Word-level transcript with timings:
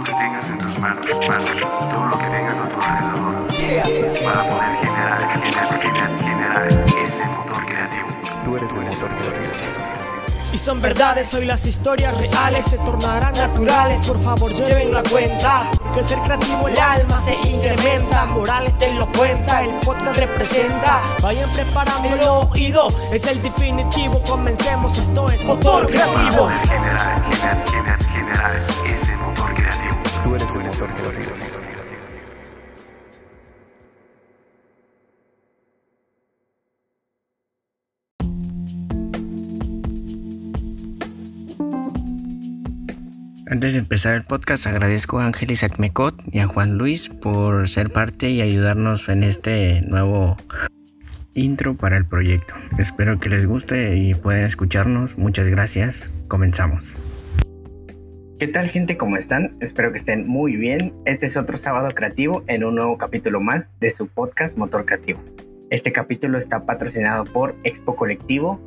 lo 0.00 0.06
que 0.06 0.12
tengas 0.12 0.44
en 0.48 0.58
tus 0.58 0.78
manos, 0.78 1.06
manos, 1.28 1.50
todo 1.60 2.06
lo 2.06 2.18
que 2.18 2.24
tengas 2.24 2.54
a 2.56 2.68
tu 2.70 2.80
alrededor, 2.80 4.24
para 4.24 4.48
poder 4.48 4.76
generar, 4.80 5.30
generar, 5.30 5.82
generar, 5.82 6.18
generar 6.18 6.68
ese 6.88 7.24
motor 7.28 7.66
creativo. 7.66 8.08
Tú 8.44 8.56
eres 8.56 8.70
el 8.70 8.76
motor 8.76 9.10
creativo. 9.18 9.52
Y 10.54 10.58
son 10.58 10.80
verdades, 10.80 11.34
hoy 11.34 11.44
las 11.44 11.66
historias 11.66 12.18
reales 12.18 12.64
se 12.64 12.78
tornarán 12.78 13.34
naturales. 13.34 14.06
Por 14.08 14.22
favor, 14.22 14.54
lleven 14.54 14.92
la 14.92 15.02
cuenta. 15.02 15.70
Que 15.92 16.00
el 16.00 16.06
ser 16.06 16.18
creativo, 16.20 16.66
el 16.68 16.80
alma 16.80 17.16
se 17.18 17.34
incrementa. 17.34 18.24
Morales 18.24 18.78
te 18.78 18.92
lo 18.94 19.06
cuenta, 19.12 19.62
el 19.62 19.78
podcast 19.80 20.16
representa. 20.16 21.00
Vayan 21.22 21.48
preparando 21.50 22.08
el 22.08 22.20
oído, 22.52 22.88
es 23.12 23.26
el 23.26 23.42
definitivo. 23.42 24.22
Comencemos, 24.26 24.96
esto 24.96 25.30
es 25.30 25.44
motor 25.44 25.92
Para 25.92 26.04
creativo. 26.06 26.44
poder 26.44 26.66
generar, 26.66 27.32
generar, 28.08 29.09
Antes 30.80 30.96
de 43.74 43.80
empezar 43.80 44.14
el 44.14 44.24
podcast, 44.24 44.66
agradezco 44.66 45.18
a 45.18 45.26
Ángel 45.26 45.50
Isaac 45.50 45.78
Mecot 45.78 46.14
y 46.32 46.38
a 46.38 46.46
Juan 46.46 46.78
Luis 46.78 47.10
por 47.10 47.68
ser 47.68 47.90
parte 47.90 48.30
y 48.30 48.40
ayudarnos 48.40 49.10
en 49.10 49.22
este 49.22 49.82
nuevo 49.82 50.38
intro 51.34 51.76
para 51.76 51.98
el 51.98 52.06
proyecto. 52.06 52.54
Espero 52.78 53.20
que 53.20 53.28
les 53.28 53.44
guste 53.44 53.98
y 53.98 54.14
puedan 54.14 54.46
escucharnos. 54.46 55.18
Muchas 55.18 55.48
gracias. 55.48 56.10
Comenzamos. 56.28 56.86
¿Qué 58.40 58.48
tal 58.48 58.70
gente? 58.70 58.96
¿Cómo 58.96 59.18
están? 59.18 59.58
Espero 59.60 59.90
que 59.90 59.98
estén 59.98 60.26
muy 60.26 60.56
bien. 60.56 60.94
Este 61.04 61.26
es 61.26 61.36
otro 61.36 61.58
sábado 61.58 61.90
creativo 61.90 62.42
en 62.46 62.64
un 62.64 62.74
nuevo 62.74 62.96
capítulo 62.96 63.38
más 63.38 63.70
de 63.80 63.90
su 63.90 64.08
podcast 64.08 64.56
Motor 64.56 64.86
Creativo. 64.86 65.20
Este 65.68 65.92
capítulo 65.92 66.38
está 66.38 66.64
patrocinado 66.64 67.26
por 67.26 67.54
Expo 67.64 67.96
Colectivo 67.96 68.58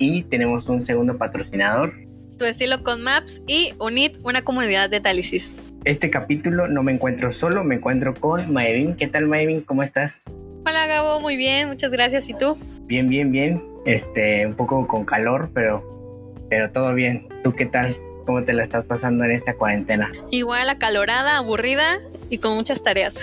y 0.00 0.24
tenemos 0.24 0.68
un 0.68 0.82
segundo 0.82 1.18
patrocinador 1.18 1.94
tu 2.36 2.44
estilo 2.46 2.82
con 2.82 3.04
Maps 3.04 3.40
y 3.46 3.74
UNIT, 3.78 4.16
una 4.24 4.42
comunidad 4.42 4.90
de 4.90 5.00
Talisis. 5.00 5.52
Este 5.84 6.10
capítulo 6.10 6.66
no 6.66 6.82
me 6.82 6.90
encuentro 6.90 7.30
solo, 7.30 7.62
me 7.62 7.76
encuentro 7.76 8.14
con 8.14 8.52
Maevin. 8.52 8.96
¿Qué 8.96 9.06
tal 9.06 9.28
Maevin? 9.28 9.60
¿Cómo 9.60 9.84
estás? 9.84 10.24
Hola 10.66 10.88
Gabo, 10.88 11.20
muy 11.20 11.36
bien, 11.36 11.68
muchas 11.68 11.92
gracias. 11.92 12.28
¿Y 12.28 12.34
tú? 12.34 12.58
Bien, 12.86 13.08
bien, 13.08 13.30
bien. 13.30 13.62
Este, 13.86 14.44
un 14.44 14.54
poco 14.54 14.88
con 14.88 15.04
calor, 15.04 15.52
pero, 15.54 16.36
pero 16.50 16.72
todo 16.72 16.92
bien. 16.92 17.28
¿Tú 17.44 17.52
qué 17.52 17.66
tal? 17.66 17.94
¿Cómo 18.26 18.44
te 18.44 18.52
la 18.52 18.62
estás 18.62 18.84
pasando 18.84 19.24
en 19.24 19.32
esta 19.32 19.54
cuarentena? 19.54 20.12
Igual 20.30 20.68
acalorada, 20.70 21.38
aburrida 21.38 21.98
y 22.30 22.38
con 22.38 22.54
muchas 22.54 22.82
tareas. 22.82 23.14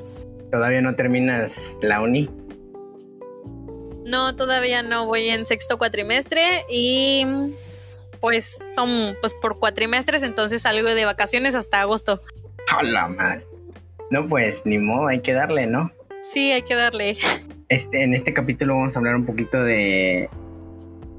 ¿Todavía 0.50 0.82
no 0.82 0.94
terminas 0.94 1.78
la 1.82 2.00
uni? 2.00 2.28
no, 4.04 4.36
todavía 4.36 4.82
no, 4.82 5.06
voy 5.06 5.28
en 5.28 5.46
sexto 5.46 5.78
cuatrimestre 5.78 6.64
y 6.68 7.24
pues 8.20 8.58
son 8.74 9.16
pues 9.20 9.34
por 9.34 9.58
cuatrimestres, 9.58 10.22
entonces 10.22 10.62
salgo 10.62 10.88
de 10.94 11.04
vacaciones 11.04 11.54
hasta 11.54 11.80
agosto. 11.80 12.22
¡A 12.68 12.82
la 12.82 13.08
madre! 13.08 13.46
No, 14.10 14.26
pues 14.28 14.62
ni 14.64 14.78
modo, 14.78 15.08
hay 15.08 15.20
que 15.20 15.32
darle, 15.32 15.66
¿no? 15.66 15.90
Sí, 16.22 16.52
hay 16.52 16.62
que 16.62 16.74
darle. 16.74 17.16
Este, 17.68 18.04
en 18.04 18.12
este 18.12 18.34
capítulo 18.34 18.74
vamos 18.74 18.94
a 18.94 18.98
hablar 18.98 19.16
un 19.16 19.24
poquito 19.24 19.62
de 19.64 20.28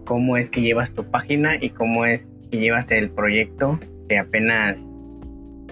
cómo 0.05 0.37
es 0.37 0.49
que 0.49 0.61
llevas 0.61 0.93
tu 0.93 1.03
página 1.09 1.55
y 1.59 1.71
cómo 1.71 2.05
es 2.05 2.33
que 2.53 2.59
llevas 2.59 2.91
el 2.91 3.09
proyecto, 3.09 3.79
que 4.07 4.19
apenas 4.19 4.91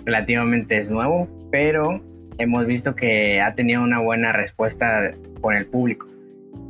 relativamente 0.04 0.78
es 0.78 0.90
nuevo, 0.90 1.30
pero 1.52 2.04
hemos 2.40 2.66
visto 2.66 2.96
que 2.96 3.40
ha 3.40 3.54
tenido 3.54 3.84
una 3.84 4.00
buena 4.00 4.34
respuesta 4.34 5.12
con 5.42 5.56
el 5.56 5.68
público. 5.68 6.08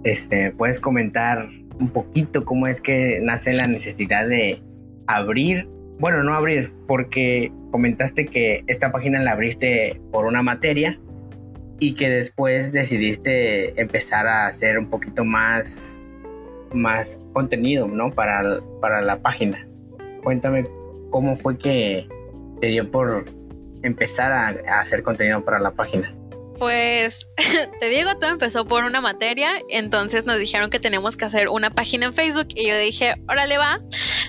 Este, 0.04 0.52
¿Puedes 0.52 0.82
comentar 0.82 1.48
un 1.80 1.88
poquito 1.92 2.44
cómo 2.44 2.68
es 2.68 2.82
que 2.82 3.22
nace 3.24 3.54
la 3.54 3.68
necesidad 3.68 4.28
de 4.28 4.62
abrir? 5.08 5.70
Bueno, 5.98 6.24
no 6.24 6.34
abrir, 6.34 6.74
porque 6.90 7.54
comentaste 7.72 8.26
que 8.26 8.66
esta 8.68 8.92
página 8.92 9.22
la 9.22 9.32
abriste 9.32 10.02
por 10.12 10.26
una 10.26 10.44
materia 10.44 11.00
y 11.80 11.96
que 11.96 12.10
después 12.10 12.74
decidiste 12.74 13.80
empezar 13.80 14.28
a 14.28 14.48
hacer 14.48 14.78
un 14.78 14.90
poquito 14.90 15.24
más, 15.24 16.04
más 16.74 17.24
contenido, 17.32 17.88
¿no? 17.88 18.12
Para, 18.12 18.60
para 18.82 19.02
la 19.02 19.22
página. 19.22 19.71
Cuéntame 20.24 20.64
cómo 21.10 21.36
fue 21.36 21.58
que 21.58 22.08
te 22.60 22.68
dio 22.68 22.90
por 22.90 23.26
empezar 23.84 24.32
a, 24.32 24.80
hacer 24.80 25.04
contenido 25.04 25.44
para 25.44 25.60
la 25.60 25.74
página. 25.74 26.16
Pues 26.58 27.28
te 27.80 27.90
digo, 27.90 28.16
todo 28.20 28.30
empezó 28.30 28.66
por 28.66 28.84
una 28.84 29.02
materia, 29.02 29.50
entonces 29.70 30.26
nos 30.26 30.38
dijeron 30.38 30.70
que 30.70 30.80
tenemos 30.80 31.18
que 31.18 31.26
hacer 31.26 31.50
una 31.50 31.72
página 31.72 32.06
en 32.06 32.14
Facebook 32.14 32.50
y 32.56 32.68
yo 32.68 32.78
dije, 32.78 33.16
órale 33.28 33.58
va, 33.58 33.82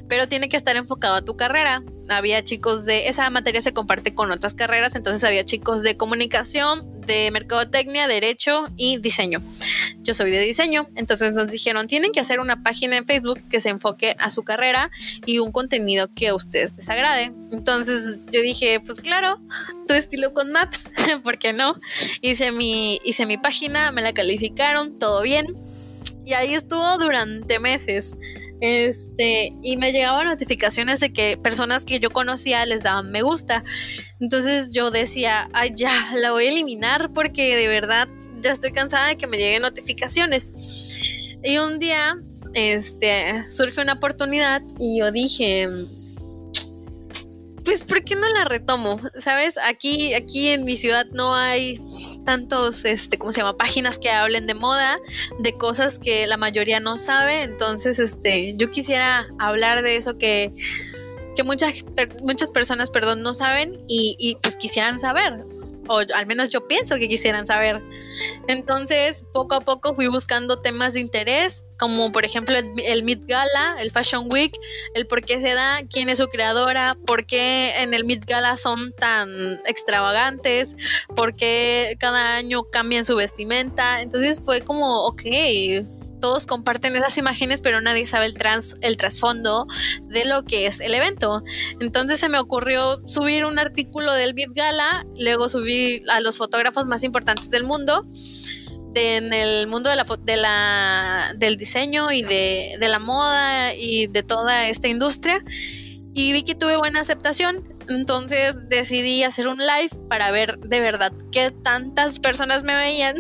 pero 0.09 0.29
tiene 0.29 0.49
que 0.49 0.57
estar 0.57 0.77
enfocado 0.77 1.15
a 1.15 1.23
tu 1.23 1.37
carrera. 1.37 1.83
Había 2.09 2.43
chicos 2.43 2.85
de, 2.85 3.09
esa 3.09 3.29
materia 3.31 3.61
se 3.61 3.75
comparte 3.75 4.15
con 4.15 4.31
otras 4.31 4.55
carreras, 4.55 4.95
entonces 4.95 5.23
había 5.25 5.45
chicos 5.45 5.83
de 5.83 5.97
comunicación, 5.97 6.92
de 7.07 7.31
mercadotecnia, 7.31 8.09
derecho 8.09 8.67
y 8.77 8.99
diseño. 8.99 9.43
Yo 10.03 10.15
soy 10.15 10.31
de 10.31 10.41
diseño, 10.41 10.89
entonces 10.97 11.33
nos 11.33 11.51
dijeron, 11.51 11.87
tienen 11.87 12.13
que 12.13 12.21
hacer 12.21 12.41
una 12.41 12.63
página 12.63 12.97
en 12.97 13.07
Facebook 13.07 13.41
que 13.49 13.61
se 13.61 13.69
enfoque 13.69 14.17
a 14.19 14.31
su 14.31 14.43
carrera 14.43 14.91
y 15.27 15.39
un 15.39 15.53
contenido 15.53 16.09
que 16.15 16.29
a 16.29 16.35
ustedes 16.35 16.73
les 16.77 16.89
agrade. 16.89 17.33
Entonces 17.53 18.21
yo 18.31 18.41
dije, 18.43 18.81
pues 18.81 19.01
claro, 19.01 19.41
tu 19.87 19.95
estilo 19.95 20.33
con 20.33 20.51
Maps, 20.51 20.85
¿por 21.23 21.39
qué 21.39 21.53
no? 21.53 21.77
Hice 22.21 22.53
mi, 22.53 23.01
hice 23.05 23.27
mi 23.27 23.39
página, 23.39 23.93
me 23.93 24.03
la 24.03 24.13
calificaron, 24.13 24.99
todo 24.99 25.23
bien. 25.23 25.55
Y 26.25 26.35
ahí 26.35 26.55
estuvo 26.55 26.99
durante 26.99 27.59
meses. 27.59 28.17
Este, 28.65 29.53
y 29.61 29.77
me 29.77 29.91
llegaban 29.91 30.29
notificaciones 30.29 31.01
de 31.01 31.13
que 31.13 31.37
personas 31.37 31.85
que 31.85 31.99
yo 31.99 32.11
conocía 32.11 32.65
les 32.65 32.85
daban 32.85 33.11
me 33.11 33.23
gusta. 33.23 33.65
Entonces 34.21 34.71
yo 34.71 34.93
decía, 34.93 35.51
ay, 35.53 35.73
ya, 35.75 36.13
la 36.15 36.31
voy 36.31 36.47
a 36.47 36.51
eliminar 36.51 37.13
porque 37.13 37.57
de 37.57 37.67
verdad 37.67 38.07
ya 38.41 38.53
estoy 38.53 38.71
cansada 38.71 39.09
de 39.09 39.17
que 39.17 39.27
me 39.27 39.37
lleguen 39.37 39.63
notificaciones. 39.63 40.53
Y 41.43 41.59
un 41.59 41.81
día, 41.81 42.17
este, 42.55 43.51
surge 43.51 43.81
una 43.81 43.95
oportunidad 43.95 44.63
y 44.79 45.01
yo 45.01 45.11
dije, 45.11 45.69
pues, 47.65 47.83
¿por 47.83 48.05
qué 48.05 48.15
no 48.15 48.29
la 48.29 48.45
retomo? 48.45 49.01
¿Sabes? 49.19 49.59
Aquí, 49.59 50.15
aquí 50.15 50.51
en 50.51 50.65
mi 50.65 50.77
ciudad 50.77 51.07
no 51.13 51.35
hay 51.35 51.81
tantos, 52.25 52.85
este, 52.85 53.19
¿cómo 53.19 53.33
se 53.33 53.41
llama? 53.41 53.57
Páginas 53.57 53.99
que 53.99 54.11
hablen 54.11 54.47
de 54.47 54.55
moda, 54.55 54.99
de 55.39 55.53
cosas 55.55 55.99
que 55.99 56.27
la 56.27 56.37
mayoría 56.37 56.81
no 56.81 56.99
sabe. 56.99 57.43
Entonces, 57.43 57.99
este, 57.99 58.55
yo 58.57 58.71
quisiera 58.71 59.27
hablar 59.39 59.83
de 59.83 59.97
eso 59.97 60.19
que, 60.19 60.53
que 61.37 61.43
muchas, 61.43 61.85
muchas 62.23 62.51
personas, 62.51 62.91
perdón, 62.91 63.23
no 63.23 63.35
saben 63.35 63.77
y, 63.89 64.17
y 64.19 64.37
pues 64.37 64.57
quisieran 64.57 65.01
saber. 65.01 65.45
O 65.89 65.99
al 65.99 66.27
menos 66.27 66.51
yo 66.51 66.67
pienso 66.67 66.97
que 66.97 67.09
quisieran 67.09 67.47
saber. 67.47 67.83
Entonces, 68.47 69.25
poco 69.33 69.57
a 69.57 69.61
poco 69.61 69.95
fui 69.95 70.07
buscando 70.07 70.59
temas 70.59 70.95
de 70.95 71.01
interés, 71.01 71.65
como 71.79 72.13
por 72.13 72.25
ejemplo 72.25 72.57
el, 72.57 72.73
el 72.79 73.27
Gala, 73.27 73.77
el 73.81 73.91
Fashion 73.91 74.29
Week, 74.31 74.53
el 74.95 75.07
por 75.07 75.25
qué 75.25 75.41
se 75.41 75.55
da, 75.55 75.81
quién 75.91 76.09
es 76.09 76.19
su 76.19 76.29
creadora, 76.29 76.97
por 77.07 77.27
qué 77.27 77.75
en 77.79 77.95
el 77.95 78.05
Met 78.05 78.25
Gala 78.25 78.57
son 78.57 78.93
tan 78.93 79.61
extravagantes, 79.67 80.77
por 81.17 81.35
qué 81.35 81.97
cada 81.99 82.37
año 82.37 82.63
cambian 82.65 83.05
su 83.05 83.17
vestimenta. 83.17 84.01
Entonces 84.01 84.41
fue 84.45 84.61
como, 84.61 85.07
ok, 85.07 85.23
todos 86.23 86.47
comparten 86.47 86.97
esas 86.97 87.19
imágenes, 87.19 87.61
pero 87.61 87.83
nadie 87.83 88.07
sabe 88.07 88.25
el, 88.25 88.35
trans, 88.35 88.77
el 88.81 88.97
trasfondo 88.97 89.67
de 90.05 90.25
lo 90.25 90.45
que 90.45 90.67
es 90.67 90.81
el 90.81 90.95
evento. 90.95 91.43
Entonces 91.81 92.21
se 92.21 92.31
me 92.31 92.39
ocurrió 92.39 93.07
subir 93.07 93.45
un 93.45 93.59
artículo 93.59 94.15
del 94.15 94.33
Met 94.35 94.55
Gala, 94.55 95.05
luego 95.19 95.51
subí 95.51 96.03
a 96.09 96.21
los 96.21 96.39
fotógrafos 96.39 96.87
más 96.87 97.05
importantes 97.05 97.51
del 97.51 97.65
mundo 97.65 98.07
de- 98.95 99.17
en 99.17 99.33
el 99.35 99.67
mundo 99.67 99.91
de 99.91 99.97
la, 99.97 100.05
de 100.05 100.37
la, 100.37 101.33
del 101.37 101.57
diseño 101.57 102.11
y 102.13 102.23
de, 102.23 102.77
de 102.79 102.89
la 102.89 102.99
moda 102.99 103.75
y 103.75 104.07
de 104.07 104.23
toda 104.23 104.69
esta 104.69 104.89
industria. 104.89 105.43
Y 106.15 106.33
vi 106.33 106.43
que 106.45 106.55
tuve 106.55 106.77
buena 106.77 107.01
aceptación. 107.01 107.69
Entonces 107.89 108.55
decidí 108.69 109.25
hacer 109.25 109.49
un 109.49 109.59
live 109.59 109.91
para 110.09 110.31
ver 110.31 110.59
de 110.59 110.79
verdad 110.81 111.11
qué 111.33 111.51
tantas 111.51 112.21
personas 112.21 112.63
me 112.63 112.77
veían. 112.77 113.17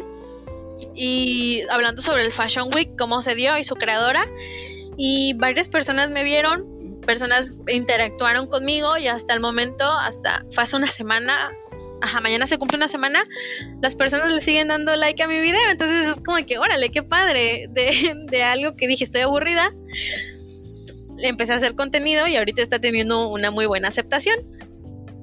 Y 0.95 1.63
hablando 1.71 2.03
sobre 2.03 2.25
el 2.25 2.33
Fashion 2.33 2.71
Week, 2.75 2.91
cómo 2.99 3.23
se 3.23 3.35
dio 3.35 3.57
y 3.59 3.65
su 3.65 3.75
creadora. 3.75 4.25
Y 4.97 5.35
varias 5.35 5.69
personas 5.69 6.11
me 6.11 6.23
vieron, 6.23 7.01
personas 7.07 7.53
interactuaron 7.69 8.47
conmigo 8.47 8.97
y 8.99 9.09
hasta 9.09 9.35
el 9.35 9.41
momento, 9.41 9.85
hasta 9.85 10.45
fue 10.53 10.65
hace 10.65 10.77
una 10.77 10.87
semana, 10.87 11.51
ajá, 12.01 12.21
mañana 12.21 12.47
se 12.47 12.59
cumple 12.59 12.77
una 12.77 12.89
semana, 12.89 13.25
las 13.81 13.95
personas 13.95 14.33
le 14.33 14.41
siguen 14.41 14.69
dando 14.69 14.95
like 14.97 15.23
a 15.23 15.29
mi 15.29 15.41
video. 15.41 15.71
Entonces 15.71 16.11
es 16.11 16.17
como 16.23 16.45
que, 16.47 16.59
órale, 16.59 16.91
qué 16.91 17.03
padre, 17.03 17.69
de, 17.71 18.13
de 18.31 18.43
algo 18.43 18.77
que 18.77 18.87
dije, 18.87 19.05
estoy 19.05 19.23
aburrida. 19.23 19.73
Empecé 21.19 21.53
a 21.53 21.57
hacer 21.57 21.75
contenido 21.75 22.27
y 22.27 22.37
ahorita 22.37 22.63
está 22.63 22.81
teniendo 22.81 23.29
una 23.29 23.51
muy 23.51 23.67
buena 23.67 23.89
aceptación. 23.89 24.39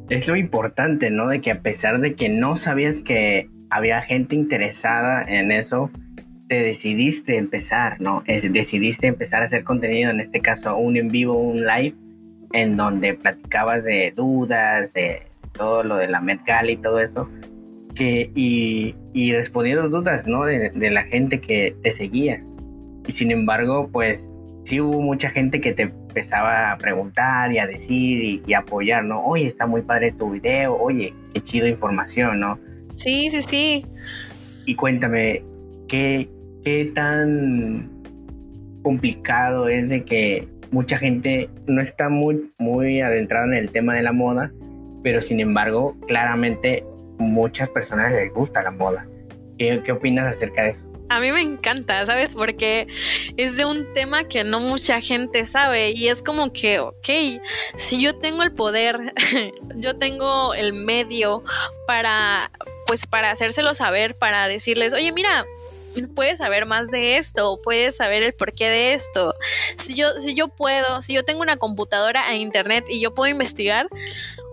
es 0.09 0.27
lo 0.27 0.35
importante, 0.35 1.11
¿no? 1.11 1.27
De 1.27 1.41
que 1.41 1.51
a 1.51 1.61
pesar 1.61 1.99
de 1.99 2.15
que 2.15 2.29
no 2.29 2.55
sabías 2.55 3.01
que 3.01 3.49
había 3.69 4.01
gente 4.01 4.35
interesada 4.35 5.23
en 5.23 5.51
eso, 5.51 5.91
te 6.47 6.63
decidiste 6.63 7.37
empezar, 7.37 8.01
¿no? 8.01 8.23
Es, 8.25 8.51
decidiste 8.51 9.07
empezar 9.07 9.41
a 9.41 9.45
hacer 9.45 9.63
contenido, 9.63 10.09
en 10.09 10.19
este 10.19 10.41
caso 10.41 10.75
un 10.77 10.97
en 10.97 11.09
vivo, 11.09 11.39
un 11.39 11.65
live, 11.65 11.95
en 12.53 12.75
donde 12.75 13.13
platicabas 13.13 13.83
de 13.83 14.11
dudas, 14.15 14.93
de 14.93 15.23
todo 15.53 15.83
lo 15.83 15.97
de 15.97 16.07
la 16.07 16.21
Met 16.21 16.41
y 16.67 16.77
todo 16.77 16.99
eso, 16.99 17.29
que, 17.95 18.31
y, 18.33 18.95
y 19.13 19.33
respondiendo 19.33 19.89
dudas, 19.89 20.25
¿no? 20.27 20.45
De, 20.45 20.71
la 20.89 21.03
gente 21.03 21.39
que 21.39 21.75
te 21.83 21.91
seguía. 21.91 22.43
Y 23.07 23.11
sin 23.11 23.31
embargo, 23.31 23.89
pues 23.91 24.31
sí 24.63 24.81
hubo 24.81 25.01
mucha 25.01 25.29
gente 25.29 25.61
que 25.61 25.73
te 25.73 25.83
empezaba 25.83 26.71
a 26.71 26.77
preguntar 26.77 27.51
y 27.51 27.59
a 27.59 27.67
decir 27.67 28.41
y, 28.45 28.53
apoyar, 28.53 29.03
¿no? 29.03 29.23
Oye, 29.23 29.45
está 29.45 29.67
muy 29.67 29.81
padre 29.81 30.11
tu 30.11 30.31
video, 30.31 30.75
oye, 30.75 31.13
qué 31.33 31.41
chido 31.41 31.67
información, 31.67 32.39
¿no? 32.39 32.59
Sí, 33.01 33.29
sí, 33.31 33.41
sí. 33.43 33.85
Y 34.65 34.75
cuéntame, 34.75 35.43
¿qué, 35.87 36.29
qué 36.63 36.91
tan 36.93 37.89
complicado 38.83 39.67
es 39.69 39.89
de 39.89 40.03
que 40.03 40.47
mucha 40.71 40.97
gente 40.97 41.49
no 41.67 41.81
está 41.81 42.09
muy, 42.09 42.51
muy 42.57 43.01
adentrada 43.01 43.45
en 43.45 43.53
el 43.53 43.71
tema 43.71 43.95
de 43.95 44.03
la 44.03 44.11
moda, 44.11 44.51
pero 45.03 45.21
sin 45.21 45.39
embargo, 45.39 45.97
claramente 46.07 46.85
muchas 47.17 47.69
personas 47.69 48.11
les 48.11 48.33
gusta 48.33 48.61
la 48.61 48.71
moda. 48.71 49.07
¿Qué, 49.57 49.81
qué 49.83 49.91
opinas 49.91 50.27
acerca 50.27 50.63
de 50.63 50.69
eso? 50.69 50.89
A 51.09 51.19
mí 51.19 51.31
me 51.31 51.41
encanta, 51.41 52.05
¿sabes? 52.05 52.35
Porque 52.35 52.87
es 53.35 53.55
de 53.55 53.65
un 53.65 53.91
tema 53.93 54.25
que 54.25 54.43
no 54.43 54.59
mucha 54.59 55.01
gente 55.01 55.45
sabe 55.47 55.91
y 55.91 56.07
es 56.07 56.21
como 56.21 56.53
que, 56.53 56.79
ok, 56.79 57.09
si 57.75 57.99
yo 57.99 58.15
tengo 58.19 58.43
el 58.43 58.51
poder, 58.51 59.13
yo 59.75 59.97
tengo 59.97 60.53
el 60.53 60.73
medio 60.73 61.43
para, 61.87 62.51
pues 62.89 63.05
para 63.05 63.29
hacérselo 63.29 63.75
saber, 63.75 64.15
para 64.15 64.47
decirles, 64.47 64.93
oye, 64.93 65.11
mira, 65.11 65.45
puedes 66.15 66.39
saber 66.39 66.65
más 66.65 66.89
de 66.89 67.17
esto, 67.17 67.59
puedes 67.63 67.97
saber 67.97 68.23
el 68.23 68.33
porqué 68.33 68.67
de 68.67 68.93
esto. 68.93 69.35
Si 69.77 69.93
yo, 69.93 70.09
si 70.19 70.33
yo 70.33 70.47
puedo, 70.47 71.03
si 71.03 71.13
yo 71.13 71.23
tengo 71.23 71.41
una 71.41 71.57
computadora 71.57 72.23
e 72.31 72.37
internet 72.37 72.85
y 72.89 72.99
yo 72.99 73.13
puedo 73.13 73.29
investigar, 73.29 73.87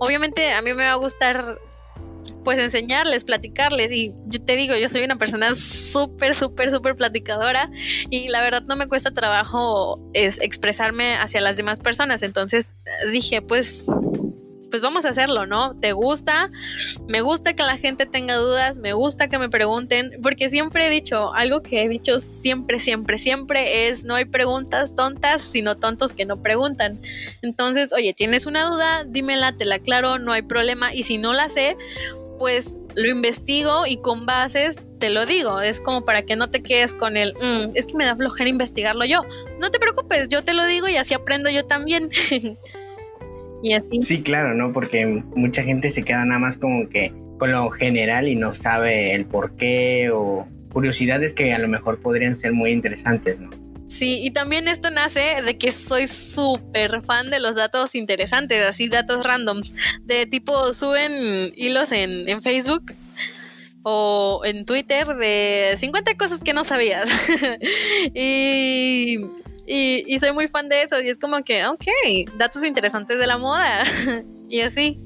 obviamente 0.00 0.52
a 0.52 0.60
mí 0.60 0.74
me 0.74 0.84
va 0.84 0.92
a 0.92 0.96
gustar 0.96 1.58
pues 2.44 2.58
enseñarles, 2.58 3.24
platicarles. 3.24 3.90
Y 3.90 4.12
yo 4.26 4.44
te 4.44 4.54
digo, 4.54 4.76
yo 4.76 4.90
soy 4.90 5.02
una 5.02 5.16
persona 5.16 5.54
súper, 5.54 6.34
súper, 6.34 6.70
súper 6.70 6.94
platicadora 6.94 7.70
y 8.10 8.28
la 8.28 8.42
verdad 8.42 8.64
no 8.64 8.76
me 8.76 8.86
cuesta 8.86 9.12
trabajo 9.12 9.98
es 10.12 10.38
expresarme 10.42 11.14
hacia 11.14 11.40
las 11.40 11.56
demás 11.56 11.80
personas. 11.80 12.20
Entonces 12.20 12.68
dije, 13.10 13.40
pues 13.40 13.86
pues 14.70 14.82
vamos 14.82 15.04
a 15.04 15.10
hacerlo, 15.10 15.46
¿no? 15.46 15.78
¿Te 15.78 15.92
gusta? 15.92 16.50
Me 17.08 17.20
gusta 17.20 17.54
que 17.54 17.62
la 17.62 17.76
gente 17.76 18.06
tenga 18.06 18.36
dudas, 18.36 18.78
me 18.78 18.92
gusta 18.92 19.28
que 19.28 19.38
me 19.38 19.48
pregunten, 19.48 20.18
porque 20.22 20.50
siempre 20.50 20.86
he 20.86 20.90
dicho, 20.90 21.32
algo 21.34 21.62
que 21.62 21.82
he 21.82 21.88
dicho 21.88 22.18
siempre, 22.18 22.80
siempre, 22.80 23.18
siempre 23.18 23.88
es, 23.88 24.04
no 24.04 24.14
hay 24.14 24.24
preguntas 24.24 24.94
tontas, 24.94 25.42
sino 25.42 25.76
tontos 25.76 26.12
que 26.12 26.24
no 26.24 26.42
preguntan. 26.42 27.00
Entonces, 27.42 27.92
oye, 27.92 28.14
¿tienes 28.14 28.46
una 28.46 28.68
duda? 28.68 29.04
Dímela, 29.04 29.56
te 29.56 29.64
la 29.64 29.76
aclaro, 29.76 30.18
no 30.18 30.32
hay 30.32 30.42
problema, 30.42 30.94
y 30.94 31.02
si 31.02 31.18
no 31.18 31.32
la 31.32 31.48
sé, 31.48 31.76
pues 32.38 32.76
lo 32.94 33.10
investigo 33.10 33.86
y 33.86 33.98
con 33.98 34.26
bases 34.26 34.76
te 34.98 35.10
lo 35.10 35.26
digo. 35.26 35.60
Es 35.60 35.80
como 35.80 36.04
para 36.04 36.22
que 36.22 36.36
no 36.36 36.48
te 36.50 36.62
quedes 36.62 36.94
con 36.94 37.16
el, 37.16 37.34
mm, 37.34 37.72
es 37.74 37.86
que 37.86 37.94
me 37.94 38.06
da 38.06 38.16
flojera 38.16 38.48
investigarlo 38.48 39.04
yo. 39.04 39.22
No 39.60 39.70
te 39.70 39.78
preocupes, 39.78 40.28
yo 40.28 40.42
te 40.42 40.54
lo 40.54 40.64
digo 40.64 40.88
y 40.88 40.96
así 40.96 41.14
aprendo 41.14 41.50
yo 41.50 41.64
también. 41.66 42.10
y 43.62 43.74
así. 43.74 44.02
Sí, 44.02 44.22
claro, 44.22 44.54
¿no? 44.54 44.72
Porque 44.72 45.22
mucha 45.34 45.62
gente 45.62 45.90
se 45.90 46.04
queda 46.04 46.24
nada 46.24 46.40
más 46.40 46.56
como 46.56 46.88
que 46.88 47.12
con 47.38 47.52
lo 47.52 47.70
general 47.70 48.28
y 48.28 48.34
no 48.34 48.52
sabe 48.52 49.14
el 49.14 49.26
por 49.26 49.56
qué 49.56 50.10
o 50.12 50.46
curiosidades 50.72 51.34
que 51.34 51.52
a 51.52 51.58
lo 51.58 51.68
mejor 51.68 52.00
podrían 52.00 52.36
ser 52.36 52.52
muy 52.52 52.70
interesantes, 52.70 53.40
¿no? 53.40 53.50
Sí, 53.88 54.20
y 54.22 54.30
también 54.30 54.66
esto 54.66 54.90
nace 54.90 55.42
de 55.42 55.56
que 55.58 55.70
soy 55.70 56.08
súper 56.08 57.02
fan 57.02 57.30
de 57.30 57.38
los 57.38 57.54
datos 57.54 57.94
interesantes, 57.94 58.66
así 58.66 58.88
datos 58.88 59.24
random, 59.24 59.62
de 60.04 60.26
tipo 60.26 60.74
suben 60.74 61.52
hilos 61.56 61.92
en, 61.92 62.28
en 62.28 62.42
Facebook 62.42 62.94
o 63.84 64.42
en 64.44 64.66
Twitter 64.66 65.06
de 65.06 65.74
50 65.76 66.16
cosas 66.16 66.40
que 66.42 66.52
no 66.52 66.64
sabías. 66.64 67.08
y, 68.14 69.20
y, 69.66 70.18
soy 70.18 70.32
muy 70.32 70.48
fan 70.48 70.68
de 70.68 70.82
eso 70.82 71.00
y 71.00 71.08
es 71.08 71.18
como 71.18 71.42
que, 71.42 71.66
ok, 71.66 71.84
datos 72.36 72.64
interesantes 72.64 73.18
de 73.18 73.26
la 73.26 73.38
moda 73.38 73.84
y 74.48 74.60
así. 74.60 75.00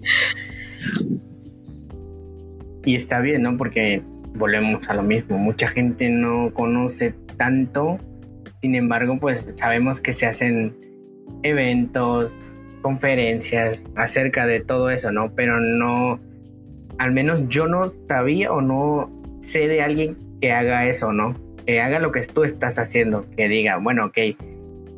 Y 2.84 2.94
está 2.94 3.20
bien, 3.20 3.42
¿no? 3.42 3.56
Porque 3.56 4.02
volvemos 4.34 4.88
a 4.88 4.94
lo 4.94 5.02
mismo, 5.02 5.38
mucha 5.38 5.68
gente 5.68 6.08
no 6.08 6.52
conoce 6.54 7.14
tanto 7.36 7.98
sin 8.62 8.74
embargo, 8.74 9.18
pues 9.18 9.52
sabemos 9.54 10.00
que 10.00 10.12
se 10.12 10.26
hacen 10.26 10.76
eventos, 11.42 12.50
conferencias 12.82 13.90
acerca 13.96 14.46
de 14.46 14.60
todo 14.60 14.90
eso, 14.90 15.12
¿no? 15.12 15.34
Pero 15.34 15.60
no, 15.60 16.20
al 16.98 17.12
menos 17.12 17.48
yo 17.48 17.66
no 17.66 17.88
sabía 17.88 18.52
o 18.52 18.60
no 18.60 19.10
sé 19.40 19.66
de 19.66 19.82
alguien 19.82 20.18
que 20.40 20.52
haga 20.52 20.86
eso, 20.86 21.12
¿no? 21.12 21.34
Haga 21.78 22.00
lo 22.00 22.10
que 22.10 22.20
tú 22.22 22.42
estás 22.42 22.78
haciendo, 22.78 23.26
que 23.36 23.48
diga, 23.48 23.76
bueno, 23.76 24.06
ok, 24.06 24.18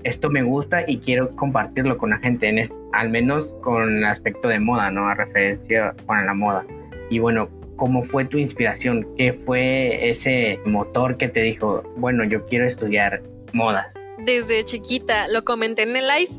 esto 0.04 0.30
me 0.30 0.42
gusta 0.42 0.84
y 0.86 0.98
quiero 0.98 1.34
compartirlo 1.36 1.96
con 1.96 2.10
la 2.10 2.18
gente, 2.18 2.48
en 2.48 2.62
al 2.92 3.10
menos 3.10 3.54
con 3.60 3.98
el 3.98 4.04
aspecto 4.04 4.48
de 4.48 4.58
moda, 4.58 4.90
¿no? 4.90 5.08
A 5.08 5.14
referencia 5.14 5.94
con 6.06 6.24
la 6.24 6.34
moda. 6.34 6.64
Y 7.10 7.18
bueno, 7.18 7.48
¿cómo 7.76 8.02
fue 8.02 8.24
tu 8.24 8.38
inspiración? 8.38 9.06
¿Qué 9.16 9.32
fue 9.32 10.08
ese 10.08 10.60
motor 10.64 11.16
que 11.16 11.28
te 11.28 11.42
dijo, 11.42 11.82
bueno, 11.96 12.24
yo 12.24 12.44
quiero 12.46 12.64
estudiar 12.64 13.22
modas? 13.52 13.94
Desde 14.24 14.64
chiquita, 14.64 15.28
lo 15.28 15.44
comenté 15.44 15.82
en 15.82 15.96
el 15.96 16.06
live. 16.06 16.30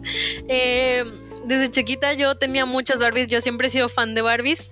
Eh, 0.48 1.04
desde 1.46 1.70
chiquita 1.70 2.14
yo 2.14 2.36
tenía 2.38 2.66
muchas 2.66 3.00
Barbies, 3.00 3.28
yo 3.28 3.42
siempre 3.42 3.68
he 3.68 3.70
sido 3.70 3.90
fan 3.90 4.16
de 4.16 4.22
Barbies. 4.22 4.70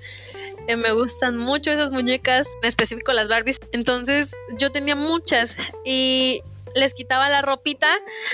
Eh, 0.72 0.78
me 0.78 0.94
gustan 0.94 1.38
mucho 1.38 1.70
esas 1.70 1.92
muñecas, 1.92 2.48
en 2.62 2.70
específico 2.70 3.12
las 3.12 3.28
Barbies. 3.28 3.60
Entonces 3.74 4.30
yo 4.58 4.72
tenía 4.72 4.96
muchas 4.96 5.56
y 5.84 6.42
les 6.76 6.94
quitaba 6.94 7.28
la 7.28 7.42
ropita 7.42 7.90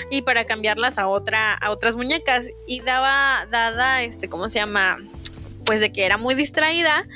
y 0.08 0.22
para 0.22 0.44
cambiarlas 0.44 0.98
a 0.98 1.08
otra 1.08 1.54
a 1.54 1.70
otras 1.72 1.96
muñecas. 1.96 2.46
Y 2.68 2.80
daba 2.80 3.46
dada 3.50 4.02
este 4.02 4.28
cómo 4.28 4.48
se 4.48 4.60
llama 4.60 4.98
pues 5.64 5.80
de 5.80 5.92
que 5.92 6.06
era 6.06 6.16
muy 6.16 6.34
distraída 6.34 7.06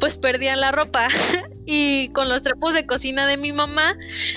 pues 0.00 0.16
perdían 0.16 0.60
la 0.60 0.72
ropa 0.72 1.08
y 1.66 2.08
con 2.10 2.28
los 2.28 2.42
trapos 2.42 2.74
de 2.74 2.86
cocina 2.86 3.26
de 3.26 3.36
mi 3.36 3.52
mamá 3.52 3.96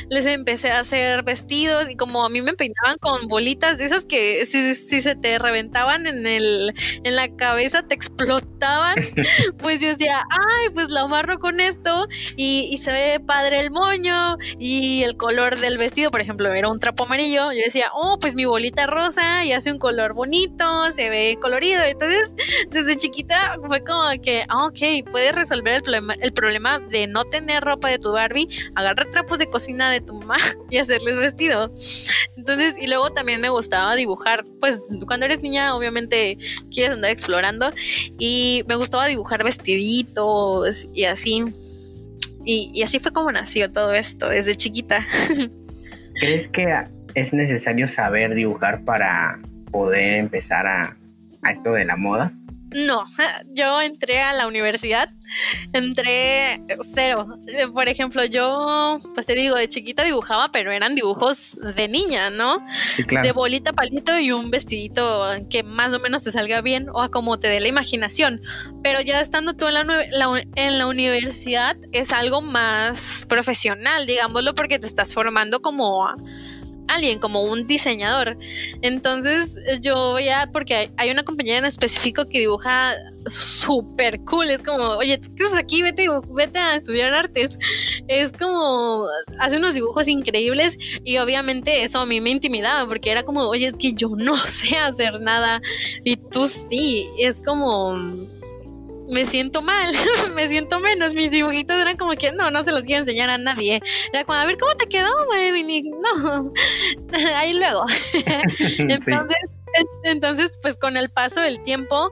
les 0.10 0.26
empecé 0.26 0.72
a 0.72 0.80
hacer 0.80 1.24
vestidos 1.24 1.90
y 1.90 1.96
como 1.96 2.24
a 2.26 2.30
mí 2.30 2.42
me 2.42 2.54
peinaban 2.54 2.98
con 3.00 3.28
bolitas 3.28 3.78
de 3.78 3.86
esas 3.86 4.06
que 4.06 4.46
si, 4.46 4.74
se 4.76 5.16
te 5.16 5.40
reventaban 5.40 6.08
en 6.08 6.28
el 6.28 6.74
en 7.04 7.16
la 7.16 7.34
cabeza 7.36 7.84
te 7.84 7.96
explotaban 7.96 8.96
pues 9.60 9.82
yo 9.82 9.90
decía 9.90 10.24
ay 10.30 10.70
pues 10.74 10.90
lo 10.90 11.00
amarro 11.00 11.40
con 11.40 11.60
esto 11.60 12.08
y, 12.36 12.70
y, 12.72 12.78
se 12.78 12.92
ve 12.92 13.20
padre 13.20 13.60
el 13.60 13.72
moño 13.72 14.38
y 14.60 15.04
el 15.04 15.18
color 15.18 15.60
del 15.60 15.78
vestido 15.78 16.12
por 16.12 16.22
ejemplo 16.22 16.54
era 16.54 16.70
un 16.70 16.80
trapo 16.80 17.06
amarillo 17.06 17.52
yo 17.52 17.62
decía 17.64 17.88
oh 17.94 18.18
pues 18.20 18.36
mi 18.36 18.46
bolita 18.46 18.88
rosa 18.88 19.46
y 19.46 19.54
hace 19.54 19.72
un 19.72 19.80
color 19.80 20.14
bonito 20.14 20.92
se 20.94 21.10
ve 21.10 21.38
colorido 21.42 21.82
entonces 21.84 22.34
desde 22.70 22.96
chiquita 22.96 23.58
fue 23.66 23.84
como 23.84 24.04
que 24.22 24.46
ah, 24.50 24.66
ok 24.66 25.10
puedes 25.12 25.36
resolver 25.36 25.74
el 25.76 25.82
problema 25.82 26.14
el 26.20 26.34
problema 26.34 26.80
de 26.80 27.08
no 27.08 27.23
tener 27.26 27.64
ropa 27.64 27.90
de 27.90 28.00
tu 28.00 28.12
Barbie, 28.12 28.48
agarrar 28.76 29.10
trapos 29.12 29.40
de 29.40 29.48
cocina 29.48 29.92
de 29.92 30.02
tu 30.02 30.14
mamá 30.16 30.38
y 30.70 30.78
hacerles 30.78 31.18
vestido. 31.18 31.74
Entonces, 32.38 32.76
y 32.80 32.88
luego 32.88 33.12
también 33.12 33.42
me 33.42 33.50
gustaba 33.50 33.96
dibujar, 33.96 34.46
pues 34.60 34.82
cuando 35.08 35.26
eres 35.26 35.42
niña 35.42 35.76
obviamente 35.76 36.38
quieres 36.72 36.92
andar 36.92 37.12
explorando 37.12 37.72
y 38.20 38.64
me 38.68 38.76
gustaba 38.76 39.08
dibujar 39.08 39.44
vestiditos 39.44 40.88
y 40.94 41.06
así. 41.06 41.44
Y, 42.46 42.84
así 42.84 43.00
fue 43.00 43.14
como 43.14 43.32
nació 43.32 43.72
todo 43.72 43.94
esto 43.94 44.28
desde 44.28 44.56
chiquita. 44.56 45.06
¿Crees 46.20 46.48
que 46.50 46.68
es 47.16 47.34
necesario 47.34 47.88
saber 47.88 48.36
dibujar 48.36 48.84
para 48.84 49.40
poder 49.72 50.16
empezar 50.16 50.68
a, 50.68 50.98
a 51.42 51.52
esto 51.52 51.72
de 51.72 51.86
la 51.86 51.96
moda? 51.96 52.34
No, 52.74 53.06
yo 53.54 53.82
entré 53.82 54.22
a 54.22 54.34
la 54.34 54.48
universidad, 54.48 55.10
entré 55.72 56.62
cero. 56.94 57.38
Por 57.74 57.88
ejemplo, 57.88 58.24
yo, 58.26 59.00
pues 59.14 59.26
te 59.26 59.36
digo, 59.36 59.56
de 59.56 59.70
chiquita 59.70 60.04
dibujaba, 60.04 60.52
pero 60.52 60.72
eran 60.72 60.96
dibujos 60.96 61.58
de 61.76 61.88
niña, 61.88 62.30
¿no? 62.30 62.66
Sí, 62.92 63.04
claro. 63.04 63.26
De 63.26 63.32
bolita, 63.34 63.74
palito 63.74 64.18
y 64.18 64.32
un 64.32 64.52
vestidito 64.52 65.26
que 65.50 65.64
más 65.64 65.94
o 65.94 66.00
menos 66.00 66.24
te 66.24 66.32
salga 66.32 66.62
bien 66.62 66.88
o 66.90 67.02
a 67.02 67.10
como 67.10 67.40
te 67.40 67.48
dé 67.48 67.60
la 67.60 67.68
imaginación. 67.68 68.42
Pero 68.84 69.02
ya 69.02 69.20
estando 69.20 69.54
tú 69.54 69.68
en 69.68 69.74
la, 69.74 70.44
en 70.56 70.78
la 70.78 70.88
universidad 70.88 71.78
es 71.92 72.12
algo 72.12 72.42
más 72.42 73.26
profesional, 73.28 74.06
digámoslo, 74.06 74.54
porque 74.56 74.80
te 74.80 74.88
estás 74.88 75.14
formando 75.14 75.62
como 75.62 76.08
alguien, 76.88 77.20
como 77.20 77.44
un 77.44 77.68
diseñador. 77.68 78.38
Entonces 78.82 79.56
yo 79.82 80.20
ya, 80.20 80.50
porque 80.52 80.92
hay 80.98 81.10
una 81.10 81.24
compañera 81.24 81.60
en 81.60 81.66
específico 81.66 82.28
que 82.28 82.40
dibuja 82.40 82.96
súper 83.28 84.20
cool. 84.26 84.50
Es 84.50 84.60
como, 84.60 84.84
oye, 84.98 85.20
¿qué 85.36 85.46
haces 85.46 85.58
aquí? 85.58 85.82
Vete, 85.82 86.08
vete 86.30 86.60
a 86.60 86.76
estudiar 86.76 87.14
artes. 87.14 87.58
Es 88.08 88.32
como, 88.34 89.08
hace 89.40 89.58
unos 89.58 89.74
dibujos 89.74 90.08
increíbles 90.08 90.78
y 91.04 91.18
obviamente 91.18 91.84
eso 91.84 92.00
a 92.00 92.06
mí 92.06 92.22
me 92.22 92.30
intimidaba 92.30 92.88
porque 92.88 93.12
era 93.12 93.24
como, 93.24 93.42
oye, 93.42 93.68
es 93.68 93.74
que 93.74 93.94
yo 93.94 94.10
no 94.16 94.38
sé 94.48 94.78
hacer 94.78 95.22
nada 95.22 95.62
y 96.04 96.18
tú 96.18 96.48
sí. 96.48 97.08
Es 97.18 97.42
como 97.42 97.96
me 99.08 99.26
siento 99.26 99.62
mal, 99.62 99.94
me 100.36 100.48
siento 100.48 100.80
menos. 100.80 101.14
Mis 101.14 101.32
dibujitos 101.32 101.76
eran 101.78 101.98
como 101.98 102.14
que 102.14 102.32
no, 102.32 102.52
no 102.52 102.64
se 102.64 102.72
los 102.72 102.86
quiero 102.86 103.02
enseñar 103.02 103.30
a 103.30 103.38
nadie. 103.38 103.82
Era 104.12 104.24
como, 104.24 104.38
a 104.38 104.46
ver, 104.46 104.58
¿cómo 104.58 104.76
te 104.76 104.88
quedó, 104.88 105.10
No, 105.34 106.54
ahí 107.36 107.54
luego. 107.54 107.86
entonces, 108.78 109.38
entonces, 110.04 110.52
pues 110.62 110.78
con 110.78 110.98
el 110.98 111.10
paso 111.10 111.40
del 111.42 111.64
tiempo, 111.64 112.12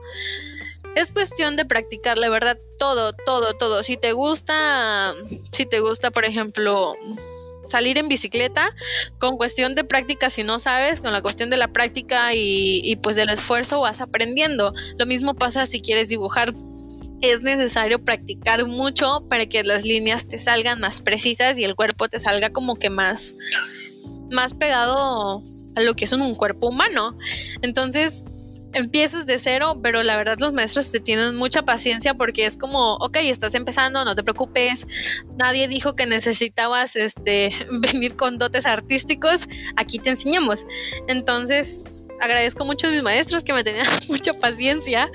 es 0.94 1.12
cuestión 1.12 1.56
de 1.56 1.64
practicar, 1.64 2.18
la 2.18 2.28
verdad, 2.28 2.58
todo, 2.78 3.12
todo, 3.12 3.54
todo. 3.54 3.82
Si 3.82 3.96
te 3.96 4.12
gusta, 4.12 5.14
si 5.52 5.64
te 5.64 5.80
gusta, 5.80 6.10
por 6.10 6.24
ejemplo, 6.24 6.94
salir 7.68 7.96
en 7.96 8.08
bicicleta, 8.08 8.68
con 9.18 9.38
cuestión 9.38 9.74
de 9.74 9.84
práctica, 9.84 10.28
si 10.28 10.42
no 10.42 10.58
sabes, 10.58 11.00
con 11.00 11.12
la 11.12 11.22
cuestión 11.22 11.48
de 11.48 11.56
la 11.56 11.68
práctica 11.68 12.34
y, 12.34 12.82
y 12.84 12.96
pues 12.96 13.16
del 13.16 13.30
esfuerzo 13.30 13.80
vas 13.80 14.02
aprendiendo. 14.02 14.74
Lo 14.98 15.06
mismo 15.06 15.34
pasa 15.34 15.66
si 15.66 15.80
quieres 15.80 16.10
dibujar 16.10 16.52
es 17.22 17.40
necesario 17.40 18.04
practicar 18.04 18.66
mucho 18.66 19.24
para 19.28 19.46
que 19.46 19.62
las 19.62 19.84
líneas 19.84 20.26
te 20.26 20.38
salgan 20.38 20.80
más 20.80 21.00
precisas 21.00 21.58
y 21.58 21.64
el 21.64 21.76
cuerpo 21.76 22.08
te 22.08 22.20
salga 22.20 22.50
como 22.50 22.76
que 22.76 22.90
más, 22.90 23.34
más 24.30 24.54
pegado 24.54 25.42
a 25.76 25.80
lo 25.80 25.94
que 25.94 26.04
es 26.04 26.12
un, 26.12 26.34
cuerpo 26.34 26.68
humano. 26.68 27.16
Entonces, 27.62 28.24
empiezas 28.72 29.24
de 29.26 29.38
cero, 29.38 29.78
pero 29.82 30.02
la 30.02 30.16
verdad 30.16 30.38
los 30.40 30.52
maestros 30.52 30.90
te 30.90 30.98
tienen 30.98 31.36
mucha 31.36 31.62
paciencia 31.62 32.14
porque 32.14 32.44
es 32.44 32.56
como, 32.56 32.94
ok, 32.94 33.18
estás 33.22 33.54
empezando, 33.54 34.04
no 34.04 34.16
te 34.16 34.24
preocupes, 34.24 34.86
nadie 35.38 35.68
dijo 35.68 35.94
que 35.94 36.06
necesitabas 36.06 36.96
este, 36.96 37.54
venir 37.70 38.16
con 38.16 38.38
dotes 38.38 38.66
artísticos, 38.66 39.46
aquí 39.76 39.98
te 39.98 40.10
enseñamos. 40.10 40.66
Entonces, 41.06 41.78
agradezco 42.22 42.64
mucho 42.64 42.86
a 42.86 42.90
mis 42.90 43.02
maestros 43.02 43.42
que 43.42 43.52
me 43.52 43.64
tenían 43.64 43.86
mucha 44.08 44.32
paciencia 44.34 45.10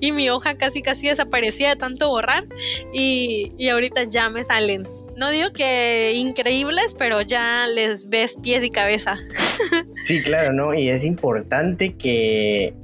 y 0.00 0.12
mi 0.12 0.30
hoja 0.30 0.56
casi 0.56 0.82
casi 0.82 1.08
desaparecía 1.08 1.70
de 1.70 1.76
tanto 1.76 2.08
borrar 2.08 2.46
y, 2.92 3.52
y 3.58 3.68
ahorita 3.68 4.04
ya 4.04 4.30
me 4.30 4.44
salen. 4.44 4.88
No 5.16 5.30
digo 5.30 5.52
que 5.52 6.12
increíbles, 6.14 6.94
pero 6.96 7.20
ya 7.22 7.66
les 7.66 8.08
ves 8.08 8.36
pies 8.42 8.64
y 8.64 8.70
cabeza. 8.70 9.16
Sí, 10.04 10.20
claro, 10.22 10.52
¿no? 10.52 10.74
Y 10.74 10.90
es 10.90 11.02
importante 11.02 11.94
que 11.94 12.74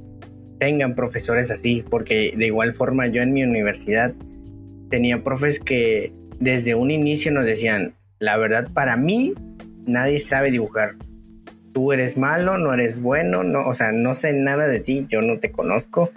tengan 0.57 0.95
profesores 0.95 1.51
así, 1.51 1.85
porque 1.87 2.33
de 2.35 2.47
igual 2.47 2.73
forma 2.73 3.05
yo 3.05 3.21
en 3.21 3.31
mi 3.31 3.43
universidad 3.43 4.15
tenía 4.89 5.23
profes 5.23 5.59
que 5.59 6.11
desde 6.39 6.73
un 6.73 6.89
inicio 6.89 7.31
nos 7.31 7.45
decían, 7.45 7.93
la 8.17 8.37
verdad, 8.37 8.69
para 8.73 8.97
mí 8.97 9.35
nadie 9.85 10.17
sabe 10.17 10.49
dibujar 10.49 10.95
tú 11.73 11.91
eres 11.91 12.17
malo, 12.17 12.57
no 12.57 12.73
eres 12.73 13.01
bueno, 13.01 13.43
no, 13.43 13.65
o 13.67 13.73
sea, 13.73 13.91
no 13.91 14.13
sé 14.13 14.33
nada 14.33 14.67
de 14.67 14.79
ti, 14.79 15.05
yo 15.09 15.21
no 15.21 15.39
te 15.39 15.51
conozco 15.51 16.11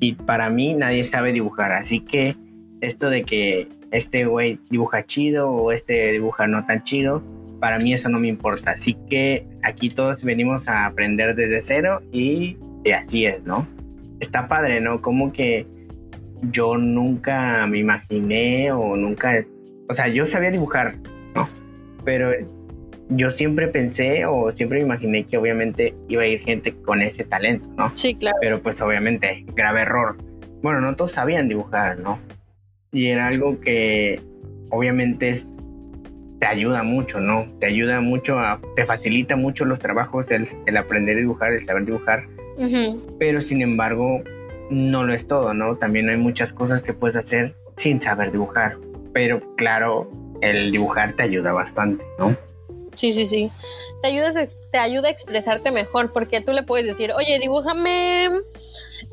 y 0.00 0.14
para 0.14 0.50
mí 0.50 0.74
nadie 0.74 1.04
sabe 1.04 1.32
dibujar, 1.32 1.72
así 1.72 2.00
que 2.00 2.36
esto 2.80 3.10
de 3.10 3.24
que 3.24 3.68
este 3.90 4.24
güey 4.26 4.58
dibuja 4.70 5.04
chido 5.04 5.50
o 5.50 5.72
este 5.72 6.12
dibuja 6.12 6.46
no 6.46 6.66
tan 6.66 6.82
chido, 6.82 7.22
para 7.60 7.78
mí 7.78 7.92
eso 7.92 8.08
no 8.08 8.18
me 8.18 8.28
importa, 8.28 8.72
así 8.72 8.96
que 9.08 9.46
aquí 9.62 9.88
todos 9.88 10.22
venimos 10.24 10.68
a 10.68 10.86
aprender 10.86 11.34
desde 11.34 11.60
cero 11.60 12.02
y, 12.12 12.58
así 12.94 13.24
es, 13.24 13.42
¿no? 13.44 13.66
Está 14.20 14.48
padre, 14.48 14.80
¿no? 14.80 15.00
Como 15.00 15.32
que 15.32 15.66
yo 16.50 16.76
nunca 16.76 17.66
me 17.66 17.78
imaginé 17.78 18.72
o 18.72 18.96
nunca, 18.96 19.36
es, 19.36 19.54
o 19.88 19.94
sea, 19.94 20.08
yo 20.08 20.26
sabía 20.26 20.50
dibujar, 20.50 20.96
¿no? 21.34 21.48
Pero 22.04 22.30
yo 23.08 23.30
siempre 23.30 23.68
pensé 23.68 24.24
o 24.26 24.50
siempre 24.50 24.78
me 24.78 24.84
imaginé 24.84 25.24
que 25.24 25.36
obviamente 25.36 25.94
iba 26.08 26.22
a 26.22 26.26
ir 26.26 26.40
gente 26.40 26.74
con 26.74 27.02
ese 27.02 27.24
talento, 27.24 27.68
¿no? 27.76 27.92
Sí, 27.94 28.14
claro. 28.14 28.36
Pero 28.40 28.60
pues 28.60 28.80
obviamente, 28.80 29.44
grave 29.54 29.82
error. 29.82 30.16
Bueno, 30.62 30.80
no 30.80 30.96
todos 30.96 31.12
sabían 31.12 31.48
dibujar, 31.48 31.98
¿no? 31.98 32.18
Y 32.92 33.06
era 33.06 33.26
algo 33.26 33.60
que 33.60 34.20
obviamente 34.70 35.34
te 36.38 36.46
ayuda 36.46 36.82
mucho, 36.82 37.20
¿no? 37.20 37.46
Te 37.60 37.66
ayuda 37.66 38.00
mucho, 38.00 38.38
a, 38.38 38.60
te 38.76 38.84
facilita 38.84 39.36
mucho 39.36 39.64
los 39.64 39.80
trabajos, 39.80 40.30
el, 40.30 40.76
aprender 40.76 41.16
a 41.16 41.20
dibujar, 41.20 41.52
el 41.52 41.60
saber 41.60 41.84
dibujar. 41.84 42.24
Pero 43.18 43.40
sin 43.40 43.62
embargo, 43.62 44.22
no 44.70 45.04
lo 45.04 45.12
es 45.12 45.26
todo, 45.26 45.54
¿no? 45.54 45.76
También 45.76 46.08
hay 46.08 46.16
muchas 46.16 46.52
cosas 46.52 46.82
que 46.82 46.94
puedes 46.94 47.16
hacer 47.16 47.56
sin 47.76 48.00
saber 48.00 48.30
dibujar. 48.32 48.78
Pero 49.12 49.40
claro, 49.56 50.10
el 50.40 50.70
dibujar 50.70 51.12
te 51.12 51.24
ayuda 51.24 51.52
bastante, 51.52 52.04
¿no? 52.18 52.36
Sí, 52.94 53.12
sí, 53.12 53.26
sí. 53.26 53.50
Te, 54.02 54.08
ayudas, 54.08 54.56
te 54.70 54.78
ayuda 54.78 55.08
a 55.08 55.10
expresarte 55.10 55.70
mejor 55.70 56.12
porque 56.12 56.40
tú 56.40 56.52
le 56.52 56.62
puedes 56.62 56.86
decir, 56.86 57.12
oye, 57.12 57.38
dibújame 57.38 58.28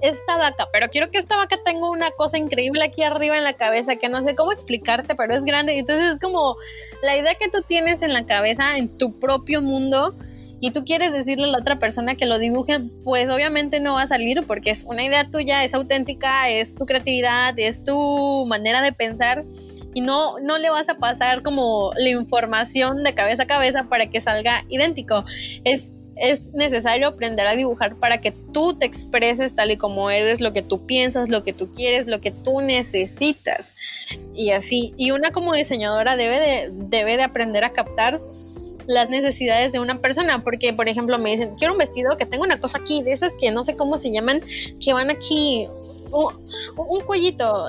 esta 0.01 0.37
vaca, 0.37 0.67
pero 0.71 0.89
quiero 0.89 1.11
que 1.11 1.17
esta 1.17 1.37
vaca 1.37 1.57
tenga 1.63 1.89
una 1.89 2.11
cosa 2.11 2.37
increíble 2.37 2.83
aquí 2.83 3.03
arriba 3.03 3.37
en 3.37 3.43
la 3.43 3.53
cabeza 3.53 3.97
que 3.97 4.09
no 4.09 4.23
sé 4.25 4.35
cómo 4.35 4.51
explicarte, 4.51 5.15
pero 5.15 5.33
es 5.33 5.43
grande. 5.43 5.77
Entonces 5.77 6.13
es 6.13 6.19
como 6.19 6.55
la 7.01 7.17
idea 7.17 7.35
que 7.35 7.49
tú 7.49 7.61
tienes 7.61 8.01
en 8.01 8.13
la 8.13 8.25
cabeza, 8.25 8.77
en 8.77 8.97
tu 8.97 9.19
propio 9.19 9.61
mundo, 9.61 10.15
y 10.63 10.71
tú 10.71 10.85
quieres 10.85 11.11
decirle 11.11 11.45
a 11.45 11.47
la 11.47 11.57
otra 11.57 11.79
persona 11.79 12.15
que 12.15 12.27
lo 12.27 12.37
dibuje, 12.37 12.79
pues 13.03 13.27
obviamente 13.29 13.79
no 13.79 13.95
va 13.95 14.03
a 14.03 14.07
salir 14.07 14.45
porque 14.45 14.69
es 14.69 14.83
una 14.83 15.03
idea 15.03 15.27
tuya, 15.27 15.63
es 15.63 15.73
auténtica, 15.73 16.49
es 16.49 16.75
tu 16.75 16.85
creatividad, 16.85 17.57
es 17.57 17.83
tu 17.83 18.45
manera 18.45 18.83
de 18.83 18.93
pensar 18.93 19.43
y 19.93 20.01
no, 20.01 20.39
no 20.39 20.57
le 20.57 20.69
vas 20.69 20.89
a 20.89 20.95
pasar 20.95 21.43
como 21.43 21.91
la 21.95 22.09
información 22.09 23.03
de 23.03 23.13
cabeza 23.13 23.43
a 23.43 23.47
cabeza 23.47 23.85
para 23.89 24.07
que 24.09 24.21
salga 24.21 24.65
idéntico. 24.69 25.25
Es, 25.63 25.89
es 26.15 26.53
necesario 26.53 27.07
aprender 27.07 27.47
a 27.47 27.55
dibujar 27.55 27.95
para 27.95 28.21
que 28.21 28.31
tú 28.31 28.77
te 28.77 28.85
expreses 28.85 29.55
tal 29.55 29.71
y 29.71 29.77
como 29.77 30.09
eres, 30.09 30.39
lo 30.39 30.53
que 30.53 30.61
tú 30.61 30.85
piensas, 30.85 31.29
lo 31.29 31.43
que 31.43 31.53
tú 31.53 31.73
quieres, 31.73 32.07
lo 32.07 32.21
que 32.21 32.31
tú 32.31 32.61
necesitas. 32.61 33.73
Y 34.33 34.51
así. 34.51 34.93
Y 34.97 35.11
una 35.11 35.31
como 35.31 35.53
diseñadora 35.53 36.15
debe 36.15 36.39
de, 36.39 36.69
debe 36.71 37.17
de 37.17 37.23
aprender 37.23 37.63
a 37.63 37.73
captar 37.73 38.21
las 38.87 39.09
necesidades 39.09 39.71
de 39.71 39.79
una 39.79 39.99
persona, 39.99 40.43
porque 40.43 40.73
por 40.73 40.89
ejemplo 40.89 41.17
me 41.17 41.31
dicen, 41.31 41.55
quiero 41.55 41.73
un 41.73 41.79
vestido 41.79 42.17
que 42.17 42.25
tenga 42.25 42.43
una 42.43 42.59
cosa 42.59 42.79
aquí, 42.79 43.03
de 43.03 43.13
esas 43.13 43.33
que 43.39 43.51
no 43.51 43.63
sé 43.63 43.75
cómo 43.75 43.97
se 43.97 44.11
llaman, 44.11 44.41
que 44.79 44.93
van 44.93 45.09
aquí, 45.09 45.67
un, 46.11 47.01
cuellito 47.05 47.67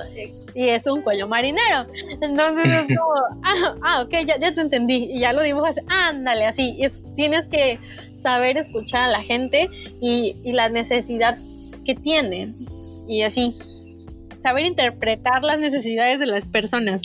y 0.55 0.69
es 0.69 0.87
un 0.87 1.03
cuello 1.03 1.29
marinero. 1.29 1.87
Entonces 2.21 2.67
es 2.67 2.87
como, 2.99 3.13
ah, 3.43 3.77
ah, 3.83 4.03
ok, 4.03 4.13
ya, 4.27 4.39
ya 4.39 4.55
te 4.55 4.61
entendí. 4.61 5.09
Y 5.11 5.21
ya 5.21 5.33
lo 5.33 5.43
dibujas, 5.43 5.77
ándale, 5.89 6.47
así. 6.47 6.77
Y 6.79 6.89
tienes 7.15 7.47
que 7.47 7.79
saber 8.23 8.57
escuchar 8.57 9.03
a 9.03 9.09
la 9.09 9.23
gente 9.23 9.69
y, 10.01 10.37
y 10.45 10.53
la 10.53 10.69
necesidad 10.69 11.39
que 11.85 11.95
tiene. 11.95 12.55
Y 13.07 13.23
así, 13.23 13.57
saber 14.43 14.65
interpretar 14.65 15.43
las 15.43 15.59
necesidades 15.59 16.21
de 16.21 16.27
las 16.27 16.45
personas. 16.47 17.03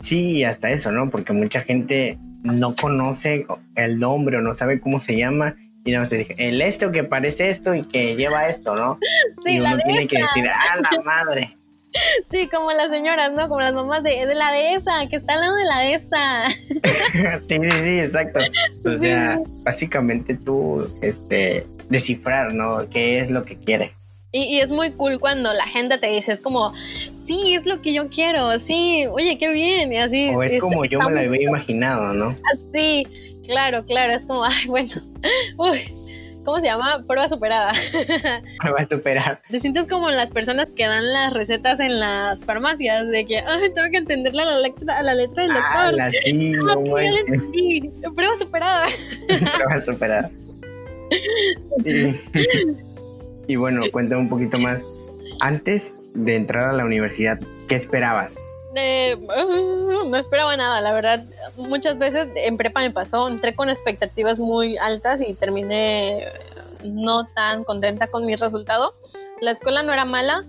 Sí, 0.00 0.44
hasta 0.44 0.70
eso, 0.70 0.92
¿no? 0.92 1.10
Porque 1.10 1.32
mucha 1.32 1.60
gente 1.60 2.18
no 2.44 2.76
conoce 2.76 3.46
el 3.74 3.98
nombre 3.98 4.38
o 4.38 4.40
no 4.40 4.54
sabe 4.54 4.80
cómo 4.80 5.00
se 5.00 5.16
llama 5.16 5.56
y 5.86 5.92
nada 5.92 6.00
más 6.00 6.10
te 6.10 6.18
dije, 6.18 6.34
el 6.38 6.60
esto 6.62 6.90
que 6.90 7.04
parece 7.04 7.48
esto 7.48 7.74
y 7.74 7.84
que 7.84 8.16
lleva 8.16 8.48
esto, 8.48 8.74
¿no? 8.74 8.98
Sí, 9.44 9.52
y 9.52 9.60
uno 9.60 9.78
tiene 9.78 10.08
que 10.08 10.18
decir, 10.18 10.44
¡ah, 10.48 10.80
la 10.80 11.02
madre! 11.04 11.55
Sí, 12.30 12.48
como 12.48 12.72
las 12.72 12.90
señoras, 12.90 13.32
¿no? 13.32 13.48
Como 13.48 13.60
las 13.60 13.74
mamás 13.74 14.02
de, 14.02 14.26
de 14.26 14.34
la 14.34 14.52
dehesa, 14.52 14.92
que 15.08 15.16
está 15.16 15.34
al 15.34 15.40
lado 15.40 15.56
de 15.56 15.64
la 15.64 15.78
dehesa. 15.80 17.40
sí, 17.48 17.58
sí, 17.62 17.70
sí, 17.82 18.00
exacto. 18.00 18.40
O 18.84 18.98
sea, 18.98 19.40
básicamente 19.62 20.36
tú, 20.36 20.88
este, 21.02 21.66
descifrar, 21.88 22.52
¿no? 22.52 22.88
¿Qué 22.90 23.20
es 23.20 23.30
lo 23.30 23.44
que 23.44 23.56
quiere? 23.56 23.94
Y, 24.32 24.56
y, 24.56 24.60
es 24.60 24.70
muy 24.70 24.92
cool 24.92 25.18
cuando 25.20 25.52
la 25.52 25.66
gente 25.66 25.98
te 25.98 26.08
dice, 26.08 26.32
es 26.32 26.40
como, 26.40 26.74
sí, 27.26 27.54
es 27.54 27.64
lo 27.64 27.80
que 27.80 27.94
yo 27.94 28.10
quiero, 28.10 28.58
sí, 28.58 29.06
oye, 29.10 29.38
qué 29.38 29.50
bien, 29.50 29.92
y 29.92 29.98
así. 29.98 30.30
O 30.34 30.42
es, 30.42 30.58
como 30.58 30.84
yo 30.84 30.98
me 31.00 31.12
lo 31.12 31.20
había 31.20 31.42
imaginado, 31.42 32.12
¿no? 32.12 32.34
Así, 32.52 33.06
Claro, 33.46 33.84
claro, 33.84 34.12
es 34.12 34.24
como, 34.24 34.44
ay, 34.44 34.66
bueno, 34.66 34.94
uy, 35.56 35.92
¿cómo 36.46 36.60
se 36.60 36.66
llama? 36.66 37.04
Prueba 37.06 37.28
superada. 37.28 37.72
Prueba 38.60 38.86
superada. 38.86 39.42
Te 39.50 39.60
sientes 39.60 39.86
como 39.86 40.08
las 40.10 40.30
personas 40.30 40.68
que 40.74 40.86
dan 40.86 41.12
las 41.12 41.34
recetas 41.34 41.80
en 41.80 42.00
las 42.00 42.42
farmacias, 42.44 43.08
de 43.08 43.26
que, 43.26 43.38
ay, 43.38 43.70
tengo 43.74 43.90
que 43.90 43.98
entenderle 43.98 44.42
a 44.42 44.46
la 44.46 44.60
letra, 44.60 44.98
a 44.98 45.02
la 45.02 45.14
letra 45.14 45.42
del 45.42 45.52
doctor. 45.52 45.66
Ah, 45.74 45.92
la 45.92 46.12
sí, 46.12 46.32
no, 48.02 48.14
Prueba 48.14 48.36
superada. 48.38 48.86
Prueba 49.26 49.82
superada. 49.82 50.30
Y, 51.84 52.14
y 53.52 53.56
bueno, 53.56 53.82
cuéntame 53.92 54.22
un 54.22 54.28
poquito 54.28 54.58
más. 54.58 54.88
Antes 55.40 55.98
de 56.14 56.36
entrar 56.36 56.70
a 56.70 56.72
la 56.72 56.84
universidad, 56.84 57.38
¿qué 57.68 57.74
esperabas? 57.74 58.38
Uh, 58.76 60.04
no 60.10 60.16
esperaba 60.16 60.56
nada, 60.56 60.80
la 60.80 60.92
verdad. 60.92 61.24
Muchas 61.56 61.98
veces 61.98 62.28
en 62.34 62.56
prepa 62.56 62.80
me 62.80 62.90
pasó, 62.90 63.28
entré 63.28 63.54
con 63.54 63.70
expectativas 63.70 64.38
muy 64.38 64.76
altas 64.76 65.20
y 65.20 65.34
terminé 65.34 66.26
no 66.84 67.26
tan 67.26 67.64
contenta 67.64 68.08
con 68.08 68.26
mi 68.26 68.36
resultado. 68.36 68.94
La 69.40 69.52
escuela 69.52 69.82
no 69.82 69.92
era 69.92 70.04
mala, 70.04 70.44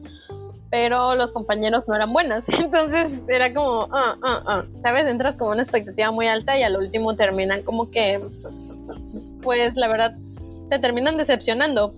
pero 0.69 1.15
los 1.15 1.31
compañeros 1.31 1.85
no 1.87 1.95
eran 1.95 2.11
buenos. 2.11 2.43
Entonces 2.59 3.21
era 3.27 3.53
como, 3.53 3.87
ah, 3.91 4.63
¿sabes? 4.83 5.05
Entras 5.05 5.35
con 5.35 5.49
una 5.49 5.61
expectativa 5.61 6.11
muy 6.11 6.27
alta 6.27 6.57
y 6.57 6.63
al 6.63 6.75
último 6.77 7.15
terminan 7.15 7.63
como 7.63 7.91
que, 7.91 8.21
pues 9.41 9.75
la 9.75 9.87
verdad, 9.87 10.15
te 10.69 10.79
terminan 10.79 11.17
decepcionando. 11.17 11.93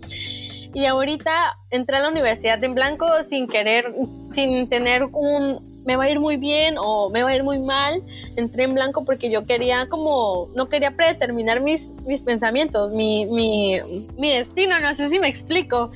Y 0.73 0.85
ahorita 0.85 1.57
entré 1.71 1.97
a 1.97 2.01
la 2.01 2.09
universidad 2.09 2.63
en 2.63 2.75
blanco 2.75 3.07
sin 3.23 3.47
querer, 3.47 3.91
sin 4.35 4.69
tener 4.69 5.03
un, 5.05 5.78
me 5.89 5.95
va 5.95 6.03
a 6.03 6.09
ir 6.11 6.19
muy 6.19 6.37
bien 6.37 6.75
o 6.77 7.09
me 7.09 7.23
va 7.23 7.31
a 7.31 7.35
ir 7.35 7.43
muy 7.43 7.57
mal. 7.57 8.03
Entré 8.35 8.65
en 8.65 8.75
blanco 8.75 9.05
porque 9.05 9.31
yo 9.31 9.47
quería 9.47 9.89
como, 9.89 10.47
no 10.53 10.69
quería 10.69 10.91
predeterminar 10.91 11.61
mis, 11.61 11.89
mis 12.05 12.21
pensamientos, 12.21 12.91
mi, 12.91 13.25
mi, 13.25 13.81
mi 14.15 14.31
destino, 14.31 14.79
no 14.79 14.93
sé 14.93 15.09
si 15.09 15.19
me 15.19 15.27
explico. 15.27 15.89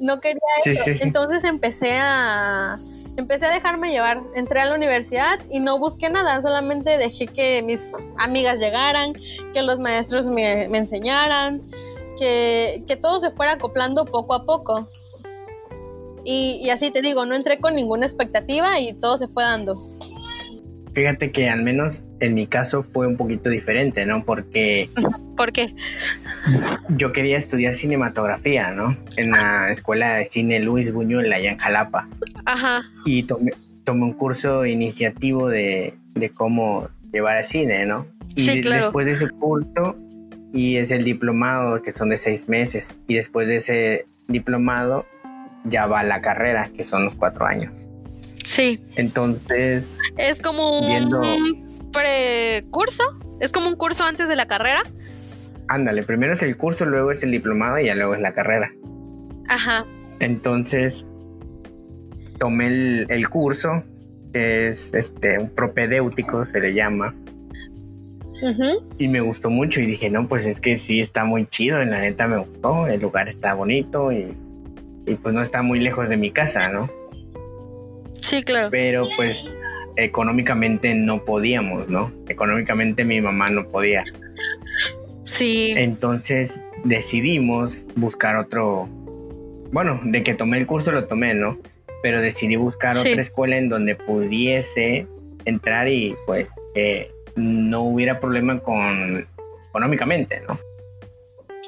No 0.00 0.18
quería 0.18 0.40
eso. 0.64 0.90
Entonces 1.00 1.44
empecé 1.44 1.92
a, 1.92 2.80
empecé 3.16 3.46
a 3.46 3.50
dejarme 3.50 3.92
llevar. 3.92 4.20
Entré 4.34 4.58
a 4.62 4.64
la 4.66 4.74
universidad 4.74 5.38
y 5.48 5.60
no 5.60 5.78
busqué 5.78 6.10
nada, 6.10 6.42
solamente 6.42 6.98
dejé 6.98 7.28
que 7.28 7.62
mis 7.62 7.92
amigas 8.18 8.58
llegaran, 8.58 9.12
que 9.54 9.62
los 9.62 9.78
maestros 9.78 10.28
me, 10.28 10.66
me 10.68 10.78
enseñaran, 10.78 11.62
que, 12.18 12.82
que 12.88 12.96
todo 12.96 13.20
se 13.20 13.30
fuera 13.30 13.52
acoplando 13.52 14.06
poco 14.06 14.34
a 14.34 14.44
poco. 14.44 14.88
Y, 16.28 16.70
así 16.70 16.90
te 16.90 17.02
digo, 17.02 17.24
no 17.24 17.36
entré 17.36 17.60
con 17.60 17.76
ninguna 17.76 18.04
expectativa 18.04 18.80
y 18.80 18.94
todo 18.94 19.16
se 19.16 19.28
fue 19.28 19.44
dando. 19.44 19.80
Fíjate 20.92 21.30
que 21.30 21.48
al 21.48 21.62
menos 21.62 22.04
en 22.18 22.34
mi 22.34 22.48
caso 22.48 22.82
fue 22.82 23.06
un 23.06 23.16
poquito 23.16 23.48
diferente, 23.48 24.04
¿no? 24.06 24.24
Porque... 24.24 24.90
¿Por 25.36 25.52
qué? 25.52 25.74
Yo 26.88 27.12
quería 27.12 27.36
estudiar 27.36 27.74
cinematografía, 27.74 28.72
¿no? 28.72 28.96
En 29.16 29.30
la 29.30 29.70
escuela 29.70 30.14
de 30.14 30.24
cine 30.24 30.58
Luis 30.58 30.92
Buñuel 30.92 31.32
allá 31.32 31.52
en 31.52 31.58
Jalapa. 31.58 32.08
Ajá. 32.44 32.82
Y 33.04 33.22
tomé, 33.22 33.52
tomé 33.84 34.02
un 34.02 34.14
curso 34.14 34.66
iniciativo 34.66 35.48
de, 35.48 35.96
de 36.14 36.30
cómo 36.30 36.88
llevar 37.12 37.36
al 37.36 37.44
cine, 37.44 37.86
¿no? 37.86 38.06
Y 38.34 38.42
sí, 38.42 38.62
claro. 38.62 38.82
después 38.82 39.06
de 39.06 39.12
ese 39.12 39.30
curso, 39.30 39.96
y 40.52 40.76
es 40.76 40.90
el 40.90 41.04
diplomado 41.04 41.82
que 41.82 41.92
son 41.92 42.08
de 42.08 42.16
seis 42.16 42.48
meses, 42.48 42.98
y 43.06 43.14
después 43.14 43.46
de 43.46 43.56
ese 43.56 44.06
diplomado 44.28 45.06
ya 45.68 45.86
va 45.86 46.02
la 46.02 46.20
carrera, 46.20 46.70
que 46.74 46.82
son 46.82 47.04
los 47.04 47.16
cuatro 47.16 47.46
años. 47.46 47.88
Sí. 48.44 48.80
Entonces. 48.96 49.98
Es 50.16 50.40
como 50.40 50.78
un 50.78 51.90
precurso. 51.92 53.02
Es 53.40 53.52
como 53.52 53.68
un 53.68 53.76
curso 53.76 54.04
antes 54.04 54.28
de 54.28 54.36
la 54.36 54.46
carrera. 54.46 54.82
Ándale, 55.68 56.04
primero 56.04 56.32
es 56.32 56.42
el 56.42 56.56
curso, 56.56 56.86
luego 56.86 57.10
es 57.10 57.22
el 57.22 57.32
diplomado 57.32 57.78
y 57.78 57.86
ya 57.86 57.94
luego 57.94 58.14
es 58.14 58.20
la 58.20 58.32
carrera. 58.32 58.72
Ajá. 59.48 59.84
Entonces, 60.20 61.06
tomé 62.38 63.04
el, 63.08 63.28
curso, 63.28 63.84
que 64.32 64.68
es 64.68 64.94
este, 64.94 65.38
un 65.38 65.50
propedéutico, 65.50 66.44
se 66.44 66.60
le 66.60 66.72
llama. 66.72 67.14
Y 68.98 69.08
me 69.08 69.20
gustó 69.20 69.50
mucho 69.50 69.80
y 69.80 69.86
dije, 69.86 70.10
no, 70.10 70.28
pues 70.28 70.44
es 70.46 70.60
que 70.60 70.76
sí 70.76 71.00
está 71.00 71.24
muy 71.24 71.46
chido, 71.46 71.80
en 71.80 71.90
la 71.90 72.00
neta 72.00 72.26
me 72.26 72.36
gustó, 72.36 72.86
el 72.86 73.00
lugar 73.00 73.28
está 73.28 73.54
bonito 73.54 74.12
y 74.12 74.36
y 75.06 75.14
pues 75.14 75.34
no 75.34 75.40
está 75.40 75.62
muy 75.62 75.80
lejos 75.80 76.08
de 76.08 76.16
mi 76.16 76.30
casa, 76.30 76.68
¿no? 76.68 76.90
Sí, 78.20 78.42
claro. 78.42 78.68
Pero 78.70 79.06
pues 79.16 79.44
económicamente 79.96 80.94
no 80.94 81.24
podíamos, 81.24 81.88
¿no? 81.88 82.12
Económicamente 82.28 83.04
mi 83.04 83.20
mamá 83.20 83.50
no 83.50 83.68
podía. 83.68 84.04
Sí. 85.24 85.72
Entonces 85.76 86.62
decidimos 86.84 87.86
buscar 87.94 88.36
otro, 88.36 88.88
bueno, 89.70 90.00
de 90.04 90.22
que 90.22 90.34
tomé 90.34 90.58
el 90.58 90.66
curso 90.66 90.92
lo 90.92 91.06
tomé, 91.06 91.34
¿no? 91.34 91.58
Pero 92.02 92.20
decidí 92.20 92.56
buscar 92.56 92.96
otra 92.96 93.20
escuela 93.20 93.56
en 93.56 93.68
donde 93.68 93.94
pudiese 93.94 95.06
entrar 95.44 95.88
y 95.88 96.14
pues 96.26 96.50
que 96.74 97.10
no 97.36 97.82
hubiera 97.82 98.20
problema 98.20 98.60
con 98.60 99.26
económicamente, 99.68 100.42
¿no? 100.48 100.58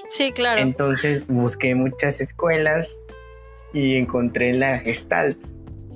Sí, 0.08 0.32
claro. 0.32 0.60
Entonces 0.60 1.28
busqué 1.28 1.74
muchas 1.74 2.20
escuelas 2.20 3.02
y 3.78 3.94
encontré 3.94 4.52
la 4.54 4.80
Gestalt, 4.80 5.38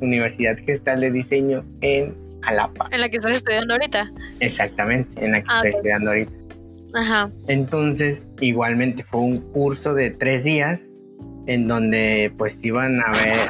Universidad 0.01 0.57
Gestalt 0.57 1.01
de 1.01 1.11
Diseño 1.11 1.64
en 1.81 2.14
Jalapa. 2.42 2.88
En 2.92 3.01
la 3.01 3.09
que 3.09 3.16
estás 3.16 3.33
estudiando 3.33 3.75
ahorita. 3.75 4.12
Exactamente, 4.38 5.25
en 5.25 5.33
la 5.33 5.40
que 5.40 5.47
ah, 5.49 5.57
estoy 5.57 5.71
estudiando 5.73 6.11
ahorita. 6.11 6.33
Ajá. 6.95 7.31
Entonces, 7.49 8.29
igualmente 8.40 9.03
fue 9.03 9.21
un 9.21 9.38
curso 9.53 9.95
de 9.95 10.11
tres 10.11 10.45
días 10.45 10.90
en 11.47 11.66
donde 11.66 12.33
pues 12.38 12.64
iban 12.64 13.01
a 13.05 13.11
ver, 13.11 13.49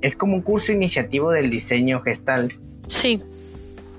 es 0.00 0.16
como 0.16 0.34
un 0.34 0.40
curso 0.40 0.72
iniciativo 0.72 1.30
del 1.30 1.50
diseño 1.50 2.00
gestal. 2.00 2.52
Sí. 2.86 3.22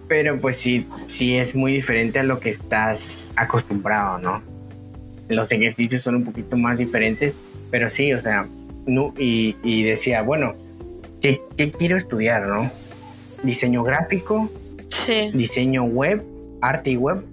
Pero 0.08 0.40
pues 0.40 0.58
sí, 0.58 0.88
sí 1.06 1.36
es 1.36 1.56
muy 1.56 1.74
diferente 1.74 2.18
a 2.18 2.24
lo 2.24 2.40
que 2.40 2.50
estás 2.50 3.32
acostumbrado, 3.36 4.18
¿no? 4.18 4.42
Los 5.28 5.52
ejercicios 5.52 6.02
son 6.02 6.16
un 6.16 6.24
poquito 6.24 6.58
más 6.58 6.80
diferentes, 6.80 7.40
pero 7.70 7.90
sí, 7.90 8.14
o 8.14 8.20
sea, 8.20 8.48
no, 8.86 9.14
y, 9.18 9.84
decía, 9.84 10.22
bueno, 10.22 10.56
¿qué, 11.22 11.42
quiero 11.78 11.98
estudiar, 11.98 12.46
no? 12.48 12.72
Diseño 13.44 13.84
gráfico, 13.84 14.50
diseño 15.34 15.84
web, 15.84 16.24
arte 16.62 16.92
y 16.92 16.98
web, 16.98 17.24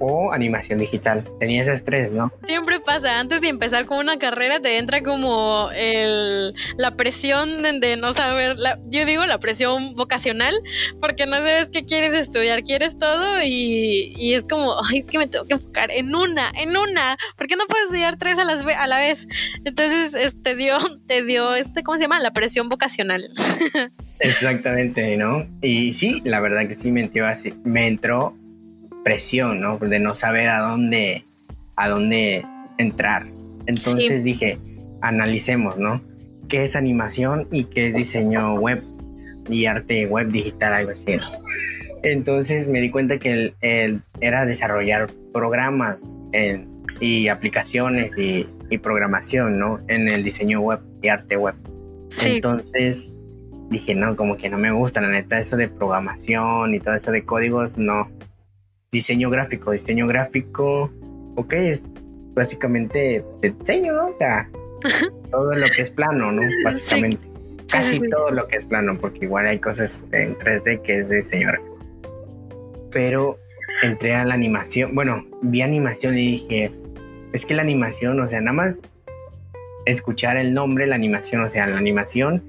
o 0.00 0.32
animación 0.32 0.78
digital. 0.78 1.24
Tenía 1.38 1.60
esas 1.60 1.84
tres, 1.84 2.10
¿no? 2.10 2.32
Siempre 2.44 2.80
pasa, 2.80 3.20
antes 3.20 3.40
de 3.40 3.48
empezar 3.48 3.86
con 3.86 3.98
una 3.98 4.18
carrera 4.18 4.58
te 4.58 4.78
entra 4.78 5.02
como 5.02 5.70
el, 5.74 6.54
la 6.76 6.96
presión 6.96 7.62
de 7.62 7.96
no 7.96 8.12
saber, 8.14 8.56
la, 8.58 8.78
yo 8.86 9.04
digo 9.04 9.24
la 9.26 9.38
presión 9.38 9.94
vocacional, 9.94 10.54
porque 11.00 11.26
no 11.26 11.36
sabes 11.36 11.68
qué 11.70 11.84
quieres 11.84 12.14
estudiar, 12.14 12.62
quieres 12.62 12.98
todo 12.98 13.42
y, 13.42 14.14
y, 14.16 14.34
es 14.34 14.44
como, 14.44 14.74
ay, 14.88 15.00
es 15.00 15.04
que 15.04 15.18
me 15.18 15.26
tengo 15.26 15.44
que 15.44 15.54
enfocar 15.54 15.90
en 15.90 16.14
una, 16.14 16.50
en 16.56 16.76
una, 16.76 17.18
porque 17.36 17.56
no 17.56 17.66
puedes 17.66 17.86
estudiar 17.86 18.16
tres 18.18 18.38
a, 18.38 18.44
las, 18.44 18.64
a 18.64 18.86
la 18.86 18.98
vez. 18.98 19.26
Entonces, 19.64 20.14
este 20.14 20.56
dio, 20.56 20.78
te 21.06 21.24
dio, 21.24 21.54
este, 21.54 21.82
¿cómo 21.82 21.98
se 21.98 22.04
llama? 22.04 22.20
La 22.20 22.32
presión 22.32 22.68
vocacional. 22.68 23.30
Exactamente, 24.18 25.16
¿no? 25.16 25.46
Y 25.62 25.92
sí, 25.92 26.20
la 26.24 26.40
verdad 26.40 26.66
que 26.66 26.74
sí 26.74 26.90
me 26.90 27.00
entró 27.00 27.26
así, 27.26 27.54
me 27.64 27.86
entró 27.86 28.34
presión, 29.04 29.60
¿no? 29.60 29.78
De 29.78 29.98
no 29.98 30.14
saber 30.14 30.48
a 30.48 30.60
dónde, 30.60 31.24
a 31.76 31.88
dónde 31.88 32.44
entrar. 32.78 33.26
Entonces 33.66 34.24
dije, 34.24 34.58
analicemos, 35.00 35.78
¿no? 35.78 36.02
¿Qué 36.48 36.64
es 36.64 36.76
animación 36.76 37.46
y 37.50 37.64
qué 37.64 37.88
es 37.88 37.94
diseño 37.94 38.54
web 38.54 38.82
y 39.48 39.66
arte 39.66 40.06
web 40.06 40.28
digital, 40.28 40.72
algo 40.72 40.90
así? 40.92 41.18
Entonces 42.02 42.68
me 42.68 42.80
di 42.80 42.90
cuenta 42.90 43.18
que 43.18 43.54
el, 43.60 44.02
era 44.20 44.46
desarrollar 44.46 45.10
programas 45.32 45.98
y 47.00 47.28
aplicaciones 47.28 48.16
y, 48.18 48.46
programación, 48.82 49.58
¿no? 49.58 49.80
En 49.88 50.08
el 50.08 50.22
diseño 50.22 50.60
web 50.60 50.80
y 51.02 51.08
arte 51.08 51.36
web. 51.36 51.56
Entonces 52.22 53.10
dije, 53.68 53.96
no, 53.96 54.14
como 54.14 54.36
que 54.36 54.48
no 54.48 54.58
me 54.58 54.70
gusta, 54.70 55.00
la 55.00 55.08
neta, 55.08 55.38
eso 55.38 55.56
de 55.56 55.68
programación 55.68 56.72
y 56.74 56.80
todo 56.80 56.94
eso 56.94 57.10
de 57.10 57.24
códigos, 57.24 57.78
no 57.78 58.08
diseño 58.92 59.30
gráfico. 59.30 59.72
Diseño 59.72 60.06
gráfico, 60.06 60.90
ok, 61.36 61.52
es 61.52 61.88
básicamente 62.34 63.24
diseño, 63.40 63.92
¿no? 63.92 64.08
O 64.08 64.16
sea, 64.16 64.50
todo 65.30 65.52
lo 65.52 65.66
que 65.74 65.82
es 65.82 65.90
plano, 65.90 66.32
¿no? 66.32 66.42
Básicamente. 66.64 67.28
Casi 67.68 68.00
todo 68.00 68.32
lo 68.32 68.48
que 68.48 68.56
es 68.56 68.66
plano, 68.66 68.98
porque 68.98 69.26
igual 69.26 69.46
hay 69.46 69.60
cosas 69.60 70.08
en 70.12 70.36
3D 70.36 70.82
que 70.82 70.98
es 70.98 71.08
diseño 71.08 71.48
gráfico. 71.48 71.78
Pero 72.90 73.36
entré 73.84 74.14
a 74.14 74.24
la 74.24 74.34
animación, 74.34 74.92
bueno, 74.94 75.24
vi 75.42 75.62
animación 75.62 76.18
y 76.18 76.32
dije, 76.32 76.72
es 77.32 77.46
que 77.46 77.54
la 77.54 77.62
animación, 77.62 78.18
o 78.18 78.26
sea, 78.26 78.40
nada 78.40 78.54
más 78.54 78.80
escuchar 79.86 80.36
el 80.36 80.52
nombre, 80.52 80.88
la 80.88 80.96
animación, 80.96 81.42
o 81.42 81.48
sea, 81.48 81.68
la 81.68 81.78
animación 81.78 82.42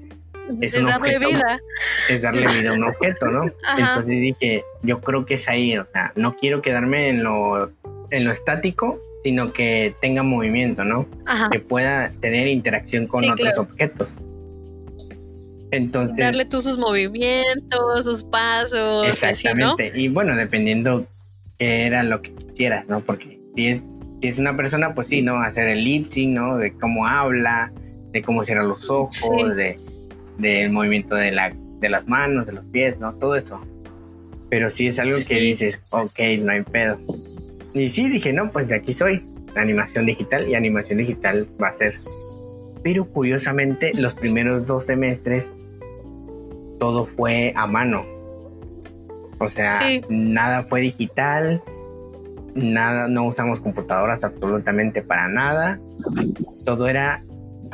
es, 0.60 0.84
darle 0.84 1.18
vida. 1.18 1.60
Es 2.08 2.22
darle 2.22 2.46
vida 2.48 2.70
a 2.70 2.74
un 2.74 2.84
objeto, 2.84 3.26
¿no? 3.26 3.44
Entonces 3.78 4.06
dije, 4.06 4.64
yo 4.82 5.00
creo 5.00 5.26
que 5.26 5.34
es 5.34 5.48
ahí, 5.48 5.76
o 5.78 5.86
sea, 5.86 6.12
no 6.16 6.36
quiero 6.36 6.62
quedarme 6.62 7.08
en 7.08 7.22
lo, 7.22 7.70
en 8.10 8.24
lo 8.24 8.30
estático, 8.30 9.00
sino 9.22 9.52
que 9.52 9.94
tenga 10.00 10.22
movimiento, 10.22 10.84
¿no? 10.84 11.06
Que 11.50 11.60
pueda 11.60 12.12
tener 12.20 12.48
interacción 12.48 13.06
con 13.06 13.28
otros 13.30 13.58
objetos. 13.58 14.16
Entonces. 15.70 16.18
Darle 16.18 16.44
tú 16.44 16.60
sus 16.60 16.76
movimientos, 16.76 18.04
sus 18.04 18.22
pasos. 18.24 19.06
Exactamente. 19.06 19.92
Y 19.94 20.08
bueno, 20.08 20.36
dependiendo 20.36 21.06
qué 21.58 21.86
era 21.86 22.02
lo 22.02 22.20
que 22.20 22.34
quisieras, 22.34 22.88
¿no? 22.88 23.00
Porque 23.00 23.40
si 23.56 23.68
es, 23.68 23.86
si 24.20 24.28
es 24.28 24.38
una 24.38 24.56
persona, 24.56 24.94
pues 24.94 25.06
sí, 25.06 25.22
¿no? 25.22 25.40
Hacer 25.40 25.68
el 25.68 25.84
lip 25.84 26.06
sync, 26.06 26.34
¿no? 26.34 26.56
De 26.58 26.74
cómo 26.74 27.06
habla, 27.06 27.72
de 28.10 28.22
cómo 28.22 28.44
cierra 28.44 28.64
los 28.64 28.90
ojos, 28.90 29.56
de 29.56 29.78
del 30.38 30.70
movimiento 30.70 31.14
de, 31.14 31.32
la, 31.32 31.54
de 31.80 31.88
las 31.88 32.08
manos, 32.08 32.46
de 32.46 32.52
los 32.52 32.66
pies, 32.66 33.00
¿no? 33.00 33.14
Todo 33.14 33.36
eso. 33.36 33.64
Pero 34.50 34.70
sí 34.70 34.86
es 34.86 34.98
algo 34.98 35.16
que 35.26 35.40
dices, 35.40 35.82
ok, 35.90 36.18
no 36.40 36.52
hay 36.52 36.62
pedo. 36.62 36.98
Y 37.74 37.88
sí, 37.88 38.08
dije, 38.08 38.32
no, 38.32 38.50
pues 38.50 38.68
de 38.68 38.74
aquí 38.76 38.92
soy. 38.92 39.26
Animación 39.54 40.06
digital 40.06 40.48
y 40.48 40.54
animación 40.54 40.98
digital 40.98 41.46
va 41.62 41.68
a 41.68 41.72
ser 41.72 41.98
pero 42.82 43.04
curiosamente 43.04 43.92
los 43.94 44.14
primeros 44.14 44.66
dos 44.66 44.86
semestres 44.86 45.56
todo 46.78 47.04
fue 47.04 47.52
a 47.56 47.66
mano. 47.66 48.04
O 49.38 49.48
sea, 49.48 49.68
Sí. 49.80 50.02
nada 50.08 50.64
fue 50.64 50.80
digital, 50.80 51.62
nada, 52.54 53.08
no 53.08 53.24
usamos 53.26 53.60
computadoras 53.60 54.24
absolutamente 54.24 55.02
para 55.02 55.28
nada. 55.28 55.80
Todo 56.64 56.88
era 56.88 57.24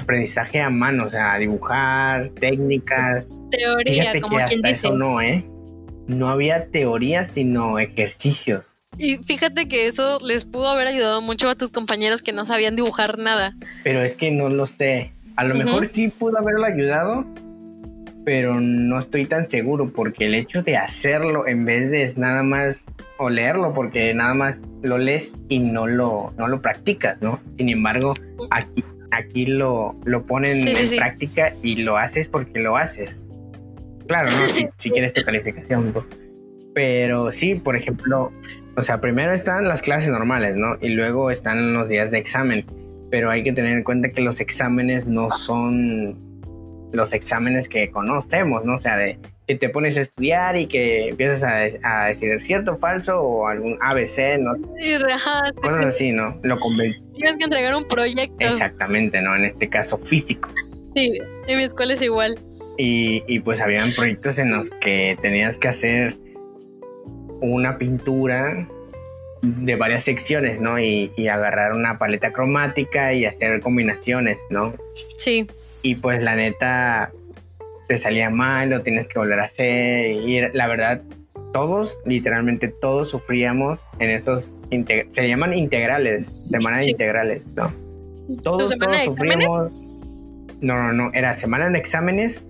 aprendizaje 0.09 0.63
a 0.63 0.71
mano, 0.71 1.05
o 1.05 1.09
sea, 1.11 1.37
dibujar, 1.37 2.31
técnicas. 2.31 3.29
Teoría, 3.51 4.03
Fíjate 4.03 4.21
como 4.23 4.39
que 4.39 4.45
quien 4.45 4.59
hasta 4.61 4.69
dice. 4.69 4.87
eso 4.87 4.97
no, 4.97 5.21
¿eh? 5.21 5.45
No 6.07 6.31
había 6.31 6.71
teoría, 6.71 7.25
sino 7.25 7.79
ejercicios. 7.79 8.81
Y 8.97 9.19
fíjate 9.19 9.69
que 9.69 9.87
eso 9.87 10.19
les 10.21 10.47
pudo 10.47 10.69
haber 10.69 10.87
ayudado 10.87 11.21
mucho 11.21 11.51
a 11.51 11.57
tus 11.57 11.73
compañeros 11.73 12.23
que 12.23 12.33
no 12.33 12.47
sabían 12.47 12.75
dibujar 12.75 13.19
nada. 13.19 13.55
Pero 13.85 14.01
es 14.03 14.17
que 14.17 14.31
no 14.31 14.49
lo 14.49 14.65
sé. 14.65 15.13
A 15.37 15.45
lo 15.45 15.55
mejor 15.55 15.87
sí 15.87 16.09
pudo 16.09 16.39
haberlo 16.39 16.65
ayudado, 16.65 17.27
pero 18.25 18.61
no 18.61 18.99
estoy 18.99 19.27
tan 19.27 19.45
seguro 19.45 19.93
porque 19.93 20.25
el 20.25 20.35
hecho 20.35 20.63
de 20.63 20.79
hacerlo 20.79 21.47
en 21.47 21.67
vez 21.67 21.91
de 21.91 22.03
es 22.03 22.17
nada 22.17 22.43
más 22.43 22.87
o 23.19 23.29
leerlo, 23.29 23.75
porque 23.75 24.15
nada 24.15 24.33
más 24.33 24.63
lo 24.83 24.97
lees 24.97 25.37
y 25.51 25.59
no 25.59 25.87
lo, 25.87 26.33
no 26.39 26.49
lo 26.49 26.61
practicas, 26.63 27.21
¿no? 27.21 27.41
Sin 27.59 27.69
embargo, 27.69 28.15
aquí, 28.51 28.83
aquí 29.11 29.47
lo, 29.47 29.95
lo 30.05 30.25
ponen 30.27 30.57
Sí, 30.63 30.75
en 30.77 30.89
sí. 30.89 30.97
práctica 30.97 31.55
y 31.63 31.77
lo 31.77 31.97
haces 31.97 32.29
porque 32.29 32.61
lo 32.61 32.77
haces. 32.77 33.25
Claro, 34.07 34.31
¿no? 34.31 34.49
Si, 34.55 34.67
si 34.77 34.91
quieres 34.91 35.13
tu 35.13 35.23
calificación. 35.23 35.93
Pero 36.75 37.31
sí, 37.33 37.55
por 37.57 37.77
ejemplo, 37.77 38.33
o 38.77 38.83
sea, 38.83 39.01
primero 39.01 39.33
están 39.33 39.67
las 39.69 39.83
clases 39.83 40.11
normales, 40.11 40.57
¿no? 40.57 40.77
Y 40.81 40.91
luego 40.91 41.31
están 41.31 41.75
los 41.75 41.89
días 41.89 42.11
de 42.11 42.19
examen. 42.19 42.65
Pero 43.11 43.31
hay 43.31 43.43
que 43.43 43.53
tener 43.53 43.73
en 43.73 43.83
cuenta 43.83 44.11
que 44.11 44.23
los 44.23 44.41
exámenes 44.41 45.07
no 45.07 45.31
son 45.31 46.19
los 46.93 47.13
exámenes 47.13 47.69
que 47.69 47.91
conocemos, 47.91 48.65
¿no? 48.65 48.75
O 48.77 48.79
sea, 48.79 48.97
de 48.97 49.19
que 49.47 49.55
te 49.55 49.71
pones 49.71 49.97
a 49.97 50.03
estudiar 50.03 50.57
y 50.57 50.67
que 50.67 51.09
empiezas 51.09 51.43
a, 51.83 52.03
a 52.03 52.07
decir 52.09 52.39
cierto, 52.41 52.77
falso 52.77 53.21
o 53.21 53.49
algún 53.49 53.79
ABC, 53.81 54.39
¿no? 54.39 54.53
Ajá, 55.11 55.43
sí, 55.47 55.61
Cosas 55.63 55.85
así, 55.87 56.13
¿no? 56.13 56.39
Lo 56.43 56.59
tienes 56.59 57.37
que 57.39 57.45
entregar 57.45 57.75
un 57.75 57.85
proyecto. 57.89 58.37
Exactamente, 58.41 59.23
¿no? 59.23 59.35
En 59.35 59.45
este 59.45 59.69
caso 59.69 59.97
físico. 59.97 60.51
Sí, 60.95 61.19
en 61.47 61.57
mi 61.57 61.65
escuela 61.65 61.95
es 61.95 62.03
igual. 62.03 62.39
Y, 62.77 63.25
y 63.27 63.41
pues 63.41 63.61
habían 63.61 63.91
proyectos 63.93 64.39
en 64.39 64.53
los 64.53 64.71
que 64.71 65.19
tenías 65.21 65.57
que 65.57 65.69
hacer 65.69 66.15
una 67.41 67.79
pintura 67.79 68.69
de 69.43 69.77
varias 69.77 70.05
secciones, 70.05 70.61
¿no? 70.61 70.79
Y, 70.79 71.11
y 71.17 71.29
agarrar 71.29 71.73
una 71.73 71.99
paleta 71.99 72.33
cromática 72.33 73.15
y 73.15 73.25
hacer 73.25 73.61
combinaciones, 73.61 74.41
¿no? 74.51 74.75
Sí, 75.17 75.47
Y 75.83 75.97
pues 75.97 76.23
la 76.23 76.35
neta 76.37 77.13
te 77.89 77.99
salía 77.99 78.31
mal, 78.31 78.71
lo 78.71 78.83
tienes 78.83 79.07
que 79.07 79.19
volver 79.19 79.41
a 79.41 79.45
hacer. 79.45 80.07
Y 80.13 80.41
la 80.53 80.67
verdad, 80.69 81.03
todos, 81.53 82.01
literalmente 82.05 82.69
todos 82.69 83.09
sufríamos 83.11 83.89
en 83.99 84.11
esos, 84.11 84.57
se 85.11 85.29
llaman 85.29 85.55
integrales, 85.55 86.37
semanas 86.51 86.85
Sí. 86.85 86.91
integrales, 86.91 87.53
¿no? 87.55 87.73
¿Tu 88.27 88.37
Todos, 88.43 88.77
todos 88.77 89.03
sufríamos. 89.05 89.73
No, 90.61 90.75
no, 90.75 90.93
no, 90.93 91.11
era 91.15 91.33
semana 91.35 91.71
de 91.71 91.79
exámenes, 91.79 92.49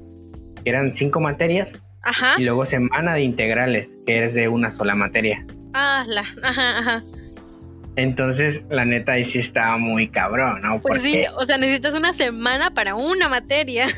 que 0.64 0.70
eran 0.70 0.90
cinco 0.92 1.20
materias, 1.20 1.82
Ajá. 2.02 2.34
y 2.38 2.44
luego 2.44 2.64
semana 2.64 3.14
de 3.14 3.22
integrales, 3.22 3.98
que 4.06 4.24
es 4.24 4.34
de 4.34 4.48
una 4.48 4.70
sola 4.70 4.94
materia. 4.94 5.46
Ah, 5.74 6.04
la, 6.08 6.22
ajá, 6.42 6.78
ajá. 6.78 7.04
Entonces, 7.98 8.64
la 8.70 8.84
neta, 8.84 9.12
ahí 9.14 9.24
sí 9.24 9.40
estaba 9.40 9.76
muy 9.76 10.06
cabrón, 10.08 10.62
¿no? 10.62 10.80
Pues 10.80 11.02
sí, 11.02 11.24
Porque- 11.26 11.28
o 11.36 11.44
sea, 11.44 11.58
necesitas 11.58 11.96
una 11.96 12.12
semana 12.12 12.72
para 12.72 12.94
una 12.94 13.28
materia. 13.28 13.88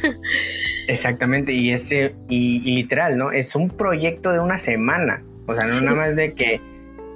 Exactamente, 0.89 1.53
y 1.53 1.71
ese, 1.71 2.15
y, 2.31 2.63
y 2.67 2.75
literal, 2.77 3.19
¿no? 3.19 3.31
Es 3.31 3.55
un 3.55 3.69
proyecto 3.69 4.33
de 4.33 4.41
una 4.41 4.57
semana. 4.57 5.23
O 5.47 5.55
sea, 5.55 5.65
no 5.67 5.73
Sí. 5.75 5.85
nada 5.85 5.97
más 5.97 6.17
de 6.17 6.33
que 6.33 6.61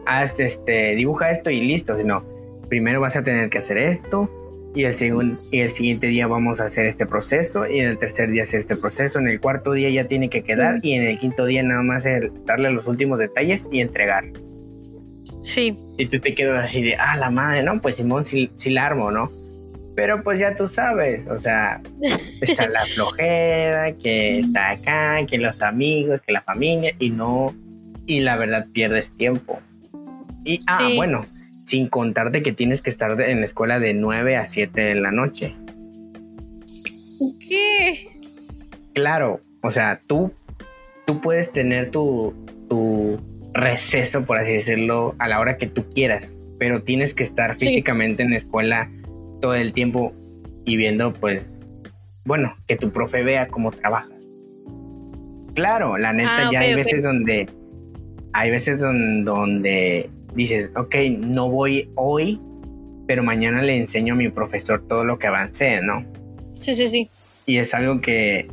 haz 0.04 0.38
este, 0.40 0.94
dibuja 0.94 1.30
esto 1.30 1.50
y 1.50 1.62
listo, 1.62 1.96
sino 1.96 2.22
primero 2.68 3.00
vas 3.00 3.16
a 3.16 3.22
tener 3.22 3.48
que 3.48 3.58
hacer 3.58 3.78
esto, 3.78 4.30
y 4.74 4.84
el, 4.84 4.92
segun- 4.92 5.38
y 5.50 5.60
el 5.60 5.70
siguiente 5.70 6.08
día 6.08 6.26
vamos 6.26 6.60
a 6.60 6.64
hacer 6.64 6.84
este 6.84 7.06
proceso, 7.06 7.66
y 7.66 7.80
en 7.80 7.88
el 7.88 7.96
tercer 7.96 8.28
día 8.30 8.42
hacer 8.42 8.60
este 8.60 8.76
proceso, 8.76 9.18
en 9.20 9.28
el 9.28 9.40
cuarto 9.40 9.72
día 9.72 9.88
ya 9.88 10.04
tiene 10.04 10.28
que 10.28 10.42
quedar, 10.42 10.80
y 10.82 10.92
en 10.92 11.04
el 11.04 11.18
quinto 11.18 11.46
día 11.46 11.62
nada 11.62 11.82
más 11.82 12.04
el- 12.04 12.30
darle 12.44 12.70
los 12.72 12.86
últimos 12.86 13.18
detalles 13.18 13.68
y 13.72 13.80
entregar. 13.80 14.24
Sí, 15.44 15.76
Y 15.98 16.06
tú 16.06 16.18
te 16.20 16.34
quedas 16.34 16.64
así 16.64 16.82
de, 16.82 16.96
ah, 16.96 17.18
la 17.18 17.28
madre, 17.30 17.62
no, 17.62 17.78
pues 17.82 17.96
Simón 17.96 18.24
sí, 18.24 18.50
sí 18.54 18.70
la 18.70 18.86
armo, 18.86 19.10
¿no? 19.10 19.30
Pero 19.94 20.22
pues 20.22 20.40
ya 20.40 20.56
tú 20.56 20.66
sabes, 20.66 21.26
o 21.26 21.38
sea, 21.38 21.82
está 22.40 22.66
la 22.70 22.86
flojera, 22.86 23.92
que 23.92 24.38
está 24.38 24.70
acá, 24.70 25.26
que 25.26 25.36
los 25.36 25.60
amigos, 25.60 26.22
que 26.22 26.32
la 26.32 26.40
familia, 26.40 26.94
y 26.98 27.10
no, 27.10 27.54
y 28.06 28.20
la 28.20 28.38
verdad 28.38 28.68
pierdes 28.72 29.10
tiempo. 29.14 29.60
Y, 30.46 30.60
ah, 30.66 30.78
Sí. 30.80 30.96
bueno, 30.96 31.26
sin 31.64 31.88
contarte 31.88 32.40
que 32.42 32.52
tienes 32.52 32.80
que 32.80 32.88
estar 32.88 33.20
en 33.20 33.40
la 33.40 33.44
escuela 33.46 33.78
de 33.78 33.92
9 33.92 34.36
a 34.36 34.46
7 34.46 34.80
de 34.80 34.94
la 34.94 35.12
noche. 35.12 35.54
¿qué? 37.38 38.08
Claro, 38.94 39.42
o 39.62 39.70
sea, 39.70 40.00
tú, 40.06 40.32
tú 41.06 41.20
puedes 41.20 41.52
tener 41.52 41.90
tu, 41.90 42.34
tu 42.68 43.20
receso, 43.54 44.24
por 44.24 44.36
así 44.38 44.52
decirlo, 44.52 45.14
a 45.18 45.28
la 45.28 45.40
hora 45.40 45.56
que 45.56 45.66
tú 45.66 45.86
quieras, 45.94 46.38
pero 46.58 46.82
tienes 46.82 47.14
que 47.14 47.22
estar 47.22 47.54
Sí. 47.54 47.66
físicamente 47.66 48.22
en 48.22 48.30
la 48.30 48.36
escuela 48.36 48.90
todo 49.40 49.54
el 49.54 49.72
tiempo 49.72 50.12
y 50.64 50.76
viendo, 50.76 51.12
pues, 51.14 51.60
bueno, 52.24 52.56
que 52.66 52.76
tu 52.76 52.90
profe 52.90 53.22
vea 53.22 53.48
cómo 53.48 53.70
trabajas. 53.70 54.10
Claro, 55.54 55.96
la 55.98 56.12
neta, 56.12 56.48
Ah, 56.48 56.48
ya 56.52 56.60
ok, 56.60 56.64
hay 56.64 56.74
veces 56.74 57.02
donde, 57.04 57.48
hay 58.32 58.50
veces 58.50 58.80
don- 58.80 59.24
donde 59.24 60.10
dices, 60.34 60.70
ok, 60.74 60.96
no 61.18 61.48
voy 61.48 61.90
hoy, 61.94 62.40
pero 63.06 63.22
mañana 63.22 63.62
le 63.62 63.76
enseño 63.76 64.14
a 64.14 64.16
mi 64.16 64.30
profesor 64.30 64.82
todo 64.88 65.04
lo 65.04 65.18
que 65.18 65.28
avancé, 65.28 65.80
¿no? 65.82 66.04
Sí, 66.58 66.74
sí, 66.74 66.88
sí. 66.88 67.08
Y 67.46 67.58
es 67.58 67.72
algo 67.74 68.00
que, 68.00 68.48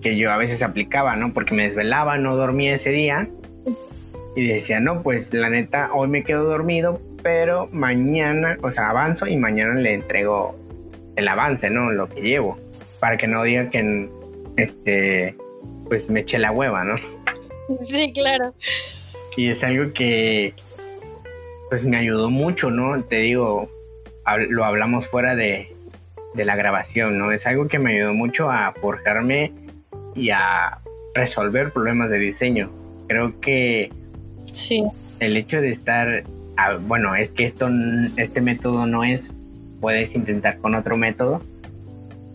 que 0.00 0.16
yo 0.16 0.32
a 0.32 0.38
veces 0.38 0.62
aplicaba, 0.62 1.14
¿no? 1.14 1.32
Porque 1.32 1.54
me 1.54 1.62
desvelaba, 1.64 2.16
no 2.18 2.34
dormía 2.34 2.74
ese 2.74 2.90
día. 2.90 3.28
Y 4.36 4.46
decía, 4.46 4.80
no, 4.80 5.02
pues 5.02 5.34
la 5.34 5.50
neta, 5.50 5.90
hoy 5.92 6.08
me 6.08 6.22
quedo 6.22 6.44
dormido, 6.44 7.00
pero 7.22 7.68
mañana, 7.72 8.58
o 8.62 8.70
sea, 8.70 8.90
avanzo 8.90 9.26
y 9.26 9.36
mañana 9.36 9.74
le 9.74 9.94
entrego 9.94 10.56
el 11.16 11.28
avance, 11.28 11.70
¿no? 11.70 11.90
Lo 11.90 12.08
que 12.08 12.20
llevo. 12.20 12.58
Para 13.00 13.16
que 13.16 13.26
no 13.26 13.42
diga 13.42 13.70
que, 13.70 14.08
este, 14.56 15.36
pues 15.88 16.10
me 16.10 16.20
eché 16.20 16.38
la 16.38 16.52
hueva, 16.52 16.84
¿no? 16.84 16.94
Sí, 17.84 18.12
claro. 18.12 18.52
Y 19.36 19.48
es 19.48 19.62
algo 19.62 19.92
que, 19.92 20.54
pues 21.68 21.86
me 21.86 21.96
ayudó 21.96 22.30
mucho, 22.30 22.70
¿no? 22.72 23.00
Te 23.04 23.16
digo, 23.18 23.68
lo 24.48 24.64
hablamos 24.64 25.06
fuera 25.06 25.36
de, 25.36 25.72
de 26.34 26.44
la 26.44 26.56
grabación, 26.56 27.16
¿no? 27.16 27.30
Es 27.30 27.46
algo 27.46 27.68
que 27.68 27.78
me 27.78 27.94
ayudó 27.94 28.12
mucho 28.12 28.50
a 28.50 28.72
forjarme 28.72 29.52
y 30.16 30.30
a 30.30 30.80
resolver 31.14 31.72
problemas 31.72 32.10
de 32.10 32.18
diseño. 32.18 32.72
Creo 33.06 33.40
que 33.40 33.92
Sí. 34.52 34.84
el 35.20 35.36
hecho 35.36 35.60
de 35.60 35.68
estar, 35.70 36.24
ah, 36.56 36.76
bueno, 36.80 37.14
es 37.14 37.30
que 37.30 37.44
esto, 37.44 37.68
este 38.16 38.40
método 38.40 38.86
no 38.86 39.04
es, 39.04 39.32
puedes 39.80 40.14
intentar 40.14 40.58
con 40.58 40.74
otro 40.74 40.96
método 40.96 41.42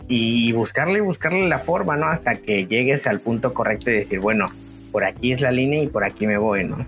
y 0.08 0.52
buscarle, 0.52 1.00
buscarle 1.00 1.48
la 1.48 1.58
forma, 1.58 1.96
¿no? 1.96 2.06
Hasta 2.06 2.36
que 2.36 2.66
llegues 2.66 3.06
al 3.06 3.20
punto 3.20 3.52
correcto 3.54 3.90
y 3.90 3.94
decir, 3.94 4.20
bueno, 4.20 4.48
por 4.92 5.04
aquí 5.04 5.32
es 5.32 5.40
la 5.40 5.50
línea 5.50 5.82
y 5.82 5.88
por 5.88 6.04
aquí 6.04 6.26
me 6.26 6.38
voy, 6.38 6.64
¿no? 6.64 6.86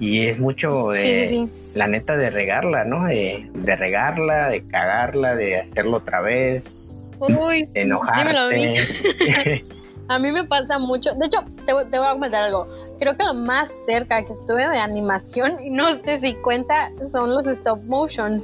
Y 0.00 0.22
es 0.26 0.40
mucho 0.40 0.88
de, 0.90 1.00
Sí, 1.00 1.14
sí, 1.14 1.26
sí. 1.28 1.48
la 1.74 1.86
neta, 1.86 2.16
de 2.16 2.30
regarla, 2.30 2.84
¿no? 2.84 3.04
De, 3.04 3.48
de 3.54 3.76
regarla, 3.76 4.48
de 4.50 4.66
cagarla, 4.66 5.36
de 5.36 5.58
hacerlo 5.60 5.98
otra 5.98 6.20
vez, 6.20 6.72
Uy, 7.20 7.62
de 7.72 7.82
dímelo 7.82 8.02
a 8.02 8.48
mí. 8.48 8.64
enojarte. 8.74 9.64
A 10.08 10.18
mí 10.18 10.30
me 10.32 10.44
pasa 10.44 10.78
mucho. 10.80 11.14
De 11.14 11.26
hecho, 11.26 11.38
te 11.64 11.72
voy 11.72 12.06
a 12.06 12.12
comentar 12.12 12.42
algo. 12.42 12.66
Creo 13.02 13.16
que 13.16 13.24
lo 13.24 13.34
más 13.34 13.68
cerca 13.84 14.24
que 14.24 14.32
estuve 14.32 14.68
de 14.68 14.78
animación, 14.78 15.60
y 15.60 15.70
no 15.70 15.92
sé 16.04 16.20
si 16.20 16.34
cuenta, 16.34 16.92
son 17.10 17.34
los 17.34 17.48
stop 17.48 17.82
motion. 17.82 18.40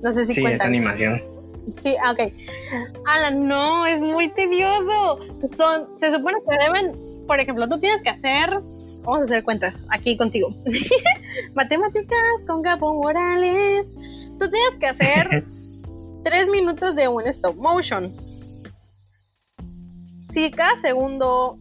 No 0.00 0.10
sé 0.14 0.24
si 0.24 0.32
sí, 0.32 0.40
es 0.40 0.46
cuentan. 0.46 0.68
animación. 0.68 1.22
Sí, 1.82 1.94
ah, 2.02 2.12
ok. 2.12 2.32
Alan, 3.04 3.46
no, 3.46 3.84
es 3.84 4.00
muy 4.00 4.32
tedioso. 4.32 5.18
Son, 5.54 6.00
se 6.00 6.10
supone 6.14 6.38
que 6.48 6.56
deben, 6.64 7.26
por 7.26 7.38
ejemplo, 7.38 7.68
tú 7.68 7.78
tienes 7.78 8.00
que 8.00 8.08
hacer, 8.08 8.58
vamos 9.02 9.20
a 9.20 9.24
hacer 9.24 9.44
cuentas 9.44 9.84
aquí 9.90 10.16
contigo. 10.16 10.48
Matemáticas 11.54 12.40
con 12.46 12.62
Capo 12.62 12.94
Morales. 12.94 13.84
Tú 14.38 14.50
tienes 14.50 14.78
que 14.80 14.86
hacer 14.86 15.44
tres 16.24 16.48
minutos 16.48 16.96
de 16.96 17.08
un 17.08 17.26
stop 17.26 17.56
motion. 17.56 18.16
Si 20.30 20.50
cada 20.50 20.74
segundo 20.76 21.58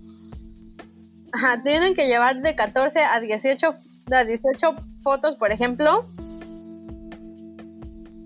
ajá, 1.33 1.61
tienen 1.63 1.95
que 1.95 2.07
llevar 2.07 2.41
de 2.41 2.55
14 2.55 2.99
a 3.03 3.19
18, 3.19 3.73
a 4.11 4.23
18 4.23 4.75
fotos, 5.03 5.35
por 5.35 5.51
ejemplo, 5.51 6.07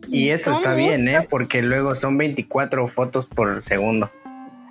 Y 0.09 0.29
eso 0.29 0.51
está 0.51 0.73
bien, 0.73 1.07
¿eh? 1.07 1.27
Porque 1.29 1.61
luego 1.61 1.95
son 1.95 2.17
24 2.17 2.87
fotos 2.87 3.25
por 3.25 3.61
segundo. 3.61 4.09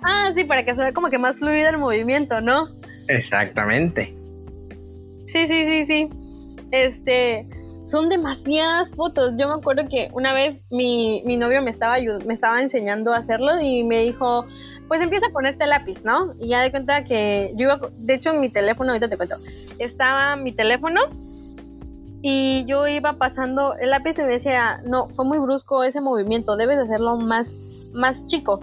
Ah, 0.03 0.31
sí, 0.35 0.43
para 0.43 0.63
que 0.63 0.73
se 0.73 0.77
vea 0.77 0.93
como 0.93 1.09
que 1.09 1.19
más 1.19 1.37
fluido 1.37 1.69
el 1.69 1.77
movimiento, 1.77 2.41
¿no? 2.41 2.69
Exactamente. 3.07 4.15
Sí, 5.27 5.47
sí, 5.47 5.65
sí, 5.65 5.85
sí. 5.85 6.09
Este, 6.71 7.47
son 7.87 8.09
demasiadas 8.09 8.91
fotos. 8.91 9.33
Yo 9.37 9.47
me 9.47 9.55
acuerdo 9.55 9.87
que 9.87 10.09
una 10.11 10.33
vez 10.33 10.57
mi, 10.69 11.23
mi 11.25 11.37
novio 11.37 11.61
me 11.61 11.71
estaba, 11.71 11.95
me 12.25 12.33
estaba 12.33 12.61
enseñando 12.61 13.13
a 13.13 13.17
hacerlo 13.17 13.61
y 13.61 13.85
me 13.85 14.03
dijo, 14.03 14.45
pues 14.89 15.01
empieza 15.01 15.31
con 15.31 15.45
este 15.45 15.65
lápiz, 15.67 16.03
¿no? 16.03 16.33
Y 16.37 16.49
ya 16.49 16.61
de 16.61 16.69
cuenta 16.69 17.05
que 17.05 17.53
yo 17.55 17.63
iba, 17.63 17.79
de 17.97 18.13
hecho 18.13 18.31
en 18.31 18.41
mi 18.41 18.49
teléfono, 18.49 18.91
ahorita 18.91 19.09
te 19.09 19.15
cuento, 19.15 19.37
estaba 19.79 20.35
mi 20.35 20.51
teléfono 20.51 20.99
y 22.21 22.65
yo 22.65 22.87
iba 22.87 23.13
pasando 23.13 23.75
el 23.75 23.91
lápiz 23.91 24.19
y 24.19 24.23
me 24.23 24.33
decía, 24.33 24.81
no, 24.85 25.07
fue 25.09 25.23
muy 25.23 25.39
brusco 25.39 25.83
ese 25.85 26.01
movimiento, 26.01 26.57
debes 26.57 26.79
hacerlo 26.79 27.15
más, 27.15 27.53
más 27.93 28.25
chico. 28.25 28.59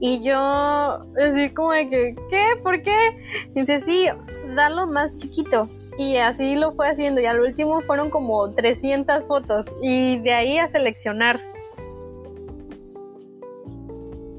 Y 0.00 0.22
yo, 0.22 0.38
así 0.38 1.50
como 1.50 1.72
de 1.72 1.88
que, 1.88 2.16
¿qué? 2.30 2.44
¿Por 2.62 2.82
qué? 2.82 2.96
Y 3.52 3.60
dice, 3.60 3.80
sí, 3.80 4.06
darlo 4.54 4.86
más 4.86 5.16
chiquito. 5.16 5.68
Y 5.98 6.16
así 6.16 6.54
lo 6.54 6.72
fue 6.72 6.88
haciendo. 6.88 7.20
Y 7.20 7.26
al 7.26 7.40
último 7.40 7.80
fueron 7.82 8.08
como 8.08 8.54
300 8.54 9.26
fotos. 9.26 9.66
Y 9.82 10.18
de 10.20 10.32
ahí 10.32 10.58
a 10.58 10.68
seleccionar. 10.68 11.40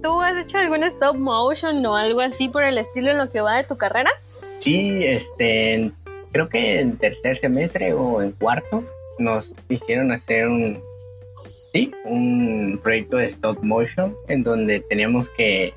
¿Tú 0.02 0.22
has 0.22 0.38
hecho 0.38 0.58
algún 0.58 0.84
stop 0.84 1.18
motion 1.18 1.86
o 1.86 1.96
algo 1.96 2.22
así 2.22 2.48
por 2.48 2.64
el 2.64 2.78
estilo 2.78 3.12
en 3.12 3.18
lo 3.18 3.30
que 3.30 3.42
va 3.42 3.58
de 3.58 3.66
tu 3.66 3.76
carrera? 3.78 4.10
Sí, 4.60 5.04
este, 5.04 5.92
creo 6.32 6.48
que 6.48 6.80
en 6.80 6.98
tercer 6.98 7.36
semestre 7.36 7.94
o 7.94 8.22
en 8.22 8.32
cuarto 8.32 8.86
nos 9.18 9.54
hicieron 9.68 10.14
hacer 10.14 10.48
un, 10.48 10.82
sí, 11.74 11.92
un 12.06 12.80
proyecto 12.82 13.18
de 13.18 13.26
stop 13.26 13.62
motion 13.62 14.16
en 14.30 14.44
donde 14.44 14.80
teníamos 14.80 15.30
que 15.30 15.74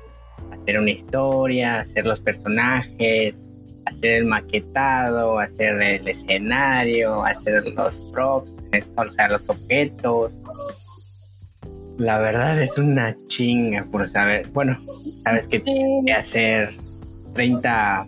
hacer 0.51 0.79
una 0.79 0.91
historia, 0.91 1.81
hacer 1.81 2.05
los 2.05 2.21
personajes, 2.21 3.42
hacer 3.85 4.15
el 4.15 4.25
maquetado, 4.25 5.39
hacer 5.39 5.81
el 5.81 6.07
escenario, 6.07 7.23
hacer 7.23 7.67
los 7.69 8.01
props, 8.11 8.57
o 8.95 9.11
sea, 9.11 9.27
los 9.29 9.49
objetos. 9.49 10.39
La 11.97 12.19
verdad 12.19 12.59
es 12.61 12.77
una 12.77 13.15
chinga 13.27 13.85
por 13.91 14.07
saber, 14.09 14.47
bueno, 14.49 14.79
sabes 15.23 15.47
que 15.47 15.59
Sí. 15.59 16.01
que 16.05 16.11
hacer 16.11 16.75
30, 17.33 18.07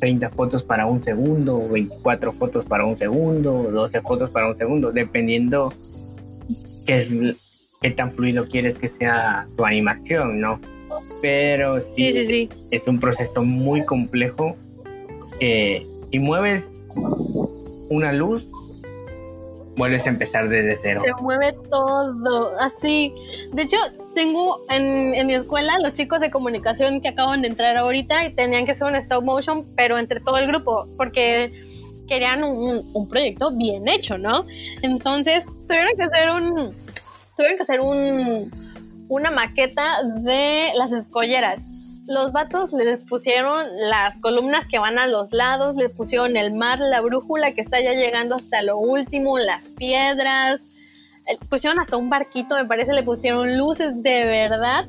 30 0.00 0.30
fotos 0.30 0.62
para 0.62 0.86
un 0.86 1.02
segundo, 1.02 1.68
24 1.68 2.32
fotos 2.32 2.64
para 2.64 2.84
un 2.86 2.96
segundo, 2.96 3.68
12 3.70 4.00
fotos 4.00 4.30
para 4.30 4.48
un 4.48 4.56
segundo, 4.56 4.92
dependiendo 4.92 5.72
qué, 6.86 6.96
es, 6.96 7.16
qué 7.82 7.90
tan 7.90 8.10
fluido 8.12 8.48
quieres 8.48 8.78
que 8.78 8.88
sea 8.88 9.46
tu 9.56 9.64
animación, 9.66 10.40
¿no? 10.40 10.60
Pero 11.20 11.80
sí, 11.80 12.12
Sí, 12.12 12.12
sí, 12.12 12.26
sí. 12.26 12.48
es 12.70 12.88
un 12.88 12.98
proceso 12.98 13.44
muy 13.44 13.84
complejo 13.84 14.56
que 15.42 15.84
si 16.12 16.20
mueves 16.20 16.72
una 17.90 18.12
luz, 18.12 18.52
vuelves 19.76 20.06
a 20.06 20.10
empezar 20.10 20.48
desde 20.48 20.76
cero. 20.76 21.02
Se 21.04 21.20
mueve 21.20 21.52
todo, 21.68 22.56
así. 22.60 23.12
De 23.52 23.62
hecho, 23.62 23.76
tengo 24.14 24.64
en, 24.70 25.16
en 25.16 25.26
mi 25.26 25.34
escuela 25.34 25.80
los 25.80 25.94
chicos 25.94 26.20
de 26.20 26.30
comunicación 26.30 27.00
que 27.00 27.08
acaban 27.08 27.42
de 27.42 27.48
entrar 27.48 27.76
ahorita 27.76 28.24
y 28.24 28.34
tenían 28.36 28.66
que 28.66 28.70
hacer 28.70 28.86
un 28.86 28.94
stop 28.94 29.24
motion, 29.24 29.66
pero 29.74 29.98
entre 29.98 30.20
todo 30.20 30.38
el 30.38 30.46
grupo, 30.46 30.86
porque 30.96 31.50
querían 32.06 32.44
un, 32.44 32.88
un 32.94 33.08
proyecto 33.08 33.50
bien 33.50 33.88
hecho, 33.88 34.18
¿no? 34.18 34.46
Entonces, 34.82 35.44
tuvieron 35.66 35.96
que 35.96 36.04
hacer 36.04 36.30
un, 36.30 36.72
tuvieron 37.36 37.56
que 37.56 37.62
hacer 37.64 37.80
un, 37.80 38.48
una 39.08 39.32
maqueta 39.32 40.04
de 40.20 40.70
las 40.76 40.92
escolleras. 40.92 41.60
Los 42.06 42.32
vatos 42.32 42.72
les 42.72 43.04
pusieron 43.04 43.64
las 43.78 44.18
columnas 44.18 44.66
que 44.66 44.78
van 44.78 44.98
a 44.98 45.06
los 45.06 45.32
lados, 45.32 45.76
les 45.76 45.90
pusieron 45.90 46.36
el 46.36 46.52
mar, 46.52 46.80
la 46.80 47.00
brújula 47.00 47.54
que 47.54 47.60
está 47.60 47.80
ya 47.80 47.92
llegando 47.92 48.34
hasta 48.34 48.62
lo 48.62 48.78
último, 48.78 49.38
las 49.38 49.70
piedras, 49.70 50.60
pusieron 51.48 51.78
hasta 51.78 51.96
un 51.96 52.10
barquito, 52.10 52.56
me 52.56 52.64
parece, 52.64 52.92
le 52.92 53.02
pusieron 53.02 53.56
luces 53.56 54.02
de 54.02 54.24
verdad. 54.24 54.86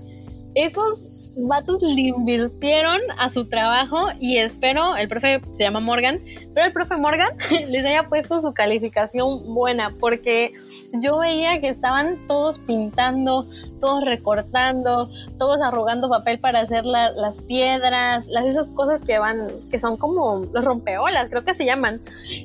Esos 0.56 1.00
vatos 1.36 1.82
le 1.82 2.02
invirtieron 2.02 3.00
a 3.18 3.30
su 3.30 3.48
trabajo 3.50 4.08
y 4.20 4.38
espero, 4.38 4.96
el 4.96 5.08
profe 5.08 5.42
se 5.58 5.64
llama 5.64 5.80
Morgan, 5.80 6.22
pero 6.54 6.68
el 6.68 6.74
profe 6.74 6.96
Morgan 6.98 7.30
les 7.70 7.84
haya 7.86 8.08
puesto 8.10 8.40
su 8.42 8.54
calificación 8.54 9.54
buena 9.54 9.94
porque 10.00 10.54
yo 11.02 11.18
veía 11.18 11.60
que 11.60 11.70
estaban 11.70 12.28
todos 12.28 12.60
pintando, 12.60 13.48
todos 13.82 14.04
recortando, 14.06 15.10
todos 15.40 15.60
arrugando 15.62 16.08
papel 16.08 16.40
para 16.40 16.60
hacer 16.60 16.86
la- 16.86 17.10
las 17.12 17.42
piedras, 17.42 18.28
las 18.28 18.46
esas 18.46 18.68
cosas 18.70 19.02
que 19.02 19.18
van, 19.18 19.48
que 19.72 19.80
son 19.80 19.98
como 19.98 20.46
los 20.54 20.64
rompeolas, 20.64 21.30
creo 21.32 21.44
que 21.44 21.56
se 21.56 21.66
llaman. 21.66 22.00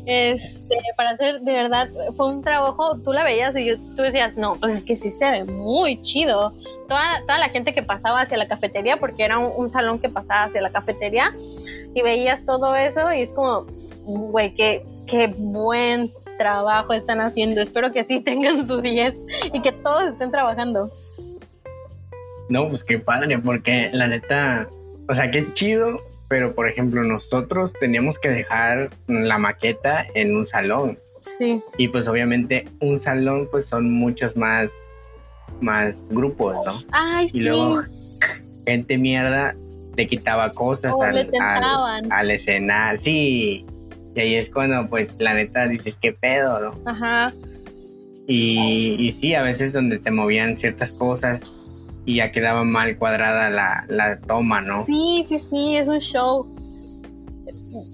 Este, 0.06 0.76
para 0.96 1.10
hacer 1.10 1.42
de 1.42 1.52
verdad, 1.52 1.88
fue 2.16 2.28
un 2.30 2.42
trabajo, 2.42 2.98
tú 3.04 3.12
la 3.12 3.22
veías 3.22 3.54
y 3.56 3.66
yo- 3.66 3.76
tú 3.94 4.02
decías, 4.02 4.34
no, 4.36 4.56
pues 4.56 4.76
es 4.76 4.82
que 4.82 4.94
sí 4.94 5.10
se 5.10 5.30
ve 5.30 5.44
muy 5.44 6.00
chido. 6.00 6.54
Toda, 6.88 7.20
toda 7.26 7.36
la 7.38 7.50
gente 7.50 7.74
que 7.74 7.82
pasaba 7.82 8.22
hacia 8.22 8.38
la 8.38 8.48
cafetería, 8.48 8.77
porque 8.98 9.24
era 9.24 9.38
un, 9.38 9.52
un 9.56 9.70
salón 9.70 9.98
que 9.98 10.08
pasaba 10.08 10.44
hacia 10.44 10.60
la 10.60 10.70
cafetería, 10.70 11.34
y 11.94 12.02
veías 12.02 12.44
todo 12.44 12.74
eso 12.76 13.12
y 13.12 13.22
es 13.22 13.32
como, 13.32 13.66
güey, 14.04 14.54
qué, 14.54 14.84
qué 15.06 15.26
buen 15.36 16.12
trabajo 16.38 16.92
están 16.92 17.20
haciendo. 17.20 17.60
Espero 17.60 17.92
que 17.92 18.04
sí 18.04 18.20
tengan 18.20 18.66
su 18.66 18.80
10 18.80 19.14
y 19.52 19.60
que 19.60 19.72
todos 19.72 20.08
estén 20.08 20.30
trabajando. 20.30 20.92
No, 22.48 22.68
pues 22.68 22.84
qué 22.84 22.98
padre, 22.98 23.38
porque 23.38 23.90
la 23.92 24.06
neta, 24.06 24.68
o 25.08 25.14
sea, 25.14 25.30
qué 25.30 25.52
chido, 25.52 26.00
pero 26.28 26.54
por 26.54 26.68
ejemplo, 26.68 27.02
nosotros 27.02 27.74
teníamos 27.78 28.18
que 28.18 28.30
dejar 28.30 28.90
la 29.06 29.38
maqueta 29.38 30.06
en 30.14 30.34
un 30.34 30.46
salón. 30.46 30.98
Sí. 31.20 31.60
Y 31.76 31.88
pues 31.88 32.06
obviamente 32.06 32.68
un 32.80 32.98
salón 32.98 33.48
pues 33.50 33.66
son 33.66 33.92
muchos 33.92 34.36
más, 34.36 34.70
más 35.60 35.96
grupos, 36.10 36.56
¿no? 36.64 36.80
Ay, 36.92 37.28
sí. 37.28 37.38
Y 37.38 37.40
luego 37.40 37.82
gente 38.70 38.98
mierda 38.98 39.56
le 39.96 40.06
quitaba 40.06 40.52
cosas 40.52 40.94
al, 41.02 41.14
le 41.14 41.20
al, 41.22 41.30
tentaban. 41.30 42.12
al 42.12 42.30
escenario. 42.30 43.00
Sí. 43.00 43.64
Y 44.14 44.20
ahí 44.20 44.34
es 44.34 44.48
cuando 44.50 44.88
pues 44.88 45.12
la 45.18 45.34
neta 45.34 45.66
dices, 45.68 45.96
qué 46.00 46.12
pedo, 46.12 46.60
¿no? 46.60 46.74
Ajá. 46.86 47.32
Y, 48.26 48.96
y 48.98 49.12
sí, 49.12 49.34
a 49.34 49.42
veces 49.42 49.72
donde 49.72 49.98
te 49.98 50.10
movían 50.10 50.56
ciertas 50.56 50.92
cosas 50.92 51.40
y 52.04 52.16
ya 52.16 52.30
quedaba 52.32 52.64
mal 52.64 52.96
cuadrada 52.98 53.48
la, 53.50 53.84
la 53.88 54.20
toma, 54.20 54.60
¿no? 54.60 54.84
Sí, 54.86 55.24
sí, 55.28 55.38
sí, 55.50 55.76
es 55.76 55.88
un 55.88 55.98
show. 56.00 56.46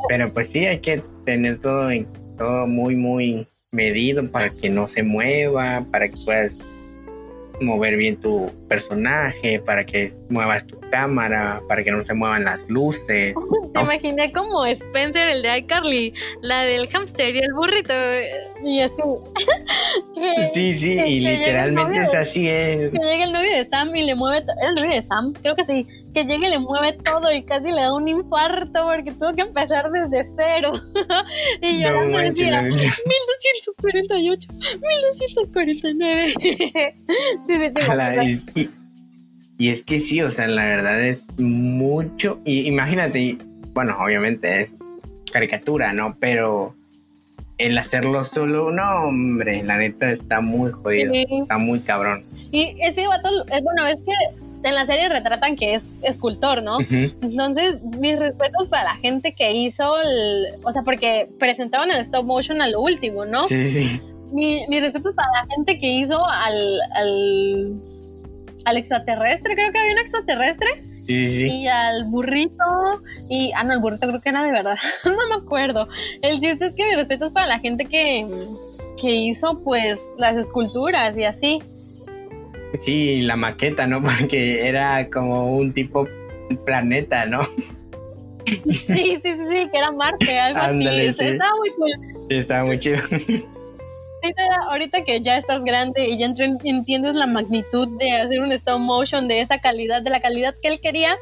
Pero 0.09 0.33
pues 0.33 0.49
sí, 0.49 0.65
hay 0.67 0.79
que 0.81 1.03
tener 1.25 1.61
todo, 1.61 1.91
en- 1.91 2.07
todo 2.39 2.67
muy, 2.67 2.97
muy 2.97 3.47
medido 3.73 4.29
para 4.31 4.51
que 4.51 4.71
no 4.71 4.89
se 4.89 5.03
mueva, 5.03 5.85
para 5.91 6.09
que 6.09 6.17
puedas 6.25 6.53
mover 7.61 7.97
bien 7.97 8.17
tu 8.17 8.51
personaje, 8.69 9.61
para 9.61 9.85
que 9.85 10.11
muevas 10.29 10.67
tu 10.67 10.79
cámara, 10.95 11.61
para 11.67 11.83
que 11.83 11.91
no 11.91 12.05
se 12.05 12.15
muevan 12.15 12.45
las 12.45 12.69
luces. 12.69 13.35
Te 13.75 13.81
imaginé 13.81 14.33
como 14.33 14.65
Spencer, 14.65 15.29
el 15.29 15.43
de 15.43 15.59
iCarly, 15.59 16.15
la 16.41 16.63
del 16.63 16.87
hámster 16.87 17.35
y 17.35 17.41
el 17.41 17.53
burrito. 17.53 17.93
Y 18.63 18.81
así. 18.81 18.95
que, 20.15 20.45
Sí, 20.55 20.79
sí, 20.79 20.97
que 20.97 21.09
y 21.09 21.21
literalmente 21.21 22.01
es 22.01 22.15
así, 22.15 22.49
es. 22.49 22.93
Que 22.93 22.99
llegue 22.99 23.25
el 23.25 23.33
novio 23.33 23.51
de 23.57 23.65
Sam 23.65 23.95
y 23.97 24.07
le 24.07 24.15
mueve. 24.15 24.47
¿Era 24.61 24.69
el 24.69 24.75
novio 24.77 24.95
de 24.95 25.03
Sam? 25.03 25.33
Creo 25.43 25.57
que 25.57 25.65
sí. 25.65 25.85
Que 26.15 26.25
llegue 26.25 26.47
y 26.47 26.51
le 26.51 26.61
mueve 26.61 26.93
todo 26.93 27.33
y 27.33 27.43
casi 27.43 27.73
le 27.73 27.81
da 27.81 27.93
un 27.93 28.07
infarto 28.07 28.85
porque 28.85 29.11
tuvo 29.11 29.35
que 29.35 29.43
empezar 29.43 29.91
desde 29.91 30.31
cero. 30.37 30.75
y 31.61 31.83
No 31.83 31.89
llorando 31.89 32.19
manches, 32.19 32.47
neta. 32.47 32.63
1248, 32.63 34.49
1249. 34.53 36.35
sí, 36.41 36.57
sí, 37.49 38.53
sí. 38.55 38.71
Y, 39.59 39.71
es 39.71 39.83
que 39.83 39.99
sí, 39.99 40.21
o 40.23 40.31
sea, 40.31 40.47
la 40.49 40.64
verdad 40.64 41.03
es 41.03 41.27
mucho. 41.38 42.40
Y 42.45 42.67
imagínate, 42.69 43.38
bueno, 43.73 43.97
obviamente 44.01 44.61
es 44.61 44.77
caricatura, 45.33 45.93
¿no? 45.93 46.17
Pero 46.21 46.75
el 47.59 47.79
hacerlo 47.79 48.25
solo, 48.25 48.71
no, 48.73 49.05
hombre, 49.09 49.62
la 49.62 49.79
neta 49.79 50.11
está 50.11 50.40
muy 50.40 50.73
jodido. 50.73 51.12
Sí. 51.12 51.27
Está 51.43 51.59
muy 51.59 51.81
cabrón. 51.81 52.25
Y 52.51 52.77
ese 52.81 53.07
vato, 53.07 53.29
es 53.53 53.62
bueno, 53.62 53.87
es 53.87 53.97
que 54.03 54.69
en 54.69 54.75
la 54.75 54.87
serie 54.87 55.09
retratan 55.09 55.57
que 55.57 55.75
es 55.75 55.99
escultor, 56.03 56.62
¿no? 56.62 56.79
Entonces, 56.81 57.79
mis 58.01 58.19
respetos 58.19 58.67
para 58.69 58.95
la 58.95 58.97
gente 58.97 59.35
que 59.35 59.53
hizo 59.53 60.01
el. 60.01 60.47
O 60.62 60.73
sea, 60.73 60.83
porque 60.83 61.29
presentaban 61.38 61.90
el 61.90 61.99
stop 62.01 62.25
motion 62.25 62.62
a 62.62 62.69
lo 62.69 62.81
último, 62.81 63.25
¿no? 63.27 63.47
Sí, 63.47 63.64
sí, 63.69 63.85
sí. 63.88 64.01
Mi- 64.33 64.67
mis 64.69 64.81
respetos 64.81 65.14
para 65.14 65.29
la 65.43 65.47
gente 65.55 65.79
que 65.79 65.87
hizo 65.87 66.19
al, 66.29 66.81
al. 66.95 67.81
Al 68.64 68.77
extraterrestre, 68.77 69.55
creo 69.55 69.72
que 69.72 69.79
había 69.79 69.92
un 69.92 69.98
extraterrestre. 69.98 70.68
Sí, 71.07 71.29
sí, 71.29 71.40
sí. 71.42 71.46
Y 71.48 71.68
al 71.68 72.07
burrito. 72.07 73.03
Y. 73.29 73.53
Ah, 73.55 73.64
no, 73.64 73.74
el 73.74 73.81
burrito 73.81 74.09
creo 74.09 74.20
que 74.20 74.31
era 74.31 74.42
de 74.44 74.53
verdad. 74.53 74.79
no 75.05 75.29
me 75.29 75.44
acuerdo. 75.44 75.88
El 76.22 76.40
chiste 76.40 76.66
es 76.66 76.74
que 76.74 76.87
mis 76.87 76.96
respetos 76.96 77.31
para 77.31 77.46
la 77.46 77.59
gente 77.59 77.85
que. 77.85 78.27
que 79.00 79.14
hizo 79.14 79.61
pues 79.62 80.00
las 80.16 80.37
esculturas 80.37 81.16
y 81.18 81.24
así. 81.24 81.62
Sí, 82.85 83.20
la 83.20 83.37
maqueta, 83.37 83.87
¿no? 83.87 84.03
Porque 84.03 84.66
era 84.66 85.09
como 85.11 85.57
un 85.57 85.72
tipo 85.72 86.09
planeta, 86.64 87.27
¿no? 87.27 87.42
Sí, 88.46 88.61
sí, 88.66 89.20
sí, 89.22 89.38
sí, 89.50 89.68
que 89.70 89.79
era 89.79 89.90
Marte, 89.90 90.38
algo 90.38 90.61
Ándale, 90.61 91.09
así. 91.09 91.18
sí. 91.18 91.29
Estaba 91.31 91.57
muy 91.57 91.70
cool. 91.72 91.92
Sí, 92.29 92.37
estaba 92.37 92.64
muy 92.64 92.79
chido. 92.79 92.98
Sí, 94.25 94.33
ahorita 94.71 95.05
que 95.05 95.21
ya 95.21 95.37
estás 95.37 95.63
grande 95.65 96.09
y 96.09 96.19
ya 96.19 96.27
entiendes 96.27 97.15
la 97.15 97.27
magnitud 97.27 97.89
de 97.99 98.13
hacer 98.13 98.41
un 98.41 98.53
stop 98.53 98.79
motion 98.81 99.29
de 99.29 99.41
esa 99.43 99.59
calidad, 99.61 100.03
de 100.03 100.11
la 100.11 100.21
calidad 100.21 100.55
que 100.63 100.69
él 100.69 100.81
quería, 100.81 101.17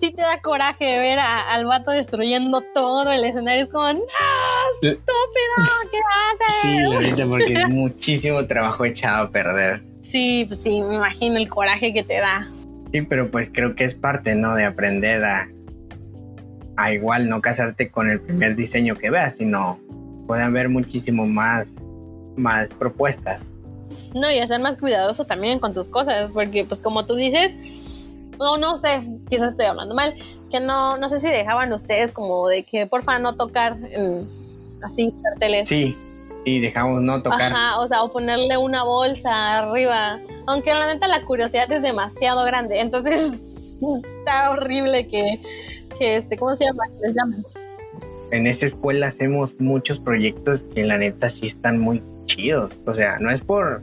sí 0.00 0.12
te 0.12 0.22
da 0.22 0.40
coraje 0.40 0.84
ver 1.00 1.18
a- 1.18 1.52
al 1.52 1.64
vato 1.66 1.90
destruyendo 1.90 2.60
todo 2.74 3.10
el 3.10 3.24
escenario. 3.24 3.64
Es 3.64 3.70
como, 3.70 3.92
¡No, 3.92 4.00
estúpido! 4.82 5.02
¿Qué 5.90 5.98
Sí, 6.62 6.78
haces? 6.78 6.90
la 6.90 7.00
neta, 7.00 7.26
porque 7.26 7.52
es 7.54 7.68
muchísimo 7.68 8.46
trabajo 8.46 8.84
echado 8.84 9.26
a 9.26 9.30
perder. 9.30 9.82
Sí, 10.02 10.44
pues 10.46 10.60
sí, 10.62 10.80
me 10.82 10.94
imagino 10.96 11.36
el 11.38 11.48
coraje 11.48 11.92
que 11.92 12.04
te 12.04 12.18
da. 12.18 12.48
Sí, 12.92 13.02
pero 13.02 13.30
pues 13.30 13.50
creo 13.52 13.74
que 13.74 13.84
es 13.84 13.94
parte, 13.94 14.34
¿no? 14.34 14.54
De 14.54 14.64
aprender 14.64 15.24
a, 15.24 15.48
a 16.76 16.92
igual 16.92 17.28
no 17.28 17.40
casarte 17.40 17.90
con 17.90 18.10
el 18.10 18.20
primer 18.20 18.54
diseño 18.54 18.96
que 18.96 19.10
veas, 19.10 19.36
sino 19.36 19.80
puede 20.26 20.42
haber 20.42 20.68
muchísimo 20.68 21.26
más, 21.26 21.76
más 22.36 22.74
propuestas. 22.74 23.58
No, 24.14 24.30
y 24.30 24.38
a 24.38 24.46
ser 24.46 24.60
más 24.60 24.76
cuidadoso 24.76 25.24
también 25.24 25.58
con 25.58 25.72
tus 25.74 25.86
cosas, 25.88 26.30
porque 26.32 26.64
pues 26.64 26.80
como 26.80 27.06
tú 27.06 27.14
dices, 27.14 27.54
no, 28.38 28.58
no 28.58 28.78
sé, 28.78 29.02
quizás 29.28 29.50
estoy 29.50 29.66
hablando 29.66 29.94
mal, 29.94 30.14
que 30.50 30.60
no, 30.60 30.98
no 30.98 31.08
sé 31.08 31.20
si 31.20 31.28
dejaban 31.28 31.72
ustedes 31.72 32.12
como 32.12 32.46
de 32.48 32.64
que 32.64 32.86
porfa 32.86 33.18
no 33.18 33.36
tocar 33.36 33.76
en, 33.90 34.28
así 34.82 35.14
carteles. 35.22 35.68
Sí, 35.68 35.96
sí, 36.44 36.60
dejamos 36.60 37.00
no 37.00 37.22
tocar. 37.22 37.52
Ajá, 37.52 37.80
o 37.80 37.88
sea, 37.88 38.02
o 38.02 38.12
ponerle 38.12 38.58
una 38.58 38.82
bolsa 38.84 39.60
arriba. 39.60 40.20
Aunque 40.46 40.74
la 40.74 40.92
neta 40.92 41.08
la 41.08 41.24
curiosidad 41.24 41.70
es 41.72 41.80
demasiado 41.80 42.44
grande, 42.44 42.80
entonces 42.80 43.32
está 44.18 44.50
horrible 44.50 45.08
que, 45.08 45.40
que 45.98 46.16
este, 46.16 46.36
¿cómo 46.36 46.54
se 46.54 46.66
llama? 46.66 46.84
Les. 47.00 47.14
En 48.32 48.46
esa 48.46 48.66
escuela 48.66 49.06
hacemos 49.08 49.54
muchos 49.60 50.00
proyectos 50.00 50.64
que 50.74 50.82
la 50.84 50.98
neta 50.98 51.28
sí 51.30 51.46
están 51.46 51.78
muy 51.78 52.02
chidos. 52.24 52.72
O 52.86 52.94
sea, 52.94 53.18
no 53.20 53.30
es 53.30 53.42
por... 53.42 53.82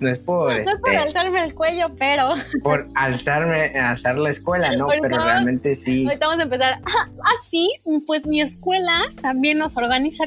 No 0.00 0.08
es 0.10 0.18
por, 0.18 0.52
No 0.52 0.58
es 0.58 0.64
por 0.80 0.90
este, 0.90 0.96
alzarme 0.98 1.44
el 1.44 1.54
cuello, 1.54 1.86
pero 1.98 2.30
por 2.64 2.88
alzarme, 2.96 3.78
alzar 3.78 4.18
la 4.18 4.28
escuela, 4.28 4.74
¿no? 4.76 4.88
Pero 4.88 5.02
vamos- 5.08 5.24
realmente 5.24 5.76
sí. 5.76 6.04
ahorita 6.04 6.26
vamos 6.26 6.40
a 6.40 6.42
empezar. 6.42 6.80
Ah, 6.84 7.08
ah, 7.22 7.32
sí, 7.48 7.70
pues 8.06 8.26
mi 8.26 8.40
escuela 8.40 9.02
también 9.22 9.58
nos 9.58 9.76
organiza. 9.76 10.24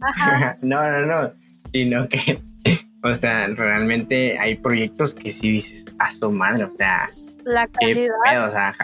Ajá. 0.00 0.56
no, 0.62 0.90
no, 0.90 1.06
no. 1.06 1.32
Sino 1.72 2.08
que, 2.08 2.40
o 3.02 3.14
sea, 3.14 3.48
realmente 3.48 4.38
hay 4.38 4.54
proyectos 4.54 5.12
que 5.14 5.32
sí 5.32 5.50
dices, 5.50 5.84
a 5.98 6.10
su 6.10 6.30
madre, 6.30 6.64
o 6.64 6.70
sea, 6.70 7.10
La 7.44 7.66
qué 7.66 7.72
calidad. 7.92 8.14
pedo, 8.24 8.46
o 8.46 8.50
sea, 8.50 8.74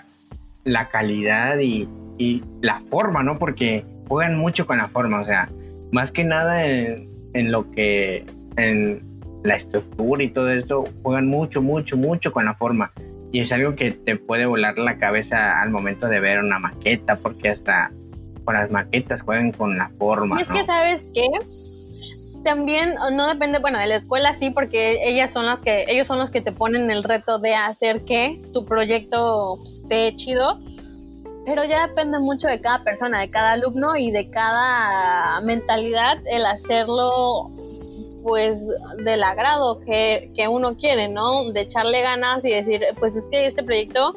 la 0.64 0.88
calidad 0.88 1.59
y, 1.59 1.88
y 2.18 2.42
la 2.61 2.81
forma, 2.90 3.22
¿no? 3.22 3.38
Porque 3.38 3.85
juegan 4.09 4.37
mucho 4.37 4.66
con 4.66 4.79
la 4.79 4.88
forma, 4.88 5.20
o 5.20 5.25
sea, 5.25 5.48
más 5.90 6.12
que 6.12 6.25
nada 6.25 6.66
en, 6.66 7.09
en 7.35 7.53
lo 7.53 7.70
que, 7.70 8.25
en 8.57 9.03
la 9.42 9.57
estructura 9.57 10.22
y 10.22 10.29
todo 10.29 10.51
eso, 10.51 10.85
juegan 11.03 11.27
mucho, 11.27 11.62
mucho, 11.62 11.96
mucho 11.96 12.33
con 12.33 12.44
la 12.44 12.55
forma. 12.55 12.92
Y 13.33 13.40
es 13.40 13.51
algo 13.53 13.75
que 13.75 13.90
te 13.92 14.16
puede 14.16 14.46
volar 14.46 14.79
la 14.79 14.98
cabeza 14.98 15.62
al 15.62 15.70
momento 15.70 16.09
de 16.09 16.20
ver 16.20 16.40
una 16.40 16.59
maqueta, 16.59 17.16
porque 17.16 17.48
hasta 17.48 17.90
con 18.44 18.55
las 18.55 18.70
maquetas 18.70 19.22
juegan 19.22 19.53
con 19.53 19.79
la 19.79 19.90
forma, 19.98 20.38
Y 20.38 20.42
es 20.42 20.48
¿no? 20.48 20.55
que, 20.55 20.64
¿sabes 20.64 21.09
qué? 21.14 21.27
También 22.44 22.96
no 23.12 23.28
depende, 23.28 23.61
bueno, 23.61 23.78
de 23.78 23.87
la 23.87 23.96
escuela 23.96 24.35
sí, 24.35 24.50
porque 24.50 25.09
ellas 25.09 25.31
son 25.31 25.46
las 25.46 25.61
que, 25.61 25.85
ellos 25.88 26.07
son 26.07 26.18
los 26.18 26.31
que 26.31 26.40
te 26.40 26.52
ponen 26.52 26.90
el 26.90 27.05
reto 27.05 27.38
de 27.38 27.55
hacer 27.55 28.05
que 28.05 28.42
tu 28.52 28.64
proyecto 28.64 29.59
pues, 29.61 29.74
esté 29.74 30.14
chido. 30.16 30.59
Pero 31.44 31.64
ya 31.64 31.87
depende 31.87 32.18
mucho 32.20 32.48
de 32.48 32.61
cada 32.61 32.85
persona, 32.85 33.20
de 33.20 33.31
cada 33.31 33.52
alumno 33.52 33.96
y 33.96 34.11
de 34.11 34.31
cada 34.31 35.40
mentalidad 35.40 36.18
el 36.26 36.44
hacerlo 36.46 37.50
pues 38.22 38.59
del 39.05 39.22
agrado 39.24 39.81
que, 39.81 40.31
que 40.37 40.46
uno 40.46 40.76
quiere, 40.76 41.09
¿no? 41.09 41.50
De 41.50 41.62
echarle 41.62 42.02
ganas 42.02 42.44
y 42.44 42.50
decir, 42.50 42.85
pues 42.98 43.16
es 43.16 43.24
que 43.31 43.46
este 43.46 43.64
proyecto 43.64 44.16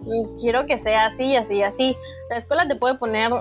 mm, 0.00 0.40
quiero 0.40 0.66
que 0.66 0.78
sea 0.78 1.06
así, 1.06 1.36
así, 1.36 1.62
así. 1.62 1.96
La 2.30 2.38
escuela 2.38 2.66
te 2.66 2.74
puede 2.74 2.96
poner 2.96 3.32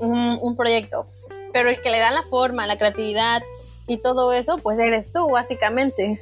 un, 0.00 0.38
un 0.40 0.56
proyecto, 0.56 1.06
pero 1.52 1.68
el 1.68 1.80
que 1.82 1.90
le 1.90 1.98
da 1.98 2.10
la 2.10 2.22
forma, 2.24 2.66
la 2.66 2.78
creatividad 2.78 3.42
y 3.86 3.98
todo 3.98 4.32
eso, 4.32 4.58
pues 4.58 4.78
eres 4.78 5.12
tú, 5.12 5.30
básicamente. 5.30 6.20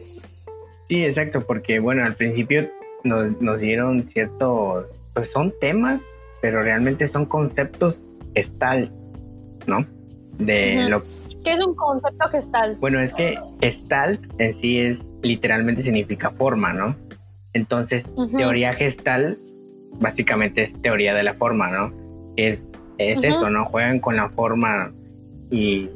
Sí, 0.88 1.04
exacto, 1.04 1.46
porque 1.46 1.78
bueno, 1.78 2.04
al 2.04 2.14
principio 2.14 2.68
nos, 3.04 3.40
nos 3.40 3.60
dieron 3.60 4.04
ciertos, 4.04 5.02
pues 5.14 5.30
son 5.30 5.52
temas, 5.60 6.04
pero 6.40 6.62
realmente 6.62 7.06
son 7.06 7.26
conceptos 7.26 8.06
gestalt, 8.34 8.92
¿no? 9.66 9.86
De 10.38 10.88
lo 10.88 11.02
¿Qué 11.44 11.52
es 11.52 11.66
un 11.66 11.74
concepto 11.74 12.28
gestal? 12.28 12.76
bueno, 12.80 13.00
es 13.00 13.12
que 13.12 13.38
gestalt 13.62 14.20
en 14.40 14.52
sí 14.52 14.78
es 14.78 15.10
literalmente 15.22 15.82
significa 15.82 16.30
forma, 16.30 16.72
¿no? 16.72 16.96
Entonces, 17.52 18.06
teoría 18.36 18.74
gestal 18.74 19.38
básicamente 19.92 20.62
es 20.62 20.80
teoría 20.80 21.14
de 21.14 21.22
la 21.22 21.34
forma, 21.34 21.70
¿no? 21.70 21.92
Es, 22.36 22.70
es 22.98 23.24
eso, 23.24 23.50
¿no? 23.50 23.64
Juegan 23.64 24.00
con 24.00 24.16
la 24.16 24.28
forma 24.28 24.92
y, 25.50 25.88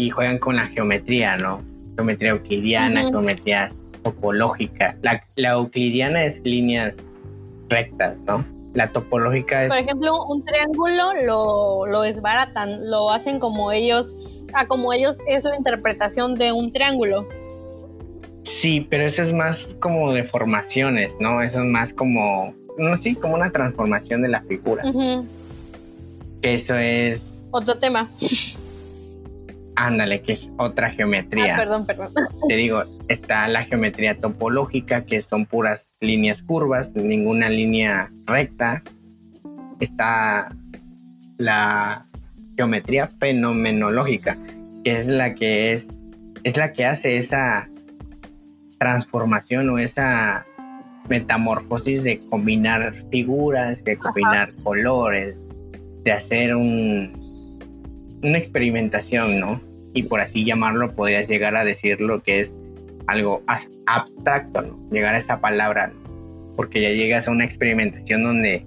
y 0.00 0.10
juegan 0.10 0.38
con 0.38 0.56
la 0.56 0.66
geometría, 0.66 1.36
¿no? 1.36 1.62
Geometría 1.96 2.30
euclidiana, 2.30 3.02
geometría 3.02 3.72
topológica. 4.02 4.96
La, 5.02 5.22
la 5.36 5.50
euclidiana 5.50 6.24
es 6.24 6.40
líneas 6.44 6.96
rectas, 7.68 8.16
¿no? 8.26 8.44
La 8.72 8.92
topológica 8.92 9.64
es 9.64 9.68
Por 9.68 9.78
ejemplo, 9.78 10.24
un 10.26 10.44
triángulo 10.44 11.12
lo, 11.24 11.86
lo 11.86 12.02
desbaratan, 12.02 12.88
lo 12.88 13.10
hacen 13.10 13.40
como 13.40 13.72
ellos, 13.72 14.14
a 14.54 14.66
como 14.66 14.92
ellos 14.92 15.18
es 15.26 15.44
la 15.44 15.56
interpretación 15.56 16.36
de 16.36 16.52
un 16.52 16.72
triángulo. 16.72 17.28
Sí, 18.44 18.86
pero 18.88 19.04
eso 19.04 19.22
es 19.22 19.34
más 19.34 19.76
como 19.80 20.12
de 20.12 20.24
formaciones, 20.24 21.16
¿no? 21.20 21.42
Eso 21.42 21.60
es 21.60 21.66
más 21.66 21.92
como, 21.92 22.54
no 22.78 22.96
sí, 22.96 23.14
como 23.16 23.34
una 23.34 23.50
transformación 23.50 24.22
de 24.22 24.28
la 24.28 24.40
figura. 24.40 24.82
Que 26.40 26.54
Eso 26.54 26.74
es, 26.76 27.42
Otro 27.50 27.78
tema. 27.78 28.10
Ándale, 29.86 30.20
que 30.20 30.32
es 30.32 30.50
otra 30.58 30.88
Ah, 30.88 30.90
geometría. 30.90 31.56
perdón, 31.56 31.86
perdón. 31.86 32.12
Te 32.48 32.56
digo, 32.56 32.82
está 33.08 33.48
la 33.48 33.64
geometría 33.64 34.18
topológica, 34.18 35.04
que 35.06 35.22
son 35.22 35.46
puras 35.46 35.94
líneas 36.00 36.42
curvas, 36.42 36.94
ninguna 36.94 37.48
línea 37.48 38.12
recta. 38.26 38.82
Está 39.80 40.54
la 41.38 42.06
geometría 42.56 43.08
fenomenológica, 43.08 44.36
que 44.84 44.96
es 44.96 45.08
la 45.08 45.34
que 45.34 45.72
es, 45.72 45.88
es 46.44 46.58
la 46.58 46.72
que 46.74 46.84
hace 46.84 47.16
esa 47.16 47.70
transformación 48.78 49.70
o 49.70 49.78
esa 49.78 50.44
metamorfosis 51.08 52.02
de 52.04 52.20
combinar 52.28 52.94
figuras, 53.10 53.82
de 53.82 53.96
combinar 53.96 54.52
colores, 54.62 55.36
de 56.04 56.12
hacer 56.12 56.54
un, 56.54 57.12
una 58.22 58.38
experimentación, 58.38 59.40
¿no? 59.40 59.69
Y 59.92 60.04
por 60.04 60.20
así 60.20 60.44
llamarlo, 60.44 60.92
podrías 60.92 61.28
llegar 61.28 61.56
a 61.56 61.64
decir 61.64 62.00
lo 62.00 62.22
que 62.22 62.40
es 62.40 62.56
algo 63.06 63.42
abstracto, 63.86 64.62
¿no? 64.62 64.78
Llegar 64.90 65.14
a 65.14 65.18
esa 65.18 65.40
palabra, 65.40 65.88
¿no? 65.88 66.54
Porque 66.56 66.80
ya 66.80 66.90
llegas 66.90 67.28
a 67.28 67.32
una 67.32 67.44
experimentación 67.44 68.22
donde 68.22 68.64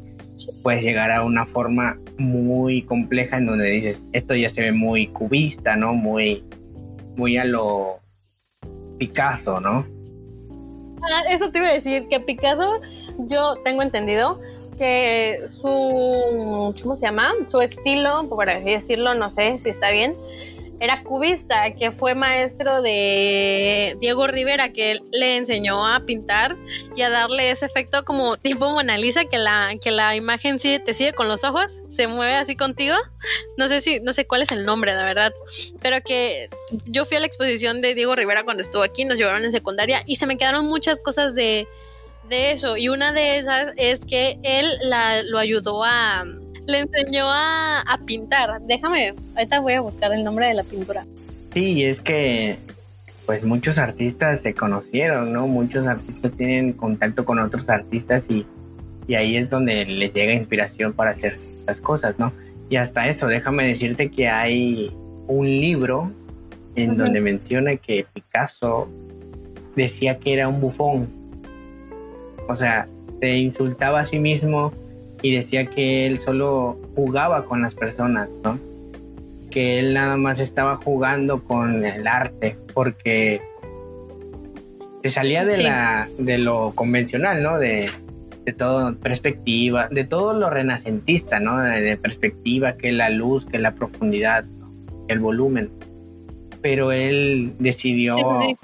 puedes 0.61 0.83
llegar 0.83 1.11
a 1.11 1.23
una 1.23 1.45
forma 1.45 1.99
muy 2.17 2.81
compleja 2.81 3.37
en 3.37 3.45
donde 3.45 3.69
dices, 3.69 4.07
esto 4.13 4.35
ya 4.35 4.49
se 4.49 4.63
ve 4.63 4.71
muy 4.71 5.07
cubista, 5.07 5.75
¿no? 5.75 5.93
Muy, 5.93 6.43
muy 7.15 7.37
a 7.37 7.45
lo 7.45 7.99
Picasso, 8.97 9.59
¿no? 9.59 9.85
Ah, 11.01 11.23
eso 11.29 11.51
te 11.51 11.57
iba 11.57 11.67
a 11.67 11.73
decir, 11.73 12.07
que 12.09 12.19
Picasso, 12.19 12.81
yo 13.19 13.55
tengo 13.63 13.81
entendido 13.81 14.39
que 14.77 15.43
su, 15.47 16.73
¿cómo 16.81 16.95
se 16.95 17.05
llama? 17.05 17.31
Su 17.47 17.59
estilo, 17.59 18.27
por 18.29 18.49
así 18.49 18.71
decirlo, 18.71 19.13
no 19.13 19.29
sé 19.29 19.59
si 19.59 19.69
está 19.69 19.91
bien, 19.91 20.15
era 20.83 21.01
cubista, 21.01 21.73
que 21.75 21.91
fue 21.91 22.13
maestro 22.13 22.81
de 22.81 23.95
Diego 24.01 24.27
Rivera, 24.27 24.73
que 24.73 24.99
le 25.13 25.37
enseñó 25.37 25.87
a 25.87 26.01
pintar 26.01 26.57
y 26.93 27.03
a 27.03 27.09
darle 27.09 27.51
ese 27.51 27.65
efecto 27.65 28.03
como 28.03 28.35
tipo 28.35 28.69
Mona 28.69 28.97
Lisa, 28.97 29.23
que 29.23 29.37
la, 29.37 29.75
que 29.81 29.91
la 29.91 30.13
imagen 30.17 30.59
sí 30.59 30.81
te 30.85 30.93
sigue 30.93 31.13
con 31.13 31.29
los 31.29 31.45
ojos, 31.45 31.71
se 31.89 32.07
mueve 32.07 32.35
así 32.35 32.57
contigo. 32.57 32.95
No 33.57 33.69
sé 33.69 33.79
si, 33.79 34.01
no 34.01 34.11
sé 34.11 34.27
cuál 34.27 34.41
es 34.41 34.51
el 34.51 34.65
nombre, 34.65 34.93
la 34.93 35.05
verdad, 35.05 35.33
pero 35.81 36.01
que 36.01 36.49
yo 36.85 37.05
fui 37.05 37.15
a 37.15 37.21
la 37.21 37.27
exposición 37.27 37.81
de 37.81 37.95
Diego 37.95 38.13
Rivera 38.15 38.43
cuando 38.43 38.61
estuvo 38.61 38.83
aquí, 38.83 39.05
nos 39.05 39.17
llevaron 39.17 39.45
en 39.45 39.53
secundaria 39.53 40.03
y 40.05 40.17
se 40.17 40.27
me 40.27 40.37
quedaron 40.37 40.65
muchas 40.65 40.99
cosas 40.99 41.33
de, 41.33 41.65
de 42.27 42.51
eso. 42.51 42.75
Y 42.75 42.89
una 42.89 43.13
de 43.13 43.37
esas 43.37 43.73
es 43.77 44.03
que 44.03 44.37
él 44.43 44.67
la, 44.81 45.23
lo 45.23 45.39
ayudó 45.39 45.81
a, 45.85 46.25
le 46.67 46.79
enseñó 46.79 47.25
a, 47.27 47.81
a 47.81 47.97
pintar. 47.99 48.61
Déjame, 48.61 49.13
ahorita 49.35 49.59
voy 49.59 49.73
a 49.73 49.81
buscar 49.81 50.11
el 50.13 50.23
nombre 50.23 50.47
de 50.47 50.53
la 50.53 50.63
pintura. 50.63 51.05
Sí, 51.53 51.83
es 51.83 51.99
que 51.99 52.57
pues 53.25 53.43
muchos 53.43 53.77
artistas 53.77 54.41
se 54.41 54.53
conocieron, 54.53 55.31
¿no? 55.31 55.47
Muchos 55.47 55.87
artistas 55.87 56.31
tienen 56.33 56.73
contacto 56.73 57.25
con 57.25 57.39
otros 57.39 57.69
artistas 57.69 58.29
y, 58.29 58.45
y 59.07 59.15
ahí 59.15 59.37
es 59.37 59.49
donde 59.49 59.85
les 59.85 60.13
llega 60.13 60.33
inspiración 60.33 60.93
para 60.93 61.11
hacer 61.11 61.37
ciertas 61.37 61.79
cosas, 61.79 62.19
¿no? 62.19 62.33
Y 62.69 62.75
hasta 62.75 63.07
eso, 63.07 63.27
déjame 63.27 63.67
decirte 63.67 64.09
que 64.11 64.27
hay 64.27 64.91
un 65.27 65.45
libro 65.45 66.11
en 66.75 66.97
donde 66.97 67.21
menciona 67.21 67.75
que 67.75 68.05
Picasso 68.13 68.89
decía 69.75 70.17
que 70.17 70.33
era 70.33 70.47
un 70.47 70.59
bufón. 70.59 71.07
O 72.49 72.55
sea, 72.55 72.87
se 73.21 73.37
insultaba 73.37 74.01
a 74.01 74.05
sí 74.05 74.19
mismo 74.19 74.73
y 75.23 75.31
decía 75.33 75.65
que 75.65 76.05
él 76.05 76.19
solo 76.19 76.77
jugaba 76.95 77.45
con 77.45 77.61
las 77.63 77.73
personas, 77.73 78.29
¿no? 78.43 78.59
Que 79.49 79.79
él 79.79 79.93
nada 79.95 80.17
más 80.17 80.39
estaba 80.39 80.75
jugando 80.75 81.43
con 81.43 81.83
el 81.85 82.05
arte 82.07 82.57
porque 82.75 83.41
se 85.01 85.09
salía 85.09 85.45
de 85.45 85.53
Sí. 85.53 85.63
la 85.63 86.09
de 86.19 86.37
lo 86.37 86.73
convencional, 86.75 87.41
¿no? 87.41 87.57
De, 87.57 87.89
de 88.45 88.51
todo 88.53 88.97
perspectiva, 88.97 89.87
de 89.89 90.03
todo 90.03 90.33
lo 90.33 90.49
renacentista, 90.49 91.39
¿no? 91.39 91.59
De, 91.61 91.81
de 91.81 91.97
perspectiva, 91.97 92.75
que 92.77 92.91
la 92.91 93.09
luz, 93.09 93.45
que 93.45 93.59
la 93.59 93.75
profundidad, 93.75 94.43
el 95.07 95.19
volumen. 95.19 95.71
Pero 96.61 96.91
él 96.91 97.53
decidió 97.59 98.15
Sí, 98.15 98.21
sí. 98.41 98.57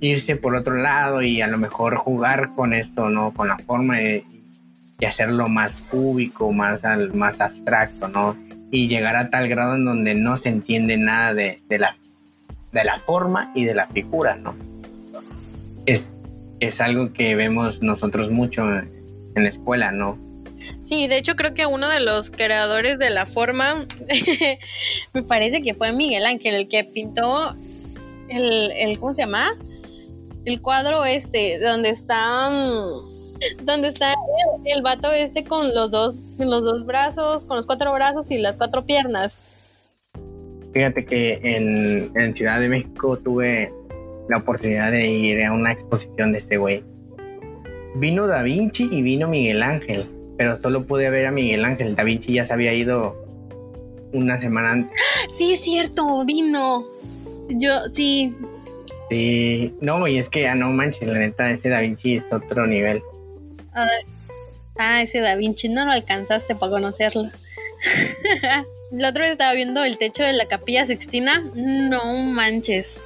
irse 0.00 0.36
por 0.36 0.54
otro 0.54 0.74
lado 0.76 1.22
y 1.22 1.40
a 1.42 1.48
lo 1.48 1.58
mejor 1.58 1.96
jugar 1.96 2.54
con 2.54 2.72
esto, 2.72 3.10
¿no? 3.10 3.32
Con 3.32 3.48
la 3.48 3.58
forma 3.58 3.98
de, 3.98 4.24
y 5.00 5.06
hacerlo 5.06 5.48
más 5.48 5.82
cúbico, 5.82 6.52
más, 6.52 6.84
al, 6.84 7.14
más 7.14 7.40
abstracto, 7.40 8.08
¿no? 8.08 8.36
Y 8.70 8.86
llegar 8.86 9.16
a 9.16 9.30
tal 9.30 9.48
grado 9.48 9.74
en 9.74 9.84
donde 9.84 10.14
no 10.14 10.36
se 10.36 10.50
entiende 10.50 10.98
nada 10.98 11.34
de, 11.34 11.60
de 11.68 11.78
la, 11.78 11.96
de 12.72 12.84
la 12.84 12.98
forma 13.00 13.50
y 13.54 13.64
de 13.64 13.74
la 13.74 13.86
figura, 13.86 14.36
¿no? 14.36 14.54
Es, 15.86 16.12
es 16.60 16.80
algo 16.80 17.12
que 17.12 17.34
vemos 17.34 17.82
nosotros 17.82 18.30
mucho 18.30 18.68
en, 18.68 19.00
la 19.34 19.48
escuela, 19.48 19.90
¿no? 19.90 20.18
Sí, 20.82 21.08
de 21.08 21.16
hecho 21.16 21.34
creo 21.34 21.54
que 21.54 21.64
uno 21.64 21.88
de 21.88 22.00
los 22.00 22.30
creadores 22.30 22.98
de 22.98 23.08
la 23.08 23.24
forma, 23.24 23.86
me 25.14 25.22
parece 25.22 25.62
que 25.62 25.72
fue 25.72 25.92
Miguel 25.92 26.26
Ángel, 26.26 26.54
el 26.54 26.68
que 26.68 26.84
pintó 26.84 27.56
el, 28.28 28.70
el 28.72 28.98
¿cómo 28.98 29.14
se 29.14 29.22
llama? 29.22 29.52
El 30.44 30.60
cuadro 30.60 31.06
este, 31.06 31.58
donde 31.58 31.88
está, 31.88 32.50
mm, 32.50 33.09
donde 33.62 33.88
está 33.88 34.12
el, 34.12 34.66
el 34.66 34.82
vato 34.82 35.10
este 35.12 35.44
con 35.44 35.74
los 35.74 35.90
dos, 35.90 36.22
los 36.38 36.62
dos 36.62 36.86
brazos, 36.86 37.44
con 37.44 37.56
los 37.56 37.66
cuatro 37.66 37.92
brazos 37.92 38.30
y 38.30 38.38
las 38.38 38.56
cuatro 38.56 38.84
piernas. 38.84 39.38
Fíjate 40.72 41.04
que 41.04 41.40
en, 41.42 42.12
en 42.16 42.34
Ciudad 42.34 42.60
de 42.60 42.68
México 42.68 43.16
tuve 43.18 43.72
la 44.28 44.38
oportunidad 44.38 44.92
de 44.92 45.06
ir 45.06 45.42
a 45.42 45.52
una 45.52 45.72
exposición 45.72 46.32
de 46.32 46.38
este 46.38 46.56
güey. 46.58 46.84
Vino 47.96 48.26
Da 48.28 48.42
Vinci 48.42 48.88
y 48.90 49.02
vino 49.02 49.26
Miguel 49.26 49.62
Ángel, 49.62 50.06
pero 50.38 50.54
solo 50.56 50.86
pude 50.86 51.10
ver 51.10 51.26
a 51.26 51.32
Miguel 51.32 51.64
Ángel. 51.64 51.96
Da 51.96 52.04
Vinci 52.04 52.34
ya 52.34 52.44
se 52.44 52.52
había 52.52 52.72
ido 52.72 53.16
una 54.12 54.38
semana 54.38 54.72
antes. 54.72 54.96
Sí, 55.36 55.54
es 55.54 55.60
cierto, 55.60 56.24
vino. 56.24 56.86
Yo, 57.48 57.70
sí, 57.92 58.32
Sí, 59.10 59.74
no, 59.80 60.06
y 60.06 60.18
es 60.18 60.28
que, 60.28 60.46
ah, 60.46 60.54
no 60.54 60.70
manches, 60.70 61.08
la 61.08 61.18
neta, 61.18 61.50
ese 61.50 61.68
Da 61.68 61.80
Vinci 61.80 62.14
es 62.14 62.32
otro 62.32 62.64
nivel. 62.68 63.02
Ah, 63.72 65.02
ese 65.02 65.20
Da 65.20 65.36
Vinci, 65.36 65.68
no 65.68 65.84
lo 65.84 65.92
alcanzaste 65.92 66.54
para 66.54 66.72
conocerlo. 66.72 67.30
La 68.90 69.10
otra 69.10 69.22
vez 69.22 69.32
estaba 69.32 69.54
viendo 69.54 69.84
el 69.84 69.98
techo 69.98 70.22
de 70.22 70.32
la 70.32 70.46
capilla 70.46 70.84
Sixtina. 70.84 71.44
No 71.54 72.16
manches. 72.24 72.96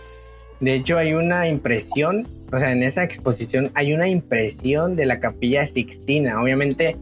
De 0.60 0.74
hecho, 0.74 0.96
hay 0.96 1.12
una 1.12 1.46
impresión, 1.46 2.26
o 2.50 2.58
sea, 2.58 2.72
en 2.72 2.82
esa 2.82 3.04
exposición 3.04 3.70
hay 3.74 3.92
una 3.92 4.08
impresión 4.08 4.96
de 4.96 5.04
la 5.04 5.20
capilla 5.20 5.66
Sixtina. 5.66 6.40
Obviamente 6.40 6.96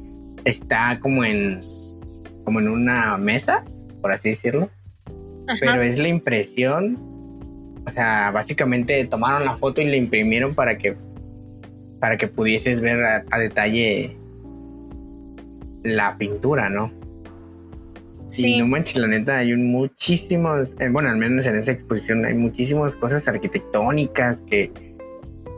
está 0.44 0.98
como 1.00 1.22
en, 1.22 1.60
como 2.44 2.58
en 2.58 2.68
una 2.68 3.16
mesa, 3.18 3.64
por 4.00 4.10
así 4.10 4.30
decirlo. 4.30 4.68
Ajá. 5.46 5.58
pero 5.60 5.82
es 5.82 5.98
la 5.98 6.08
impresión. 6.08 6.98
O 7.86 7.90
sea, 7.90 8.30
básicamente 8.30 9.04
tomaron 9.06 9.44
la 9.44 9.56
foto 9.56 9.80
y 9.80 9.84
la 9.84 9.96
imprimieron 9.96 10.54
para 10.54 10.78
que 10.78 10.96
para 12.02 12.16
que 12.16 12.26
pudieses 12.26 12.80
ver 12.80 13.00
a, 13.04 13.24
a 13.30 13.38
detalle 13.38 14.16
la 15.84 16.18
pintura, 16.18 16.68
¿no? 16.68 16.90
Y 18.26 18.30
sí. 18.30 18.58
no 18.58 18.66
manches, 18.66 18.96
la 18.96 19.06
neta, 19.06 19.38
hay 19.38 19.52
un 19.52 19.70
muchísimos, 19.70 20.74
eh, 20.80 20.88
bueno, 20.90 21.10
al 21.10 21.16
menos 21.16 21.46
en 21.46 21.54
esa 21.54 21.70
exposición 21.70 22.24
hay 22.24 22.34
muchísimas 22.34 22.96
cosas 22.96 23.28
arquitectónicas 23.28 24.42
que 24.42 24.72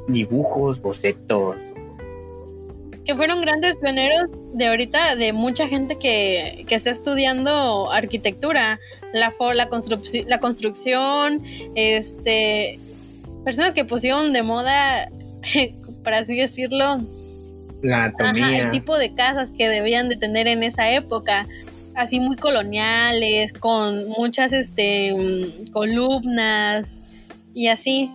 dibujos, 0.08 0.82
bocetos. 0.82 1.56
que 3.06 3.14
fueron 3.16 3.40
grandes 3.40 3.76
pioneros 3.76 4.28
de 4.52 4.66
ahorita, 4.66 5.16
de 5.16 5.32
mucha 5.32 5.66
gente 5.66 5.96
que, 5.96 6.66
que 6.68 6.74
está 6.74 6.90
estudiando 6.90 7.90
arquitectura, 7.90 8.78
la, 9.14 9.30
for- 9.32 9.54
la, 9.54 9.70
construc- 9.70 10.26
la 10.26 10.40
construcción, 10.40 11.42
este, 11.74 12.78
personas 13.46 13.72
que 13.72 13.84
pusieron 13.86 14.32
de 14.34 14.42
moda, 14.42 15.10
por 16.04 16.14
así 16.14 16.36
decirlo, 16.36 17.00
La 17.82 18.04
anatomía. 18.04 18.46
ajá, 18.46 18.58
el 18.58 18.70
tipo 18.70 18.96
de 18.96 19.14
casas 19.14 19.50
que 19.50 19.68
debían 19.68 20.08
de 20.08 20.16
tener 20.16 20.46
en 20.46 20.62
esa 20.62 20.90
época, 20.90 21.48
así 21.96 22.20
muy 22.20 22.36
coloniales, 22.36 23.52
con 23.52 24.08
muchas 24.10 24.52
este, 24.52 25.12
mm, 25.12 25.70
columnas 25.72 27.02
y 27.54 27.68
así. 27.68 28.10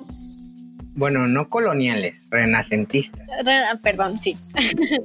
Bueno, 0.96 1.28
no 1.28 1.50
coloniales, 1.50 2.22
renacentistas. 2.30 3.26
Re- 3.44 3.54
ah, 3.72 3.80
Perdón, 3.82 4.20
sí. 4.22 4.38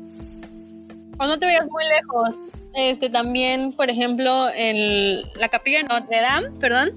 o 1.19 1.27
no 1.27 1.39
te 1.39 1.47
vayas 1.47 1.67
muy 1.69 1.85
lejos. 2.01 2.41
Este 2.77 3.09
también, 3.09 3.73
por 3.73 3.89
ejemplo, 3.89 4.49
en 4.53 5.23
la 5.39 5.49
capilla 5.49 5.79
de 5.79 5.85
Notre 5.85 6.21
Dame, 6.21 6.49
perdón, 6.59 6.91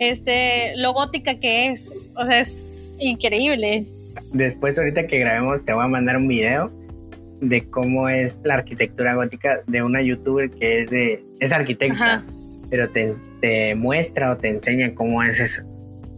este, 0.00 0.72
lo 0.76 0.92
gótica 0.92 1.38
que 1.38 1.68
es, 1.68 1.92
o 2.16 2.24
sea, 2.26 2.40
es 2.40 2.66
increíble. 2.98 3.86
Después, 4.34 4.78
ahorita 4.78 5.06
que 5.06 5.20
grabemos, 5.20 5.64
te 5.64 5.72
voy 5.72 5.84
a 5.84 5.88
mandar 5.88 6.16
un 6.16 6.28
video 6.28 6.70
de 7.40 7.68
cómo 7.70 8.08
es 8.08 8.40
la 8.42 8.54
arquitectura 8.54 9.14
gótica 9.14 9.60
de 9.66 9.82
una 9.82 10.02
youtuber 10.02 10.50
que 10.50 10.82
es 10.82 10.90
de 10.90 11.24
es 11.40 11.52
arquitecta, 11.52 12.04
Ajá. 12.04 12.24
pero 12.68 12.90
te, 12.90 13.14
te 13.40 13.74
muestra 13.74 14.32
o 14.32 14.36
te 14.36 14.48
enseña 14.48 14.94
cómo 14.94 15.22
es 15.22 15.38
eso, 15.38 15.62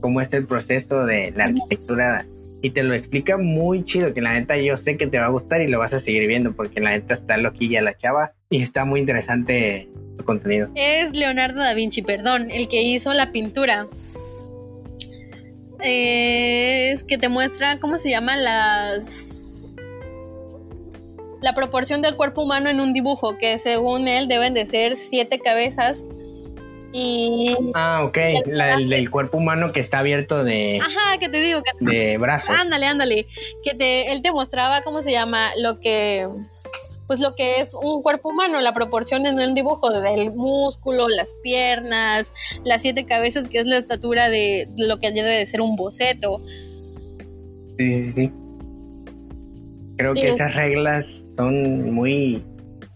cómo 0.01 0.21
es 0.21 0.33
el 0.33 0.47
proceso 0.47 1.05
de 1.05 1.33
la 1.33 1.45
arquitectura 1.45 2.27
y 2.62 2.71
te 2.71 2.83
lo 2.83 2.95
explica 2.95 3.37
muy 3.37 3.85
chido, 3.85 4.14
que 4.14 4.23
la 4.23 4.33
neta 4.33 4.57
yo 4.57 4.77
sé 4.77 4.97
que 4.97 5.07
te 5.07 5.19
va 5.19 5.27
a 5.27 5.31
gustar 5.31 5.61
y 5.61 5.69
lo 5.69 5.79
vas 5.79 5.93
a 5.93 6.01
seguir 6.01 6.27
viendo 6.27 6.55
porque 6.55 6.81
la 6.81 6.91
neta 6.91 7.14
está 7.14 7.37
loquilla 7.37 7.83
la 7.83 7.97
chava 7.97 8.33
y 8.49 8.62
está 8.62 8.85
muy 8.85 9.01
interesante 9.01 9.89
su 10.19 10.25
contenido. 10.25 10.71
Es 10.75 11.12
Leonardo 11.12 11.61
da 11.61 11.75
Vinci, 11.75 12.03
perdón, 12.03 12.51
el 12.51 12.69
que 12.69 12.83
hizo 12.83 13.12
la 13.12 13.31
pintura. 13.31 13.89
Es 15.81 17.05
que 17.05 17.18
te 17.18 17.29
muestra 17.29 17.79
cómo 17.81 17.99
se 17.99 18.11
llaman 18.11 18.45
las 18.45 19.33
la 21.43 21.55
proporción 21.55 22.03
del 22.03 22.16
cuerpo 22.16 22.43
humano 22.43 22.70
en 22.70 22.81
un 22.81 22.93
dibujo, 22.93 23.37
que 23.39 23.59
según 23.59 24.09
él 24.09 24.27
deben 24.27 24.55
de 24.55 24.66
ser 24.66 24.97
siete 24.97 25.39
cabezas 25.39 26.01
y 26.93 27.55
Ah, 27.74 28.05
ok, 28.05 28.18
la 28.47 28.77
del, 28.77 28.89
del 28.89 29.11
cuerpo 29.11 29.37
humano 29.37 29.70
que 29.70 29.81
está 29.81 29.99
abierto 29.99 30.45
de, 30.45 30.79
ajá, 30.81 31.18
que 31.18 31.29
te 31.29 31.41
digo 31.41 31.61
que 31.62 31.72
de 31.85 32.16
brazos. 32.18 32.57
ándale, 32.59 32.87
ándale, 32.87 33.27
que 33.62 33.74
te 33.74 34.12
él 34.12 34.22
te 34.22 34.33
mostraba 34.33 34.83
cómo 34.83 35.03
se 35.03 35.12
llama 35.12 35.51
lo 35.59 35.79
que 35.79 36.27
pues 37.07 37.21
lo 37.21 37.35
que 37.35 37.61
es 37.61 37.75
un 37.75 38.03
cuerpo 38.03 38.31
humano, 38.31 38.61
la 38.61 38.75
proporción 38.75 39.27
en 39.27 39.39
un 39.39 39.55
dibujo 39.55 39.91
del 39.91 40.33
músculo, 40.33 41.09
las 41.09 41.33
piernas, 41.43 42.33
las 42.65 42.83
siete 42.83 43.07
cabezas, 43.07 43.49
que 43.49 43.59
es 43.59 43.67
la 43.67 43.79
estatura 43.79 44.29
de 44.29 44.69
lo 44.77 44.99
que 44.99 45.13
debe 45.13 45.31
de 45.31 45.47
ser 45.47 45.61
un 45.61 45.77
boceto. 45.77 46.41
Sí, 47.79 48.03
sí, 48.03 48.11
sí. 48.13 48.33
Creo 49.97 50.15
que 50.15 50.29
esas 50.29 50.55
reglas 50.55 51.29
son 51.37 51.93
muy 51.95 52.45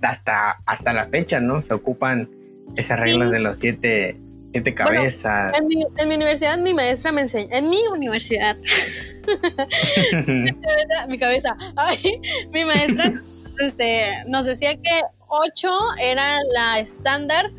hasta 0.02 0.60
hasta 0.66 0.92
la 0.92 1.06
fecha, 1.06 1.40
¿no? 1.40 1.62
Se 1.62 1.74
ocupan 1.74 2.28
esas 2.76 3.00
reglas 3.00 3.28
Sí. 3.28 3.34
de 3.34 3.38
los 3.40 3.56
siete 3.56 4.16
siete 4.52 4.72
Bueno, 4.72 4.96
cabezas. 4.96 5.52
En 5.54 5.68
mi, 5.68 5.86
en 5.96 6.08
mi 6.08 6.14
universidad 6.16 6.58
mi 6.58 6.74
maestra 6.74 7.12
me 7.12 7.20
enseña, 7.22 7.56
en 7.56 7.70
mi 7.70 7.80
universidad, 7.92 8.56
mi 11.08 11.18
cabeza, 11.18 11.56
ay, 11.76 12.20
mi 12.52 12.64
maestra 12.64 13.12
este, 13.58 14.24
nos 14.26 14.46
decía 14.46 14.76
que 14.76 15.02
8 15.28 15.68
era 15.98 16.38
la 16.52 16.78
estándar, 16.78 17.50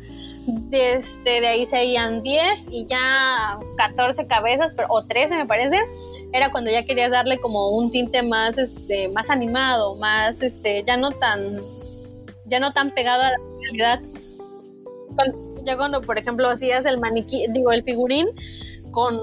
de, 0.46 0.94
este, 0.94 1.40
de 1.40 1.46
ahí 1.46 1.66
seguían 1.66 2.22
10 2.22 2.66
y 2.70 2.86
ya 2.86 3.58
14 3.76 4.26
cabezas, 4.26 4.74
o 4.88 5.04
13 5.04 5.36
me 5.36 5.46
parece, 5.46 5.78
era 6.32 6.50
cuando 6.50 6.70
ya 6.70 6.84
querías 6.84 7.10
darle 7.10 7.38
como 7.38 7.70
un 7.70 7.90
tinte 7.90 8.22
más, 8.22 8.58
este, 8.58 9.08
más 9.08 9.30
animado, 9.30 9.96
más, 9.96 10.40
este, 10.42 10.82
ya 10.84 10.96
no 10.96 11.12
tan, 11.12 11.60
ya 12.46 12.58
no 12.58 12.72
tan 12.72 12.90
pegado 12.90 13.22
a 13.22 13.30
la 13.30 13.38
realidad. 13.60 14.00
ya 15.64 15.76
cuando, 15.76 16.02
por 16.02 16.18
ejemplo, 16.18 16.48
hacías 16.48 16.84
el 16.86 16.98
maniquí, 16.98 17.46
digo, 17.50 17.70
el 17.70 17.84
figurín 17.84 18.26
con, 18.90 19.16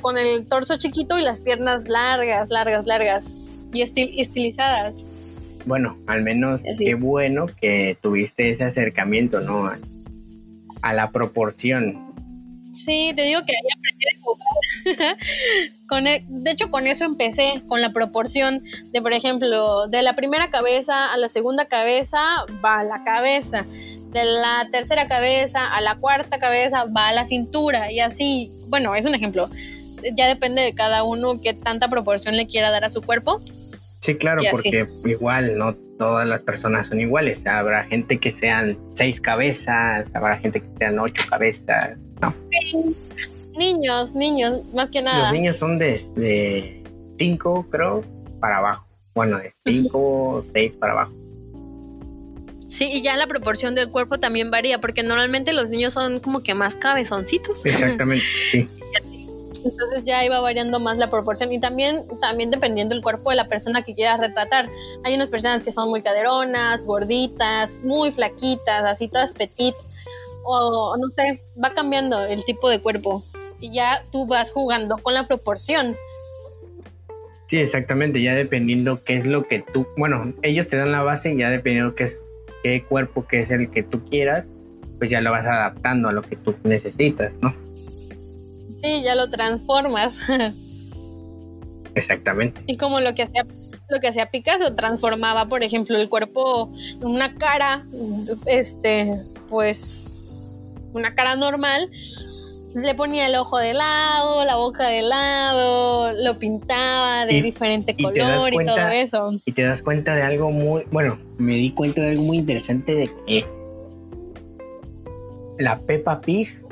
con 0.00 0.16
el 0.16 0.46
torso 0.46 0.76
chiquito 0.76 1.18
y 1.18 1.22
las 1.22 1.40
piernas 1.40 1.88
largas, 1.88 2.50
largas, 2.50 2.86
largas 2.86 3.32
y 3.72 3.82
estilizadas. 3.82 4.94
Bueno, 5.64 5.98
al 6.06 6.22
menos 6.22 6.62
qué 6.78 6.94
bueno 6.94 7.46
que 7.60 7.96
tuviste 8.00 8.50
ese 8.50 8.64
acercamiento, 8.64 9.40
¿no? 9.40 9.70
A, 10.82 10.92
la 10.92 11.12
proporción. 11.12 12.12
Sí, 12.72 13.12
te 13.14 13.22
digo 13.22 13.40
que 13.46 13.52
ahí 13.52 13.68
aprendí 13.76 14.04
a 14.98 15.16
con 15.88 16.06
e, 16.06 16.24
de 16.28 16.50
hecho, 16.50 16.70
con 16.70 16.86
eso 16.86 17.04
empecé, 17.04 17.62
con 17.68 17.80
la 17.80 17.92
proporción 17.92 18.62
de, 18.92 19.00
por 19.00 19.12
ejemplo, 19.12 19.86
de 19.88 20.02
la 20.02 20.14
primera 20.16 20.50
cabeza 20.50 21.12
a 21.12 21.16
la 21.18 21.28
segunda 21.28 21.66
cabeza 21.66 22.18
va 22.64 22.82
la 22.82 23.04
cabeza, 23.04 23.64
de 24.10 24.24
la 24.24 24.68
tercera 24.72 25.06
cabeza 25.06 25.72
a 25.72 25.80
la 25.80 25.96
cuarta 25.96 26.38
cabeza 26.38 26.84
va 26.84 27.12
la 27.12 27.26
cintura 27.26 27.92
y 27.92 28.00
así, 28.00 28.50
bueno, 28.66 28.94
es 28.94 29.04
un 29.04 29.14
ejemplo. 29.14 29.50
Ya 30.16 30.26
depende 30.26 30.62
de 30.62 30.74
cada 30.74 31.04
uno 31.04 31.40
qué 31.40 31.54
tanta 31.54 31.88
proporción 31.88 32.36
le 32.36 32.48
quiera 32.48 32.72
dar 32.72 32.84
a 32.84 32.90
su 32.90 33.02
cuerpo 33.02 33.40
Sí, 34.02 34.16
claro, 34.16 34.42
porque 34.50 34.88
igual 35.04 35.56
no 35.56 35.76
todas 35.96 36.26
las 36.26 36.42
personas 36.42 36.88
son 36.88 37.00
iguales. 37.00 37.46
Habrá 37.46 37.84
gente 37.84 38.18
que 38.18 38.32
sean 38.32 38.76
seis 38.94 39.20
cabezas, 39.20 40.10
habrá 40.16 40.38
gente 40.38 40.60
que 40.60 40.68
sean 40.76 40.98
ocho 40.98 41.22
cabezas. 41.30 42.04
No. 42.20 42.34
Niños, 43.56 44.12
niños, 44.12 44.62
más 44.74 44.90
que 44.90 45.02
nada. 45.02 45.20
Los 45.20 45.32
niños 45.32 45.56
son 45.56 45.78
de, 45.78 46.82
cinco, 47.16 47.64
creo, 47.70 48.04
para 48.40 48.56
abajo. 48.56 48.88
Bueno, 49.14 49.38
de 49.38 49.52
cinco, 49.64 50.42
seis 50.52 50.76
para 50.76 50.94
abajo. 50.94 51.12
Sí, 52.66 52.88
y 52.90 53.02
ya 53.02 53.16
la 53.16 53.28
proporción 53.28 53.76
del 53.76 53.88
cuerpo 53.90 54.18
también 54.18 54.50
varía, 54.50 54.80
porque 54.80 55.04
normalmente 55.04 55.52
los 55.52 55.70
niños 55.70 55.92
son 55.92 56.18
como 56.18 56.42
que 56.42 56.54
más 56.54 56.74
cabezoncitos. 56.74 57.64
Exactamente, 57.64 58.24
sí. 58.50 58.68
Entonces 59.64 60.02
ya 60.04 60.24
iba 60.24 60.40
variando 60.40 60.80
más 60.80 60.98
la 60.98 61.10
proporción 61.10 61.52
y 61.52 61.60
también, 61.60 62.06
también 62.20 62.50
dependiendo 62.50 62.94
del 62.94 63.02
cuerpo 63.02 63.30
de 63.30 63.36
la 63.36 63.48
persona 63.48 63.82
que 63.82 63.94
quieras 63.94 64.20
retratar. 64.20 64.68
Hay 65.04 65.14
unas 65.14 65.28
personas 65.28 65.62
que 65.62 65.72
son 65.72 65.88
muy 65.88 66.02
caderonas, 66.02 66.84
gorditas, 66.84 67.78
muy 67.82 68.12
flaquitas, 68.12 68.82
así 68.84 69.08
todas 69.08 69.32
petit, 69.32 69.74
o 70.44 70.96
no 70.96 71.08
sé, 71.10 71.42
va 71.62 71.74
cambiando 71.74 72.24
el 72.24 72.44
tipo 72.44 72.68
de 72.68 72.80
cuerpo 72.80 73.22
y 73.60 73.72
ya 73.72 74.04
tú 74.10 74.26
vas 74.26 74.52
jugando 74.52 74.98
con 74.98 75.14
la 75.14 75.26
proporción. 75.26 75.96
Sí, 77.46 77.58
exactamente, 77.58 78.22
ya 78.22 78.34
dependiendo 78.34 79.04
qué 79.04 79.14
es 79.14 79.26
lo 79.26 79.46
que 79.46 79.60
tú, 79.60 79.86
bueno, 79.96 80.32
ellos 80.42 80.68
te 80.68 80.76
dan 80.76 80.90
la 80.90 81.02
base 81.02 81.32
y 81.32 81.38
ya 81.38 81.50
dependiendo 81.50 81.94
qué 81.94 82.04
es 82.04 82.24
qué 82.62 82.84
cuerpo 82.84 83.26
que 83.26 83.40
es 83.40 83.50
el 83.50 83.70
que 83.70 83.82
tú 83.82 84.04
quieras, 84.04 84.50
pues 84.98 85.10
ya 85.10 85.20
lo 85.20 85.30
vas 85.30 85.46
adaptando 85.46 86.08
a 86.08 86.12
lo 86.12 86.22
que 86.22 86.36
tú 86.36 86.54
necesitas, 86.64 87.38
¿no? 87.42 87.54
Sí, 88.82 89.02
ya 89.02 89.14
lo 89.14 89.30
transformas. 89.30 90.14
Exactamente. 91.94 92.62
Y 92.66 92.76
como 92.76 93.00
lo 93.00 93.14
que 93.14 93.22
hacía 93.22 93.46
lo 93.92 94.00
que 94.00 94.08
hacía 94.08 94.30
Picasso 94.30 94.74
transformaba, 94.74 95.48
por 95.48 95.62
ejemplo, 95.62 95.98
el 95.98 96.08
cuerpo 96.08 96.72
en 97.00 97.06
una 97.06 97.34
cara, 97.34 97.86
este, 98.46 99.20
pues, 99.48 100.08
una 100.94 101.14
cara 101.14 101.36
normal, 101.36 101.90
le 102.74 102.94
ponía 102.94 103.26
el 103.26 103.34
ojo 103.36 103.58
de 103.58 103.74
lado, 103.74 104.44
la 104.44 104.56
boca 104.56 104.88
de 104.88 105.02
lado, 105.02 106.12
lo 106.12 106.38
pintaba 106.38 107.26
de 107.26 107.42
diferente 107.42 107.94
color 107.94 108.54
y 108.54 108.64
todo 108.64 108.88
eso. 108.88 109.40
Y 109.44 109.52
te 109.52 109.62
das 109.62 109.82
cuenta 109.82 110.14
de 110.14 110.22
algo 110.22 110.50
muy, 110.50 110.84
bueno, 110.90 111.18
me 111.36 111.52
di 111.52 111.70
cuenta 111.72 112.00
de 112.00 112.12
algo 112.12 112.22
muy 112.22 112.38
interesante 112.38 112.94
de 112.94 113.10
que 113.26 113.46
la 115.58 115.78
Peppa 115.80 116.22
Pig 116.22 116.62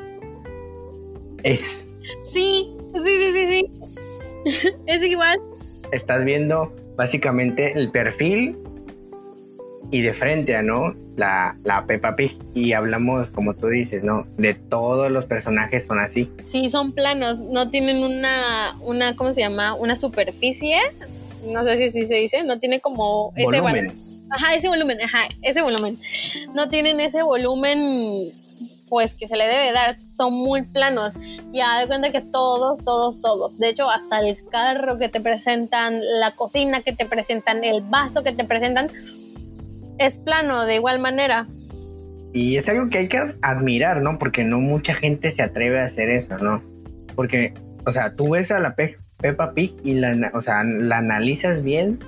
es 1.42 1.89
Sí, 2.32 2.70
sí, 2.94 3.02
sí, 3.04 3.32
sí, 3.34 3.46
sí. 3.48 4.68
es 4.86 5.02
igual. 5.02 5.38
Estás 5.92 6.24
viendo 6.24 6.72
básicamente 6.96 7.72
el 7.72 7.90
perfil 7.90 8.56
y 9.90 10.02
de 10.02 10.14
frente 10.14 10.62
¿no? 10.62 10.94
La, 11.16 11.56
la 11.64 11.86
Peppa 11.86 12.16
Pig. 12.16 12.32
Y 12.54 12.72
hablamos, 12.72 13.30
como 13.30 13.54
tú 13.54 13.68
dices, 13.68 14.02
¿no? 14.02 14.26
De 14.36 14.54
todos 14.54 15.10
los 15.10 15.26
personajes 15.26 15.86
son 15.86 15.98
así. 15.98 16.30
Sí, 16.42 16.70
son 16.70 16.92
planos, 16.92 17.40
no 17.40 17.70
tienen 17.70 18.02
una, 18.02 18.76
una 18.80 19.16
¿cómo 19.16 19.34
se 19.34 19.40
llama? 19.40 19.74
Una 19.74 19.96
superficie. 19.96 20.78
No 21.44 21.64
sé 21.64 21.76
si, 21.78 21.90
si 21.90 22.04
se 22.06 22.16
dice, 22.16 22.44
no 22.44 22.58
tiene 22.58 22.80
como 22.80 23.32
ese 23.36 23.60
volumen. 23.60 24.10
Ajá, 24.30 24.54
ese 24.54 24.68
volumen, 24.68 25.00
ajá, 25.00 25.26
ese 25.42 25.60
volumen. 25.60 25.98
No 26.54 26.68
tienen 26.68 27.00
ese 27.00 27.22
volumen 27.22 28.32
pues 28.90 29.14
que 29.14 29.28
se 29.28 29.36
le 29.36 29.46
debe 29.46 29.72
dar 29.72 29.96
son 30.14 30.34
muy 30.34 30.62
planos. 30.62 31.14
Ya 31.52 31.78
de 31.78 31.86
cuenta 31.86 32.12
que 32.12 32.20
todos, 32.20 32.84
todos, 32.84 33.22
todos. 33.22 33.56
De 33.58 33.70
hecho, 33.70 33.88
hasta 33.88 34.18
el 34.20 34.36
carro 34.50 34.98
que 34.98 35.08
te 35.08 35.20
presentan, 35.22 36.00
la 36.20 36.36
cocina 36.36 36.82
que 36.82 36.92
te 36.92 37.06
presentan, 37.06 37.64
el 37.64 37.82
vaso 37.82 38.22
que 38.22 38.32
te 38.32 38.44
presentan, 38.44 38.90
es 39.98 40.18
plano 40.18 40.66
de 40.66 40.74
igual 40.74 40.98
manera. 40.98 41.48
Y 42.34 42.56
es 42.56 42.68
algo 42.68 42.90
que 42.90 42.98
hay 42.98 43.08
que 43.08 43.34
admirar, 43.40 44.02
¿no? 44.02 44.18
Porque 44.18 44.44
no 44.44 44.60
mucha 44.60 44.94
gente 44.94 45.30
se 45.30 45.42
atreve 45.42 45.80
a 45.80 45.84
hacer 45.84 46.10
eso, 46.10 46.36
¿no? 46.38 46.62
Porque, 47.14 47.54
o 47.86 47.92
sea, 47.92 48.14
tú 48.14 48.30
ves 48.30 48.50
a 48.50 48.58
la 48.58 48.74
Peppa 48.74 49.54
Pig 49.54 49.72
y 49.84 49.94
la, 49.94 50.30
o 50.34 50.40
sea, 50.40 50.64
la 50.64 50.98
analizas 50.98 51.62
bien 51.62 51.98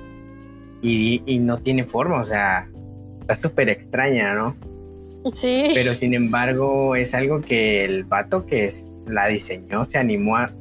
y, 0.81 1.23
y 1.27 1.39
no 1.39 1.59
tiene 1.59 1.85
forma, 1.85 2.21
o 2.21 2.25
sea, 2.25 2.69
está 3.21 3.37
súper 3.37 3.69
extraña, 3.69 4.35
¿no? 4.35 4.57
Sí. 5.35 5.71
Pero 5.75 5.95
sin 5.95 6.15
embargo, 6.15 6.97
es 6.97 7.15
algo 7.15 7.41
que 7.41 7.85
el 7.85 8.05
vato 8.05 8.47
que 8.47 8.71
la 9.07 9.29
diseñó 9.29 9.85
se 9.85 9.99
animó 9.99 10.37
a. 10.37 10.53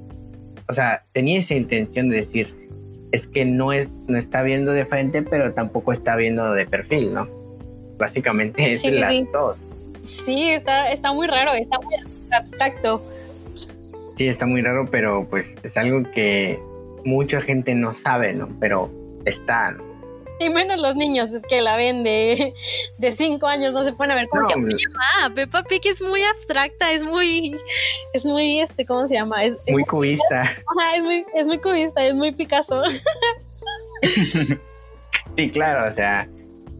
O 0.69 0.73
sea, 0.73 1.03
tenía 1.13 1.39
esa 1.39 1.55
intención 1.55 2.09
de 2.09 2.17
decir: 2.17 2.55
es 3.11 3.27
que 3.27 3.45
no, 3.45 3.73
es, 3.73 3.95
no 4.07 4.17
está 4.17 4.43
viendo 4.43 4.71
de 4.71 4.85
frente, 4.85 5.21
pero 5.21 5.53
tampoco 5.53 5.91
está 5.91 6.15
viendo 6.15 6.53
de 6.53 6.65
perfil, 6.65 7.13
¿no? 7.13 7.29
Básicamente 7.97 8.69
es 8.69 8.83
las 8.91 9.13
dos. 9.31 9.57
Sí, 10.01 10.49
está, 10.49 10.91
está 10.91 11.13
muy 11.13 11.27
raro, 11.27 11.53
está 11.53 11.79
muy 11.79 11.95
abstracto. 12.31 13.03
Sí, 14.15 14.27
está 14.27 14.45
muy 14.45 14.61
raro, 14.61 14.89
pero 14.89 15.27
pues 15.29 15.57
es 15.63 15.77
algo 15.77 16.09
que 16.11 16.59
mucha 17.05 17.41
gente 17.41 17.75
no 17.75 17.93
sabe, 17.93 18.33
¿no? 18.33 18.49
Pero 18.59 18.91
está, 19.25 19.71
¿no? 19.71 19.90
Y 20.41 20.49
menos 20.49 20.81
los 20.81 20.95
niños 20.95 21.29
que 21.47 21.61
la 21.61 21.75
ven 21.77 22.03
de, 22.03 22.55
de 22.97 23.11
cinco 23.11 23.45
años, 23.45 23.73
no 23.73 23.85
se 23.85 23.93
pueden 23.93 24.15
ver 24.15 24.27
como 24.27 24.47
que, 24.47 24.55
ah, 25.19 25.29
Peppa 25.35 25.63
Pig 25.63 25.81
es 25.85 26.01
muy 26.01 26.23
abstracta, 26.23 26.91
es 26.91 27.03
muy, 27.03 27.55
es 28.13 28.25
muy, 28.25 28.59
este, 28.59 28.85
¿cómo 28.85 29.07
se 29.07 29.13
llama? 29.15 29.43
Es, 29.43 29.57
muy, 29.67 29.83
cubista. 29.83 30.43
Es 30.95 31.03
muy, 31.03 31.25
es 31.35 31.45
muy 31.45 31.59
cubista, 31.59 32.03
es 32.03 32.15
muy 32.15 32.31
Picasso. 32.31 32.81
sí, 35.37 35.51
claro, 35.51 35.87
o 35.87 35.91
sea, 35.91 36.27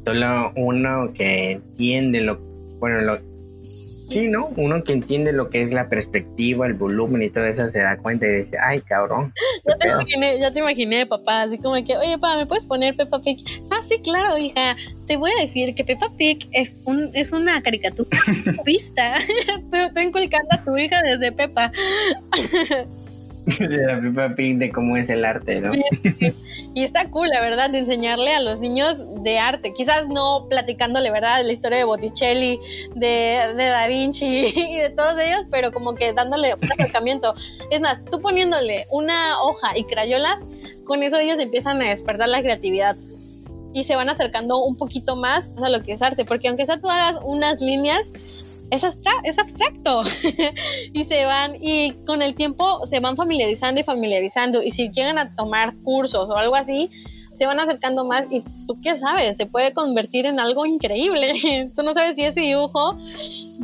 solo 0.06 0.52
uno 0.56 1.14
que 1.14 1.52
entiende 1.52 2.22
lo, 2.22 2.40
bueno, 2.80 3.02
lo, 3.02 3.31
Sí, 4.12 4.28
¿no? 4.28 4.50
Uno 4.58 4.84
que 4.84 4.92
entiende 4.92 5.32
lo 5.32 5.50
que 5.50 5.62
es 5.62 5.72
la 5.72 5.88
perspectiva, 5.88 6.68
el 6.68 6.74
volumen 6.74 7.24
y 7.24 7.30
todo 7.30 7.46
eso 7.46 7.66
se 7.68 7.80
da 7.80 7.98
cuenta 7.98 8.28
y 8.28 8.32
dice, 8.32 8.58
ay, 8.62 8.82
cabrón. 8.82 9.34
Ya 9.66 9.78
te, 9.78 9.88
imaginé, 9.88 10.38
ya 10.38 10.52
te 10.52 10.60
imaginé, 10.60 11.06
papá, 11.06 11.44
así 11.44 11.58
como 11.58 11.76
que, 11.76 11.96
oye, 11.96 12.18
papá, 12.18 12.36
¿me 12.36 12.46
puedes 12.46 12.66
poner 12.66 12.98
Peppa 12.98 13.22
Pig? 13.22 13.42
Ah, 13.70 13.80
sí, 13.82 14.02
claro, 14.02 14.38
hija. 14.38 14.76
Te 15.08 15.16
voy 15.16 15.32
a 15.32 15.42
decir 15.42 15.74
que 15.76 15.86
Peppa 15.86 16.12
Pig 16.18 16.50
es, 16.52 16.76
un, 16.84 17.10
es 17.14 17.32
una 17.32 17.62
caricatura 17.64 18.10
vista. 18.66 19.18
Estoy 19.72 20.04
inculcando 20.04 20.50
a 20.52 20.64
tu 20.64 20.78
hija 20.78 21.02
desde 21.04 21.32
Peppa. 21.32 21.72
de 23.60 23.86
la 23.86 24.00
Peppa 24.00 24.36
Pig 24.36 24.58
de 24.58 24.72
cómo 24.72 24.98
es 24.98 25.10
el 25.10 25.26
arte, 25.26 25.62
¿no? 25.62 25.72
Y 26.74 26.84
está 26.84 27.10
cool, 27.10 27.28
la 27.30 27.42
verdad, 27.42 27.70
de 27.70 27.80
enseñarle 27.80 28.34
a 28.34 28.40
los 28.40 28.60
niños 28.60 28.98
de 29.24 29.40
arte. 29.40 29.74
Quizás 29.74 30.08
no 30.08 30.48
platicándole, 30.50 31.10
¿verdad?, 31.12 31.40
de 31.40 31.46
la 31.46 31.52
historia 31.52 31.80
de 31.80 31.84
Botticelli, 31.84 32.60
de, 32.96 33.54
de 33.58 33.66
Da 33.66 33.88
Vinci 33.88 34.26
y 34.56 34.78
de 34.78 34.90
todos 34.92 35.16
ellos, 35.22 35.46
pero 35.50 35.72
como 35.72 35.96
que 35.96 36.14
dándole 36.14 36.54
un 36.54 36.72
acercamiento. 36.72 37.34
Es 37.72 37.82
más, 37.82 38.04
tú 38.12 38.22
poniéndole 38.22 38.86
una 38.92 39.42
hoja 39.42 39.78
y 39.78 39.86
crayolas, 39.86 40.40
con 40.86 41.04
eso 41.04 41.18
ellos 41.18 41.40
empiezan 41.40 41.82
a 41.82 41.90
despertar 41.90 42.30
la 42.30 42.42
creatividad 42.42 42.96
y 43.74 43.84
se 43.84 43.96
van 43.96 44.10
acercando 44.10 44.64
un 44.64 44.76
poquito 44.76 45.16
más 45.16 45.52
a 45.64 45.70
lo 45.70 45.82
que 45.84 45.94
es 45.94 46.02
arte, 46.02 46.26
porque 46.26 46.48
aunque 46.48 46.66
sea 46.66 46.80
tú 46.80 46.90
hagas 46.90 47.20
unas 47.24 47.62
líneas, 47.62 48.12
es, 48.72 48.84
es 49.24 49.38
abstracto. 49.38 50.04
y 50.94 51.04
se 51.06 51.26
van, 51.26 51.58
y 51.62 51.92
con 52.06 52.22
el 52.22 52.36
tiempo 52.36 52.86
se 52.88 53.00
van 53.00 53.16
familiarizando 53.16 53.82
y 53.82 53.84
familiarizando. 53.84 54.64
Y 54.64 54.72
si 54.72 54.90
llegan 54.90 55.20
a 55.20 55.36
tomar 55.36 55.76
cursos 55.84 56.28
o 56.30 56.36
algo 56.36 56.56
así, 56.56 56.90
se 57.38 57.46
van 57.46 57.60
acercando 57.60 58.06
más 58.06 58.26
y 58.30 58.42
tú 58.68 58.80
qué 58.82 58.98
sabes, 58.98 59.38
se 59.38 59.46
puede 59.46 59.74
convertir 59.74 60.26
en 60.26 60.40
algo 60.40 60.66
increíble. 60.66 61.34
tú 61.76 61.84
no 61.84 61.94
sabes 61.94 62.16
si 62.16 62.24
ese 62.24 62.42
dibujo 62.42 62.98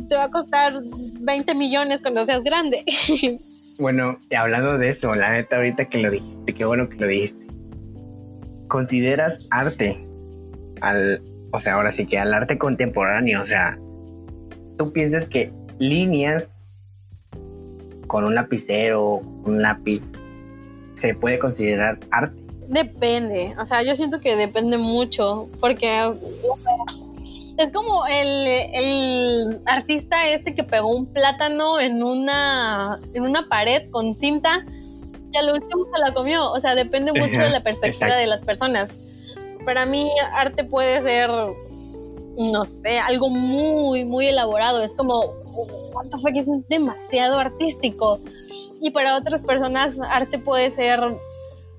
te 0.08 0.14
va 0.14 0.24
a 0.24 0.30
costar 0.30 0.74
20 0.82 1.54
millones 1.54 2.00
cuando 2.00 2.24
seas 2.24 2.42
grande. 2.42 2.84
bueno, 3.78 4.18
hablando 4.36 4.78
de 4.78 4.88
eso, 4.88 5.14
la 5.14 5.30
neta 5.30 5.56
ahorita 5.56 5.86
que 5.86 5.98
lo 5.98 6.10
dijiste, 6.10 6.54
qué 6.54 6.64
bueno 6.64 6.88
que 6.88 6.96
lo 6.96 7.06
dijiste. 7.06 7.46
¿Consideras 8.68 9.46
arte 9.50 10.06
al 10.82 11.22
o 11.50 11.60
sea, 11.60 11.74
ahora 11.74 11.92
sí 11.92 12.06
que 12.06 12.18
al 12.18 12.34
arte 12.34 12.58
contemporáneo, 12.58 13.40
o 13.40 13.44
sea, 13.44 13.78
tú 14.78 14.92
piensas 14.92 15.26
que 15.26 15.52
líneas 15.78 16.60
con 18.06 18.24
un 18.24 18.34
lapicero, 18.34 19.16
un 19.44 19.60
lápiz, 19.60 20.14
se 20.94 21.14
puede 21.14 21.38
considerar 21.38 21.98
arte. 22.10 22.42
Depende, 22.68 23.54
o 23.60 23.66
sea, 23.66 23.82
yo 23.82 23.94
siento 23.94 24.20
que 24.20 24.36
depende 24.36 24.78
mucho, 24.78 25.48
porque 25.60 26.14
es 27.58 27.72
como 27.72 28.06
el, 28.06 28.46
el, 28.72 29.60
artista 29.66 30.28
este 30.28 30.54
que 30.54 30.64
pegó 30.64 30.88
un 30.88 31.06
plátano 31.06 31.80
en 31.80 32.02
una, 32.02 33.00
en 33.14 33.22
una 33.22 33.48
pared 33.48 33.90
con 33.90 34.18
cinta 34.18 34.64
y 35.32 35.36
al 35.36 35.52
último 35.52 35.86
se 35.92 36.00
la 36.00 36.14
comió. 36.14 36.50
O 36.52 36.60
sea, 36.60 36.74
depende 36.74 37.12
mucho 37.12 37.40
de 37.40 37.50
la 37.50 37.62
perspectiva 37.64 38.14
de 38.14 38.26
las 38.26 38.42
personas. 38.42 38.90
Para 39.64 39.86
mí, 39.86 40.10
arte 40.34 40.64
puede 40.64 41.02
ser, 41.02 41.30
no 42.38 42.64
sé, 42.64 42.98
algo 42.98 43.30
muy, 43.30 44.04
muy 44.04 44.28
elaborado. 44.28 44.82
Es 44.82 44.94
como, 44.94 45.34
¿cuánto 45.92 46.18
fue 46.18 46.32
que 46.32 46.40
eso 46.40 46.54
es 46.54 46.68
demasiado 46.68 47.38
artístico? 47.38 48.20
Y 48.80 48.90
para 48.90 49.16
otras 49.16 49.42
personas, 49.42 49.98
arte 50.00 50.38
puede 50.38 50.70
ser 50.70 51.00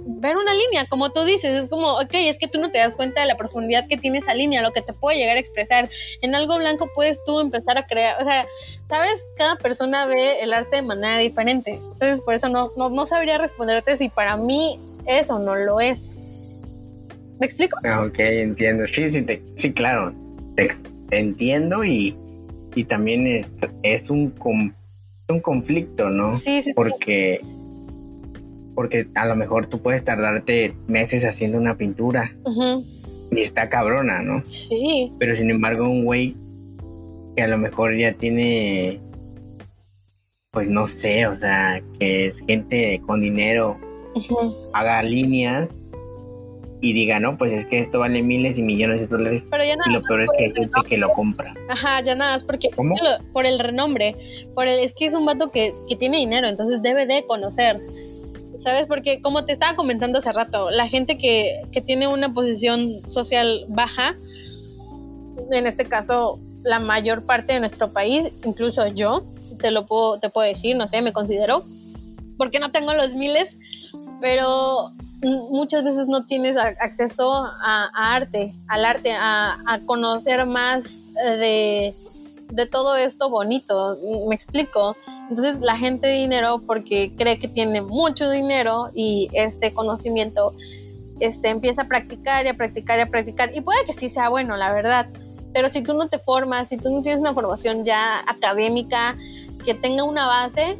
ver 0.01 0.38
una 0.38 0.53
línea, 0.53 0.86
como 0.88 1.12
tú 1.12 1.24
dices, 1.24 1.64
es 1.64 1.70
como, 1.70 1.97
ok, 1.99 2.12
es 2.14 2.38
que 2.38 2.47
tú 2.47 2.60
no 2.60 2.72
te 2.72 2.78
das 2.78 2.93
cuenta 2.93 3.22
de 3.22 3.28
la 3.28 3.38
profundidad 3.38 3.88
que 3.88 3.97
tiene 3.97 4.20
esa 4.20 4.34
línea, 4.34 4.62
lo 4.62 4.72
que 4.72 4.82
te 4.82 4.93
puede 4.93 5.18
llegar 5.18 5.38
a 5.38 5.39
expresar. 5.39 5.89
En 6.22 6.36
algo 6.36 6.57
blanco 6.57 6.89
puedes 6.93 7.24
tú 7.24 7.39
empezar 7.39 7.78
a 7.78 7.86
crear, 7.86 8.22
o 8.22 8.26
sea, 8.26 8.45
sabes, 8.88 9.22
cada 9.36 9.57
persona 9.57 10.05
ve 10.05 10.41
el 10.41 10.53
arte 10.53 10.78
de 10.78 10.82
manera 10.84 11.18
diferente. 11.18 11.74
Entonces, 11.74 12.22
por 12.22 12.34
eso 12.34 12.49
no, 12.49 12.72
no, 12.76 13.05
sabría 13.05 13.38
responderte 13.38 13.97
si 13.97 14.10
para 14.10 14.38
mí 14.38 14.80
es 15.05 15.30
o 15.30 15.39
no 15.39 15.55
lo 15.55 15.80
es. 15.80 16.16
¿Me 17.39 17.45
explico? 17.45 17.78
Ok, 17.78 18.20
entiendo. 18.20 18.86
Sí, 18.86 19.10
sí, 19.12 19.26
sí 19.55 19.74
claro. 19.74 20.14
Te, 20.55 20.69
entiendo 21.11 21.83
y, 21.83 22.15
y 22.75 22.83
también 22.83 23.25
es, 23.27 23.51
es 23.83 24.09
un, 24.09 24.33
un 25.29 25.39
conflicto, 25.39 26.09
¿no? 26.09 26.33
Sí, 26.33 26.61
sí. 26.61 26.73
Porque 26.73 27.41
porque 28.79 29.09
a 29.15 29.25
lo 29.25 29.35
mejor 29.35 29.65
tú 29.65 29.81
puedes 29.81 30.05
tardarte 30.05 30.73
meses 30.87 31.25
haciendo 31.25 31.57
una 31.57 31.75
pintura. 31.75 32.33
Y 33.29 33.41
está 33.41 33.67
cabrona, 33.67 34.21
¿no? 34.21 34.41
Sí. 34.47 35.11
Pero 35.19 35.35
sin 35.35 35.49
embargo, 35.49 35.89
un 35.89 36.05
güey 36.05 36.37
que 37.35 37.41
a 37.41 37.49
lo 37.49 37.57
mejor 37.57 37.93
ya 37.97 38.13
tiene, 38.13 39.01
pues 40.51 40.69
no 40.69 40.87
sé, 40.87 41.27
o 41.27 41.35
sea, 41.35 41.83
que 41.99 42.27
es 42.27 42.39
gente 42.47 43.01
con 43.05 43.19
dinero, 43.19 43.77
haga 44.71 45.03
líneas 45.03 45.83
y 46.82 46.93
diga, 46.93 47.19
no, 47.19 47.38
pues 47.38 47.51
es 47.51 47.65
que 47.65 47.80
esto 47.80 47.99
vale 47.99 48.21
miles 48.21 48.57
y 48.57 48.63
millones 48.63 49.01
de 49.01 49.07
dólares. 49.07 49.47
Pero 49.49 49.63
ya 49.63 49.75
nada 49.75 49.89
y 49.89 49.93
lo 49.93 50.01
peor 50.01 50.21
es 50.21 50.30
que 50.38 50.45
hay 50.45 50.53
gente 50.53 50.80
que 50.88 50.97
lo 50.97 51.09
compra. 51.09 51.53
Ajá, 51.69 52.01
ya 52.01 52.15
nada, 52.15 52.36
es 52.36 52.43
porque 52.43 52.69
por 53.34 53.45
el 53.45 53.59
renombre, 53.59 54.15
por 54.55 54.67
el, 54.67 54.80
es 54.80 54.93
que 54.93 55.05
es 55.05 55.13
un 55.13 55.25
vato 55.25 55.51
que, 55.51 55.73
que 55.88 55.95
tiene 55.95 56.17
dinero, 56.17 56.47
entonces 56.47 56.82
debe 56.82 57.05
de 57.05 57.25
conocer. 57.25 57.82
¿sabes? 58.63 58.88
Porque 58.88 59.21
como 59.21 59.45
te 59.45 59.53
estaba 59.53 59.75
comentando 59.75 60.19
hace 60.19 60.32
rato, 60.32 60.69
la 60.69 60.88
gente 60.88 61.17
que, 61.17 61.61
tiene 61.86 62.07
una 62.07 62.34
posición 62.34 63.01
social 63.09 63.65
baja, 63.69 64.15
en 65.51 65.65
este 65.65 65.86
caso 65.86 66.39
la 66.63 66.80
mayor 66.80 67.25
parte 67.25 67.53
de 67.53 67.59
nuestro 67.59 67.93
país, 67.93 68.32
incluso 68.43 68.86
yo, 68.88 69.25
te 69.59 69.71
lo 69.71 69.86
puedo, 69.86 70.19
te 70.19 70.30
puedo 70.30 70.47
decir, 70.47 70.75
no 70.75 70.88
sé, 70.88 71.01
me 71.01 71.13
considero, 71.13 71.65
porque 72.38 72.59
no 72.59 72.71
tengo 72.71 72.93
los 72.93 73.15
miles, 73.15 73.55
pero 74.21 74.91
muchas 75.22 75.84
veces 75.84 76.07
no 76.07 76.26
tienes 76.26 76.57
acceso 76.57 77.32
a, 77.34 77.89
arte, 77.93 78.53
al 78.67 78.86
arte, 78.86 79.11
a, 79.13 79.80
conocer 79.86 80.45
más 80.45 80.86
de 81.15 81.95
de 82.51 82.65
todo 82.65 82.95
esto 82.95 83.30
bonito, 83.30 83.97
me 84.28 84.36
explico. 84.36 84.95
Entonces 85.30 85.59
la 85.59 85.78
gente 85.78 86.07
de 86.07 86.13
dinero, 86.13 86.63
porque 86.65 87.13
cree 87.15 87.39
que 87.39 87.47
tiene 87.47 87.82
mucho 87.82 88.30
dinero 88.30 88.89
y 88.93 89.30
este 89.34 89.74
conocimiento, 89.74 90.53
este, 91.20 91.49
empieza 91.49 91.84
a 91.84 91.88
practicar 91.88 92.45
y 92.45 92.49
a 92.49 92.55
practicar 92.55 92.99
y 92.99 93.01
a 93.03 93.09
practicar. 93.09 93.55
Y 93.55 93.61
puede 93.61 93.86
que 93.86 93.93
sí 93.93 94.09
sea 94.09 94.30
bueno, 94.30 94.57
la 94.57 94.72
verdad. 94.74 95.07
Pero 95.53 95.70
si 95.70 95.82
tú 95.82 95.93
no 95.93 96.07
te 96.07 96.20
formas, 96.20 96.70
si 96.70 96.78
tú 96.78 96.91
no 96.91 97.01
tienes 97.01 97.22
una 97.22 97.34
formación 97.34 97.84
ya 97.84 98.20
académica 98.28 99.17
que 99.65 99.74
tenga 99.74 100.03
una 100.03 100.28
base, 100.28 100.78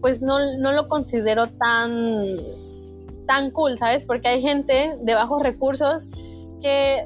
pues 0.00 0.20
no, 0.20 0.38
no 0.58 0.72
lo 0.72 0.88
considero 0.88 1.48
tan, 1.48 2.36
tan 3.28 3.52
cool, 3.52 3.78
¿sabes? 3.78 4.04
Porque 4.04 4.26
hay 4.26 4.42
gente 4.42 4.96
de 5.00 5.14
bajos 5.14 5.40
recursos 5.42 6.04
que 6.60 7.04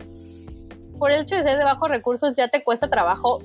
por 0.98 1.10
el 1.10 1.22
hecho 1.22 1.34
de 1.34 1.42
ser 1.42 1.58
de 1.58 1.64
bajos 1.64 1.90
recursos 1.90 2.32
ya 2.34 2.48
te 2.48 2.62
cuesta 2.62 2.88
trabajo 2.88 3.40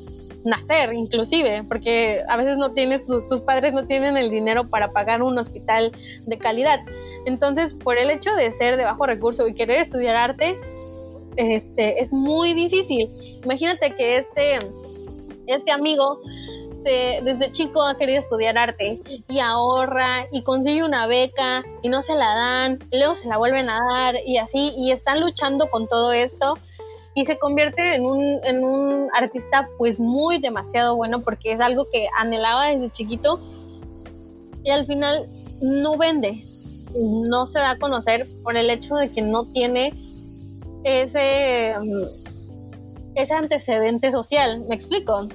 nacer, 0.46 0.94
inclusive, 0.94 1.64
porque 1.68 2.24
a 2.30 2.38
veces 2.38 2.56
no 2.58 2.72
tienes, 2.74 3.02
tus 3.06 3.42
padres 3.42 3.74
no 3.74 3.88
tienen 3.88 4.16
el 4.16 4.30
dinero 4.30 4.70
para 4.70 4.92
pagar 4.94 5.24
un 5.24 5.38
hospital 5.38 5.92
de 6.26 6.38
calidad. 6.38 6.80
Entonces, 7.26 7.74
por 7.74 7.98
el 7.98 8.12
hecho 8.12 8.34
de 8.36 8.52
ser 8.52 8.78
de 8.78 8.84
bajo 8.84 9.08
recurso 9.08 9.48
y 9.48 9.56
querer 9.56 9.82
estudiar 9.82 10.16
arte, 10.16 10.56
este, 11.36 12.00
es 12.00 12.14
muy 12.14 12.54
difícil. 12.54 13.12
Imagínate 13.44 13.96
que 13.96 14.18
este, 14.18 14.60
este 15.48 15.72
amigo 15.72 16.22
desde 16.88 17.52
chico 17.52 17.84
ha 17.84 17.98
querido 17.98 18.20
estudiar 18.20 18.58
arte 18.58 19.00
y 19.28 19.40
ahorra 19.40 20.28
y 20.32 20.44
consigue 20.44 20.84
una 20.84 21.08
beca 21.08 21.64
y 21.82 21.90
no 21.90 22.04
se 22.04 22.16
la 22.16 22.34
dan, 22.34 22.80
luego 22.92 23.16
se 23.16 23.28
la 23.28 23.38
vuelven 23.38 23.70
a 23.70 23.80
dar 23.80 24.16
y 24.26 24.38
así, 24.38 24.74
y 24.78 24.92
están 24.92 25.22
luchando 25.22 25.70
con 25.70 25.88
todo 25.88 26.12
esto 26.12 26.58
y 27.14 27.26
se 27.26 27.38
convierte 27.38 27.96
en 27.96 28.06
un, 28.06 28.22
en 28.44 28.64
un 28.64 29.10
artista 29.14 29.70
pues 29.78 30.00
muy 30.00 30.40
demasiado 30.40 30.96
bueno 30.96 31.24
porque 31.24 31.52
es 31.52 31.60
algo 31.60 31.88
que 31.92 32.08
anhelaba 32.20 32.70
desde 32.70 32.92
chiquito 32.92 33.40
y 34.64 34.70
al 34.70 34.86
final 34.86 35.30
no 35.62 35.98
vende, 35.98 36.46
no 36.96 37.46
se 37.46 37.60
da 37.60 37.72
a 37.72 37.80
conocer 37.80 38.28
por 38.44 38.56
el 38.56 38.70
hecho 38.70 38.96
de 38.96 39.12
que 39.12 39.22
no 39.22 39.46
tiene 39.46 39.94
ese, 40.84 41.76
ese 43.16 43.34
antecedente 43.34 44.12
social, 44.12 44.64
¿me 44.68 44.76
explico? 44.76 45.28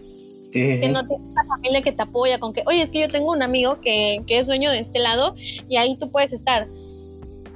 Sí, 0.52 0.80
que 0.80 0.88
no 0.88 1.06
tienes 1.06 1.26
una 1.28 1.44
familia 1.46 1.82
que 1.82 1.92
te 1.92 2.02
apoya 2.02 2.38
con 2.38 2.52
que, 2.52 2.62
oye, 2.66 2.82
es 2.82 2.90
que 2.90 3.00
yo 3.00 3.08
tengo 3.08 3.32
un 3.32 3.42
amigo 3.42 3.80
que, 3.80 4.22
que 4.26 4.38
es 4.38 4.46
dueño 4.46 4.70
de 4.70 4.80
este 4.80 4.98
lado 4.98 5.34
y 5.68 5.76
ahí 5.76 5.96
tú 5.96 6.10
puedes 6.10 6.32
estar, 6.32 6.68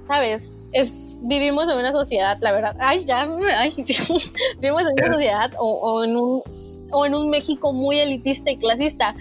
¿sabes? 0.09 0.51
Es 0.73 0.93
vivimos 1.21 1.69
en 1.69 1.79
una 1.79 1.93
sociedad, 1.93 2.39
la 2.41 2.53
verdad, 2.53 2.77
ay, 2.79 3.05
ya, 3.05 3.23
ay, 3.59 3.73
vivimos 4.61 4.83
en 4.83 5.05
una 5.05 5.13
sociedad 5.13 5.53
o, 5.59 6.05
en 6.05 6.17
un, 6.17 6.43
o 6.91 7.07
en 7.07 7.15
un 7.15 7.31
México 7.31 7.73
muy 7.73 7.99
elitista 7.99 8.51
y 8.51 8.57
clasista. 8.57 9.15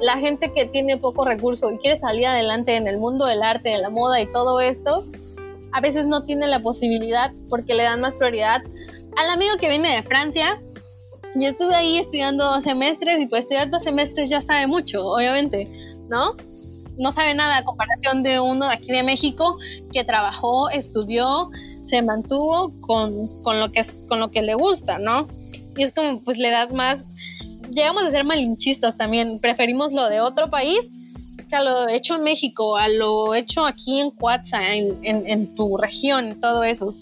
La 0.00 0.16
gente 0.16 0.50
que 0.54 0.64
tiene 0.64 0.96
poco 0.96 1.24
recurso 1.26 1.70
y 1.70 1.76
quiere 1.76 1.96
salir 1.96 2.26
adelante 2.26 2.76
en 2.76 2.88
el 2.88 2.98
mundo 2.98 3.26
del 3.26 3.42
arte, 3.42 3.68
de 3.68 3.78
la 3.78 3.90
moda 3.90 4.20
y 4.20 4.32
todo 4.32 4.60
esto, 4.60 5.04
a 5.72 5.80
veces 5.80 6.06
no 6.06 6.24
tiene 6.24 6.48
la 6.48 6.60
posibilidad 6.60 7.32
porque 7.50 7.74
le 7.74 7.82
dan 7.82 8.00
más 8.00 8.16
prioridad 8.16 8.62
al 9.16 9.30
amigo 9.30 9.56
que 9.58 9.68
viene 9.68 9.94
de 9.94 10.02
Francia. 10.02 10.60
Yo 11.36 11.48
estuve 11.48 11.74
ahí 11.74 11.98
estudiando 11.98 12.44
dos 12.44 12.64
semestres 12.64 13.20
y 13.20 13.26
pues 13.26 13.40
estudiar 13.40 13.70
dos 13.70 13.82
semestres 13.82 14.28
ya 14.28 14.40
sabe 14.40 14.66
mucho, 14.66 15.04
obviamente, 15.06 15.68
¿no? 16.08 16.34
no 17.00 17.12
sabe 17.12 17.34
nada 17.34 17.58
a 17.58 17.64
comparación 17.64 18.22
de 18.22 18.40
uno 18.40 18.66
aquí 18.66 18.92
de 18.92 19.02
México 19.02 19.56
que 19.92 20.04
trabajó, 20.04 20.68
estudió, 20.68 21.50
se 21.82 22.02
mantuvo 22.02 22.78
con, 22.80 23.30
lo 23.42 23.72
que 23.72 23.84
con 24.06 24.20
lo 24.20 24.30
que 24.30 24.42
le 24.42 24.54
gusta, 24.54 24.98
¿no? 24.98 25.26
Y 25.76 25.82
es 25.82 25.92
como 25.92 26.22
pues 26.22 26.36
le 26.36 26.50
das 26.50 26.72
más, 26.72 27.06
llegamos 27.70 28.04
a 28.04 28.10
ser 28.10 28.24
malinchistas 28.24 28.96
también, 28.98 29.40
preferimos 29.40 29.92
lo 29.92 30.08
de 30.10 30.20
otro 30.20 30.50
país 30.50 30.80
que 31.48 31.56
a 31.56 31.64
lo 31.64 31.88
hecho 31.88 32.16
en 32.16 32.22
México, 32.22 32.76
a 32.76 32.88
lo 32.88 33.34
hecho 33.34 33.64
aquí 33.64 34.00
en 34.00 34.10
Cuatza, 34.10 34.74
en, 34.74 34.98
en 35.02 35.54
tu 35.54 35.76
región, 35.78 36.38
todo 36.40 36.62
eso. 36.62 36.94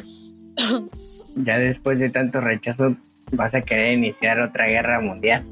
Ya 1.34 1.58
después 1.58 2.00
de 2.00 2.10
tanto 2.10 2.40
rechazo 2.40 2.96
vas 3.32 3.54
a 3.54 3.62
querer 3.62 3.94
iniciar 3.94 4.40
otra 4.40 4.66
guerra 4.66 5.00
mundial, 5.00 5.44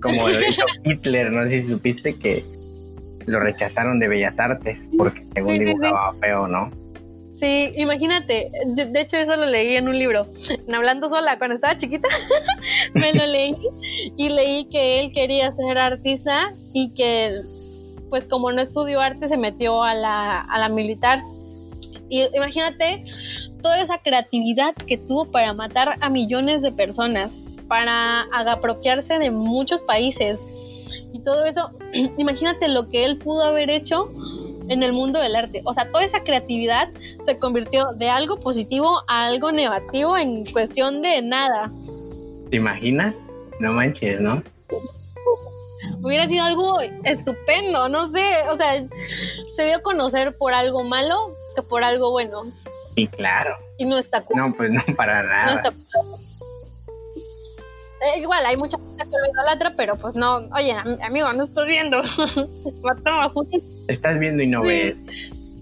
como 0.00 0.28
lo 0.28 0.40
hizo 0.40 0.64
Hitler, 0.84 1.32
no 1.32 1.44
sé 1.44 1.50
si 1.50 1.72
supiste 1.72 2.18
que 2.18 2.44
lo 3.26 3.40
rechazaron 3.40 4.00
de 4.00 4.08
Bellas 4.08 4.40
Artes 4.40 4.90
porque 4.98 5.24
según 5.34 5.58
dibujaba 5.58 6.14
feo, 6.20 6.48
¿no? 6.48 6.70
Sí, 7.32 7.72
imagínate, 7.76 8.52
de 8.66 9.00
hecho 9.00 9.16
eso 9.16 9.36
lo 9.36 9.46
leí 9.46 9.76
en 9.76 9.88
un 9.88 9.98
libro, 9.98 10.26
en 10.48 10.74
Hablando 10.74 11.08
Sola, 11.08 11.38
cuando 11.38 11.56
estaba 11.56 11.76
chiquita, 11.76 12.08
me 12.94 13.12
lo 13.14 13.26
leí 13.26 13.56
y 14.16 14.28
leí 14.28 14.66
que 14.66 15.00
él 15.00 15.12
quería 15.12 15.50
ser 15.52 15.78
artista 15.78 16.54
y 16.72 16.92
que 16.94 17.40
pues 18.10 18.24
como 18.24 18.52
no 18.52 18.60
estudió 18.60 19.00
arte 19.00 19.26
se 19.26 19.38
metió 19.38 19.82
a 19.82 19.94
la, 19.94 20.42
a 20.42 20.58
la 20.58 20.68
militar. 20.68 21.20
Y 22.12 22.28
imagínate 22.34 23.04
toda 23.62 23.80
esa 23.80 23.96
creatividad 23.96 24.74
que 24.74 24.98
tuvo 24.98 25.30
para 25.30 25.54
matar 25.54 25.96
a 25.98 26.10
millones 26.10 26.60
de 26.60 26.70
personas, 26.70 27.38
para 27.68 28.24
apropiarse 28.52 29.18
de 29.18 29.30
muchos 29.30 29.80
países, 29.80 30.38
y 31.14 31.20
todo 31.20 31.46
eso, 31.46 31.70
imagínate 32.18 32.68
lo 32.68 32.90
que 32.90 33.06
él 33.06 33.16
pudo 33.16 33.44
haber 33.44 33.70
hecho 33.70 34.12
en 34.68 34.82
el 34.82 34.92
mundo 34.92 35.20
del 35.20 35.34
arte. 35.34 35.62
O 35.64 35.72
sea, 35.72 35.90
toda 35.90 36.04
esa 36.04 36.22
creatividad 36.22 36.90
se 37.24 37.38
convirtió 37.38 37.94
de 37.94 38.10
algo 38.10 38.40
positivo 38.40 39.04
a 39.08 39.24
algo 39.24 39.50
negativo 39.50 40.18
en 40.18 40.44
cuestión 40.44 41.00
de 41.00 41.22
nada. 41.22 41.72
¿Te 42.50 42.56
imaginas? 42.56 43.16
No 43.58 43.72
manches, 43.72 44.20
¿no? 44.20 44.42
Hubiera 46.02 46.28
sido 46.28 46.44
algo 46.44 46.78
estupendo, 47.04 47.88
no 47.88 48.12
sé, 48.12 48.22
o 48.50 48.56
sea, 48.58 48.86
se 49.56 49.64
dio 49.64 49.76
a 49.76 49.82
conocer 49.82 50.36
por 50.36 50.52
algo 50.52 50.84
malo 50.84 51.40
que 51.54 51.62
por 51.62 51.84
algo 51.84 52.10
bueno. 52.10 52.44
Sí, 52.96 53.06
claro. 53.08 53.54
Y 53.78 53.84
no 53.84 53.98
está 53.98 54.24
cool. 54.24 54.36
No, 54.36 54.54
pues 54.54 54.70
no 54.70 54.82
para 54.94 55.22
nada. 55.22 55.52
No 55.52 55.56
está 55.56 55.70
cool. 55.70 56.20
Eh, 58.02 58.20
igual, 58.20 58.44
hay 58.44 58.56
mucha 58.56 58.78
gente 58.78 59.04
que 59.04 59.10
lo 59.10 59.32
idolatra, 59.32 59.74
pero 59.76 59.96
pues 59.96 60.16
no, 60.16 60.38
oye, 60.56 60.74
amigo, 61.02 61.32
no 61.32 61.44
estoy 61.44 61.68
viendo. 61.68 62.00
Estás 63.88 64.18
viendo 64.18 64.42
y 64.42 64.48
no 64.48 64.62
ves. 64.62 65.04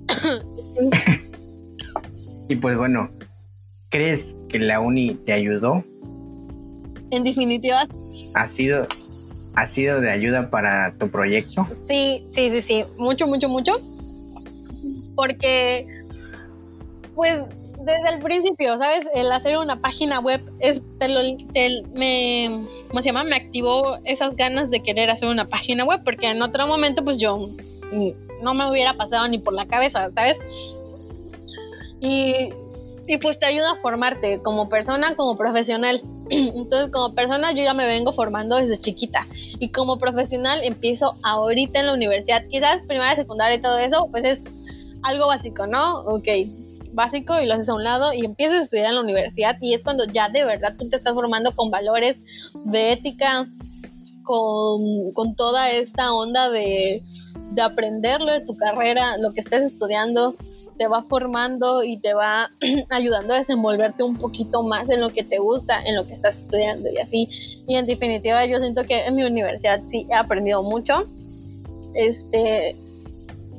y 2.49 2.57
pues 2.57 2.79
bueno, 2.79 3.11
¿crees 3.91 4.37
que 4.49 4.59
la 4.59 4.81
uni 4.81 5.17
te 5.17 5.35
ayudó? 5.35 5.85
En 7.11 7.25
definitiva. 7.25 7.87
¿Ha 8.33 8.47
sido, 8.47 8.89
¿Ha 9.55 9.67
sido 9.67 10.01
de 10.01 10.11
ayuda 10.11 10.51
para 10.51 10.97
tu 10.97 11.11
proyecto? 11.11 11.69
Sí, 11.87 12.27
sí, 12.31 12.49
sí, 12.51 12.63
sí. 12.63 12.87
Mucho, 12.97 13.27
mucho, 13.27 13.51
mucho. 13.51 13.83
Porque, 15.15 15.87
pues, 17.15 17.43
desde 17.85 18.15
el 18.15 18.23
principio, 18.23 18.77
¿sabes? 18.79 19.09
El 19.15 19.33
hacer 19.33 19.59
una 19.59 19.81
página 19.81 20.21
web 20.21 20.41
es, 20.59 20.83
te 20.99 21.09
lo, 21.09 21.21
me, 21.95 22.67
¿cómo 22.89 23.03
se 23.03 23.09
llama? 23.09 23.25
Me 23.25 23.37
activó 23.37 23.99
esas 24.05 24.37
ganas 24.37 24.71
de 24.71 24.83
querer 24.83 25.11
hacer 25.11 25.29
una 25.29 25.49
página 25.49 25.85
web, 25.85 26.03
porque 26.05 26.29
en 26.29 26.43
otro 26.43 26.67
momento, 26.67 27.03
pues 27.05 27.17
yo 27.17 27.49
no 28.43 28.55
me 28.55 28.71
hubiera 28.71 28.95
pasado 28.95 29.27
ni 29.29 29.39
por 29.39 29.55
la 29.55 29.67
cabeza, 29.67 30.11
¿sabes? 30.15 30.41
Y, 32.01 32.51
y 33.07 33.19
pues 33.19 33.39
te 33.39 33.47
ayuda 33.47 33.73
a 33.73 33.77
formarte 33.77 34.41
como 34.43 34.69
persona, 34.69 35.15
como 35.17 35.37
profesional. 35.37 36.03
Entonces, 36.31 36.91
como 36.93 37.15
persona, 37.15 37.53
yo 37.53 37.63
ya 37.65 37.75
me 37.75 37.87
vengo 37.87 38.13
formando 38.13 38.57
desde 38.57 38.79
chiquita. 38.79 39.27
Y 39.59 39.71
como 39.71 39.99
profesional, 39.99 40.61
empiezo 40.63 41.17
ahorita 41.23 41.81
en 41.81 41.87
la 41.87 41.95
universidad. 41.95 42.47
Quizás 42.49 42.83
primaria, 42.87 43.17
secundaria 43.17 43.57
y 43.57 43.61
todo 43.61 43.79
eso, 43.79 44.09
pues 44.11 44.25
es 44.25 44.43
algo 45.03 45.27
básico, 45.27 45.67
¿no? 45.67 46.01
Ok, 46.03 46.29
básico 46.93 47.41
y 47.41 47.47
lo 47.47 47.55
haces 47.55 47.69
a 47.69 47.75
un 47.75 47.85
lado 47.85 48.13
y 48.13 48.25
empiezas 48.25 48.59
a 48.59 48.63
estudiar 48.63 48.87
en 48.87 48.97
la 48.97 49.01
universidad 49.03 49.57
y 49.61 49.75
es 49.75 49.83
cuando 49.83 50.05
ya 50.05 50.29
de 50.29 50.45
verdad 50.45 50.75
tú 50.79 50.89
te 50.89 50.97
estás 50.97 51.15
formando 51.15 51.55
con 51.55 51.71
valores 51.71 52.21
de 52.65 52.93
ética, 52.93 53.47
con, 54.23 55.13
con 55.13 55.35
toda 55.35 55.71
esta 55.71 56.13
onda 56.13 56.51
de, 56.51 57.03
de 57.53 57.63
aprenderlo 57.63 58.33
de 58.33 58.41
tu 58.41 58.57
carrera, 58.57 59.19
lo 59.19 59.33
que 59.33 59.41
estés 59.41 59.65
estudiando, 59.65 60.37
te 60.79 60.89
va 60.89 61.03
formando 61.03 61.83
y 61.85 61.99
te 61.99 62.15
va 62.15 62.51
ayudando 62.91 63.35
a 63.35 63.39
desenvolverte 63.39 64.03
un 64.03 64.17
poquito 64.17 64.63
más 64.63 64.89
en 64.89 65.01
lo 65.01 65.11
que 65.11 65.23
te 65.23 65.39
gusta, 65.39 65.83
en 65.85 65.95
lo 65.95 66.07
que 66.07 66.13
estás 66.13 66.39
estudiando 66.39 66.89
y 66.91 66.99
así. 66.99 67.29
Y 67.67 67.77
en 67.77 67.87
definitiva 67.87 68.47
yo 68.47 68.59
siento 68.61 68.85
que 68.85 69.05
en 69.05 69.15
mi 69.15 69.25
universidad 69.25 69.83
sí 69.87 70.07
he 70.11 70.15
aprendido 70.15 70.63
mucho. 70.63 71.07
Este, 71.95 72.77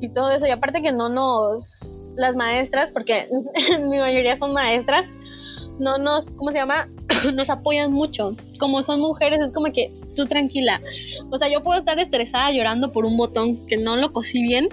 y 0.02 0.08
todo 0.08 0.30
eso. 0.30 0.46
Y 0.46 0.50
aparte 0.50 0.82
que 0.82 0.92
no 0.92 1.08
nos, 1.08 1.96
las 2.16 2.36
maestras, 2.36 2.90
porque 2.90 3.28
mi 3.80 3.98
mayoría 3.98 4.36
son 4.36 4.52
maestras, 4.52 5.06
no 5.78 5.98
nos, 5.98 6.26
¿cómo 6.26 6.52
se 6.52 6.58
llama? 6.58 6.88
nos 7.34 7.48
apoyan 7.50 7.92
mucho. 7.92 8.36
Como 8.58 8.82
son 8.82 9.00
mujeres, 9.00 9.40
es 9.40 9.52
como 9.52 9.72
que 9.72 9.92
tú 10.14 10.26
tranquila. 10.26 10.80
O 11.30 11.38
sea, 11.38 11.48
yo 11.50 11.62
puedo 11.62 11.78
estar 11.78 11.98
estresada 11.98 12.50
llorando 12.50 12.92
por 12.92 13.04
un 13.04 13.16
botón 13.16 13.66
que 13.66 13.76
no 13.76 13.96
lo 13.96 14.12
cosí 14.12 14.42
bien, 14.42 14.68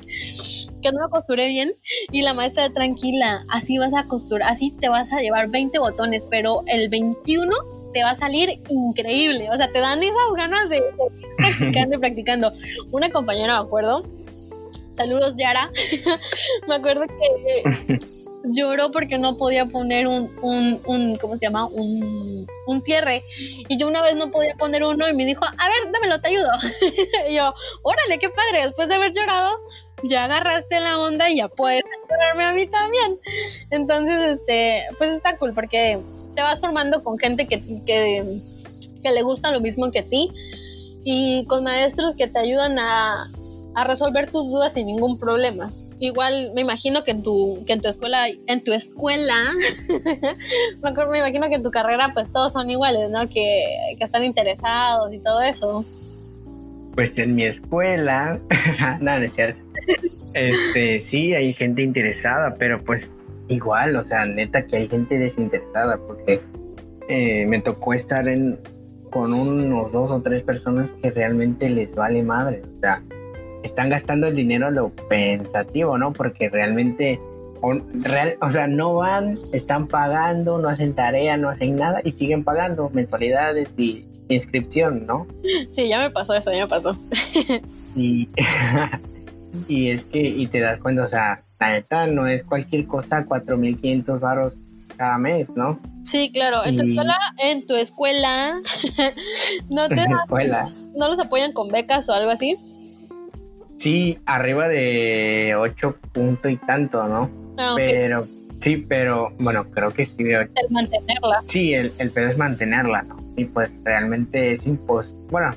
que 0.81 0.91
no 0.91 0.99
lo 0.99 1.09
costuré 1.09 1.47
bien, 1.47 1.73
y 2.11 2.21
la 2.21 2.33
maestra 2.33 2.69
tranquila, 2.73 3.45
así 3.49 3.77
vas 3.77 3.93
a 3.93 4.05
costurar, 4.05 4.49
así 4.49 4.71
te 4.71 4.89
vas 4.89 5.11
a 5.13 5.21
llevar 5.21 5.49
20 5.49 5.79
botones, 5.79 6.27
pero 6.29 6.63
el 6.67 6.89
21 6.89 7.55
te 7.93 8.03
va 8.03 8.11
a 8.11 8.15
salir 8.15 8.61
increíble. 8.69 9.49
O 9.51 9.57
sea, 9.57 9.71
te 9.71 9.79
dan 9.79 10.03
esas 10.03 10.15
ganas 10.35 10.69
de, 10.69 10.75
de 10.75 11.27
practicando 11.37 11.95
y 11.95 11.99
practicando. 11.99 12.53
Una 12.91 13.09
compañera, 13.09 13.59
me 13.59 13.65
acuerdo, 13.65 14.03
saludos 14.91 15.33
Yara, 15.37 15.71
me 16.67 16.75
acuerdo 16.75 17.05
que 17.07 17.99
lloró 18.43 18.91
porque 18.91 19.17
no 19.17 19.37
podía 19.37 19.65
poner 19.65 20.07
un, 20.07 20.31
un, 20.41 20.81
un 20.85 21.17
¿cómo 21.17 21.37
se 21.37 21.45
llama? 21.45 21.65
Un, 21.67 22.47
un, 22.67 22.83
cierre. 22.83 23.23
Y 23.67 23.77
yo 23.77 23.87
una 23.87 24.01
vez 24.01 24.15
no 24.15 24.31
podía 24.31 24.55
poner 24.55 24.83
uno 24.83 25.07
y 25.09 25.13
me 25.13 25.25
dijo, 25.25 25.43
a 25.45 25.69
ver, 25.69 25.91
dámelo, 25.91 26.19
te 26.21 26.29
ayudo. 26.29 26.49
y 27.29 27.35
yo, 27.35 27.53
órale, 27.83 28.19
qué 28.19 28.29
padre, 28.29 28.63
después 28.63 28.87
de 28.87 28.95
haber 28.95 29.11
llorado, 29.13 29.59
ya 30.03 30.25
agarraste 30.25 30.79
la 30.79 30.99
onda 30.99 31.29
y 31.29 31.37
ya 31.37 31.47
puedes 31.49 31.83
ayudarme 31.83 32.45
a 32.45 32.53
mí 32.53 32.67
también. 32.67 33.19
Entonces, 33.69 34.37
este, 34.37 34.83
pues 34.97 35.11
está 35.11 35.37
cool 35.37 35.53
porque 35.53 35.99
te 36.35 36.41
vas 36.41 36.61
formando 36.61 37.03
con 37.03 37.17
gente 37.17 37.47
que, 37.47 37.61
que, 37.85 38.41
que 39.03 39.11
le 39.11 39.21
gusta 39.21 39.51
lo 39.51 39.59
mismo 39.59 39.91
que 39.91 39.99
a 39.99 40.05
ti 40.05 40.31
y 41.03 41.45
con 41.45 41.63
maestros 41.63 42.15
que 42.15 42.27
te 42.27 42.39
ayudan 42.39 42.77
a, 42.77 43.31
a 43.75 43.83
resolver 43.83 44.29
tus 44.31 44.45
dudas 44.47 44.73
sin 44.73 44.87
ningún 44.87 45.17
problema. 45.17 45.71
Igual 45.99 46.53
me 46.55 46.61
imagino 46.61 47.03
que 47.03 47.11
en 47.11 47.23
tu, 47.23 47.63
que 47.67 47.73
en 47.73 47.81
tu 47.81 47.89
escuela, 47.89 48.27
en 48.47 48.63
tu 48.63 48.71
escuela, 48.71 49.35
me 51.11 51.17
imagino 51.17 51.49
que 51.49 51.55
en 51.55 51.63
tu 51.63 51.71
carrera 51.71 52.11
pues 52.13 52.31
todos 52.31 52.53
son 52.53 52.69
iguales, 52.69 53.09
¿no? 53.09 53.27
Que, 53.27 53.95
que 53.97 54.03
están 54.03 54.23
interesados 54.23 55.13
y 55.13 55.19
todo 55.19 55.41
eso. 55.41 55.85
Pues 56.95 57.17
en 57.19 57.35
mi 57.35 57.43
escuela, 57.43 58.39
no, 59.01 59.19
no 59.19 59.25
es 59.25 59.33
cierto. 59.33 59.59
Este, 60.33 60.99
sí, 60.99 61.33
hay 61.33 61.53
gente 61.53 61.81
interesada, 61.81 62.55
pero 62.57 62.83
pues 62.83 63.13
igual, 63.49 63.95
o 63.95 64.01
sea, 64.01 64.25
neta 64.25 64.65
que 64.65 64.77
hay 64.77 64.87
gente 64.87 65.17
desinteresada, 65.17 65.97
porque 66.07 66.41
eh, 67.09 67.45
me 67.45 67.59
tocó 67.59 67.93
estar 67.93 68.27
en, 68.27 68.57
con 69.09 69.33
unos 69.33 69.91
dos 69.91 70.11
o 70.11 70.21
tres 70.21 70.43
personas 70.43 70.93
que 70.93 71.11
realmente 71.11 71.69
les 71.69 71.95
vale 71.95 72.23
madre, 72.23 72.61
o 72.61 72.79
sea, 72.81 73.03
están 73.63 73.89
gastando 73.89 74.27
el 74.27 74.35
dinero 74.35 74.71
lo 74.71 74.89
pensativo, 75.09 75.97
¿no? 75.97 76.13
Porque 76.13 76.49
realmente, 76.49 77.19
o, 77.61 77.73
real, 77.93 78.37
o 78.41 78.49
sea, 78.49 78.67
no 78.67 78.95
van, 78.95 79.39
están 79.53 79.87
pagando, 79.87 80.59
no 80.59 80.69
hacen 80.69 80.93
tarea, 80.93 81.37
no 81.37 81.49
hacen 81.49 81.75
nada 81.75 82.01
y 82.03 82.11
siguen 82.11 82.43
pagando 82.43 82.89
mensualidades 82.91 83.77
y 83.77 84.05
inscripción, 84.29 85.05
¿no? 85.05 85.27
Sí, 85.75 85.89
ya 85.89 85.99
me 85.99 86.11
pasó 86.11 86.33
eso, 86.33 86.51
ya 86.51 86.63
me 86.63 86.67
pasó. 86.67 86.97
y, 87.95 88.29
y 89.67 89.89
es 89.89 90.03
que, 90.03 90.19
y 90.19 90.47
te 90.47 90.59
das 90.59 90.79
cuenta, 90.79 91.03
o 91.03 91.07
sea, 91.07 91.43
la 91.59 91.71
neta 91.71 92.07
no 92.07 92.27
es 92.27 92.43
cualquier 92.43 92.87
cosa, 92.87 93.25
4.500 93.25 94.19
varos 94.19 94.59
cada 94.97 95.17
mes, 95.17 95.55
¿no? 95.55 95.79
Sí, 96.03 96.31
claro. 96.31 96.65
En 96.65 96.75
tu 96.75 96.83
escuela, 96.83 97.17
en 97.37 97.65
tu 97.65 97.75
escuela, 97.75 98.61
no 99.69 99.87
te 99.87 100.03
escuela. 100.03 100.73
no 100.95 101.07
los 101.07 101.19
apoyan 101.19 101.53
con 101.53 101.69
becas 101.69 102.07
o 102.09 102.13
algo 102.13 102.31
así. 102.31 102.57
Sí, 103.79 104.19
arriba 104.25 104.67
de 104.67 105.55
8 105.57 105.97
puntos 106.11 106.51
y 106.51 106.57
tanto, 106.57 107.07
¿no? 107.07 107.31
Ah, 107.57 107.73
pero, 107.77 108.27
sí, 108.59 108.85
pero, 108.87 109.33
bueno, 109.39 109.71
creo 109.71 109.91
que 109.91 110.03
sí. 110.03 110.23
El 110.23 110.49
mantenerla. 110.69 111.43
Sí, 111.45 111.73
el, 111.73 111.93
el 111.97 112.11
pedo 112.11 112.27
es 112.27 112.37
mantenerla, 112.37 113.03
¿no? 113.03 113.17
Y 113.37 113.45
pues 113.45 113.77
realmente 113.85 114.51
es 114.51 114.67
imposible. 114.67 115.25
Bueno, 115.29 115.55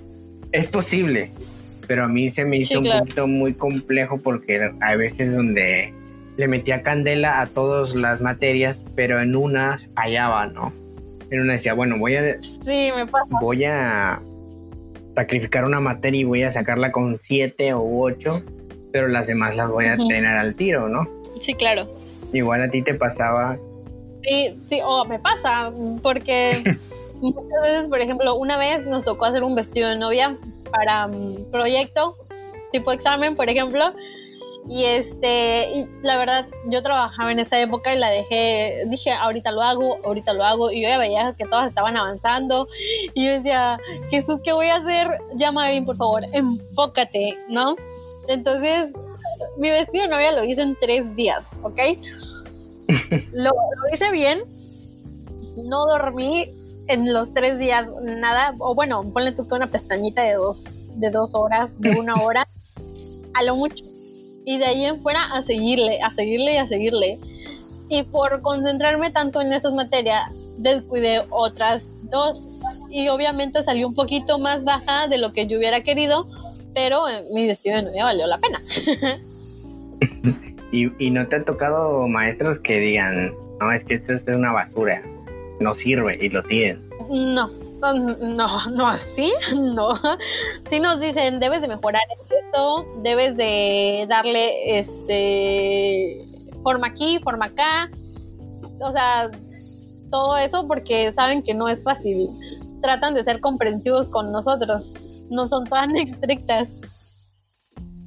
es 0.53 0.69
posible, 0.69 1.33
pero 1.89 2.05
a 2.05 2.09
mí 2.09 2.31
se 2.31 2.45
me 2.45 2.59
hizo 2.59 2.79
un 2.79 2.89
poquito 2.91 3.27
muy 3.27 3.55
complejo 3.55 4.19
porque 4.19 4.71
hay 4.81 4.97
veces 4.97 5.35
donde 5.35 5.93
le 6.37 6.47
metía 6.47 6.83
candela 6.83 7.41
a 7.41 7.49
todas 7.49 7.97
las 7.97 8.21
materias, 8.21 8.83
pero 8.95 9.21
en 9.21 9.35
una 9.35 9.81
fallaba, 9.97 10.47
¿no? 10.47 10.73
En 11.31 11.41
una 11.41 11.55
decía, 11.55 11.75
bueno, 11.75 11.99
voy 11.99 12.15
a... 12.15 12.41
Sí, 12.41 12.91
me 12.95 13.05
pasa. 13.07 13.27
Voy 13.41 13.65
a 13.65 14.23
sacrificar 15.15 15.65
una 15.65 15.81
materia 15.81 16.21
y 16.21 16.25
voy 16.25 16.43
a 16.43 16.51
sacarla 16.51 16.93
con 16.93 17.19
7 17.19 17.75
o 17.75 17.83
8, 18.03 18.43
pero 18.93 19.09
las 19.09 19.27
demás 19.27 19.57
las 19.57 19.71
voy 19.71 19.87
a 19.87 19.97
tener 19.97 20.37
al 20.37 20.55
tiro, 20.55 20.89
¿no? 20.89 21.09
Sí, 21.41 21.55
claro. 21.55 21.89
Igual 22.33 22.63
a 22.63 22.71
ti 22.71 22.83
te 22.83 22.95
pasaba. 22.95 23.59
Sí, 24.23 24.59
sí, 24.69 24.81
o 24.85 25.05
me 25.05 25.19
pasa, 25.19 25.73
porque 26.03 26.63
muchas 27.21 27.63
veces, 27.63 27.87
por 27.89 28.01
ejemplo, 28.01 28.35
una 28.37 28.57
vez 28.57 28.87
nos 28.87 29.05
tocó 29.05 29.25
hacer 29.27 29.43
un 29.43 29.55
vestido 29.55 29.89
de 29.89 29.97
novia 29.97 30.39
para 30.71 31.07
un 31.07 31.49
proyecto, 31.51 32.17
tipo 32.71 32.93
examen, 32.93 33.37
por 33.37 33.49
ejemplo, 33.49 33.93
y 34.69 34.85
este, 34.85 35.73
y 35.73 35.87
la 36.03 36.17
verdad, 36.17 36.47
yo 36.69 36.83
trabajaba 36.83 37.33
en 37.33 37.41
esa 37.41 37.61
época 37.61 37.95
y 37.95 37.99
la 37.99 38.11
dejé, 38.11 38.85
dije, 38.87 39.11
ahorita 39.13 39.51
lo 39.51 39.61
hago, 39.61 39.99
ahorita 40.05 40.33
lo 40.35 40.45
hago, 40.45 40.71
y 40.71 40.83
yo 40.83 40.89
ya 40.89 40.99
veía 40.99 41.35
que 41.37 41.47
todas 41.47 41.69
estaban 41.69 41.97
avanzando, 41.97 42.69
y 43.13 43.27
yo 43.27 43.33
decía, 43.33 43.79
Jesús, 44.11 44.41
¿qué 44.45 44.53
voy 44.53 44.69
a 44.69 44.77
hacer? 44.77 45.09
Llama 45.35 45.69
bien, 45.69 45.85
por 45.85 45.97
favor, 45.97 46.25
enfócate, 46.33 47.37
¿no? 47.49 47.75
Entonces, 48.29 48.93
mi 49.59 49.71
vestido 49.71 50.05
de 50.05 50.11
novia 50.11 50.33
lo 50.33 50.45
hice 50.45 50.63
en 50.63 50.77
tres 50.81 51.15
días, 51.17 51.57
¿ok? 51.63 51.81
lo, 53.33 53.51
lo 53.51 53.93
hice 53.93 54.13
bien, 54.13 54.45
no 55.57 55.87
dormí 55.87 56.51
en 56.87 57.13
los 57.13 57.35
tres 57.35 57.59
días 57.59 57.87
nada, 58.01 58.55
o 58.61 58.77
bueno, 58.77 59.03
ponle 59.13 59.33
tú 59.33 59.49
que 59.49 59.55
una 59.55 59.71
pestañita 59.73 60.23
de 60.23 60.35
dos, 60.35 60.67
de 60.95 61.11
dos 61.11 61.35
horas, 61.35 61.81
de 61.81 61.91
una 61.91 62.15
hora, 62.15 62.47
a 63.35 63.43
lo 63.43 63.57
mucho 63.57 63.92
Y 64.45 64.59
de 64.59 64.65
ahí 64.65 64.85
en 64.85 65.03
fuera 65.03 65.25
a 65.33 65.43
seguirle, 65.43 66.01
a 66.03 66.11
seguirle 66.11 66.55
y 66.55 66.57
a 66.57 66.67
seguirle. 66.67 67.19
Y 67.89 68.03
por 68.05 68.41
concentrarme 68.43 69.11
tanto 69.11 69.41
en 69.41 69.53
esas 69.53 69.73
materias, 69.73 70.31
descuidé 70.59 71.25
otras 71.31 71.89
dos. 72.11 72.49
Y 72.91 73.09
obviamente 73.09 73.63
salió 73.63 73.89
un 73.89 73.95
poquito 73.95 74.39
más 74.39 74.65
baja 74.65 75.09
de 75.09 75.19
lo 75.19 75.33
que 75.33 75.47
yo 75.47 75.59
hubiera 75.59 75.83
querido, 75.83 76.29
pero 76.75 77.09
eh, 77.09 77.25
mi 77.33 77.47
vestido 77.47 77.77
de 77.77 77.83
novia 77.83 78.05
valió 78.05 78.27
la 78.27 78.39
pena. 78.39 78.63
¿Y, 80.73 80.91
¿Y 81.05 81.11
no 81.11 81.27
te 81.29 81.37
han 81.37 81.45
tocado 81.45 82.09
maestros 82.09 82.59
que 82.59 82.79
digan, 82.81 83.35
no, 83.61 83.73
es 83.73 83.85
que 83.85 83.95
esto 83.95 84.15
es 84.15 84.27
una 84.29 84.53
basura, 84.53 85.03
no 85.61 85.75
sirve 85.75 86.19
y 86.21 86.31
lo 86.31 86.43
tienen? 86.43 86.83
No, 87.11 87.49
no, 87.91 88.67
no 88.77 88.87
así, 88.87 89.33
no. 89.55 89.95
Sí 90.67 90.81
nos 90.81 91.01
dicen, 91.01 91.41
debes 91.41 91.61
de 91.61 91.69
mejorar 91.69 92.03
esto, 92.31 92.87
debes 93.03 93.37
de 93.37 94.07
darle 94.09 94.79
este 94.79 96.29
forma 96.63 96.87
aquí, 96.89 97.19
forma 97.23 97.47
acá. 97.47 97.91
O 98.81 98.93
sea, 98.93 99.31
todo 100.11 100.37
eso 100.37 100.67
porque 100.69 101.13
saben 101.15 101.43
que 101.43 101.55
no 101.55 101.69
es 101.69 101.83
fácil. 101.83 102.31
Tratan 102.81 103.15
de 103.15 103.25
ser 103.25 103.41
comprensivos 103.41 104.09
con 104.09 104.33
nosotros, 104.33 104.93
no 105.31 105.47
son 105.49 105.67
tan 105.67 105.97
estrictas. 105.97 106.69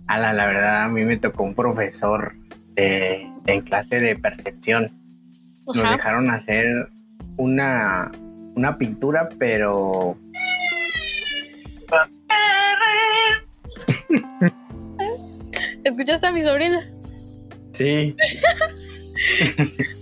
A 0.08 0.20
la, 0.20 0.34
la 0.34 0.46
verdad, 0.46 0.84
a 0.84 0.88
mí 0.88 1.04
me 1.04 1.18
tocó 1.18 1.44
un 1.44 1.56
profesor 1.56 2.34
de, 2.76 3.28
en 3.48 3.62
clase 3.62 4.00
de 4.00 4.16
percepción. 4.16 5.02
Nos 5.66 5.78
Ajá. 5.78 5.94
dejaron 5.94 6.30
hacer 6.30 6.66
una, 7.38 8.12
una 8.56 8.78
pintura, 8.78 9.30
pero 9.38 10.18
¿Escuchaste 15.84 16.28
a 16.28 16.32
mi 16.32 16.44
sobrina? 16.44 16.90
sí. 17.72 18.16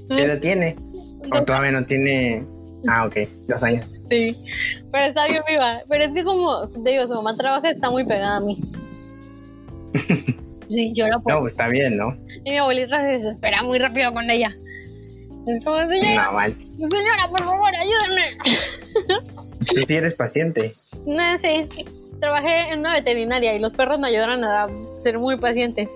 ¿Qué 0.09 0.23
edad 0.23 0.39
tiene? 0.39 0.75
¿O 1.31 1.43
todavía 1.43 1.71
no 1.71 1.85
tiene? 1.85 2.45
Ah, 2.87 3.05
ok, 3.05 3.17
dos 3.47 3.63
años. 3.63 3.85
Sí, 4.09 4.35
pero 4.91 5.05
está 5.05 5.27
bien 5.27 5.41
viva. 5.47 5.81
Pero 5.87 6.03
es 6.03 6.11
que 6.11 6.23
como 6.23 6.67
te 6.67 6.89
digo, 6.89 7.07
su 7.07 7.13
mamá 7.15 7.35
trabaja, 7.35 7.71
está 7.71 7.89
muy 7.89 8.05
pegada 8.05 8.37
a 8.37 8.41
mí. 8.41 8.61
Sí, 10.69 10.91
llora 10.95 11.19
por... 11.19 11.31
No, 11.31 11.41
pues 11.41 11.53
está 11.53 11.67
bien, 11.67 11.97
¿no? 11.97 12.17
Y 12.45 12.51
mi 12.51 12.57
abuelita 12.57 12.99
se 13.01 13.09
desespera 13.09 13.61
muy 13.61 13.77
rápido 13.77 14.11
con 14.11 14.27
ella. 14.31 14.55
Es 15.47 15.63
como, 15.63 15.77
señora, 15.89 16.25
No, 16.25 16.33
mal. 16.33 16.55
señora, 16.59 17.27
por 17.29 17.39
favor, 17.43 17.69
ayúdenme. 17.75 18.37
Tú 19.73 19.81
sí 19.87 19.95
eres 19.95 20.15
paciente. 20.15 20.75
No 21.05 21.37
sé, 21.37 21.67
trabajé 22.19 22.71
en 22.71 22.79
una 22.79 22.93
veterinaria 22.93 23.55
y 23.55 23.59
los 23.59 23.73
perros 23.73 23.99
me 23.99 24.07
ayudaron 24.07 24.43
a 24.43 24.67
ser 25.01 25.19
muy 25.19 25.37
paciente. 25.37 25.89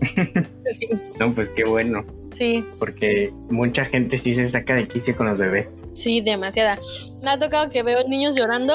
Sí, 0.70 0.86
No, 1.18 1.32
pues 1.32 1.50
qué 1.50 1.64
bueno. 1.64 2.04
sí, 2.32 2.64
Porque 2.78 3.32
mucha 3.50 3.84
gente 3.84 4.16
sí 4.18 4.34
se 4.34 4.48
saca 4.48 4.74
de 4.74 4.86
quicio 4.86 5.16
con 5.16 5.26
los 5.26 5.38
bebés. 5.38 5.80
sí, 5.94 6.20
demasiada. 6.20 6.78
Me 7.22 7.30
ha 7.30 7.38
tocado 7.38 7.70
que 7.70 7.82
veo 7.82 8.06
niños 8.06 8.36
llorando 8.36 8.74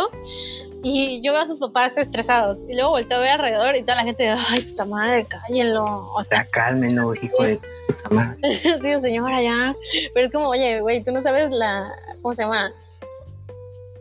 y 0.84 1.22
yo 1.24 1.32
veo 1.32 1.42
a 1.42 1.48
sus 1.48 1.60
papás 1.60 1.98
estresados 1.98 2.60
y 2.68 2.74
luego 2.76 2.92
volteo 2.92 3.18
a 3.18 3.22
ver 3.22 3.32
alrededor 3.32 3.76
y 3.76 3.82
toda 3.84 3.96
la 3.96 4.04
gente, 4.04 4.30
ay, 4.30 4.62
puta 4.62 4.86
madre, 4.86 5.26
cállenlo. 5.26 6.12
O 6.14 6.24
sea, 6.24 6.44
Ya 6.44 6.50
cálmenlo, 6.52 7.16
hijo 7.16 7.44
de 7.44 7.60
puta 7.88 8.10
madre. 8.10 8.38
sí, 8.82 9.02
señora, 9.02 9.42
ya. 9.42 9.76
Pero 10.14 10.28
es 10.28 10.32
como, 10.32 10.50
oye, 10.50 10.82
güey, 10.82 11.04
tú 11.04 11.12
no 11.12 11.22
sabes 11.22 11.50
la, 11.52 11.90
¿cómo 12.22 12.34
se 12.34 12.44
llama? 12.44 12.72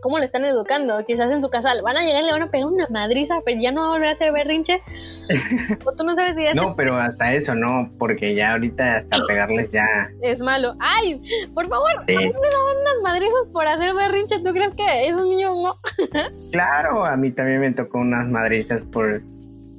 ¿Cómo 0.02 0.18
le 0.18 0.24
están 0.24 0.44
educando? 0.44 1.02
Quizás 1.06 1.30
en 1.30 1.40
su 1.40 1.48
casa 1.48 1.70
van 1.80 1.96
a 1.96 2.02
llegar 2.02 2.24
y 2.24 2.26
le 2.26 2.32
van 2.32 2.42
a 2.42 2.50
pegar 2.50 2.66
una 2.66 2.88
madriza, 2.88 3.36
pero 3.44 3.60
ya 3.62 3.70
no 3.70 3.82
va 3.82 3.86
a 3.86 3.90
volver 3.92 4.08
a 4.08 4.12
hacer 4.12 4.32
berrinche. 4.32 4.82
o 5.86 5.92
tú 5.96 6.02
no 6.04 6.16
sabes 6.16 6.34
si 6.36 6.42
ya 6.42 6.54
No, 6.54 6.74
pero 6.74 6.96
hasta 6.96 7.32
eso 7.32 7.54
no, 7.54 7.88
porque 8.00 8.34
ya 8.34 8.52
ahorita 8.52 8.96
hasta 8.96 9.18
pegarles 9.28 9.70
ya. 9.70 9.86
es 10.20 10.40
malo. 10.42 10.74
¡Ay! 10.80 11.22
Por 11.54 11.68
favor, 11.68 11.88
Sí. 12.08 12.16
unas 12.16 13.02
madrizas 13.04 13.46
por 13.52 13.68
hacer 13.68 13.94
berrinche. 13.94 14.40
¿Tú 14.40 14.52
crees 14.52 14.74
que 14.74 15.06
es 15.06 15.14
un 15.14 15.28
niño 15.28 15.50
no? 15.54 15.76
Claro, 16.50 17.04
a 17.04 17.16
mí 17.16 17.30
también 17.30 17.60
me 17.60 17.70
tocó 17.70 17.98
unas 17.98 18.26
madrizas 18.26 18.82
por, 18.82 19.22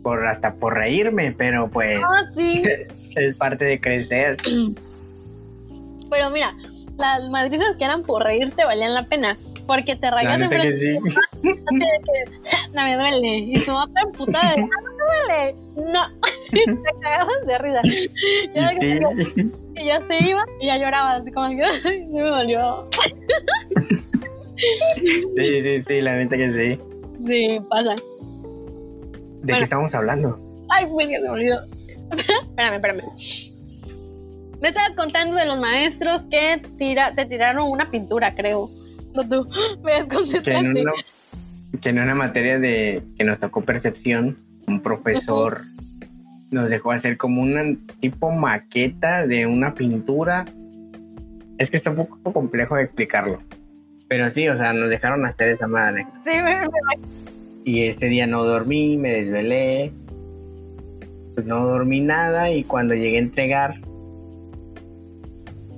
por 0.04 0.26
hasta 0.26 0.56
por 0.56 0.74
reírme, 0.76 1.34
pero 1.38 1.70
pues 1.70 2.00
Ah, 2.02 2.32
sí. 2.34 2.64
es 3.18 3.36
parte 3.36 3.66
de 3.66 3.82
crecer. 3.82 4.38
Pero 6.10 6.30
mira, 6.30 6.54
las 6.98 7.28
madrizas 7.30 7.76
que 7.78 7.84
eran 7.86 8.04
por 8.04 8.24
reírte 8.24 8.64
valían 8.66 8.94
la 8.94 9.08
pena. 9.08 9.38
Porque 9.68 9.96
te 9.96 10.12
rayas 10.12 10.48
que 10.50 10.78
sí. 10.78 10.88
De 11.42 11.54
que, 11.54 12.32
no 12.74 12.84
me 12.84 12.96
duele. 12.96 13.38
Y 13.38 13.56
su 13.58 13.72
mamá 13.72 14.02
emputada 14.06 14.54
de, 14.56 14.62
no, 14.62 14.68
no 14.68 14.92
me 14.92 15.04
duele. 15.28 15.92
No. 15.94 16.02
Y 16.54 16.66
te 16.66 16.92
cagabas 17.02 17.48
de 17.48 17.58
risa. 17.58 17.82
Ya, 18.54 18.74
Y 18.74 18.80
sí. 18.80 19.52
y 19.76 19.86
ya 19.86 20.06
se 20.08 20.24
iba 20.24 20.46
y 20.62 20.68
ya 20.68 20.78
lloraba 20.78 21.14
así 21.14 21.32
como 21.32 21.50
que, 21.50 22.06
me 22.12 22.22
dolió. 22.22 22.88
Sí, 25.36 25.62
sí, 25.62 25.84
sí, 25.84 26.02
la 26.02 26.16
neta 26.16 26.38
que 26.38 26.52
sí. 26.52 26.80
Sí, 27.26 27.60
pasa. 27.70 27.96
¿De 27.96 28.02
Bueno. 29.42 29.58
qué 29.58 29.64
estamos 29.64 29.96
hablando? 29.96 30.40
Ay, 30.70 30.86
me, 30.86 31.08
se 31.10 31.20
me 31.22 31.30
olvidó. 31.30 31.60
espérame, 32.12 32.76
espérame. 32.76 33.04
Me 34.62 34.68
estabas 34.70 34.92
contando 34.92 35.36
de 35.36 35.46
los 35.46 35.60
maestros 35.60 36.22
que 36.30 36.62
tira, 36.78 37.16
te 37.16 37.26
tiraron 37.26 37.70
una 37.70 37.90
pintura, 37.92 38.36
creo. 38.36 38.70
No 39.14 39.28
tú. 39.28 39.48
Me 39.84 40.42
Que 40.42 40.52
en, 40.54 40.78
una, 40.78 40.92
que 41.82 41.90
en 41.90 42.00
una 42.00 42.16
materia 42.16 42.60
de 42.60 43.04
que 43.18 43.24
nos 43.24 43.40
tocó 43.40 43.62
percepción, 43.62 44.38
un 44.68 44.82
profesor 44.82 45.62
nos 46.52 46.70
dejó 46.70 46.92
hacer 46.92 47.18
como 47.18 47.42
una 47.42 47.64
tipo 48.00 48.32
maqueta 48.32 49.26
de 49.26 49.46
una 49.48 49.74
pintura. 49.74 50.46
Es 51.58 51.70
que 51.72 51.78
está 51.78 51.90
un 51.92 51.96
poco 51.98 52.34
complejo 52.34 52.76
de 52.76 52.84
explicarlo. 52.84 53.42
Pero 54.08 54.30
sí, 54.30 54.48
o 54.50 54.56
sea, 54.56 54.74
nos 54.74 54.90
dejaron 54.90 55.26
hacer 55.26 55.50
esa 55.50 55.68
madre. 55.68 56.06
Sí, 56.24 56.32
me, 56.44 56.62
me- 56.62 56.68
Y 57.66 57.84
ese 57.84 58.08
día 58.08 58.28
no 58.28 58.44
dormí, 58.44 58.98
me 58.98 59.10
desvelé. 59.12 59.92
Pues 61.34 61.48
no 61.48 61.66
dormí 61.66 62.02
nada 62.02 62.52
y 62.52 62.64
cuando 62.64 62.94
llegué 62.94 63.18
a 63.18 63.22
entregar, 63.22 63.82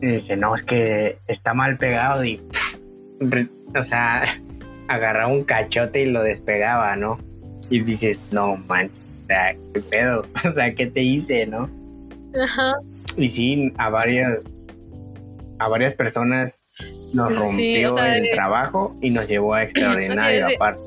dice, 0.01 0.35
no, 0.37 0.53
es 0.53 0.63
que 0.63 1.19
está 1.27 1.53
mal 1.53 1.77
pegado 1.77 2.25
y, 2.25 2.41
o 3.75 3.83
sea, 3.83 4.25
agarraba 4.87 5.31
un 5.31 5.43
cachote 5.43 6.01
y 6.01 6.05
lo 6.05 6.21
despegaba, 6.23 6.95
¿no? 6.95 7.19
Y 7.69 7.81
dices, 7.81 8.21
no, 8.31 8.57
manches, 8.57 8.99
o 9.23 9.27
sea, 9.27 9.55
qué 9.73 9.81
pedo, 9.81 10.25
o 10.49 10.53
sea, 10.53 10.73
¿qué 10.75 10.87
te 10.87 11.01
hice, 11.01 11.45
no? 11.47 11.69
Ajá. 12.41 12.73
Y 13.17 13.29
sí, 13.29 13.73
a 13.77 13.89
varias, 13.89 14.41
a 15.59 15.67
varias 15.67 15.93
personas 15.93 16.65
nos 17.13 17.33
Sí, 17.33 17.39
rompió 17.39 17.93
o 17.93 17.97
sea, 17.97 18.17
el 18.17 18.23
de- 18.23 18.29
trabajo 18.31 18.95
y 19.01 19.09
nos 19.09 19.27
llevó 19.29 19.53
a 19.53 19.63
extraordinario 19.63 20.21
Así 20.21 20.35
es 20.35 20.47
de- 20.47 20.55
aparte. 20.55 20.81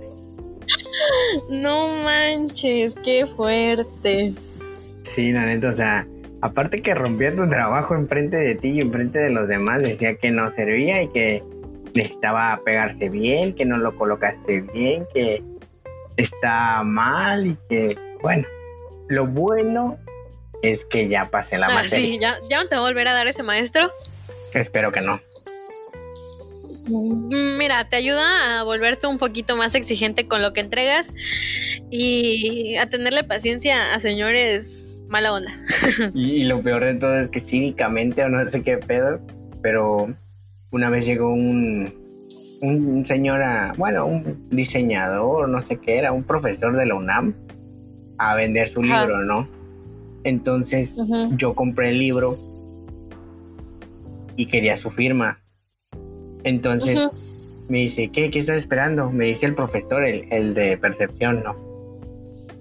No 1.48 1.88
manches, 2.04 2.94
qué 3.02 3.26
fuerte. 3.36 4.34
Sí, 5.02 5.32
la 5.32 5.46
neta, 5.46 5.70
o 5.70 5.72
sea, 5.72 6.06
aparte 6.42 6.82
que 6.82 6.94
rompía 6.94 7.34
tu 7.34 7.48
trabajo 7.48 7.94
enfrente 7.94 8.36
de 8.36 8.54
ti 8.54 8.70
y 8.72 8.80
enfrente 8.80 9.18
de 9.18 9.30
los 9.30 9.48
demás, 9.48 9.82
decía 9.82 10.16
que 10.16 10.30
no 10.30 10.50
servía 10.50 11.02
y 11.02 11.08
que 11.08 11.42
necesitaba 11.94 12.60
pegarse 12.64 13.08
bien, 13.08 13.54
que 13.54 13.64
no 13.64 13.76
lo 13.78 13.96
colocaste 13.96 14.60
bien, 14.62 15.06
que 15.14 15.42
está 16.16 16.82
mal 16.82 17.46
y 17.46 17.56
que, 17.68 17.96
bueno, 18.22 18.46
lo 19.08 19.26
bueno 19.26 19.98
es 20.62 20.84
que 20.84 21.08
ya 21.08 21.30
pasé 21.30 21.56
la 21.58 21.66
Ah, 21.68 21.74
materia. 21.74 21.98
sí, 22.08 22.18
ya, 22.20 22.36
ya 22.50 22.62
no 22.62 22.68
te 22.68 22.74
va 22.76 22.82
a 22.82 22.84
volver 22.88 23.06
a 23.08 23.12
dar 23.12 23.26
ese 23.28 23.42
maestro. 23.42 23.92
Espero 24.52 24.90
que 24.92 25.00
no. 25.00 25.20
Mm, 26.86 27.58
Mira, 27.58 27.88
te 27.88 27.96
ayuda 27.96 28.60
a 28.60 28.64
volverte 28.64 29.06
un 29.06 29.18
poquito 29.18 29.56
más 29.56 29.74
exigente 29.74 30.26
con 30.26 30.42
lo 30.42 30.52
que 30.52 30.60
entregas 30.60 31.08
y 31.90 32.76
a 32.76 32.88
tenerle 32.88 33.24
paciencia 33.24 33.94
a 33.94 34.00
señores 34.00 34.84
mala 35.08 35.32
onda. 35.32 35.52
Y, 36.14 36.42
y 36.42 36.44
lo 36.44 36.60
peor 36.62 36.84
de 36.84 36.94
todo 36.94 37.16
es 37.18 37.28
que 37.28 37.40
cínicamente 37.40 38.22
o 38.24 38.28
no 38.28 38.44
sé 38.46 38.62
qué 38.62 38.78
pedo, 38.78 39.20
pero 39.62 40.14
una 40.70 40.90
vez 40.90 41.06
llegó 41.06 41.32
un, 41.32 41.92
un 42.60 43.04
señor, 43.04 43.42
a, 43.42 43.72
bueno, 43.76 44.06
un 44.06 44.48
diseñador, 44.50 45.48
no 45.48 45.60
sé 45.60 45.76
qué 45.78 45.98
era, 45.98 46.12
un 46.12 46.24
profesor 46.24 46.76
de 46.76 46.86
la 46.86 46.94
UNAM, 46.94 47.34
a 48.18 48.34
vender 48.34 48.68
su 48.68 48.82
Ajá. 48.82 49.00
libro, 49.02 49.22
¿no? 49.24 49.48
Entonces 50.24 50.96
yo 51.36 51.54
compré 51.54 51.90
el 51.90 51.98
libro 51.98 52.38
y 54.36 54.46
quería 54.46 54.76
su 54.76 54.90
firma. 54.90 55.40
Entonces 56.44 57.08
me 57.68 57.78
dice, 57.78 58.10
¿qué, 58.10 58.30
¿qué 58.30 58.38
estás 58.38 58.56
esperando? 58.58 59.10
Me 59.10 59.24
dice 59.26 59.46
el 59.46 59.54
profesor, 59.54 60.04
el, 60.04 60.26
el 60.32 60.54
de 60.54 60.76
percepción, 60.78 61.42
¿no? 61.42 61.56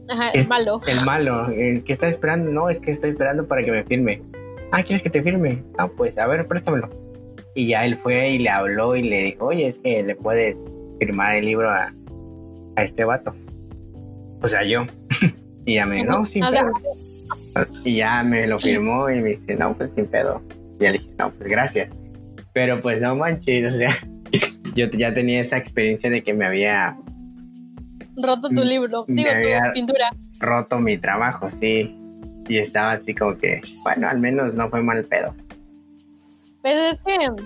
Ajá, 0.10 0.30
es- 0.32 0.44
es 0.44 0.50
malo. 0.50 0.82
El 0.88 1.04
malo, 1.06 1.48
el 1.50 1.84
que 1.84 1.92
está 1.94 2.08
esperando, 2.08 2.52
no, 2.52 2.70
es 2.70 2.80
que 2.80 2.92
estoy 2.92 3.10
esperando 3.12 3.48
para 3.48 3.64
que 3.64 3.72
me 3.72 3.84
firme. 3.84 4.22
Ah, 4.72 4.84
¿quieres 4.84 5.02
que 5.02 5.10
te 5.10 5.22
firme? 5.22 5.64
Ah, 5.78 5.88
pues, 5.90 6.18
a 6.18 6.28
ver, 6.28 6.48
préstamelo. 6.48 6.90
Y 7.58 7.70
ya 7.70 7.86
él 7.86 7.96
fue 7.96 8.30
y 8.30 8.38
le 8.38 8.50
habló 8.50 8.96
y 8.96 9.02
le 9.02 9.24
dijo, 9.24 9.46
oye, 9.46 9.66
es 9.66 9.80
que 9.80 10.04
le 10.04 10.16
puedes 10.16 10.58
firmar 11.00 11.34
el 11.36 11.46
libro 11.46 11.72
a, 11.72 11.92
a 12.76 12.84
este 12.84 13.04
vato. 13.04 13.36
O 14.44 14.48
sea, 14.48 14.64
yo. 14.64 14.86
y 15.66 15.74
ya 15.74 15.88
me, 15.88 16.04
no, 16.04 16.24
sin 16.24 16.44
pedo". 16.46 16.72
Y 17.84 17.96
ya 17.96 18.22
me 18.22 18.46
lo 18.46 18.60
firmó 18.60 19.10
y 19.10 19.22
me 19.22 19.30
dice, 19.30 19.56
no, 19.56 19.74
pues 19.74 19.96
sin 19.96 20.06
pedo. 20.06 20.44
Y 20.80 20.84
ya 20.84 20.92
le 20.92 21.00
dije, 21.00 21.10
no, 21.18 21.32
pues 21.32 21.48
gracias. 21.48 21.96
Pero 22.54 22.80
pues 22.80 23.02
no 23.02 23.16
manches, 23.16 23.74
o 23.74 23.76
sea, 23.76 23.90
yo 24.76 24.86
ya 24.92 25.12
tenía 25.16 25.40
esa 25.42 25.58
experiencia 25.58 26.12
de 26.12 26.22
que 26.24 26.36
me 26.36 26.46
había 26.46 26.96
Roto 28.18 28.50
tu 28.50 28.62
Mm, 28.62 28.68
libro, 28.68 29.06
digo, 29.08 29.30
tu 29.32 29.72
pintura. 29.74 30.10
roto 30.40 30.80
mi 30.80 30.98
trabajo, 31.00 31.50
sí. 31.50 31.98
Y 32.48 32.60
estaba 32.60 32.92
así 32.92 33.16
como 33.16 33.36
que, 33.38 33.62
bueno, 33.84 34.08
al 34.08 34.20
menos 34.20 34.54
no 34.54 34.70
fue 34.70 34.84
mal 34.84 35.04
pedo. 35.06 35.34
Pues 36.68 36.94
es 36.96 37.00
que 37.06 37.44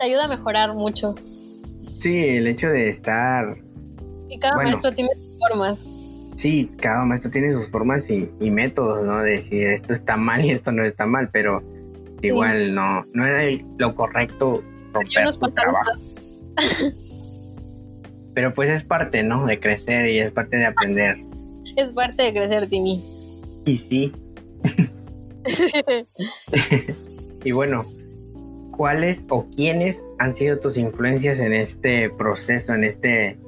te 0.00 0.04
ayuda 0.04 0.24
a 0.24 0.28
mejorar 0.28 0.74
mucho. 0.74 1.14
Sí, 1.96 2.26
el 2.38 2.48
hecho 2.48 2.66
de 2.68 2.88
estar, 2.88 3.46
Y 4.28 4.36
cada 4.40 4.54
Bueno. 4.56 4.70
maestro 4.70 4.92
tiene 4.92 5.10
sus 5.14 5.38
formas. 5.38 5.84
sí, 6.34 6.68
cada 6.80 7.04
maestro 7.04 7.30
tiene 7.30 7.52
sus 7.52 7.70
formas 7.70 8.10
y, 8.10 8.28
y 8.40 8.50
métodos, 8.50 9.06
¿no? 9.06 9.22
De 9.22 9.30
decir 9.34 9.68
esto 9.68 9.92
está 9.92 10.16
mal 10.16 10.44
y 10.44 10.50
esto 10.50 10.72
no 10.72 10.82
está 10.82 11.06
mal, 11.06 11.30
pero 11.32 11.62
igual 12.20 12.74
no, 12.74 13.04
no 13.14 13.24
era 13.24 13.44
el- 13.44 13.64
lo 13.78 13.94
correcto 13.94 14.60
romper 14.92 15.32
tu 15.36 15.50
trabajo. 15.52 15.92
Pero 18.34 18.52
pues 18.54 18.70
es 18.70 18.82
parte, 18.82 19.22
¿no? 19.22 19.46
De 19.46 19.60
crecer 19.60 20.08
y 20.10 20.18
es 20.18 20.32
parte 20.32 20.56
de 20.56 20.66
aprender. 20.66 21.16
Es 21.76 21.92
parte 21.92 22.24
de 22.24 22.32
crecer, 22.32 22.68
Timmy. 22.68 23.04
Y 23.66 23.76
sí, 23.76 24.12
y 27.44 27.52
bueno, 27.52 27.86
¿cuáles 28.78 29.26
o 29.28 29.44
quiénes 29.54 30.06
han 30.18 30.34
sido 30.34 30.58
tus 30.58 30.78
influencias 30.78 31.40
en 31.40 31.52
este 31.52 32.08
proceso, 32.08 32.72
en 32.72 32.84
este... 32.84 33.38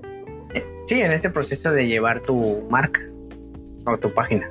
eh, 0.54 0.66
Sí, 0.86 1.00
en 1.00 1.12
este 1.12 1.30
proceso 1.30 1.70
de 1.72 1.86
llevar 1.86 2.20
tu 2.20 2.66
marca 2.68 3.00
o 3.86 3.96
tu 3.96 4.12
página. 4.12 4.50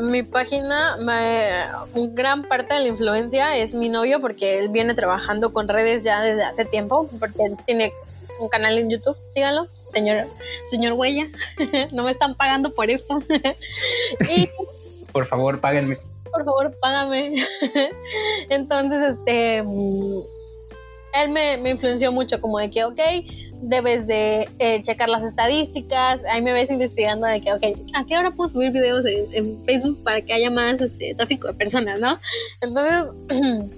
Mi 0.00 0.22
página, 0.22 0.96
me- 0.98 2.06
gran 2.14 2.44
parte 2.44 2.74
de 2.74 2.80
la 2.80 2.88
influencia 2.88 3.56
es 3.56 3.74
mi 3.74 3.88
novio 3.88 4.20
porque 4.20 4.58
él 4.60 4.68
viene 4.68 4.94
trabajando 4.94 5.52
con 5.52 5.66
redes 5.68 6.04
ya 6.04 6.20
desde 6.22 6.44
hace 6.44 6.64
tiempo, 6.66 7.08
porque 7.18 7.42
él 7.46 7.56
tiene 7.66 7.92
un 8.38 8.48
canal 8.48 8.78
en 8.78 8.88
YouTube, 8.90 9.16
síganlo, 9.26 9.66
señor, 9.90 10.26
señor 10.70 10.92
Huella, 10.92 11.26
no 11.92 12.04
me 12.04 12.12
están 12.12 12.36
pagando 12.36 12.72
por 12.74 12.88
esto. 12.90 13.18
y 14.36 14.48
Por 15.12 15.24
favor, 15.26 15.60
páguenme. 15.60 15.98
Por 16.30 16.44
favor, 16.44 16.76
págame. 16.80 17.44
Entonces, 18.48 19.14
este, 19.14 19.62
mm, 19.62 20.20
él 21.14 21.30
me, 21.30 21.56
me 21.58 21.70
influenció 21.70 22.12
mucho 22.12 22.40
como 22.40 22.58
de 22.58 22.70
que, 22.70 22.84
ok, 22.84 23.00
debes 23.62 24.06
de 24.06 24.48
eh, 24.58 24.82
checar 24.82 25.08
las 25.08 25.22
estadísticas, 25.22 26.22
ahí 26.30 26.42
me 26.42 26.52
ves 26.52 26.70
investigando 26.70 27.26
de 27.26 27.40
que, 27.40 27.52
ok, 27.52 27.62
¿a 27.94 28.06
qué 28.06 28.16
hora 28.16 28.30
puedo 28.30 28.48
subir 28.48 28.72
videos 28.72 29.04
en, 29.04 29.26
en 29.32 29.64
Facebook 29.64 30.02
para 30.02 30.22
que 30.22 30.32
haya 30.32 30.50
más 30.50 30.80
este, 30.80 31.14
tráfico 31.14 31.48
de 31.48 31.54
personas, 31.54 32.00
no? 32.00 32.18
Entonces, 32.60 33.10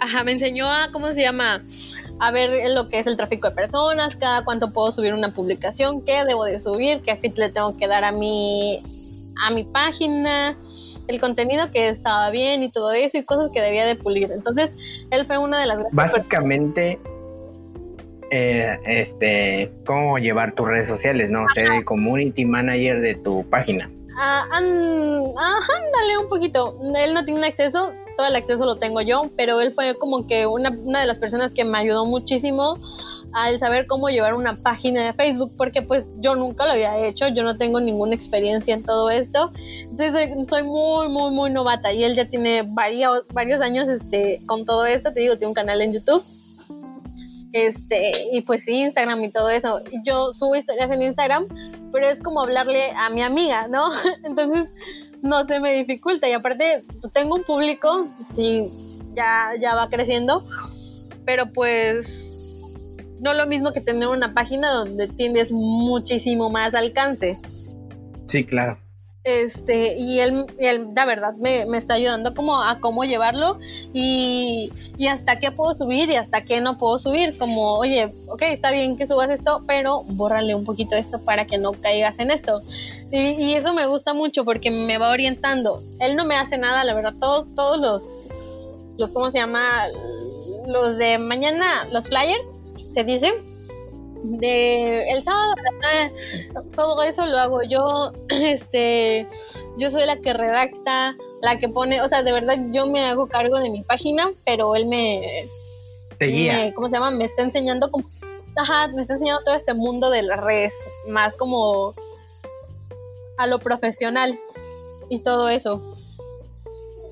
ajá, 0.00 0.24
me 0.24 0.32
enseñó 0.32 0.68
a, 0.68 0.90
¿cómo 0.92 1.12
se 1.12 1.22
llama? 1.22 1.62
A 2.18 2.30
ver 2.32 2.50
lo 2.74 2.88
que 2.88 2.98
es 2.98 3.06
el 3.06 3.16
tráfico 3.16 3.48
de 3.48 3.54
personas, 3.54 4.16
cada 4.16 4.44
cuánto 4.44 4.72
puedo 4.72 4.92
subir 4.92 5.14
una 5.14 5.32
publicación, 5.32 6.02
qué 6.02 6.24
debo 6.26 6.44
de 6.44 6.58
subir, 6.58 7.00
qué 7.00 7.16
fit 7.16 7.36
le 7.38 7.48
tengo 7.50 7.76
que 7.76 7.86
dar 7.86 8.04
a 8.04 8.12
mi, 8.12 8.82
a 9.42 9.50
mi 9.50 9.64
página, 9.64 10.56
el 11.10 11.20
contenido 11.20 11.70
que 11.72 11.88
estaba 11.88 12.30
bien 12.30 12.62
y 12.62 12.70
todo 12.70 12.92
eso 12.92 13.18
y 13.18 13.24
cosas 13.24 13.50
que 13.52 13.60
debía 13.60 13.84
de 13.84 13.96
pulir. 13.96 14.30
Entonces, 14.30 14.72
él 15.10 15.26
fue 15.26 15.38
una 15.38 15.60
de 15.60 15.66
las 15.66 15.84
Básicamente, 15.92 16.98
eh, 18.30 18.78
este, 18.86 19.72
cómo 19.84 20.18
llevar 20.18 20.52
tus 20.52 20.68
redes 20.68 20.86
sociales, 20.86 21.30
¿no? 21.30 21.46
Ser 21.54 21.72
el 21.72 21.84
community 21.84 22.44
manager 22.44 23.00
de 23.00 23.14
tu 23.16 23.44
página. 23.50 23.90
Ah, 24.16 24.44
ajá, 24.50 25.72
ándale 25.86 26.18
un 26.18 26.28
poquito. 26.28 26.78
Él 26.96 27.14
no 27.14 27.24
tiene 27.24 27.46
acceso, 27.46 27.92
todo 28.16 28.26
el 28.26 28.36
acceso 28.36 28.64
lo 28.64 28.76
tengo 28.76 29.00
yo, 29.00 29.30
pero 29.36 29.60
él 29.60 29.72
fue 29.72 29.96
como 29.98 30.26
que 30.26 30.46
una, 30.46 30.70
una 30.70 31.00
de 31.00 31.06
las 31.06 31.18
personas 31.18 31.52
que 31.52 31.64
me 31.64 31.78
ayudó 31.78 32.06
muchísimo 32.06 32.78
al 33.32 33.58
saber 33.58 33.86
cómo 33.86 34.08
llevar 34.08 34.34
una 34.34 34.60
página 34.60 35.04
de 35.04 35.12
Facebook, 35.12 35.52
porque 35.56 35.82
pues 35.82 36.06
yo 36.18 36.34
nunca 36.34 36.66
lo 36.66 36.72
había 36.72 36.96
hecho, 37.06 37.28
yo 37.28 37.42
no 37.42 37.56
tengo 37.56 37.80
ninguna 37.80 38.14
experiencia 38.14 38.74
en 38.74 38.82
todo 38.82 39.10
esto, 39.10 39.52
entonces 39.82 40.12
soy, 40.12 40.46
soy 40.48 40.62
muy, 40.64 41.08
muy, 41.08 41.30
muy 41.30 41.50
novata 41.50 41.92
y 41.92 42.04
él 42.04 42.16
ya 42.16 42.28
tiene 42.28 42.62
varios, 42.66 43.24
varios 43.32 43.60
años 43.60 43.88
este, 43.88 44.42
con 44.46 44.64
todo 44.64 44.86
esto, 44.86 45.12
te 45.12 45.20
digo, 45.20 45.34
tiene 45.34 45.48
un 45.48 45.54
canal 45.54 45.80
en 45.80 45.92
YouTube. 45.92 46.24
Este, 47.52 48.28
y 48.30 48.42
pues 48.42 48.68
Instagram 48.68 49.24
y 49.24 49.32
todo 49.32 49.50
eso. 49.50 49.80
Yo 50.04 50.32
subo 50.32 50.54
historias 50.54 50.88
en 50.90 51.02
Instagram, 51.02 51.46
pero 51.92 52.06
es 52.06 52.20
como 52.20 52.40
hablarle 52.40 52.92
a 52.92 53.10
mi 53.10 53.22
amiga, 53.22 53.66
¿no? 53.66 53.88
Entonces, 54.24 54.72
no 55.22 55.46
se 55.46 55.60
me 55.60 55.74
dificulta. 55.74 56.28
Y 56.28 56.32
aparte, 56.32 56.84
tengo 57.12 57.36
un 57.36 57.44
público, 57.44 58.08
sí, 58.36 58.70
ya, 59.14 59.52
ya 59.60 59.74
va 59.74 59.88
creciendo, 59.88 60.44
pero 61.24 61.52
pues 61.52 62.32
no 63.20 63.34
lo 63.34 63.46
mismo 63.46 63.72
que 63.72 63.80
tener 63.80 64.08
una 64.08 64.34
página 64.34 64.72
donde 64.72 65.08
tienes 65.08 65.52
muchísimo 65.52 66.50
más 66.50 66.74
alcance. 66.74 67.38
Sí, 68.26 68.44
claro. 68.44 68.78
Este, 69.22 69.98
y 69.98 70.20
él, 70.20 70.46
él, 70.58 70.88
la 70.96 71.04
verdad, 71.04 71.34
me, 71.34 71.66
me 71.66 71.76
está 71.76 71.94
ayudando 71.94 72.34
como 72.34 72.62
a 72.62 72.80
cómo 72.80 73.04
llevarlo 73.04 73.58
y, 73.92 74.72
y 74.96 75.08
hasta 75.08 75.38
qué 75.40 75.52
puedo 75.52 75.74
subir 75.74 76.08
y 76.08 76.16
hasta 76.16 76.44
qué 76.44 76.62
no 76.62 76.78
puedo 76.78 76.98
subir. 76.98 77.36
Como, 77.36 77.76
oye, 77.78 78.14
ok, 78.28 78.42
está 78.42 78.70
bien 78.70 78.96
que 78.96 79.06
subas 79.06 79.28
esto, 79.28 79.62
pero 79.66 80.04
bórrale 80.04 80.54
un 80.54 80.64
poquito 80.64 80.96
esto 80.96 81.18
para 81.18 81.46
que 81.46 81.58
no 81.58 81.72
caigas 81.72 82.18
en 82.18 82.30
esto. 82.30 82.62
Y, 83.10 83.32
y 83.32 83.54
eso 83.54 83.74
me 83.74 83.86
gusta 83.86 84.14
mucho 84.14 84.44
porque 84.46 84.70
me 84.70 84.96
va 84.96 85.10
orientando. 85.10 85.82
Él 85.98 86.16
no 86.16 86.24
me 86.24 86.36
hace 86.36 86.56
nada, 86.56 86.82
la 86.84 86.94
verdad, 86.94 87.14
todos, 87.20 87.46
todos 87.54 87.78
los, 87.78 88.20
los, 88.96 89.12
¿cómo 89.12 89.30
se 89.30 89.38
llama? 89.38 89.88
Los 90.66 90.96
de 90.96 91.18
mañana, 91.18 91.86
los 91.92 92.08
flyers, 92.08 92.44
se 92.88 93.04
dice. 93.04 93.32
De 94.22 95.08
el 95.10 95.22
sábado, 95.24 95.54
todo 96.76 97.02
eso 97.02 97.24
lo 97.26 97.38
hago 97.38 97.62
yo, 97.62 98.12
este, 98.28 99.26
yo 99.78 99.90
soy 99.90 100.04
la 100.06 100.16
que 100.20 100.32
redacta, 100.32 101.16
la 101.42 101.58
que 101.58 101.68
pone, 101.68 102.02
o 102.02 102.08
sea, 102.08 102.22
de 102.22 102.32
verdad 102.32 102.56
yo 102.70 102.86
me 102.86 103.04
hago 103.06 103.28
cargo 103.28 103.58
de 103.60 103.70
mi 103.70 103.82
página, 103.82 104.30
pero 104.44 104.76
él 104.76 104.86
me, 104.86 105.48
Te 106.18 106.26
guía. 106.26 106.52
me- 106.66 106.72
¿cómo 106.74 106.88
se 106.88 106.94
llama? 106.96 107.10
Me 107.10 107.24
está 107.24 107.42
enseñando 107.42 107.90
como, 107.90 108.08
ajá, 108.56 108.88
me 108.88 109.02
está 109.02 109.14
enseñando 109.14 109.42
todo 109.44 109.54
este 109.54 109.72
mundo 109.74 110.10
de 110.10 110.22
las 110.22 110.42
redes, 110.44 110.74
más 111.08 111.34
como 111.34 111.94
a 113.38 113.46
lo 113.46 113.58
profesional 113.58 114.38
y 115.08 115.20
todo 115.20 115.48
eso. 115.48 115.96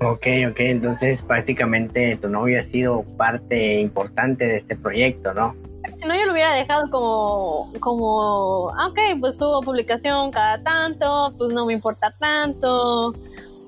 Ok, 0.01 0.27
ok. 0.49 0.59
Entonces, 0.59 1.25
básicamente, 1.25 2.15
tu 2.21 2.29
novio 2.29 2.59
ha 2.59 2.63
sido 2.63 3.01
parte 3.17 3.81
importante 3.81 4.45
de 4.45 4.55
este 4.55 4.77
proyecto, 4.77 5.33
¿no? 5.33 5.55
Si 5.95 6.07
no, 6.07 6.15
yo 6.15 6.25
lo 6.25 6.33
hubiera 6.33 6.53
dejado 6.53 6.89
como, 6.89 7.73
como, 7.79 8.69
ah, 8.71 8.87
ok, 8.89 9.19
pues 9.19 9.37
subo 9.37 9.61
publicación 9.61 10.31
cada 10.31 10.63
tanto, 10.63 11.33
pues 11.37 11.53
no 11.53 11.65
me 11.65 11.73
importa 11.73 12.15
tanto. 12.19 13.13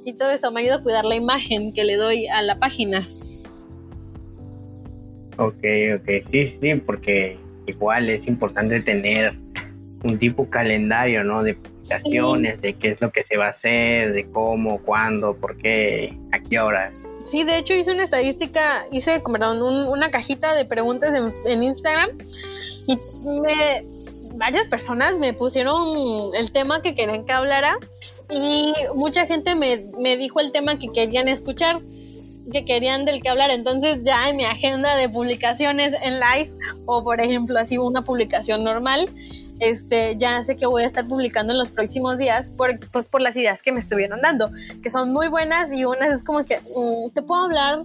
Y 0.05 0.13
todo 0.13 0.31
eso 0.31 0.51
me 0.51 0.61
ayuda 0.61 0.75
a 0.75 0.83
cuidar 0.83 1.05
la 1.05 1.15
imagen 1.15 1.73
que 1.73 1.83
le 1.83 1.95
doy 1.95 2.27
a 2.27 2.41
la 2.41 2.57
página. 2.57 3.07
Ok, 5.37 5.63
ok. 5.95 6.09
Sí, 6.29 6.45
sí, 6.45 6.75
porque 6.75 7.37
igual 7.65 8.09
es 8.09 8.27
importante 8.27 8.79
tener 8.81 9.33
un 10.03 10.17
tipo 10.17 10.49
calendario, 10.49 11.23
¿no? 11.23 11.43
De 11.43 11.55
publicaciones, 11.55 12.61
de 12.61 12.73
qué 12.73 12.87
es 12.87 13.01
lo 13.01 13.11
que 13.11 13.21
se 13.21 13.37
va 13.37 13.47
a 13.47 13.49
hacer, 13.49 14.13
de 14.13 14.29
cómo, 14.29 14.81
cuándo, 14.81 15.35
por 15.37 15.57
qué, 15.57 16.17
a 16.31 16.39
qué 16.39 16.59
hora. 16.59 16.91
Sí, 17.25 17.43
de 17.43 17.57
hecho 17.57 17.73
hice 17.73 17.91
una 17.91 18.03
estadística, 18.03 18.85
hice 18.91 19.21
perdón, 19.21 19.61
un- 19.61 19.87
una 19.87 20.09
cajita 20.11 20.53
de 20.55 20.65
preguntas 20.65 21.13
en, 21.15 21.33
en 21.45 21.63
Instagram 21.63 22.09
y 22.87 22.97
me, 23.23 23.85
varias 24.35 24.65
personas 24.67 25.19
me 25.19 25.33
pusieron 25.33 25.75
el 26.35 26.51
tema 26.51 26.81
que 26.81 26.95
querían 26.95 27.25
que 27.25 27.33
hablara 27.33 27.77
y 28.29 28.73
mucha 28.95 29.27
gente 29.27 29.55
me, 29.55 29.85
me 29.99 30.17
dijo 30.17 30.39
el 30.39 30.51
tema 30.51 30.79
que 30.79 30.87
querían 30.91 31.27
escuchar, 31.27 31.81
que 32.51 32.65
querían 32.65 33.05
del 33.05 33.21
que 33.21 33.29
hablar. 33.29 33.51
Entonces 33.51 33.99
ya 34.03 34.29
en 34.29 34.37
mi 34.37 34.45
agenda 34.45 34.95
de 34.95 35.07
publicaciones 35.09 35.93
en 36.01 36.19
live 36.19 36.49
o 36.85 37.03
por 37.03 37.21
ejemplo 37.21 37.59
así 37.59 37.77
una 37.77 38.03
publicación 38.03 38.63
normal, 38.63 39.09
este, 39.61 40.17
ya 40.17 40.41
sé 40.43 40.57
que 40.57 40.65
voy 40.65 40.83
a 40.83 40.87
estar 40.87 41.07
publicando 41.07 41.53
en 41.53 41.59
los 41.59 41.69
próximos 41.71 42.17
días 42.17 42.49
por, 42.49 42.77
pues, 42.89 43.05
por 43.05 43.21
las 43.21 43.35
ideas 43.35 43.61
que 43.61 43.71
me 43.71 43.79
estuvieron 43.79 44.19
dando 44.21 44.49
que 44.81 44.89
son 44.89 45.13
muy 45.13 45.27
buenas 45.29 45.71
y 45.71 45.85
unas 45.85 46.13
es 46.15 46.23
como 46.23 46.43
que 46.43 46.59
mm, 46.59 47.11
te 47.13 47.21
puedo 47.21 47.43
hablar 47.43 47.83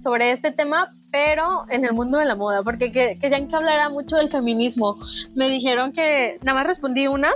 sobre 0.00 0.30
este 0.30 0.52
tema, 0.52 0.94
pero 1.10 1.64
en 1.70 1.84
el 1.84 1.92
mundo 1.92 2.18
de 2.18 2.24
la 2.24 2.36
moda, 2.36 2.62
porque 2.62 2.90
que- 2.92 3.18
querían 3.20 3.48
que 3.48 3.56
hablara 3.56 3.88
mucho 3.88 4.16
del 4.16 4.30
feminismo. 4.30 4.96
Me 5.34 5.48
dijeron 5.48 5.92
que 5.92 6.38
nada 6.42 6.58
más 6.58 6.66
respondí 6.68 7.06
una 7.08 7.30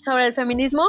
sobre 0.00 0.26
el 0.28 0.34
feminismo 0.34 0.82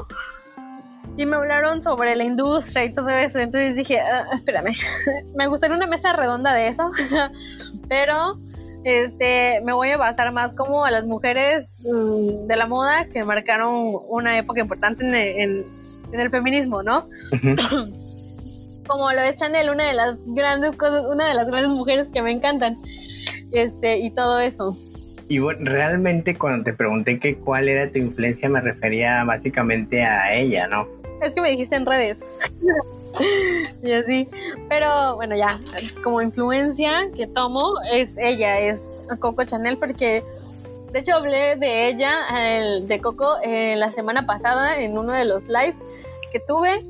y 1.17 1.25
me 1.25 1.35
hablaron 1.37 1.81
sobre 1.81 2.15
la 2.15 2.23
industria 2.23 2.85
y 2.85 2.93
todo 2.93 3.09
eso. 3.09 3.39
Entonces 3.39 3.75
dije, 3.75 3.99
"Ah, 3.99 4.27
espérame, 4.33 4.73
me 5.35 5.47
gustaría 5.47 5.75
una 5.75 5.87
mesa 5.87 6.13
redonda 6.13 6.53
de 6.53 6.67
eso, 6.67 6.89
pero 7.89 8.39
este, 8.83 9.61
me 9.65 9.73
voy 9.73 9.89
a 9.91 9.97
basar 9.97 10.31
más 10.31 10.53
como 10.53 10.85
a 10.85 10.91
las 10.91 11.05
mujeres 11.05 11.79
mm, 11.83 12.47
de 12.47 12.55
la 12.55 12.67
moda 12.67 13.05
que 13.11 13.23
marcaron 13.23 13.93
una 14.07 14.37
época 14.37 14.61
importante 14.61 15.03
en, 15.05 15.13
en- 15.15 15.65
en 16.11 16.19
el 16.19 16.29
feminismo, 16.31 16.81
¿no? 16.81 17.07
Como 18.87 19.11
lo 19.11 19.21
es 19.21 19.35
Chanel, 19.35 19.69
una 19.69 19.85
de 19.85 19.93
las 19.93 20.17
grandes 20.25 20.71
cosas, 20.75 21.03
una 21.07 21.27
de 21.27 21.35
las 21.35 21.47
grandes 21.47 21.71
mujeres 21.71 22.09
que 22.09 22.21
me 22.23 22.31
encantan. 22.31 22.81
Este, 23.51 23.99
y 23.99 24.09
todo 24.11 24.39
eso. 24.39 24.75
Y 25.27 25.37
bueno, 25.37 25.59
realmente 25.65 26.35
cuando 26.35 26.63
te 26.63 26.73
pregunté 26.73 27.19
que 27.19 27.37
cuál 27.37 27.69
era 27.69 27.91
tu 27.91 27.99
influencia, 27.99 28.49
me 28.49 28.61
refería 28.61 29.23
básicamente 29.23 30.03
a 30.03 30.33
ella, 30.33 30.67
¿no? 30.67 30.87
Es 31.21 31.35
que 31.35 31.41
me 31.41 31.49
dijiste 31.51 31.75
en 31.75 31.85
redes. 31.85 32.17
y 33.83 33.91
así. 33.91 34.29
Pero 34.67 35.15
bueno, 35.15 35.35
ya, 35.35 35.59
como 36.03 36.21
influencia 36.21 37.09
que 37.15 37.27
tomo 37.27 37.73
es 37.91 38.17
ella, 38.17 38.59
es 38.59 38.83
Coco 39.19 39.43
Chanel, 39.43 39.77
porque 39.77 40.23
de 40.91 40.99
hecho 40.99 41.15
hablé 41.15 41.55
de 41.55 41.87
ella, 41.87 42.13
de 42.81 43.01
Coco, 43.01 43.37
eh, 43.43 43.75
la 43.77 43.91
semana 43.91 44.25
pasada 44.25 44.79
en 44.79 44.97
uno 44.97 45.13
de 45.13 45.25
los 45.25 45.43
live 45.47 45.75
que 46.31 46.39
tuve. 46.39 46.85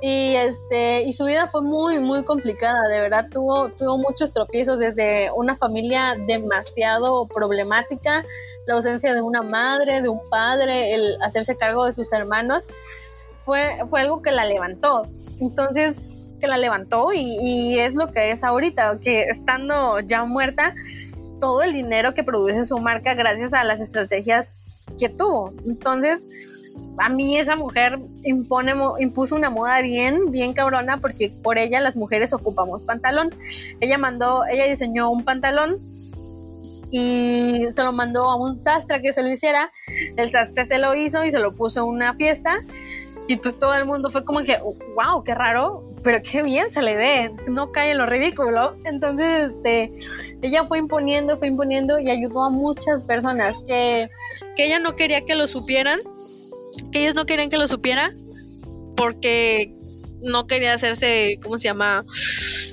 Y 0.00 0.36
este, 0.36 1.02
y 1.02 1.12
su 1.12 1.24
vida 1.24 1.48
fue 1.48 1.60
muy, 1.60 1.98
muy 1.98 2.24
complicada, 2.24 2.86
de 2.86 3.00
verdad 3.00 3.26
tuvo, 3.32 3.68
tuvo 3.70 3.98
muchos 3.98 4.32
tropiezos 4.32 4.78
desde 4.78 5.32
una 5.32 5.56
familia 5.56 6.14
demasiado 6.28 7.26
problemática, 7.26 8.24
la 8.66 8.74
ausencia 8.74 9.12
de 9.12 9.22
una 9.22 9.42
madre, 9.42 10.00
de 10.00 10.08
un 10.08 10.20
padre, 10.30 10.94
el 10.94 11.20
hacerse 11.20 11.56
cargo 11.56 11.84
de 11.84 11.92
sus 11.92 12.12
hermanos, 12.12 12.68
fue, 13.44 13.76
fue 13.90 14.02
algo 14.02 14.22
que 14.22 14.30
la 14.30 14.44
levantó. 14.44 15.08
Entonces, 15.40 16.08
que 16.40 16.46
la 16.46 16.56
levantó 16.56 17.12
y, 17.12 17.78
es 17.78 17.94
lo 17.94 18.12
que 18.12 18.30
es 18.30 18.44
ahorita, 18.44 18.98
que 19.00 19.22
estando 19.22 20.00
ya 20.00 20.24
muerta, 20.24 20.74
todo 21.40 21.62
el 21.62 21.72
dinero 21.72 22.14
que 22.14 22.24
produce 22.24 22.64
su 22.64 22.78
marca 22.78 23.14
gracias 23.14 23.52
a 23.52 23.64
las 23.64 23.80
estrategias 23.80 24.48
que 24.98 25.08
tuvo. 25.08 25.52
Entonces, 25.66 26.20
a 26.98 27.08
mí 27.08 27.38
esa 27.38 27.56
mujer 27.56 27.98
impone, 28.24 28.74
impuso 28.98 29.34
una 29.34 29.50
moda 29.50 29.80
bien, 29.82 30.30
bien 30.30 30.52
cabrona, 30.52 31.00
porque 31.00 31.30
por 31.30 31.58
ella 31.58 31.80
las 31.80 31.96
mujeres 31.96 32.32
ocupamos 32.32 32.82
pantalón. 32.82 33.34
Ella 33.80 33.98
mandó, 33.98 34.44
ella 34.46 34.66
diseñó 34.66 35.10
un 35.10 35.24
pantalón 35.24 35.78
y 36.90 37.66
se 37.70 37.82
lo 37.82 37.92
mandó 37.92 38.30
a 38.30 38.36
un 38.36 38.58
sastre 38.58 39.00
que 39.02 39.12
se 39.12 39.22
lo 39.22 39.30
hiciera. 39.30 39.70
El 40.16 40.30
sastre 40.30 40.64
se 40.64 40.78
lo 40.78 40.94
hizo 40.94 41.24
y 41.24 41.30
se 41.30 41.38
lo 41.38 41.54
puso 41.54 41.80
en 41.80 41.88
una 41.88 42.14
fiesta. 42.14 42.64
Y 43.28 43.36
pues 43.36 43.58
todo 43.58 43.74
el 43.74 43.84
mundo 43.84 44.10
fue 44.10 44.24
como 44.24 44.40
que, 44.40 44.58
wow, 44.96 45.22
qué 45.22 45.34
raro, 45.34 45.84
pero 46.02 46.18
qué 46.22 46.42
bien 46.42 46.72
se 46.72 46.82
le 46.82 46.96
ve, 46.96 47.32
no 47.46 47.70
cae 47.70 47.92
en 47.92 47.98
lo 47.98 48.06
ridículo. 48.06 48.76
Entonces, 48.84 49.52
este, 49.52 49.92
ella 50.42 50.64
fue 50.64 50.78
imponiendo, 50.78 51.38
fue 51.38 51.46
imponiendo 51.48 52.00
y 52.00 52.10
ayudó 52.10 52.44
a 52.44 52.50
muchas 52.50 53.04
personas 53.04 53.58
que, 53.66 54.08
que 54.56 54.66
ella 54.66 54.78
no 54.78 54.96
quería 54.96 55.24
que 55.24 55.34
lo 55.34 55.46
supieran 55.46 56.00
que 56.92 57.02
ellos 57.02 57.14
no 57.14 57.26
querían 57.26 57.50
que 57.50 57.56
lo 57.56 57.68
supiera 57.68 58.14
porque 58.96 59.74
no 60.20 60.46
quería 60.46 60.74
hacerse, 60.74 61.38
¿cómo 61.42 61.58
se 61.58 61.68
llama? 61.68 62.04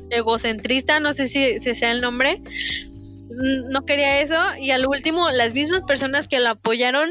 Egocentrista, 0.09 0.99
no 0.99 1.13
sé 1.13 1.27
si, 1.27 1.59
sea 1.59 1.91
el 1.91 2.01
nombre. 2.01 2.41
No 3.69 3.85
quería 3.85 4.21
eso 4.21 4.35
y 4.59 4.71
al 4.71 4.87
último 4.87 5.29
las 5.29 5.53
mismas 5.53 5.83
personas 5.83 6.27
que 6.27 6.39
la 6.39 6.51
apoyaron 6.51 7.09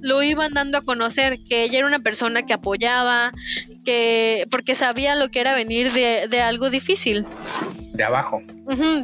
lo 0.00 0.22
iban 0.22 0.54
dando 0.54 0.78
a 0.78 0.82
conocer, 0.82 1.38
que 1.48 1.64
ella 1.64 1.78
era 1.78 1.86
una 1.86 1.98
persona 1.98 2.42
que 2.42 2.52
apoyaba, 2.52 3.32
que 3.84 4.46
porque 4.50 4.74
sabía 4.74 5.16
lo 5.16 5.28
que 5.28 5.40
era 5.40 5.54
venir 5.54 5.92
de, 5.92 6.40
algo 6.40 6.70
difícil. 6.70 7.26
De 7.92 8.04
abajo. 8.04 8.42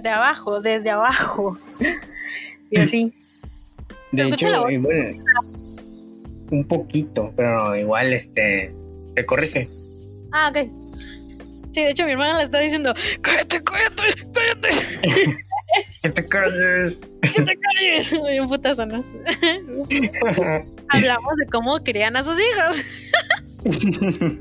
de 0.02 0.08
abajo, 0.08 0.60
desde 0.60 0.90
abajo. 0.90 1.58
y 2.70 2.80
así. 2.80 3.12
De 4.12 4.28
hecho, 4.28 4.62
bueno, 4.80 5.24
un 6.50 6.64
poquito, 6.64 7.32
pero 7.36 7.74
igual 7.76 8.12
este 8.12 8.72
te 9.14 9.26
corrige. 9.26 9.68
Ah, 10.32 10.50
ok. 10.50 10.68
Sí, 11.72 11.80
de 11.82 11.90
hecho 11.90 12.04
mi 12.04 12.12
hermana 12.12 12.38
le 12.38 12.44
está 12.44 12.60
diciendo, 12.60 12.94
cállate, 13.20 13.62
cállate, 13.64 14.04
cállate. 14.32 15.38
que 16.04 16.10
te 16.10 16.28
calles. 16.28 17.00
Que 17.22 17.42
te 17.42 17.58
calles. 17.58 18.12
Muy 18.20 18.38
un 18.38 18.48
putazo, 18.48 18.84
¿no? 18.84 19.02
Hablamos 20.90 21.36
de 21.36 21.46
cómo 21.50 21.82
crían 21.82 22.16
a 22.16 22.24
sus 22.24 22.36
hijos. 22.38 22.82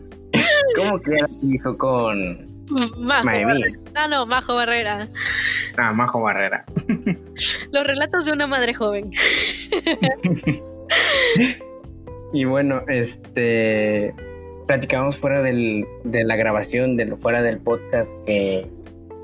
¿Cómo 0.75 1.01
crían 1.01 1.23
a 1.23 1.27
tu 1.39 1.49
hijo 1.49 1.77
con 1.77 2.65
Majo 2.97 3.25
Barrera. 3.25 3.79
Ah, 3.95 4.07
no, 4.09 4.25
Majo 4.25 4.55
Barrera. 4.55 5.07
Ah, 5.77 5.93
Majo 5.93 6.19
Barrera. 6.21 6.65
Los 7.71 7.87
relatos 7.87 8.25
de 8.25 8.33
una 8.33 8.47
madre 8.47 8.73
joven. 8.73 9.11
Y 12.33 12.43
bueno, 12.45 12.83
este 12.87 14.13
platicamos 14.67 15.17
fuera 15.17 15.41
del, 15.41 15.85
de 16.03 16.25
la 16.25 16.35
grabación, 16.35 16.97
de, 16.97 17.15
fuera 17.17 17.41
del 17.41 17.59
podcast, 17.59 18.13
que 18.25 18.69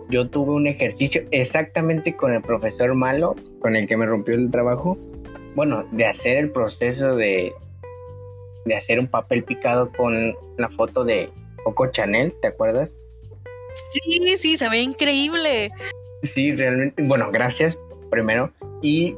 yo 0.10 0.30
tuve 0.30 0.53
un 0.53 0.68
ejercicio 0.68 1.22
exactamente 1.32 2.16
con 2.16 2.34
el 2.34 2.41
profesor 2.41 2.95
malo, 2.95 3.36
con 3.60 3.76
el 3.76 3.88
que 3.88 3.95
me 3.95 4.05
rompió 4.05 4.36
el 4.36 4.49
trabajo. 4.49 4.97
Bueno, 5.55 5.88
de 5.91 6.05
hacer 6.05 6.38
el 6.38 6.51
proceso 6.51 7.16
de, 7.16 7.53
de 8.66 8.76
hacer 8.76 8.99
un 8.99 9.07
papel 9.07 9.43
picado 9.43 9.91
con 9.91 10.36
la 10.57 10.70
foto 10.70 11.03
de 11.03 11.30
Coco 11.64 11.88
Chanel, 11.91 12.34
¿te 12.41 12.47
acuerdas? 12.47 12.97
Sí, 13.91 14.38
sí, 14.38 14.57
se 14.57 14.70
ve 14.70 14.82
increíble. 14.82 15.70
Sí, 16.24 16.51
realmente, 16.51 17.03
bueno, 17.03 17.30
gracias 17.32 17.78
primero. 18.10 18.51
Y 18.82 19.16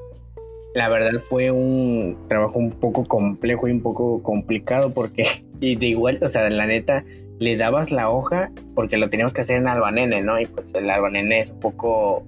la 0.74 0.89
verdad 0.89 1.22
fue 1.30 1.52
un 1.52 2.18
trabajo 2.28 2.60
un 2.60 2.72
poco 2.72 3.06
complejo 3.06 3.68
y 3.68 3.72
un 3.72 3.82
poco 3.82 4.22
complicado 4.24 4.94
porque, 4.94 5.26
y 5.62 5.76
de 5.76 5.88
igual, 5.88 6.20
o 6.22 6.30
sea, 6.30 6.50
la 6.50 6.66
neta, 6.66 7.06
le 7.42 7.58
dabas 7.58 7.89
la 7.89 8.08
hoja 8.12 8.52
porque 8.76 8.98
lo 8.98 9.10
teníamos 9.10 9.34
que 9.34 9.42
hacer 9.42 9.58
en 9.58 9.68
albanene, 9.68 10.22
¿no? 10.22 10.39
Y 10.39 10.46
pues 10.46 10.72
el 10.76 10.88
albanene 10.88 11.39
es 11.39 11.50
un 11.50 11.60
poco 11.60 12.24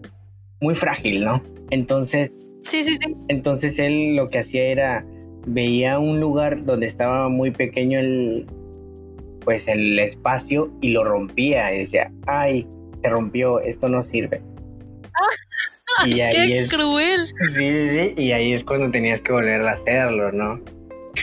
muy 0.60 0.74
frágil, 0.74 1.24
¿no? 1.24 1.44
Entonces... 1.70 2.34
Sí, 2.64 2.84
sí, 2.84 2.98
sí. 2.98 3.16
Entonces 3.28 3.78
él 3.78 4.16
lo 4.16 4.30
que 4.30 4.40
hacía 4.40 4.64
era, 4.64 5.06
veía 5.46 6.00
un 6.00 6.20
lugar 6.20 6.66
donde 6.66 6.88
estaba 6.88 7.30
muy 7.30 7.52
pequeño 7.52 8.00
el, 8.00 8.48
pues 9.46 9.68
el 9.68 10.00
espacio 10.00 10.74
y 10.82 10.90
lo 10.90 11.04
rompía 11.04 11.72
y 11.76 11.80
decía, 11.80 12.12
ay, 12.26 12.68
se 13.04 13.10
rompió, 13.10 13.60
esto 13.60 13.90
no 13.90 14.02
sirve. 14.02 14.42
Y 16.08 16.22
ahí 16.22 16.32
¡Qué 16.32 16.60
es, 16.60 16.72
cruel! 16.72 17.28
Sí, 17.52 17.70
sí, 17.90 18.14
y 18.18 18.32
ahí 18.32 18.54
es 18.54 18.64
cuando 18.64 18.90
tenías 18.90 19.22
que 19.22 19.32
volver 19.32 19.62
a 19.62 19.74
hacerlo, 19.74 20.32
¿no? 20.32 20.60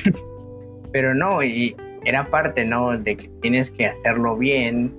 Pero 0.93 1.13
no, 1.13 1.43
y 1.43 1.75
era 2.05 2.31
parte, 2.31 2.65
¿no? 2.65 2.97
De 2.97 3.17
que 3.17 3.29
tienes 3.43 3.71
que 3.71 3.87
hacerlo 3.87 4.37
bien, 4.37 4.95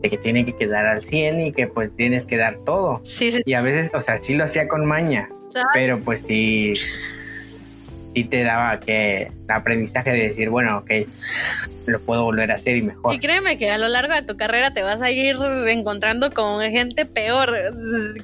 de 0.00 0.10
que 0.10 0.18
tiene 0.18 0.44
que 0.44 0.56
quedar 0.56 0.86
al 0.86 1.02
100 1.02 1.40
y 1.40 1.52
que 1.52 1.66
pues 1.66 1.94
tienes 1.96 2.26
que 2.26 2.36
dar 2.36 2.56
todo. 2.58 3.00
Sí, 3.04 3.30
sí. 3.30 3.40
Y 3.44 3.54
a 3.54 3.62
veces, 3.62 3.90
o 3.94 4.00
sea, 4.00 4.18
sí 4.18 4.34
lo 4.34 4.44
hacía 4.44 4.68
con 4.68 4.84
maña, 4.84 5.28
pero 5.74 6.00
pues 6.00 6.20
sí, 6.20 6.72
sí 8.14 8.24
te 8.24 8.42
daba 8.42 8.78
que 8.80 9.22
el 9.22 9.32
aprendizaje 9.48 10.12
de 10.12 10.28
decir, 10.28 10.50
bueno, 10.50 10.78
ok, 10.78 10.90
lo 11.86 12.00
puedo 12.00 12.24
volver 12.24 12.52
a 12.52 12.56
hacer 12.56 12.76
y 12.76 12.82
mejor. 12.82 13.14
Y 13.14 13.18
créeme 13.18 13.58
que 13.58 13.70
a 13.70 13.78
lo 13.78 13.88
largo 13.88 14.14
de 14.14 14.22
tu 14.22 14.36
carrera 14.36 14.72
te 14.72 14.82
vas 14.82 15.02
a 15.02 15.10
ir 15.10 15.36
encontrando 15.68 16.32
con 16.32 16.60
gente 16.70 17.06
peor, 17.06 17.52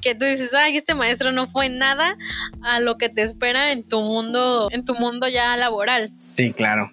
que 0.01 0.15
tú 0.15 0.27
dices, 0.27 0.55
ay, 0.55 0.77
este 0.77 0.95
maestro 0.95 1.33
no 1.33 1.49
fue 1.49 1.69
nada 1.71 2.17
a 2.63 2.79
lo 2.79 2.99
que 2.99 3.09
te 3.09 3.23
espera 3.23 3.73
en 3.73 3.83
tu 3.83 4.01
mundo, 4.01 4.69
en 4.71 4.85
tu 4.85 4.95
mundo 4.95 5.27
ya 5.29 5.57
laboral. 5.57 6.13
Sí, 6.35 6.53
claro. 6.53 6.93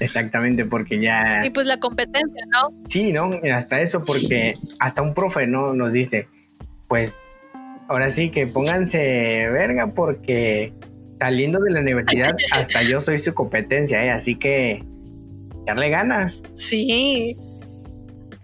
Exactamente, 0.00 0.64
porque 0.64 1.00
ya... 1.00 1.44
Y 1.44 1.50
pues 1.50 1.66
la 1.66 1.78
competencia, 1.78 2.44
¿no? 2.52 2.70
Sí, 2.88 3.12
¿no? 3.12 3.30
Hasta 3.52 3.80
eso, 3.80 4.04
porque 4.04 4.54
hasta 4.78 5.02
un 5.02 5.14
profe, 5.14 5.46
¿no? 5.46 5.74
Nos 5.74 5.92
dice, 5.92 6.28
pues, 6.88 7.16
ahora 7.88 8.10
sí 8.10 8.30
que 8.30 8.46
pónganse 8.46 9.48
verga 9.50 9.92
porque 9.94 10.72
saliendo 11.18 11.58
de 11.60 11.70
la 11.70 11.80
universidad, 11.80 12.36
hasta 12.52 12.82
yo 12.82 13.00
soy 13.00 13.18
su 13.18 13.34
competencia, 13.34 14.04
¿eh? 14.04 14.10
así 14.10 14.36
que 14.36 14.84
darle 15.66 15.90
ganas. 15.90 16.42
Sí. 16.54 17.36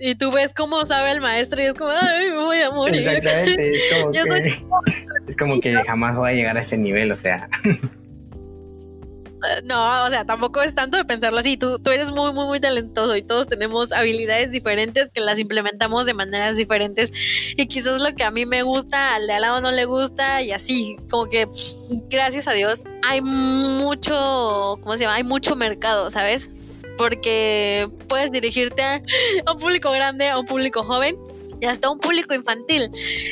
Y 0.04 0.16
tú 0.16 0.32
ves 0.32 0.50
cómo 0.54 0.84
sabe 0.84 1.12
el 1.12 1.20
maestro 1.20 1.62
y 1.62 1.66
es 1.66 1.74
como, 1.74 1.90
ay, 1.90 2.30
me 2.30 2.38
voy 2.38 2.60
a 2.60 2.70
morir. 2.70 3.06
Exactamente, 3.06 3.70
es 3.70 3.82
como, 3.92 4.10
que, 4.12 5.28
es 5.28 5.36
como 5.36 5.60
que 5.60 5.74
jamás 5.74 6.16
voy 6.16 6.30
a 6.30 6.34
llegar 6.34 6.56
a 6.56 6.60
ese 6.60 6.76
nivel, 6.76 7.12
o 7.12 7.16
sea. 7.16 7.48
no, 9.64 10.04
o 10.04 10.08
sea, 10.08 10.24
tampoco 10.24 10.62
es 10.62 10.74
tanto 10.74 10.96
de 10.96 11.04
pensarlo 11.04 11.38
así. 11.38 11.56
Tú, 11.56 11.78
tú 11.78 11.90
eres 11.90 12.10
muy, 12.10 12.32
muy, 12.32 12.46
muy 12.46 12.60
talentoso 12.60 13.16
y 13.16 13.22
todos 13.22 13.46
tenemos 13.46 13.92
habilidades 13.92 14.50
diferentes 14.50 15.08
que 15.12 15.20
las 15.20 15.38
implementamos 15.38 16.06
de 16.06 16.14
maneras 16.14 16.56
diferentes. 16.56 17.12
Y 17.56 17.66
quizás 17.66 18.00
lo 18.00 18.14
que 18.14 18.24
a 18.24 18.30
mí 18.30 18.46
me 18.46 18.62
gusta, 18.62 19.14
al 19.14 19.26
de 19.26 19.32
al 19.34 19.42
lado 19.42 19.60
no 19.60 19.70
le 19.70 19.84
gusta 19.84 20.42
y 20.42 20.52
así, 20.52 20.96
como 21.10 21.28
que 21.28 21.48
gracias 22.08 22.48
a 22.48 22.52
Dios 22.52 22.84
hay 23.08 23.20
mucho, 23.20 24.78
¿cómo 24.80 24.92
se 24.94 25.00
llama? 25.00 25.16
Hay 25.16 25.24
mucho 25.24 25.56
mercado, 25.56 26.10
¿sabes? 26.10 26.50
Porque 26.98 27.88
puedes 28.08 28.30
dirigirte 28.30 28.82
a 28.82 29.52
un 29.52 29.58
público 29.58 29.90
grande, 29.90 30.28
a 30.28 30.38
un 30.38 30.46
público 30.46 30.82
joven 30.82 31.16
y 31.62 31.66
hasta 31.66 31.90
un 31.90 32.00
público 32.00 32.34
infantil. 32.34 32.90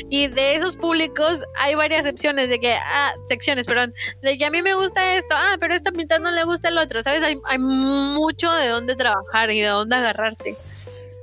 Y 0.09 0.27
de 0.27 0.55
esos 0.55 0.77
públicos 0.77 1.43
hay 1.59 1.75
varias 1.75 2.05
secciones 2.05 2.47
de 2.47 2.59
que, 2.59 2.71
ah, 2.73 3.13
secciones, 3.27 3.65
perdón, 3.65 3.93
de 4.23 4.37
que 4.37 4.45
a 4.45 4.49
mí 4.49 4.61
me 4.61 4.73
gusta 4.73 5.17
esto, 5.17 5.35
ah, 5.35 5.57
pero 5.59 5.75
esta 5.75 5.91
mitad 5.91 6.19
no 6.19 6.31
le 6.31 6.45
gusta 6.45 6.69
el 6.69 6.77
otro, 6.77 7.03
¿sabes? 7.03 7.21
Hay, 7.23 7.37
hay 7.43 7.57
mucho 7.57 8.49
de 8.53 8.69
dónde 8.69 8.95
trabajar 8.95 9.51
y 9.51 9.59
de 9.59 9.67
dónde 9.67 9.97
agarrarte. 9.97 10.55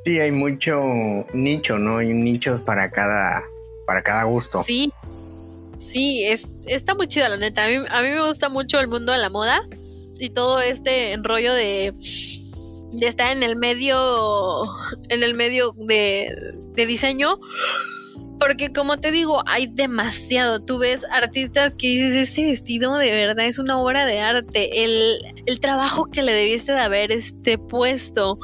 Sí, 0.05 0.21
hay 0.21 0.31
mucho 0.31 0.83
nicho, 1.33 1.79
¿no? 1.79 1.97
Hay 1.97 2.09
nichos 2.09 2.61
para 2.61 2.91
cada, 2.91 3.43
para 3.87 4.03
cada 4.03 4.25
gusto. 4.25 4.63
Sí, 4.63 4.93
sí, 5.79 6.25
es, 6.25 6.47
está 6.67 6.95
muy 6.95 7.09
chido, 7.09 7.27
la 7.31 7.39
neta. 7.39 7.65
A 7.65 7.69
mí, 7.69 7.77
a 7.89 8.03
mí 8.03 8.11
me 8.11 8.29
gusta 8.29 8.51
mucho 8.51 8.79
el 8.81 8.89
mundo 8.89 9.13
de 9.13 9.19
la 9.19 9.31
moda 9.31 9.67
y 10.19 10.29
todo 10.29 10.61
este 10.61 11.13
enrollo 11.15 11.55
de 11.55 11.95
de 12.93 13.07
estar 13.07 13.37
en 13.37 13.43
el 13.43 13.57
medio, 13.57 14.65
en 15.09 15.23
el 15.23 15.35
medio 15.35 15.75
de, 15.77 16.55
de 16.75 16.87
diseño. 16.87 17.39
Porque 18.39 18.73
como 18.73 18.99
te 18.99 19.11
digo, 19.11 19.43
hay 19.47 19.67
demasiado. 19.67 20.61
Tú 20.61 20.79
ves 20.79 21.05
artistas 21.11 21.75
que 21.77 21.89
dices, 21.89 22.15
ese 22.15 22.45
vestido 22.45 22.97
de 22.97 23.11
verdad 23.11 23.47
es 23.47 23.59
una 23.59 23.81
obra 23.81 24.07
de 24.07 24.21
arte. 24.21 24.85
El, 24.85 25.19
el 25.47 25.59
trabajo 25.59 26.07
que 26.07 26.23
le 26.23 26.33
debiste 26.33 26.73
de 26.73 26.79
haber 26.79 27.11
este 27.11 27.59
puesto. 27.59 28.39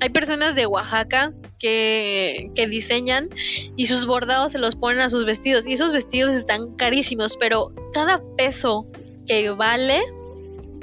Hay 0.00 0.10
personas 0.10 0.54
de 0.54 0.66
Oaxaca 0.66 1.32
que, 1.58 2.50
que 2.54 2.66
diseñan 2.66 3.30
y 3.74 3.86
sus 3.86 4.06
bordados 4.06 4.52
se 4.52 4.58
los 4.58 4.76
ponen 4.76 5.00
a 5.00 5.08
sus 5.08 5.24
vestidos. 5.24 5.66
Y 5.66 5.72
esos 5.72 5.92
vestidos 5.92 6.34
están 6.34 6.74
carísimos, 6.76 7.38
pero 7.38 7.72
cada 7.94 8.20
peso 8.36 8.86
que 9.26 9.48
vale, 9.50 10.02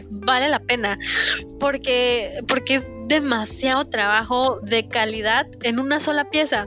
vale 0.10 0.50
la 0.50 0.60
pena. 0.60 0.98
Porque, 1.60 2.40
porque 2.48 2.82
demasiado 3.08 3.86
trabajo 3.86 4.60
de 4.62 4.88
calidad 4.88 5.48
en 5.64 5.80
una 5.80 6.00
sola 6.00 6.30
pieza. 6.30 6.66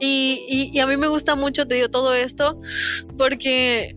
Y, 0.00 0.78
a 0.78 0.86
mí 0.86 0.96
me 0.96 1.08
gusta 1.08 1.34
mucho, 1.34 1.66
te 1.66 1.76
digo, 1.76 1.88
todo 1.88 2.14
esto, 2.14 2.60
porque 3.16 3.96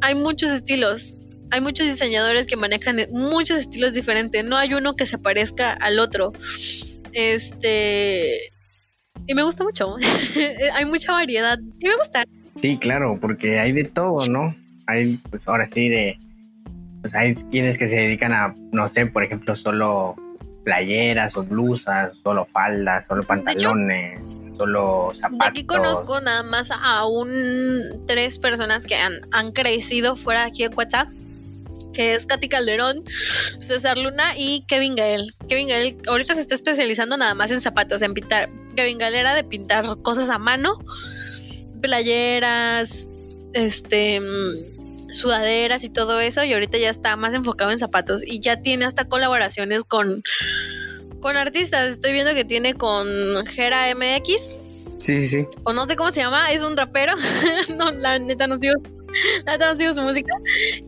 hay 0.00 0.14
muchos 0.14 0.50
estilos. 0.50 1.14
Hay 1.52 1.60
muchos 1.60 1.86
diseñadores 1.86 2.46
que 2.46 2.56
manejan 2.56 3.06
muchos 3.12 3.60
estilos 3.60 3.94
diferentes. 3.94 4.44
No 4.44 4.56
hay 4.56 4.74
uno 4.74 4.96
que 4.96 5.06
se 5.06 5.16
parezca 5.16 5.72
al 5.72 5.98
otro. 6.00 6.32
Este. 7.12 8.50
Y 9.28 9.34
me 9.34 9.44
gusta 9.44 9.62
mucho. 9.62 9.94
hay 10.74 10.84
mucha 10.84 11.12
variedad. 11.12 11.58
Y 11.78 11.86
me 11.86 11.96
gusta. 11.96 12.24
Sí, 12.56 12.78
claro, 12.78 13.18
porque 13.20 13.60
hay 13.60 13.72
de 13.72 13.84
todo, 13.84 14.26
¿no? 14.28 14.54
Hay, 14.86 15.20
pues 15.30 15.46
ahora 15.46 15.66
sí, 15.66 15.88
de. 15.88 16.18
Pues 17.00 17.14
hay 17.14 17.34
quienes 17.34 17.78
que 17.78 17.86
se 17.86 17.96
dedican 17.96 18.32
a, 18.32 18.54
no 18.72 18.88
sé, 18.88 19.06
por 19.06 19.22
ejemplo, 19.22 19.54
solo 19.54 20.16
playeras 20.66 21.36
o 21.36 21.44
blusas, 21.44 22.18
solo 22.24 22.44
faldas, 22.44 23.06
solo 23.06 23.22
pantalones, 23.22 24.20
solo 24.58 25.12
zapatos. 25.14 25.46
aquí 25.48 25.64
conozco 25.64 26.20
nada 26.20 26.42
más 26.42 26.72
a 26.72 27.06
un 27.06 28.02
tres 28.08 28.40
personas 28.40 28.84
que 28.84 28.96
han, 28.96 29.20
han 29.30 29.52
crecido 29.52 30.16
fuera 30.16 30.40
de 30.40 30.48
aquí 30.48 30.62
de 30.64 30.74
WhatsApp 30.74 31.08
que 31.92 32.14
es 32.14 32.26
Katy 32.26 32.48
Calderón, 32.48 33.04
César 33.60 33.96
Luna 33.96 34.36
y 34.36 34.66
Kevin 34.66 34.96
Gael. 34.96 35.34
Kevin 35.48 35.68
Gael 35.68 35.96
ahorita 36.06 36.34
se 36.34 36.42
está 36.42 36.54
especializando 36.54 37.16
nada 37.16 37.32
más 37.32 37.50
en 37.52 37.62
zapatos, 37.62 38.02
en 38.02 38.12
pintar. 38.12 38.50
Kevin 38.74 38.98
Gael 38.98 39.14
era 39.14 39.34
de 39.34 39.44
pintar 39.44 39.86
cosas 40.02 40.28
a 40.28 40.36
mano, 40.36 40.78
playeras, 41.80 43.08
este 43.54 44.20
sudaderas 45.12 45.84
y 45.84 45.88
todo 45.88 46.20
eso 46.20 46.44
y 46.44 46.52
ahorita 46.52 46.78
ya 46.78 46.90
está 46.90 47.16
más 47.16 47.34
enfocado 47.34 47.70
en 47.70 47.78
zapatos 47.78 48.22
y 48.24 48.40
ya 48.40 48.60
tiene 48.62 48.84
hasta 48.84 49.06
colaboraciones 49.06 49.84
con 49.84 50.22
con 51.20 51.36
artistas. 51.36 51.88
Estoy 51.88 52.12
viendo 52.12 52.34
que 52.34 52.44
tiene 52.44 52.74
con 52.74 53.06
Gera 53.46 53.92
MX. 53.94 54.54
Sí, 54.98 55.20
sí, 55.20 55.28
sí. 55.28 55.48
O 55.64 55.72
no 55.72 55.86
sé 55.86 55.96
cómo 55.96 56.10
se 56.10 56.20
llama, 56.20 56.52
es 56.52 56.62
un 56.62 56.76
rapero. 56.76 57.14
no, 57.76 57.90
la 57.90 58.18
neta 58.18 58.46
no 58.46 58.58
sigo 59.46 59.64
ha 59.64 59.76
sido 59.76 59.94
su 59.94 60.02
música. 60.02 60.32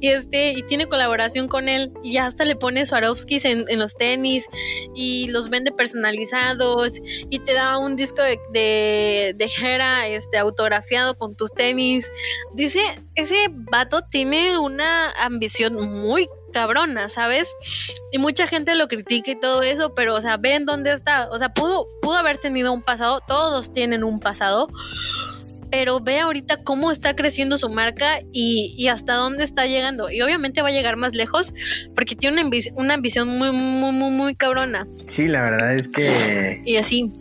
Y 0.01 0.09
este 0.09 0.53
y 0.53 0.63
tiene 0.63 0.87
colaboración 0.87 1.49
con 1.49 1.69
él. 1.69 1.93
Y 2.03 2.15
ya 2.15 2.27
hasta 2.27 2.45
le 2.45 2.57
pone 2.57 2.87
Swarovskis 2.87 3.45
en, 3.45 3.65
en 3.69 3.79
los 3.79 3.95
tenis. 3.95 4.47
Y 4.95 5.29
los 5.29 5.49
vende 5.49 5.73
personalizados. 5.73 6.93
Y 7.31 7.39
te 7.41 7.55
da 7.55 7.79
un 7.79 7.97
disco 7.97 8.23
de, 8.23 8.39
de, 8.53 9.35
de 9.37 9.51
Hera 9.61 10.07
este 10.09 10.39
autografiado 10.39 11.17
con 11.17 11.37
tus 11.37 11.53
tenis. 11.53 12.11
Dice 12.55 12.81
ese 13.19 13.49
vato 13.51 14.03
tiene 14.03 14.59
una 14.59 15.11
ambición 15.11 15.75
muy 15.75 16.29
cabrona, 16.53 17.09
¿sabes? 17.09 17.53
Y 18.13 18.19
mucha 18.19 18.47
gente 18.47 18.75
lo 18.75 18.89
critica 18.89 19.33
y 19.33 19.41
todo 19.41 19.63
eso, 19.63 19.95
pero, 19.95 20.15
o 20.15 20.21
sea, 20.21 20.37
ven 20.37 20.65
dónde 20.65 20.93
está. 20.93 21.29
O 21.31 21.39
sea, 21.39 21.49
pudo, 21.53 21.89
pudo 22.01 22.15
haber 22.17 22.39
tenido 22.39 22.73
un 22.73 22.83
pasado, 22.83 23.21
todos 23.27 23.73
tienen 23.73 24.05
un 24.05 24.21
pasado, 24.21 24.69
pero 25.71 26.01
ve 26.01 26.21
ahorita 26.21 26.63
cómo 26.65 26.91
está 26.91 27.15
creciendo 27.15 27.59
su 27.59 27.69
marca 27.69 28.21
y, 28.33 28.89
hasta 28.89 29.15
dónde 29.15 29.45
está 29.45 29.67
llegando. 29.67 30.11
Y 30.11 30.23
obviamente 30.23 30.63
va 30.63 30.69
a 30.69 30.73
llegar 30.73 30.97
más 30.97 31.15
lejos 31.15 31.53
porque 31.95 32.17
tiene 32.17 32.43
una, 32.43 32.51
una 32.75 32.95
ambición 32.95 33.29
muy, 33.29 33.53
muy, 33.53 33.93
muy, 33.93 34.11
muy 34.11 34.35
cabrona. 34.35 34.87
Sí, 35.05 35.29
la 35.29 35.43
verdad 35.43 35.75
es 35.75 35.89
que... 35.89 36.63
Y 36.65 36.77
así. 36.77 37.13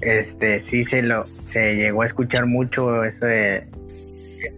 Este, 0.00 0.60
sí 0.60 0.84
se 0.84 1.02
lo, 1.02 1.26
se 1.44 1.76
llegó 1.76 2.02
a 2.02 2.04
escuchar 2.04 2.46
mucho 2.46 3.04
eso 3.04 3.26
de, 3.26 3.66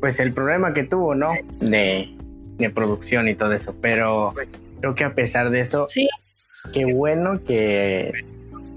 pues 0.01 0.21
el 0.21 0.33
problema 0.33 0.75
que 0.75 0.85
tuvo, 0.85 1.15
¿no? 1.15 1.27
De, 1.61 2.15
de 2.59 2.71
producción 2.71 3.29
y 3.29 3.35
todo 3.35 3.53
eso, 3.53 3.75
pero 3.81 4.35
creo 4.81 4.95
que 4.95 5.05
a 5.05 5.15
pesar 5.15 5.51
de 5.51 5.61
eso, 5.61 5.87
sí. 5.87 6.09
qué 6.73 6.93
bueno 6.93 7.43
que 7.43 8.13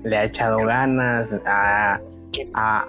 le 0.03 0.17
ha 0.17 0.25
echado 0.25 0.57
ganas 0.65 1.37
a, 1.45 2.01
a, 2.53 2.87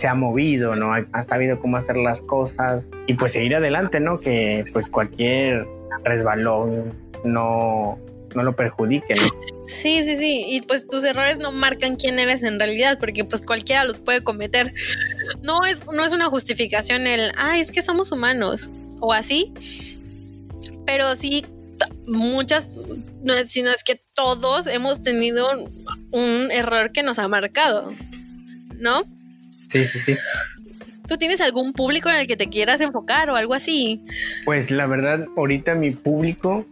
se 0.00 0.08
ha 0.08 0.14
movido, 0.14 0.76
¿no? 0.76 0.94
Ha, 0.94 1.22
sabido 1.22 1.60
cómo 1.60 1.76
hacer 1.76 1.98
las 1.98 2.22
cosas 2.22 2.90
y 3.06 3.14
pues 3.14 3.32
seguir 3.32 3.54
adelante, 3.54 4.00
¿no? 4.00 4.18
Que 4.18 4.64
pues 4.72 4.88
cualquier 4.88 5.66
resbalón 6.04 6.94
no, 7.22 7.98
no 8.34 8.42
lo 8.42 8.56
perjudique, 8.56 9.14
¿no? 9.14 9.28
Sí, 9.66 10.02
sí, 10.06 10.16
sí. 10.16 10.44
Y 10.48 10.62
pues 10.62 10.88
tus 10.88 11.04
errores 11.04 11.38
no 11.38 11.52
marcan 11.52 11.96
quién 11.96 12.18
eres 12.18 12.42
en 12.42 12.58
realidad, 12.58 12.98
porque 12.98 13.26
pues 13.26 13.42
cualquiera 13.42 13.84
los 13.84 14.00
puede 14.00 14.24
cometer. 14.24 14.72
No 15.42 15.66
es, 15.66 15.84
no 15.86 16.02
es 16.02 16.14
una 16.14 16.30
justificación 16.30 17.06
el, 17.06 17.30
ah, 17.36 17.58
es 17.58 17.70
que 17.70 17.82
somos 17.82 18.10
humanos 18.10 18.70
o 19.00 19.12
así. 19.12 19.52
Pero 20.86 21.14
sí, 21.14 21.44
muchas, 22.06 22.74
no, 23.22 23.34
sino 23.48 23.68
es 23.68 23.84
que 23.84 24.02
todos 24.14 24.66
hemos 24.66 25.02
tenido 25.02 25.46
un 26.10 26.50
error 26.50 26.90
que 26.90 27.02
nos 27.02 27.18
ha 27.18 27.28
marcado, 27.28 27.92
¿no? 28.78 29.04
Sí, 29.70 29.84
sí, 29.84 30.00
sí. 30.00 30.16
¿Tú 31.06 31.16
tienes 31.16 31.40
algún 31.40 31.72
público 31.72 32.08
en 32.08 32.16
el 32.16 32.26
que 32.26 32.36
te 32.36 32.48
quieras 32.48 32.80
enfocar 32.80 33.30
o 33.30 33.36
algo 33.36 33.54
así? 33.54 34.04
Pues 34.44 34.72
la 34.72 34.86
verdad, 34.86 35.26
ahorita 35.36 35.76
mi 35.76 35.92
público, 35.92 36.66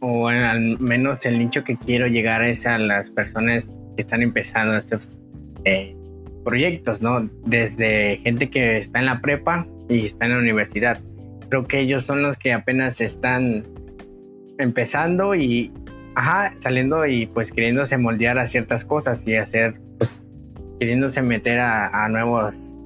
o 0.00 0.26
al 0.26 0.78
menos 0.80 1.24
el 1.24 1.38
nicho 1.38 1.62
que 1.62 1.76
quiero 1.76 2.08
llegar 2.08 2.42
es 2.42 2.66
a 2.66 2.78
las 2.78 3.10
personas 3.10 3.80
que 3.96 4.02
están 4.02 4.22
empezando 4.22 4.76
estos 4.76 5.08
eh, 5.64 5.96
proyectos, 6.44 7.00
¿no? 7.00 7.30
Desde 7.44 8.18
gente 8.18 8.50
que 8.50 8.78
está 8.78 8.98
en 8.98 9.06
la 9.06 9.20
prepa 9.20 9.68
y 9.88 10.04
está 10.04 10.26
en 10.26 10.32
la 10.32 10.38
universidad. 10.38 11.00
Creo 11.48 11.68
que 11.68 11.78
ellos 11.78 12.04
son 12.04 12.22
los 12.22 12.36
que 12.36 12.52
apenas 12.52 13.00
están 13.00 13.64
empezando 14.58 15.36
y, 15.36 15.72
ajá, 16.16 16.52
saliendo 16.58 17.06
y 17.06 17.26
pues 17.26 17.52
queriéndose 17.52 17.98
moldear 17.98 18.38
a 18.38 18.46
ciertas 18.46 18.84
cosas 18.84 19.26
y 19.28 19.36
hacer 19.36 19.80
queriéndose 20.78 21.22
meter 21.22 21.60
a, 21.60 22.08
nuevos, 22.08 22.76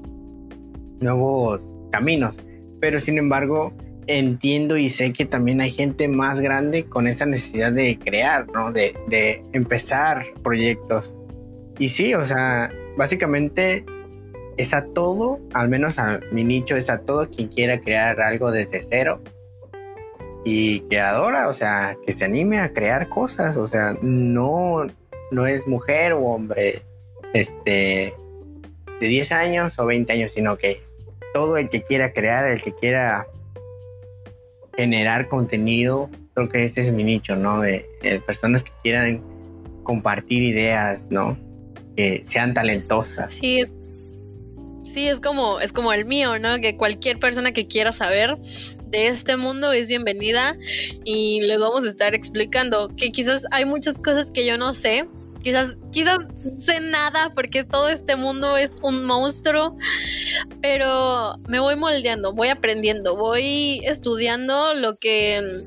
nuevos 1.00 1.78
caminos. 1.92 2.40
Pero 2.80 2.98
sin 2.98 3.18
embargo, 3.18 3.72
entiendo 4.06 4.76
y 4.76 4.88
sé 4.88 5.12
que 5.12 5.26
también 5.26 5.60
hay 5.60 5.70
gente 5.70 6.08
más 6.08 6.40
grande 6.40 6.84
con 6.84 7.06
esa 7.06 7.26
necesidad 7.26 7.72
de 7.72 7.98
crear, 7.98 8.46
¿no? 8.52 8.72
De, 8.72 8.94
de 9.08 9.44
empezar 9.52 10.22
proyectos. 10.42 11.16
Y 11.78 11.88
sí, 11.88 12.14
o 12.14 12.24
sea, 12.24 12.70
básicamente 12.96 13.84
es 14.56 14.74
a 14.74 14.84
todo, 14.84 15.40
al 15.54 15.68
menos 15.68 15.98
a 15.98 16.20
mi 16.32 16.44
nicho, 16.44 16.76
es 16.76 16.90
a 16.90 16.98
todo 16.98 17.28
quien 17.30 17.48
quiera 17.48 17.80
crear 17.80 18.20
algo 18.20 18.50
desde 18.50 18.82
cero. 18.82 19.20
Y 20.44 20.80
creadora, 20.82 21.48
o 21.48 21.52
sea, 21.52 21.96
que 22.04 22.12
se 22.12 22.24
anime 22.24 22.58
a 22.58 22.72
crear 22.72 23.08
cosas, 23.08 23.56
o 23.56 23.66
sea, 23.66 23.94
no, 24.02 24.86
no 25.30 25.46
es 25.46 25.66
mujer 25.66 26.14
o 26.14 26.20
hombre, 26.20 26.82
este, 27.32 28.14
de 29.00 29.06
10 29.06 29.32
años 29.32 29.78
o 29.78 29.86
20 29.86 30.12
años, 30.12 30.32
sino 30.32 30.56
que 30.56 30.80
todo 31.32 31.56
el 31.56 31.68
que 31.68 31.82
quiera 31.82 32.12
crear, 32.12 32.46
el 32.46 32.62
que 32.62 32.74
quiera 32.74 33.26
generar 34.76 35.28
contenido, 35.28 36.10
creo 36.34 36.48
que 36.48 36.64
ese 36.64 36.82
es 36.82 36.92
mi 36.92 37.04
nicho, 37.04 37.36
¿no? 37.36 37.60
De, 37.60 37.86
personas 38.26 38.62
que 38.62 38.72
quieran 38.82 39.22
compartir 39.82 40.42
ideas, 40.42 41.08
¿no? 41.10 41.38
Que 41.96 42.22
sean 42.24 42.54
talentosas. 42.54 43.34
Sí, 43.34 43.64
sí, 44.84 45.08
es 45.08 45.20
como, 45.20 45.60
es 45.60 45.72
como 45.72 45.92
el 45.92 46.04
mío, 46.04 46.38
¿no? 46.38 46.60
Que 46.60 46.76
cualquier 46.76 47.18
persona 47.18 47.52
que 47.52 47.66
quiera 47.66 47.92
saber 47.92 48.36
de 48.86 49.06
este 49.06 49.36
mundo 49.36 49.72
es 49.72 49.88
bienvenida 49.88 50.56
y 51.04 51.40
les 51.42 51.58
vamos 51.58 51.84
a 51.86 51.90
estar 51.90 52.14
explicando 52.14 52.88
que 52.96 53.12
quizás 53.12 53.44
hay 53.50 53.64
muchas 53.64 53.98
cosas 53.98 54.30
que 54.30 54.44
yo 54.44 54.58
no 54.58 54.74
sé 54.74 55.06
Quizás, 55.42 55.78
quizás 55.90 56.18
sé 56.60 56.80
nada 56.80 57.32
porque 57.34 57.64
todo 57.64 57.88
este 57.88 58.16
mundo 58.16 58.56
es 58.56 58.72
un 58.82 59.04
monstruo, 59.04 59.76
pero 60.60 61.38
me 61.48 61.60
voy 61.60 61.76
moldeando, 61.76 62.32
voy 62.32 62.48
aprendiendo, 62.48 63.16
voy 63.16 63.80
estudiando 63.84 64.74
lo 64.74 64.96
que 64.98 65.64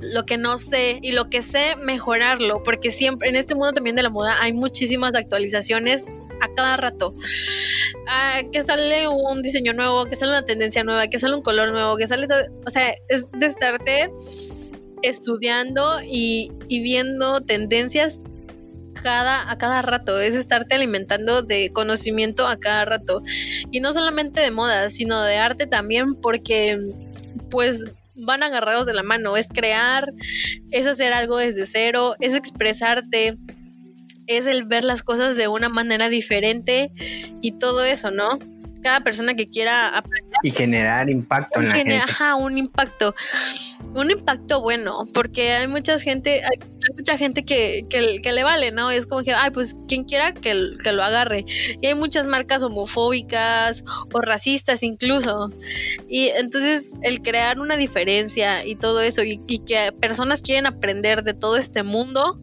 lo 0.00 0.24
que 0.24 0.38
no 0.38 0.58
sé 0.58 0.98
y 1.02 1.12
lo 1.12 1.28
que 1.28 1.42
sé 1.42 1.76
mejorarlo, 1.76 2.62
porque 2.62 2.90
siempre 2.90 3.28
en 3.28 3.36
este 3.36 3.54
mundo 3.54 3.72
también 3.72 3.96
de 3.96 4.02
la 4.02 4.10
moda 4.10 4.40
hay 4.40 4.52
muchísimas 4.52 5.14
actualizaciones 5.14 6.06
a 6.40 6.54
cada 6.54 6.76
rato. 6.76 7.14
Ah, 8.08 8.40
que 8.50 8.62
sale 8.62 9.08
un 9.08 9.42
diseño 9.42 9.72
nuevo, 9.72 10.06
que 10.06 10.16
sale 10.16 10.32
una 10.32 10.46
tendencia 10.46 10.82
nueva, 10.84 11.06
que 11.08 11.18
sale 11.18 11.34
un 11.34 11.42
color 11.42 11.70
nuevo, 11.72 11.96
que 11.96 12.06
sale, 12.06 12.26
o 12.66 12.70
sea, 12.70 12.94
es 13.08 13.26
de 13.32 13.46
estarte 13.46 14.10
estudiando 15.02 16.00
y, 16.02 16.50
y 16.68 16.82
viendo 16.82 17.40
tendencias 17.42 18.18
cada, 18.94 19.50
a 19.50 19.58
cada 19.58 19.82
rato, 19.82 20.20
es 20.20 20.34
estarte 20.34 20.74
alimentando 20.74 21.42
de 21.42 21.70
conocimiento 21.72 22.46
a 22.46 22.58
cada 22.58 22.84
rato. 22.84 23.22
Y 23.70 23.80
no 23.80 23.92
solamente 23.92 24.40
de 24.40 24.50
moda, 24.50 24.90
sino 24.90 25.22
de 25.22 25.36
arte 25.36 25.66
también, 25.66 26.14
porque 26.14 26.78
pues 27.50 27.84
van 28.14 28.42
agarrados 28.42 28.86
de 28.86 28.94
la 28.94 29.02
mano, 29.02 29.36
es 29.36 29.48
crear, 29.48 30.12
es 30.70 30.86
hacer 30.86 31.12
algo 31.12 31.36
desde 31.38 31.66
cero, 31.66 32.14
es 32.20 32.34
expresarte, 32.34 33.36
es 34.26 34.46
el 34.46 34.64
ver 34.64 34.84
las 34.84 35.02
cosas 35.02 35.36
de 35.36 35.48
una 35.48 35.68
manera 35.68 36.08
diferente 36.08 36.92
y 37.40 37.52
todo 37.52 37.84
eso, 37.84 38.10
¿no? 38.10 38.38
Cada 38.82 39.00
persona 39.00 39.34
que 39.34 39.48
quiera 39.48 39.88
aprender. 39.88 40.38
Y 40.42 40.50
generar 40.50 41.10
impacto 41.10 41.60
en 41.60 41.68
la 41.68 41.74
gente. 41.74 41.96
Ajá, 41.96 42.34
un 42.34 42.56
impacto. 42.56 43.14
Un 43.94 44.10
impacto 44.10 44.62
bueno, 44.62 45.04
porque 45.12 45.52
hay 45.52 45.66
mucha 45.68 45.98
gente, 45.98 46.42
hay, 46.44 46.58
mucha 46.96 47.18
gente 47.18 47.44
que, 47.44 47.86
que, 47.90 48.32
le 48.32 48.44
vale, 48.44 48.70
¿no? 48.70 48.90
Es 48.90 49.06
como 49.06 49.22
que, 49.22 49.32
ay, 49.32 49.50
pues 49.50 49.74
quien 49.88 50.04
quiera 50.04 50.32
que, 50.32 50.76
que 50.82 50.92
lo 50.92 51.02
agarre. 51.02 51.44
Y 51.80 51.86
hay 51.86 51.94
muchas 51.94 52.26
marcas 52.26 52.62
homofóbicas 52.62 53.84
o 54.12 54.20
racistas 54.20 54.82
incluso. 54.82 55.50
Y 56.08 56.28
entonces 56.28 56.90
el 57.02 57.20
crear 57.20 57.58
una 57.58 57.76
diferencia 57.76 58.64
y 58.64 58.76
todo 58.76 59.00
eso, 59.00 59.22
y, 59.22 59.40
y 59.48 59.58
que 59.60 59.92
personas 60.00 60.40
quieren 60.40 60.66
aprender 60.66 61.24
de 61.24 61.34
todo 61.34 61.56
este 61.56 61.82
mundo, 61.82 62.38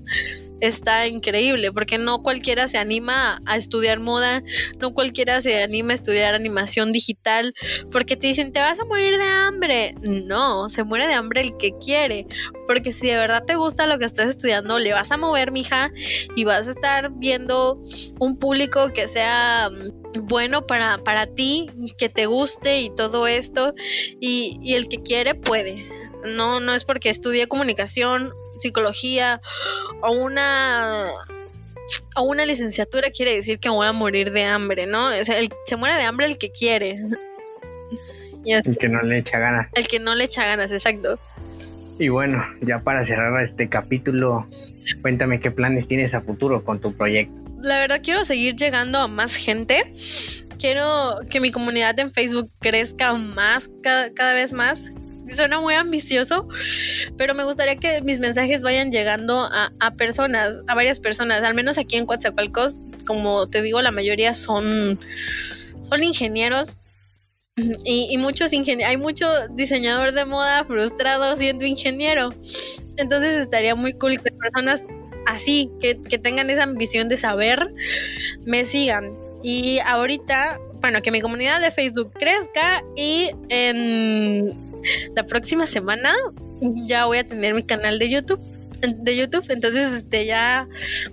está 0.61 1.07
increíble, 1.07 1.71
porque 1.71 1.97
no 1.97 2.21
cualquiera 2.23 2.67
se 2.67 2.77
anima 2.77 3.41
a 3.45 3.57
estudiar 3.57 3.99
moda, 3.99 4.43
no 4.79 4.93
cualquiera 4.93 5.41
se 5.41 5.61
anima 5.63 5.91
a 5.91 5.95
estudiar 5.95 6.33
animación 6.33 6.91
digital, 6.91 7.53
porque 7.91 8.15
te 8.15 8.27
dicen, 8.27 8.51
te 8.51 8.59
vas 8.59 8.79
a 8.79 8.85
morir 8.85 9.17
de 9.17 9.23
hambre. 9.23 9.95
No, 10.01 10.69
se 10.69 10.83
muere 10.83 11.07
de 11.07 11.13
hambre 11.13 11.41
el 11.41 11.57
que 11.57 11.73
quiere, 11.77 12.27
porque 12.67 12.91
si 12.91 13.07
de 13.07 13.15
verdad 13.15 13.43
te 13.45 13.55
gusta 13.55 13.87
lo 13.87 13.99
que 13.99 14.05
estás 14.05 14.29
estudiando, 14.29 14.79
le 14.79 14.93
vas 14.93 15.11
a 15.11 15.17
mover, 15.17 15.51
mija, 15.51 15.91
y 16.35 16.43
vas 16.43 16.67
a 16.67 16.71
estar 16.71 17.11
viendo 17.15 17.81
un 18.19 18.37
público 18.37 18.89
que 18.93 19.07
sea 19.07 19.69
mm, 19.69 20.27
bueno 20.27 20.65
para, 20.65 21.03
para 21.03 21.27
ti, 21.27 21.69
que 21.97 22.09
te 22.09 22.25
guste 22.25 22.81
y 22.81 22.89
todo 22.95 23.27
esto, 23.27 23.73
y, 24.19 24.59
y 24.61 24.75
el 24.75 24.87
que 24.87 25.01
quiere 25.01 25.35
puede. 25.35 25.87
No, 26.25 26.59
no 26.59 26.73
es 26.73 26.83
porque 26.83 27.09
estudie 27.09 27.47
comunicación 27.47 28.33
psicología 28.59 29.41
o 30.01 30.11
una 30.11 31.09
o 32.15 32.23
una 32.23 32.45
licenciatura 32.45 33.09
quiere 33.11 33.35
decir 33.35 33.59
que 33.59 33.69
voy 33.69 33.85
a 33.85 33.93
morir 33.93 34.31
de 34.31 34.43
hambre, 34.43 34.87
¿no? 34.87 35.07
O 35.07 35.23
sea, 35.23 35.37
se 35.65 35.75
muere 35.75 35.95
de 35.95 36.03
hambre 36.03 36.25
el 36.25 36.37
que 36.37 36.51
quiere. 36.51 36.95
el 38.45 38.77
que 38.77 38.89
no 38.89 39.01
le 39.01 39.17
echa 39.19 39.39
ganas. 39.39 39.67
El 39.75 39.87
que 39.87 39.99
no 39.99 40.15
le 40.15 40.25
echa 40.25 40.45
ganas, 40.45 40.71
exacto. 40.71 41.19
Y 41.99 42.09
bueno, 42.09 42.43
ya 42.61 42.79
para 42.79 43.03
cerrar 43.03 43.41
este 43.41 43.69
capítulo, 43.69 44.47
cuéntame 45.01 45.39
qué 45.39 45.51
planes 45.51 45.87
tienes 45.87 46.13
a 46.13 46.21
futuro 46.21 46.63
con 46.63 46.79
tu 46.79 46.93
proyecto. 46.93 47.33
La 47.61 47.79
verdad 47.79 48.01
quiero 48.03 48.23
seguir 48.25 48.55
llegando 48.55 48.99
a 48.99 49.07
más 49.07 49.35
gente. 49.35 49.91
Quiero 50.59 51.19
que 51.29 51.39
mi 51.39 51.51
comunidad 51.51 51.99
en 51.99 52.11
Facebook 52.11 52.51
crezca 52.59 53.13
más, 53.13 53.69
cada, 53.81 54.13
cada 54.13 54.33
vez 54.33 54.53
más 54.53 54.91
suena 55.35 55.59
muy 55.59 55.73
ambicioso, 55.73 56.47
pero 57.17 57.35
me 57.35 57.43
gustaría 57.43 57.75
que 57.77 58.01
mis 58.01 58.19
mensajes 58.19 58.61
vayan 58.61 58.91
llegando 58.91 59.39
a, 59.39 59.91
personas, 59.97 60.55
a 60.67 60.75
varias 60.75 60.99
personas, 60.99 61.41
al 61.41 61.53
menos 61.53 61.77
aquí 61.77 61.95
en 61.95 62.05
Coatzacoalcos, 62.05 62.77
como 63.05 63.47
te 63.47 63.61
digo, 63.61 63.81
la 63.81 63.91
mayoría 63.91 64.33
son, 64.33 64.99
son 65.81 66.03
ingenieros. 66.03 66.71
Y, 67.85 68.15
muchos 68.19 68.51
hay 68.53 68.97
mucho 68.97 69.25
diseñador 69.49 70.11
de 70.13 70.25
moda 70.25 70.63
frustrado 70.63 71.35
siendo 71.37 71.65
ingeniero. 71.65 72.33
Entonces 72.97 73.41
estaría 73.41 73.73
muy 73.73 73.93
cool 73.93 74.21
que 74.21 74.31
personas 74.31 74.83
así, 75.25 75.71
que, 75.81 75.99
que 75.99 76.19
tengan 76.19 76.51
esa 76.51 76.63
ambición 76.63 77.09
de 77.09 77.17
saber, 77.17 77.73
me 78.45 78.65
sigan. 78.65 79.11
Y 79.41 79.79
ahorita, 79.79 80.59
bueno, 80.81 81.01
que 81.01 81.09
mi 81.09 81.19
comunidad 81.19 81.59
de 81.59 81.71
Facebook 81.71 82.11
crezca 82.13 82.83
y 82.95 83.31
en 83.49 84.66
la 85.15 85.25
próxima 85.25 85.67
semana 85.67 86.13
ya 86.87 87.05
voy 87.05 87.19
a 87.19 87.23
tener 87.23 87.53
mi 87.53 87.63
canal 87.63 87.99
de 87.99 88.09
YouTube 88.09 88.41
de 88.81 89.17
YouTube, 89.17 89.45
entonces 89.49 89.93
este 89.93 90.25
ya 90.25 90.67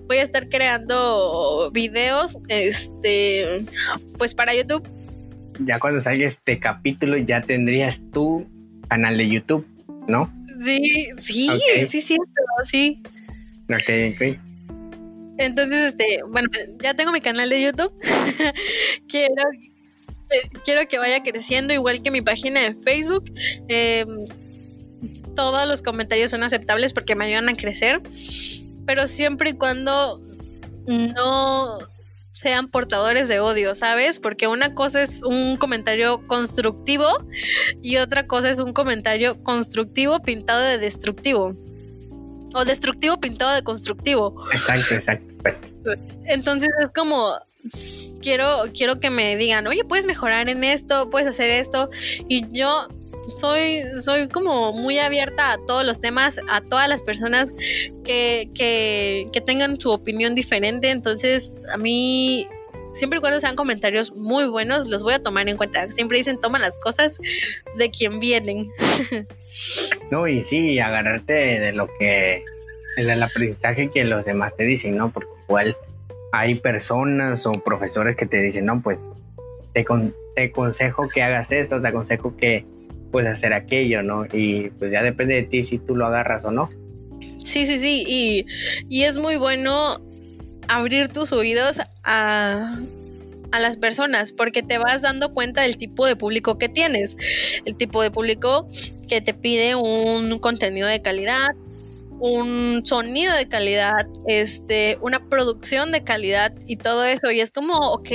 voy 0.07 0.19
a 0.19 0.23
estar 0.23 0.49
creando 0.49 1.71
videos 1.73 2.37
este 2.49 3.65
pues 4.19 4.35
para 4.35 4.55
YouTube. 4.55 4.87
Ya 5.61 5.79
cuando 5.79 6.01
salga 6.01 6.27
este 6.27 6.59
capítulo 6.59 7.17
ya 7.17 7.43
tendrías 7.43 8.03
tu 8.13 8.47
canal 8.89 9.17
de 9.17 9.29
YouTube, 9.29 9.67
¿no? 10.09 10.33
Sí, 10.63 11.09
sí, 11.19 11.49
sí, 11.89 12.01
sí, 12.01 12.19
sí. 12.65 13.03
Ok, 13.69 14.15
ok. 14.15 14.39
Entonces, 15.37 15.89
este, 15.89 16.21
bueno, 16.29 16.49
ya 16.81 16.95
tengo 16.95 17.11
mi 17.11 17.21
canal 17.21 17.51
de 17.51 17.63
YouTube. 17.63 17.93
Quiero 19.09 19.43
quiero 20.65 20.87
que 20.89 20.99
vaya 20.99 21.23
creciendo 21.23 21.73
igual 21.73 22.03
que 22.03 22.11
mi 22.11 22.23
página 22.23 22.61
de 22.61 22.75
Facebook. 22.83 23.25
Em, 23.69 24.27
todos 25.35 25.67
los 25.69 25.83
comentarios 25.83 26.31
son 26.31 26.43
aceptables 26.43 26.93
porque 26.93 27.15
me 27.15 27.27
ayudan 27.27 27.49
a 27.49 27.57
crecer, 27.57 28.01
pero 28.87 29.07
siempre 29.07 29.51
y 29.51 29.55
cuando 29.55 30.21
no 30.87 31.79
sean 32.35 32.69
portadores 32.69 33.29
de 33.29 33.39
odio, 33.39 33.77
¿sabes? 33.77 34.19
Porque 34.19 34.49
una 34.49 34.75
cosa 34.75 35.03
es 35.03 35.23
un 35.23 35.57
comentario 35.57 36.27
constructivo 36.27 37.07
y 37.81 37.99
otra 37.99 38.27
cosa 38.27 38.51
es 38.51 38.59
un 38.59 38.73
comentario 38.73 39.41
constructivo 39.45 40.21
pintado 40.21 40.61
de 40.61 40.79
destructivo. 40.79 41.55
O 42.53 42.65
destructivo 42.65 43.19
pintado 43.21 43.55
de 43.55 43.63
constructivo. 43.63 44.35
Exacto, 44.53 44.95
exacto, 44.95 45.35
exacto. 45.35 45.93
Entonces 46.25 46.69
es 46.81 46.89
como, 46.95 47.39
quiero, 48.21 48.65
quiero 48.77 49.01
que 49.01 49.11
me 49.11 49.37
digan, 49.37 49.67
oye, 49.67 49.85
puedes 49.85 50.07
mejorar 50.07 50.49
en 50.49 50.65
esto, 50.65 51.11
puedes 51.11 51.29
hacer 51.29 51.51
esto. 51.51 51.91
Y 52.29 52.47
yo 52.51 52.89
soy, 53.23 53.83
soy 54.01 54.29
como 54.29 54.73
muy 54.73 54.99
abierta 54.99 55.53
a 55.53 55.59
todos 55.67 55.85
los 55.85 56.01
temas, 56.01 56.41
a 56.49 56.61
todas 56.61 56.89
las 56.89 57.03
personas 57.03 57.51
que, 58.05 58.49
que, 58.55 59.29
que 59.33 59.41
tengan 59.41 59.81
su 59.81 59.91
opinión 59.91 60.35
diferente. 60.35 60.91
Entonces, 60.91 61.53
a 61.73 61.77
mí 61.77 62.49
siempre 62.95 63.19
y 63.19 63.21
cuando 63.21 63.41
sean 63.41 63.57
comentarios 63.57 64.13
muy 64.13 64.47
buenos, 64.47 64.87
los 64.87 65.03
voy 65.03 65.15
a 65.15 65.19
tomar 65.19 65.49
en 65.49 65.57
cuenta. 65.57 65.91
Siempre 65.91 66.19
dicen, 66.19 66.41
toma 66.41 66.59
las 66.59 66.79
cosas 66.79 67.19
de 67.77 67.91
quien 67.91 68.21
vienen. 68.21 68.71
no, 70.11 70.27
y 70.27 70.41
sí, 70.41 70.79
agarrarte 70.79 71.61
de 71.61 71.73
lo 71.73 71.89
que, 71.99 72.45
del 72.97 73.23
aprendizaje 73.23 73.91
que 73.91 74.05
los 74.05 74.25
demás 74.25 74.57
te 74.57 74.65
dicen, 74.65 74.97
¿no? 74.97 75.13
Porque 75.13 75.31
igual 75.49 75.77
hay 76.37 76.57
personas 76.57 77.47
o 77.47 77.53
profesores 77.53 78.17
que 78.17 78.27
te 78.27 78.43
dicen, 78.43 78.67
no, 78.67 78.83
pues 78.83 79.01
te, 79.73 79.85
te 80.35 80.45
aconsejo 80.45 81.09
que 81.09 81.23
hagas 81.23 81.53
esto, 81.53 81.81
te 81.81 81.89
aconsejo 81.89 82.37
que 82.37 82.67
puedes 83.13 83.31
hacer 83.31 83.53
aquello, 83.53 84.03
¿no? 84.03 84.27
Y 84.33 84.71
pues 84.71 84.91
ya 84.91 85.03
depende 85.03 85.35
de 85.35 85.43
ti 85.45 85.63
si 85.63 85.79
tú 85.79 85.95
lo 85.95 86.07
agarras 86.07 86.45
o 86.45 86.51
no. 86.51 86.69
Sí, 87.45 87.67
sí, 87.67 87.79
sí, 87.79 88.05
y, 88.07 88.47
y 88.89 89.05
es 89.05 89.17
muy 89.17 89.37
bueno 89.37 90.01
abrir 90.67 91.09
tus 91.09 91.31
oídos 91.33 91.81
a, 92.03 92.81
a 93.53 93.61
las 93.61 93.77
personas 93.77 94.33
porque 94.33 94.63
te 94.63 94.79
vas 94.79 95.03
dando 95.03 95.33
cuenta 95.33 95.63
del 95.63 95.77
tipo 95.77 96.05
de 96.07 96.17
público 96.17 96.59
que 96.59 96.69
tienes, 96.69 97.17
el 97.65 97.77
tipo 97.77 98.03
de 98.03 98.11
público 98.11 98.67
que 99.09 99.21
te 99.21 99.35
pide 99.35 99.77
un 99.77 100.39
contenido 100.41 100.89
de 100.89 101.01
calidad, 101.01 101.55
un 102.21 102.83
sonido 102.85 103.35
de 103.35 103.49
calidad, 103.49 104.07
este, 104.27 104.99
una 105.01 105.29
producción 105.29 105.93
de 105.93 106.05
calidad 106.05 106.55
y 106.67 106.77
todo 106.77 107.05
eso. 107.05 107.31
Y 107.31 107.41
es 107.41 107.51
como, 107.51 107.75
ok, 107.93 108.11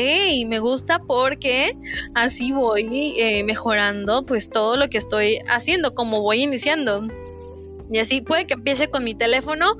me 0.47 0.59
gusta 0.59 0.99
porque 0.99 1.75
así 2.15 2.51
voy 2.51 3.15
eh, 3.17 3.43
mejorando 3.43 4.25
pues 4.25 4.49
todo 4.49 4.77
lo 4.77 4.89
que 4.89 4.97
estoy 4.97 5.39
haciendo, 5.47 5.93
como 5.93 6.21
voy 6.21 6.43
iniciando. 6.43 7.07
Y 7.91 7.99
así 7.99 8.21
puede 8.21 8.45
que 8.45 8.53
empiece 8.53 8.87
con 8.87 9.03
mi 9.03 9.15
teléfono, 9.15 9.77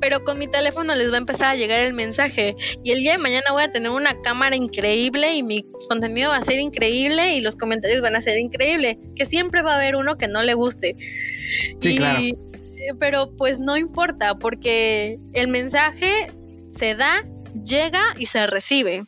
pero 0.00 0.24
con 0.24 0.38
mi 0.38 0.46
teléfono 0.46 0.94
les 0.94 1.10
va 1.10 1.14
a 1.14 1.18
empezar 1.18 1.48
a 1.48 1.56
llegar 1.56 1.80
el 1.80 1.92
mensaje. 1.92 2.54
Y 2.84 2.92
el 2.92 3.00
día 3.00 3.12
de 3.12 3.18
mañana 3.18 3.52
voy 3.52 3.62
a 3.62 3.72
tener 3.72 3.90
una 3.90 4.20
cámara 4.22 4.56
increíble 4.56 5.34
y 5.34 5.42
mi 5.42 5.64
contenido 5.88 6.30
va 6.30 6.36
a 6.36 6.42
ser 6.42 6.60
increíble 6.60 7.34
y 7.34 7.40
los 7.40 7.56
comentarios 7.56 8.00
van 8.00 8.16
a 8.16 8.20
ser 8.20 8.38
increíbles. 8.38 8.96
Que 9.16 9.26
siempre 9.26 9.62
va 9.62 9.72
a 9.72 9.76
haber 9.76 9.96
uno 9.96 10.16
que 10.16 10.28
no 10.28 10.42
le 10.42 10.54
guste. 10.54 10.96
Sí, 11.78 11.96
claro 11.96 12.20
pero 12.98 13.34
pues 13.36 13.60
no 13.60 13.76
importa 13.76 14.38
porque 14.38 15.18
el 15.32 15.48
mensaje 15.48 16.30
se 16.78 16.94
da, 16.94 17.24
llega 17.64 18.00
y 18.18 18.26
se 18.26 18.46
recibe. 18.46 19.04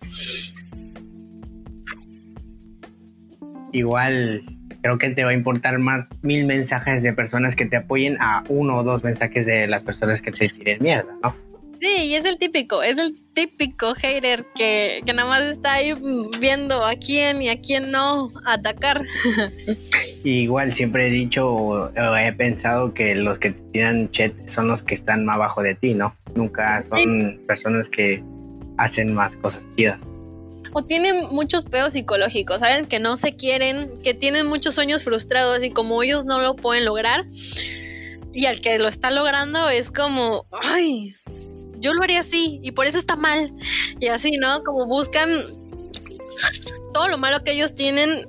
Igual 3.72 4.42
creo 4.82 4.98
que 4.98 5.10
te 5.10 5.24
va 5.24 5.30
a 5.30 5.34
importar 5.34 5.78
más 5.78 6.06
mil 6.22 6.44
mensajes 6.44 7.02
de 7.02 7.12
personas 7.12 7.56
que 7.56 7.66
te 7.66 7.76
apoyen 7.76 8.16
a 8.20 8.44
uno 8.48 8.78
o 8.78 8.82
dos 8.82 9.04
mensajes 9.04 9.46
de 9.46 9.66
las 9.68 9.82
personas 9.82 10.20
que 10.20 10.32
te 10.32 10.48
tiren 10.48 10.82
mierda, 10.82 11.16
¿no? 11.22 11.51
Sí, 11.82 12.04
y 12.04 12.14
es 12.14 12.24
el 12.24 12.38
típico, 12.38 12.80
es 12.84 12.96
el 12.96 13.20
típico 13.34 13.92
hater 13.96 14.46
que, 14.54 15.02
que 15.04 15.12
nada 15.12 15.28
más 15.28 15.42
está 15.42 15.72
ahí 15.72 15.94
viendo 16.38 16.84
a 16.84 16.94
quién 16.94 17.42
y 17.42 17.48
a 17.48 17.60
quién 17.60 17.90
no 17.90 18.30
atacar. 18.44 19.04
igual 20.22 20.70
siempre 20.70 21.08
he 21.08 21.10
dicho 21.10 21.52
o 21.52 21.90
he 21.96 22.32
pensado 22.34 22.94
que 22.94 23.16
los 23.16 23.40
que 23.40 23.50
te 23.50 23.62
tiran 23.72 24.08
chat 24.12 24.32
son 24.46 24.68
los 24.68 24.80
que 24.84 24.94
están 24.94 25.24
más 25.24 25.34
abajo 25.34 25.60
de 25.64 25.74
ti, 25.74 25.94
¿no? 25.94 26.14
Nunca 26.36 26.80
son 26.82 27.40
personas 27.48 27.88
que 27.88 28.22
hacen 28.78 29.12
más 29.12 29.36
cosas 29.36 29.68
chidas 29.76 30.06
o 30.74 30.84
tienen 30.84 31.26
muchos 31.32 31.64
peos 31.64 31.94
psicológicos, 31.94 32.60
¿saben? 32.60 32.86
Que 32.86 33.00
no 33.00 33.16
se 33.16 33.34
quieren, 33.34 34.00
que 34.04 34.14
tienen 34.14 34.46
muchos 34.46 34.76
sueños 34.76 35.02
frustrados 35.02 35.62
y 35.64 35.70
como 35.70 36.00
ellos 36.02 36.24
no 36.26 36.40
lo 36.40 36.54
pueden 36.54 36.84
lograr, 36.84 37.26
y 38.32 38.46
al 38.46 38.60
que 38.60 38.78
lo 38.78 38.88
está 38.88 39.10
logrando 39.10 39.68
es 39.68 39.90
como, 39.90 40.46
ay, 40.62 41.14
yo 41.82 41.92
lo 41.92 42.02
haría 42.02 42.20
así 42.20 42.60
y 42.62 42.72
por 42.72 42.86
eso 42.86 42.98
está 42.98 43.16
mal. 43.16 43.52
Y 44.00 44.08
así, 44.08 44.38
¿no? 44.38 44.62
Como 44.64 44.86
buscan 44.86 45.28
todo 46.94 47.08
lo 47.08 47.18
malo 47.18 47.44
que 47.44 47.52
ellos 47.52 47.74
tienen 47.74 48.26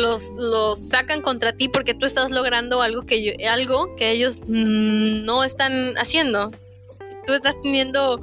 los, 0.00 0.30
los 0.36 0.88
sacan 0.88 1.20
contra 1.20 1.52
ti 1.52 1.68
porque 1.68 1.92
tú 1.94 2.06
estás 2.06 2.30
logrando 2.30 2.80
algo 2.80 3.02
que 3.02 3.36
algo 3.46 3.94
que 3.96 4.10
ellos 4.10 4.40
no 4.46 5.44
están 5.44 5.96
haciendo 5.98 6.50
tú 7.26 7.34
estás 7.34 7.54
teniendo 7.62 8.20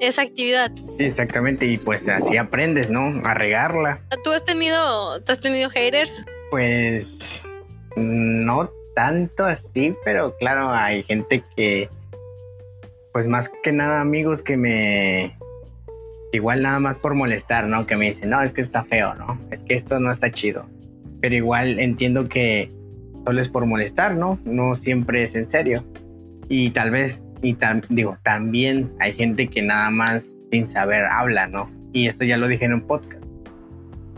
esa 0.00 0.22
actividad. 0.22 0.70
Sí, 0.98 1.04
exactamente, 1.04 1.66
y 1.66 1.78
pues 1.78 2.08
así 2.08 2.36
aprendes, 2.36 2.90
¿no? 2.90 3.00
A 3.24 3.34
regarla. 3.34 4.02
¿Tú 4.24 4.32
has 4.32 4.44
tenido, 4.44 5.20
¿tú 5.22 5.32
has 5.32 5.40
tenido 5.40 5.70
haters? 5.70 6.22
Pues 6.50 7.48
no 7.96 8.70
tanto 8.94 9.44
así, 9.44 9.96
pero 10.04 10.36
claro, 10.36 10.70
hay 10.70 11.02
gente 11.02 11.42
que, 11.56 11.88
pues 13.12 13.26
más 13.26 13.50
que 13.62 13.72
nada 13.72 14.00
amigos 14.00 14.42
que 14.42 14.56
me, 14.56 15.36
igual 16.32 16.62
nada 16.62 16.80
más 16.80 16.98
por 16.98 17.14
molestar, 17.14 17.66
¿no? 17.66 17.86
Que 17.86 17.96
me 17.96 18.06
dicen, 18.06 18.30
no, 18.30 18.42
es 18.42 18.52
que 18.52 18.60
está 18.60 18.84
feo, 18.84 19.14
¿no? 19.14 19.38
Es 19.50 19.62
que 19.62 19.74
esto 19.74 20.00
no 20.00 20.10
está 20.10 20.30
chido. 20.30 20.68
Pero 21.20 21.34
igual 21.34 21.78
entiendo 21.78 22.28
que 22.28 22.70
solo 23.24 23.40
es 23.40 23.48
por 23.48 23.66
molestar, 23.66 24.16
¿no? 24.16 24.38
No 24.44 24.74
siempre 24.74 25.22
es 25.22 25.34
en 25.36 25.46
serio. 25.46 25.84
Y 26.48 26.70
tal 26.70 26.90
vez 26.90 27.24
y 27.42 27.56
digo, 27.88 28.16
también 28.22 28.92
hay 29.00 29.12
gente 29.12 29.48
que 29.48 29.62
nada 29.62 29.90
más 29.90 30.38
sin 30.50 30.68
saber 30.68 31.04
habla, 31.06 31.48
¿no? 31.48 31.70
Y 31.92 32.06
esto 32.06 32.24
ya 32.24 32.36
lo 32.36 32.46
dije 32.46 32.64
en 32.64 32.74
un 32.74 32.82
podcast. 32.82 33.26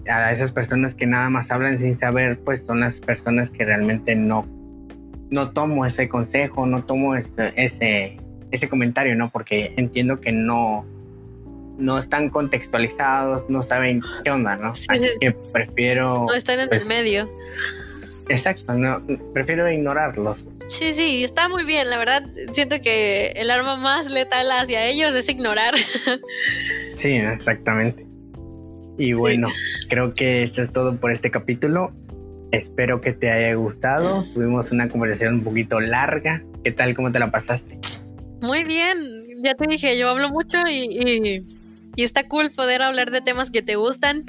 A 0.07 0.31
esas 0.31 0.53
personas 0.53 0.95
que 0.95 1.07
nada 1.07 1.31
más 1.31 1.51
hablan 1.51 1.81
sin 1.81 1.95
saber, 1.95 2.39
pues 2.39 2.67
son 2.67 2.81
las 2.81 3.01
personas 3.01 3.49
que 3.49 3.65
realmente 3.65 4.15
no, 4.15 4.47
no 5.31 5.53
tomo 5.53 5.87
ese 5.87 6.09
consejo, 6.09 6.67
no 6.67 6.85
tomo 6.85 7.15
ese, 7.15 7.55
ese, 7.57 8.19
ese 8.55 8.69
comentario, 8.69 9.17
¿no? 9.17 9.31
Porque 9.31 9.75
entiendo 9.77 10.21
que 10.21 10.33
no, 10.33 10.87
no 11.79 11.99
están 11.99 12.31
contextualizados, 12.31 13.49
no 13.49 13.63
saben 13.63 14.01
qué 14.25 14.31
onda, 14.31 14.57
¿no? 14.57 14.73
Así 14.89 15.09
que 15.21 15.33
prefiero... 15.33 16.27
No 16.29 16.35
están 16.35 16.55
en 16.55 16.61
el 16.63 16.69
pues, 16.69 16.87
medio. 16.87 17.31
Exacto, 18.29 18.75
no, 18.75 19.03
prefiero 19.35 19.71
ignorarlos. 19.71 20.51
Sí, 20.69 20.95
sí, 20.95 21.25
está 21.25 21.49
muy 21.49 21.65
bien, 21.65 21.91
la 21.91 21.99
verdad. 21.99 22.25
Siento 22.53 22.81
que 22.81 23.33
el 23.33 23.51
arma 23.51 23.77
más 23.77 24.07
letal 24.07 24.51
hacia 24.53 24.87
ellos 24.87 25.15
es 25.15 25.29
ignorar. 25.29 25.75
Sí, 26.95 27.17
exactamente. 27.17 28.07
Y 28.97 29.15
bueno, 29.15 29.49
creo 29.89 30.15
que 30.15 30.45
esto 30.45 30.63
es 30.63 30.71
todo 30.71 30.95
por 31.01 31.11
este 31.11 31.29
capítulo. 31.29 31.93
Espero 32.53 33.01
que 33.01 33.13
te 33.13 33.33
haya 33.33 33.53
gustado. 33.55 34.25
Tuvimos 34.33 34.71
una 34.71 34.89
conversación 34.89 35.35
un 35.35 35.43
poquito 35.43 35.81
larga. 35.81 36.45
¿Qué 36.63 36.71
tal? 36.71 36.95
¿Cómo 36.95 37.11
te 37.11 37.19
la 37.19 37.33
pasaste? 37.33 37.81
Muy 38.45 38.65
bien. 38.65 39.43
Ya 39.43 39.55
te 39.55 39.67
dije, 39.67 39.99
yo 39.99 40.09
hablo 40.09 40.29
mucho 40.29 40.59
y, 40.69 41.43
y, 41.97 42.03
está 42.03 42.29
cool 42.29 42.51
poder 42.51 42.83
hablar 42.83 43.11
de 43.11 43.23
temas 43.23 43.51
que 43.51 43.63
te 43.63 43.77
gustan. 43.77 44.25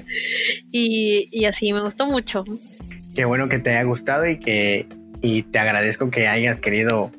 Y, 0.72 1.28
y 1.32 1.46
así, 1.46 1.74
me 1.74 1.82
gustó 1.82 2.08
mucho. 2.08 2.46
Qué 3.14 3.26
bueno 3.26 3.50
que 3.50 3.60
te 3.60 3.72
haya 3.72 3.84
gustado 3.84 4.28
y 4.28 4.40
que 4.40 4.88
y 5.22 5.44
te 5.44 5.60
agradezco 5.60 6.12
que 6.12 6.28
hayas 6.28 6.60
querido 6.60 7.12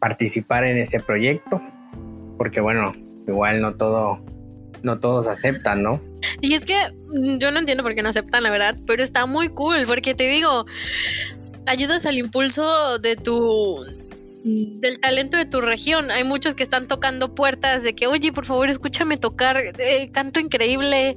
participar 0.00 0.64
en 0.64 0.78
este 0.78 1.00
proyecto, 1.00 1.60
porque 2.38 2.60
bueno, 2.60 2.92
igual 3.26 3.60
no 3.60 3.74
todo, 3.74 4.24
no 4.82 4.98
todos 4.98 5.28
aceptan, 5.28 5.82
¿no? 5.82 5.92
Y 6.40 6.54
es 6.54 6.64
que 6.64 6.76
mm, 7.08 7.38
yo 7.38 7.50
no 7.50 7.58
entiendo 7.58 7.84
por 7.84 7.94
qué 7.94 8.02
no 8.02 8.08
aceptan, 8.08 8.42
la 8.42 8.50
verdad, 8.50 8.76
pero 8.86 9.02
está 9.02 9.26
muy 9.26 9.50
cool, 9.50 9.84
porque 9.86 10.14
te 10.14 10.28
digo, 10.28 10.66
ayudas 11.66 12.06
al 12.06 12.16
impulso 12.16 12.98
de 12.98 13.16
tu 13.16 13.84
del 14.80 15.00
talento 15.00 15.36
de 15.36 15.46
tu 15.46 15.60
región. 15.60 16.10
Hay 16.10 16.24
muchos 16.24 16.54
que 16.54 16.62
están 16.62 16.88
tocando 16.88 17.34
puertas 17.34 17.82
de 17.82 17.94
que, 17.94 18.06
oye, 18.06 18.32
por 18.32 18.46
favor, 18.46 18.68
escúchame 18.68 19.16
tocar, 19.16 19.56
eh, 19.56 20.10
canto 20.12 20.40
increíble, 20.40 21.16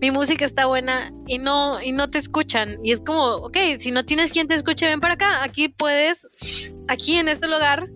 mi 0.00 0.10
música 0.10 0.44
está 0.44 0.66
buena 0.66 1.12
y 1.26 1.38
no 1.38 1.82
y 1.82 1.92
no 1.92 2.10
te 2.10 2.18
escuchan. 2.18 2.78
Y 2.82 2.92
es 2.92 3.00
como, 3.00 3.22
ok, 3.36 3.56
si 3.78 3.90
no 3.90 4.04
tienes 4.04 4.32
quien 4.32 4.48
te 4.48 4.54
escuche, 4.54 4.86
ven 4.86 5.00
para 5.00 5.14
acá. 5.14 5.42
Aquí 5.42 5.68
puedes, 5.68 6.26
aquí 6.88 7.16
en 7.16 7.28
este 7.28 7.46
lugar, 7.46 7.88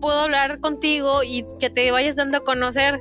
puedo 0.00 0.20
hablar 0.20 0.60
contigo 0.60 1.22
y 1.22 1.44
que 1.58 1.70
te 1.70 1.90
vayas 1.90 2.16
dando 2.16 2.38
a 2.38 2.44
conocer. 2.44 3.00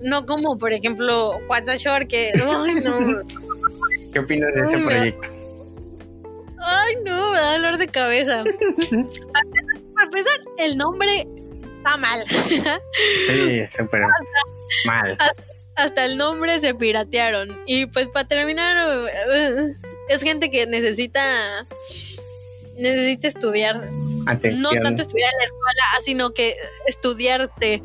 No 0.00 0.26
como, 0.26 0.58
por 0.58 0.72
ejemplo, 0.72 1.38
WhatsApp 1.48 2.06
que, 2.08 2.32
¿Qué 4.12 4.18
opinas 4.18 4.54
de 4.54 4.62
ese 4.62 4.78
proyecto? 4.78 5.28
Ay, 6.64 6.94
no, 7.04 7.32
me 7.32 7.38
da 7.38 7.52
dolor 7.54 7.78
de 7.78 7.88
cabeza. 7.88 8.44
para 9.94 10.06
empezar, 10.06 10.40
el 10.58 10.76
nombre 10.76 11.26
está 11.78 11.96
mal. 11.96 12.24
Sí, 13.28 13.66
súper 13.66 14.02
mal. 14.86 15.18
Hasta, 15.74 16.04
el 16.04 16.18
nombre 16.18 16.58
se 16.60 16.74
piratearon. 16.74 17.62
Y 17.66 17.86
pues 17.86 18.08
para 18.08 18.28
terminar, 18.28 19.10
es 20.08 20.22
gente 20.22 20.50
que 20.50 20.66
necesita 20.66 21.66
necesita 22.76 23.28
estudiar. 23.28 23.90
No 23.90 24.70
tanto 24.82 25.02
estudiar 25.02 25.30
en 25.32 25.38
la 25.38 25.44
escuela, 25.44 25.82
sino 26.04 26.32
que 26.32 26.54
estudiarse, 26.86 27.82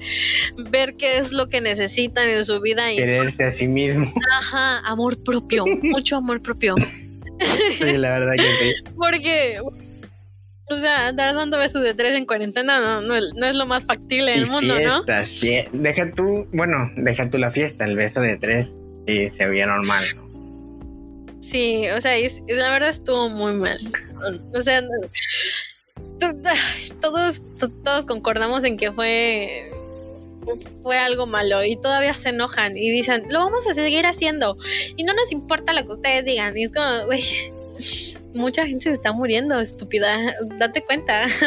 ver 0.70 0.96
qué 0.96 1.18
es 1.18 1.32
lo 1.32 1.50
que 1.50 1.62
necesitan 1.62 2.30
en 2.30 2.46
su 2.46 2.62
vida. 2.62 2.92
Y, 2.92 2.98
Quererse 2.98 3.46
a 3.46 3.52
sí 3.52 3.68
mismo. 3.68 4.06
Ajá, 4.40 4.80
amor 4.80 5.18
propio, 5.24 5.66
mucho 5.82 6.18
amor 6.18 6.42
propio. 6.42 6.76
Sí, 6.78 7.98
la 7.98 8.20
verdad 8.20 8.34
que 8.36 8.54
sí. 8.60 8.74
Porque 8.96 9.60
o 10.70 10.80
sea, 10.80 11.08
andar 11.08 11.34
dando 11.36 11.58
besos 11.58 11.82
de 11.82 11.94
tres 11.94 12.14
en 12.16 12.26
cuarentena 12.26 13.02
no, 13.02 13.02
no, 13.02 13.46
es 13.46 13.56
lo 13.56 13.66
más 13.66 13.86
factible 13.86 14.32
del 14.32 14.48
mundo, 14.48 14.76
fiestas, 14.76 15.42
¿no? 15.44 15.80
deja 15.80 16.12
tú, 16.12 16.48
bueno, 16.52 16.92
deja 16.96 17.30
tú 17.30 17.38
la 17.38 17.52
fiesta, 17.52 17.86
el 17.86 17.96
beso 17.96 18.22
de 18.22 18.38
tres 18.38 18.76
y 19.06 19.30
se 19.30 19.48
veía 19.48 19.66
normal, 19.66 20.04
¿no? 20.16 20.28
Sí, 21.42 21.88
o 21.96 22.02
sea, 22.02 22.12
la 22.48 22.72
verdad 22.72 22.90
estuvo 22.90 23.30
muy 23.30 23.54
mal. 23.54 23.80
O 24.54 24.62
sea, 24.62 24.82
todos, 27.00 27.42
todos 27.84 28.06
concordamos 28.06 28.66
en 28.66 28.76
que 28.76 28.92
fue 28.92 29.72
fue 30.84 30.98
algo 30.98 31.26
malo 31.26 31.64
y 31.64 31.76
todavía 31.76 32.14
se 32.14 32.30
enojan 32.30 32.78
y 32.78 32.90
dicen, 32.92 33.26
lo 33.30 33.40
vamos 33.40 33.68
a 33.68 33.74
seguir 33.74 34.06
haciendo 34.06 34.58
y 34.96 35.04
no 35.04 35.14
nos 35.14 35.32
importa 35.32 35.74
lo 35.74 35.86
que 35.86 35.94
ustedes 35.94 36.26
digan. 36.26 36.58
Y 36.58 36.64
es 36.64 36.72
como, 36.72 37.06
güey, 37.06 37.22
mucha 38.34 38.66
gente 38.66 38.84
se 38.84 38.94
está 38.94 39.12
muriendo, 39.12 39.60
estúpida, 39.60 40.18
date 40.60 40.84
cuenta. 40.84 41.28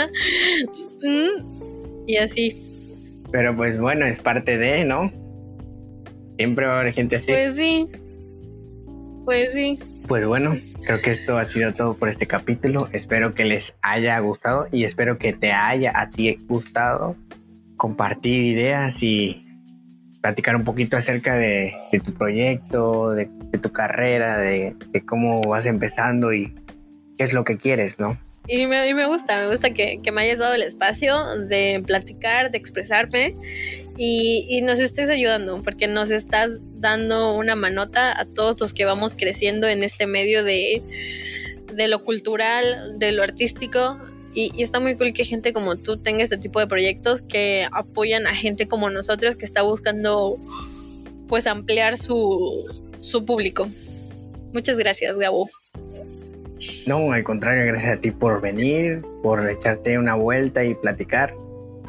Mm, 1.03 2.07
y 2.07 2.19
así. 2.19 3.25
Pero 3.33 3.57
pues 3.57 3.81
bueno, 3.81 4.05
es 4.05 4.21
parte 4.21 4.59
de, 4.59 4.85
¿no? 4.85 5.11
Siempre 6.37 6.67
va 6.67 6.77
a 6.77 6.81
haber 6.81 6.93
gente 6.93 7.17
así. 7.17 7.33
Pues 7.33 7.57
sí. 7.57 7.89
Pues 9.25 9.55
sí. 9.55 9.79
Pues 10.07 10.27
bueno, 10.27 10.55
creo 10.85 11.01
que 11.01 11.11
esto 11.11 11.39
ha 11.39 11.45
sido 11.47 11.73
todo 11.73 11.95
por 11.95 12.11
este 12.11 12.27
capítulo. 12.27 12.89
Espero 12.93 13.35
que 13.35 13.47
les 13.47 13.79
haya 13.81 14.19
gustado 14.19 14.67
y 14.71 14.85
espero 14.85 15.19
que 15.19 15.33
te 15.33 15.53
haya 15.53 15.99
a 15.99 16.11
ti 16.11 16.39
gustado 16.49 17.17
compartir 17.77 18.45
ideas 18.45 19.03
y 19.03 19.50
platicar 20.21 20.57
un 20.57 20.65
poquito 20.65 20.97
acerca 20.97 21.35
de, 21.35 21.75
tu 22.05 22.13
proyecto, 22.15 23.11
de, 23.11 23.27
tu 23.61 23.73
carrera, 23.73 24.39
de, 24.39 24.77
cómo 25.07 25.41
vas 25.43 25.67
empezando 25.67 26.33
y 26.33 26.55
qué 27.17 27.25
es 27.25 27.33
lo 27.33 27.45
que 27.45 27.57
quieres, 27.57 27.99
¿no? 27.99 28.21
Y 28.47 28.67
me, 28.67 28.93
me 28.95 29.07
gusta, 29.07 29.41
me 29.41 29.51
gusta 29.51 29.73
que, 29.73 30.01
me 30.13 30.23
hayas 30.23 30.39
dado 30.39 30.55
el 30.55 30.63
espacio 30.63 31.15
de 31.47 31.83
platicar, 31.87 32.51
de 32.51 32.59
expresarme 32.59 33.37
y, 33.97 34.47
y, 34.49 34.63
nos 34.63 34.79
estés 34.79 35.09
ayudando, 35.09 35.63
porque 35.63 35.87
nos 35.87 36.11
estás 36.11 36.53
dando 36.81 37.37
una 37.37 37.55
manota 37.55 38.19
a 38.19 38.25
todos 38.25 38.61
los 38.61 38.75
que 38.75 38.85
vamos 38.85 39.15
creciendo 39.17 39.69
en 39.69 39.85
este 39.85 40.07
medio 40.07 40.43
de, 40.43 40.83
de 41.75 41.89
lo 41.89 42.05
cultural, 42.05 42.99
de 42.99 43.13
lo 43.13 43.23
artístico 43.23 43.99
Y, 44.33 44.53
y, 44.55 44.63
está 44.63 44.79
muy 44.79 44.97
cool 44.97 45.13
que 45.13 45.25
gente 45.25 45.53
como 45.53 45.77
tú 45.77 45.97
tenga 45.97 46.23
este 46.23 46.39
tipo 46.39 46.61
de 46.61 46.69
proyectos 46.69 47.23
que 47.23 47.67
apoyan 47.73 48.27
a 48.27 48.35
gente 48.35 48.69
como 48.69 48.89
nosotros 48.89 49.37
que 49.37 49.45
está 49.45 49.63
buscando 49.63 50.39
pues 51.29 51.47
ampliar 51.47 51.99
su, 51.99 52.65
su 53.01 53.25
público. 53.25 53.69
Muchas 54.53 54.77
gracias, 54.77 55.17
Gabo. 55.17 55.49
No, 56.87 57.13
al 57.13 57.25
contrario, 57.25 57.65
gracias 57.67 57.97
a 57.97 58.01
ti 58.01 58.11
por 58.11 58.41
venir, 58.41 59.03
por 59.23 59.49
echarte 59.49 59.99
una 59.99 60.15
vuelta 60.15 60.65
y 60.65 60.75
platicar. 60.75 61.33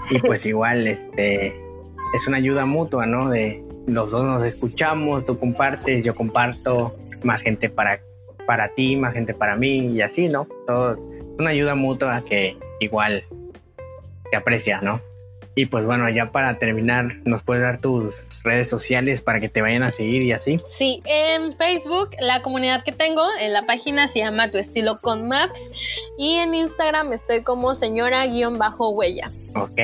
Y 0.09 0.19
pues 0.25 0.45
igual, 0.45 0.87
este, 0.87 1.53
es 2.13 2.27
una 2.27 2.37
ayuda 2.37 2.65
mutua, 2.65 3.05
¿no? 3.05 3.29
De 3.29 3.63
los 3.87 4.11
dos 4.11 4.25
nos 4.25 4.43
escuchamos, 4.43 5.25
tú 5.25 5.39
compartes, 5.39 6.05
yo 6.05 6.15
comparto, 6.15 6.95
más 7.23 7.41
gente 7.41 7.69
para, 7.69 8.01
para 8.45 8.73
ti, 8.73 8.95
más 8.95 9.13
gente 9.13 9.33
para 9.33 9.55
mí 9.55 9.87
y 9.87 10.01
así, 10.01 10.29
¿no? 10.29 10.47
Todo, 10.67 10.95
una 11.37 11.51
ayuda 11.51 11.75
mutua 11.75 12.23
que 12.23 12.57
igual 12.79 13.23
te 14.29 14.37
aprecia, 14.37 14.81
¿no? 14.81 15.01
Y 15.53 15.65
pues 15.65 15.85
bueno, 15.85 16.09
ya 16.09 16.31
para 16.31 16.57
terminar, 16.59 17.09
¿nos 17.25 17.43
puedes 17.43 17.61
dar 17.61 17.77
tus 17.77 18.41
redes 18.43 18.69
sociales 18.69 19.21
para 19.21 19.41
que 19.41 19.49
te 19.49 19.61
vayan 19.61 19.83
a 19.83 19.91
seguir 19.91 20.23
y 20.23 20.31
así? 20.31 20.59
Sí, 20.65 21.01
en 21.05 21.57
Facebook, 21.57 22.11
la 22.19 22.41
comunidad 22.41 22.85
que 22.85 22.93
tengo, 22.93 23.21
en 23.39 23.51
la 23.51 23.65
página 23.65 24.07
se 24.07 24.19
llama 24.19 24.49
Tu 24.49 24.57
Estilo 24.57 25.01
con 25.01 25.27
Maps. 25.27 25.61
Y 26.17 26.35
en 26.35 26.55
Instagram 26.55 27.11
estoy 27.11 27.43
como 27.43 27.75
señora-huella. 27.75 29.31
Ok. 29.55 29.79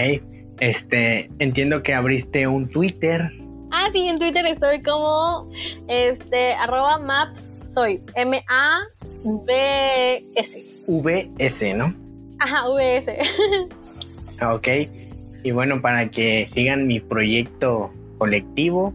Este, 0.60 1.30
entiendo 1.40 1.84
que 1.84 1.94
abriste 1.94 2.48
un 2.48 2.69
Twitter. 2.69 3.30
Ah, 3.69 3.90
sí, 3.91 4.07
en 4.07 4.19
Twitter 4.19 4.45
estoy 4.45 4.82
como 4.82 5.52
este 5.88 6.53
arroba 6.53 6.98
maps 6.99 7.52
soy 7.78 8.02
M 8.15 8.44
A 10.88 10.92
V 10.92 11.12
S. 11.12 11.30
V 11.30 11.32
S, 11.38 11.74
¿no? 11.74 11.94
Ajá, 12.40 12.70
V 12.70 12.98
S. 12.98 13.18
ok. 14.42 14.68
Y 15.44 15.52
bueno, 15.52 15.82
para 15.82 16.10
que 16.10 16.48
sigan 16.52 16.88
mi 16.88 17.00
proyecto 17.00 17.94
colectivo, 18.18 18.94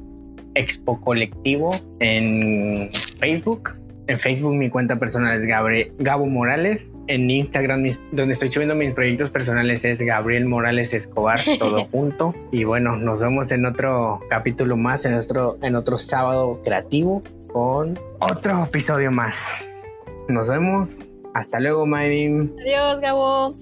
Expo 0.55 1.01
Colectivo, 1.01 1.71
en 2.01 2.91
Facebook. 3.19 3.71
En 4.09 4.19
Facebook 4.19 4.55
mi 4.55 4.69
cuenta 4.69 4.99
personal 4.99 5.37
es 5.37 5.47
Gabo 5.47 6.27
Morales. 6.27 6.93
En 7.07 7.31
Instagram 7.31 7.85
donde 8.11 8.35
estoy 8.35 8.51
subiendo 8.51 8.75
mis 8.75 8.93
proyectos 8.93 9.31
personales 9.31 9.85
es 9.85 10.01
Gabriel 10.01 10.47
Morales 10.47 10.93
Escobar, 10.93 11.41
todo 11.59 11.85
junto. 11.87 12.35
Y 12.51 12.65
bueno, 12.65 12.97
nos 12.97 13.21
vemos 13.21 13.53
en 13.53 13.65
otro 13.65 14.21
capítulo 14.29 14.77
más, 14.77 15.07
en, 15.07 15.13
nuestro, 15.13 15.59
en 15.63 15.77
otro 15.77 15.99
sábado 15.99 16.61
creativo 16.65 17.23
con 17.53 17.99
otro 18.19 18.65
episodio 18.65 19.11
más. 19.11 19.69
Nos 20.29 20.49
vemos. 20.49 21.12
Hasta 21.35 21.61
luego, 21.61 21.87
Mayrin. 21.87 22.55
Adiós, 22.61 23.01
Gabo. 23.01 23.55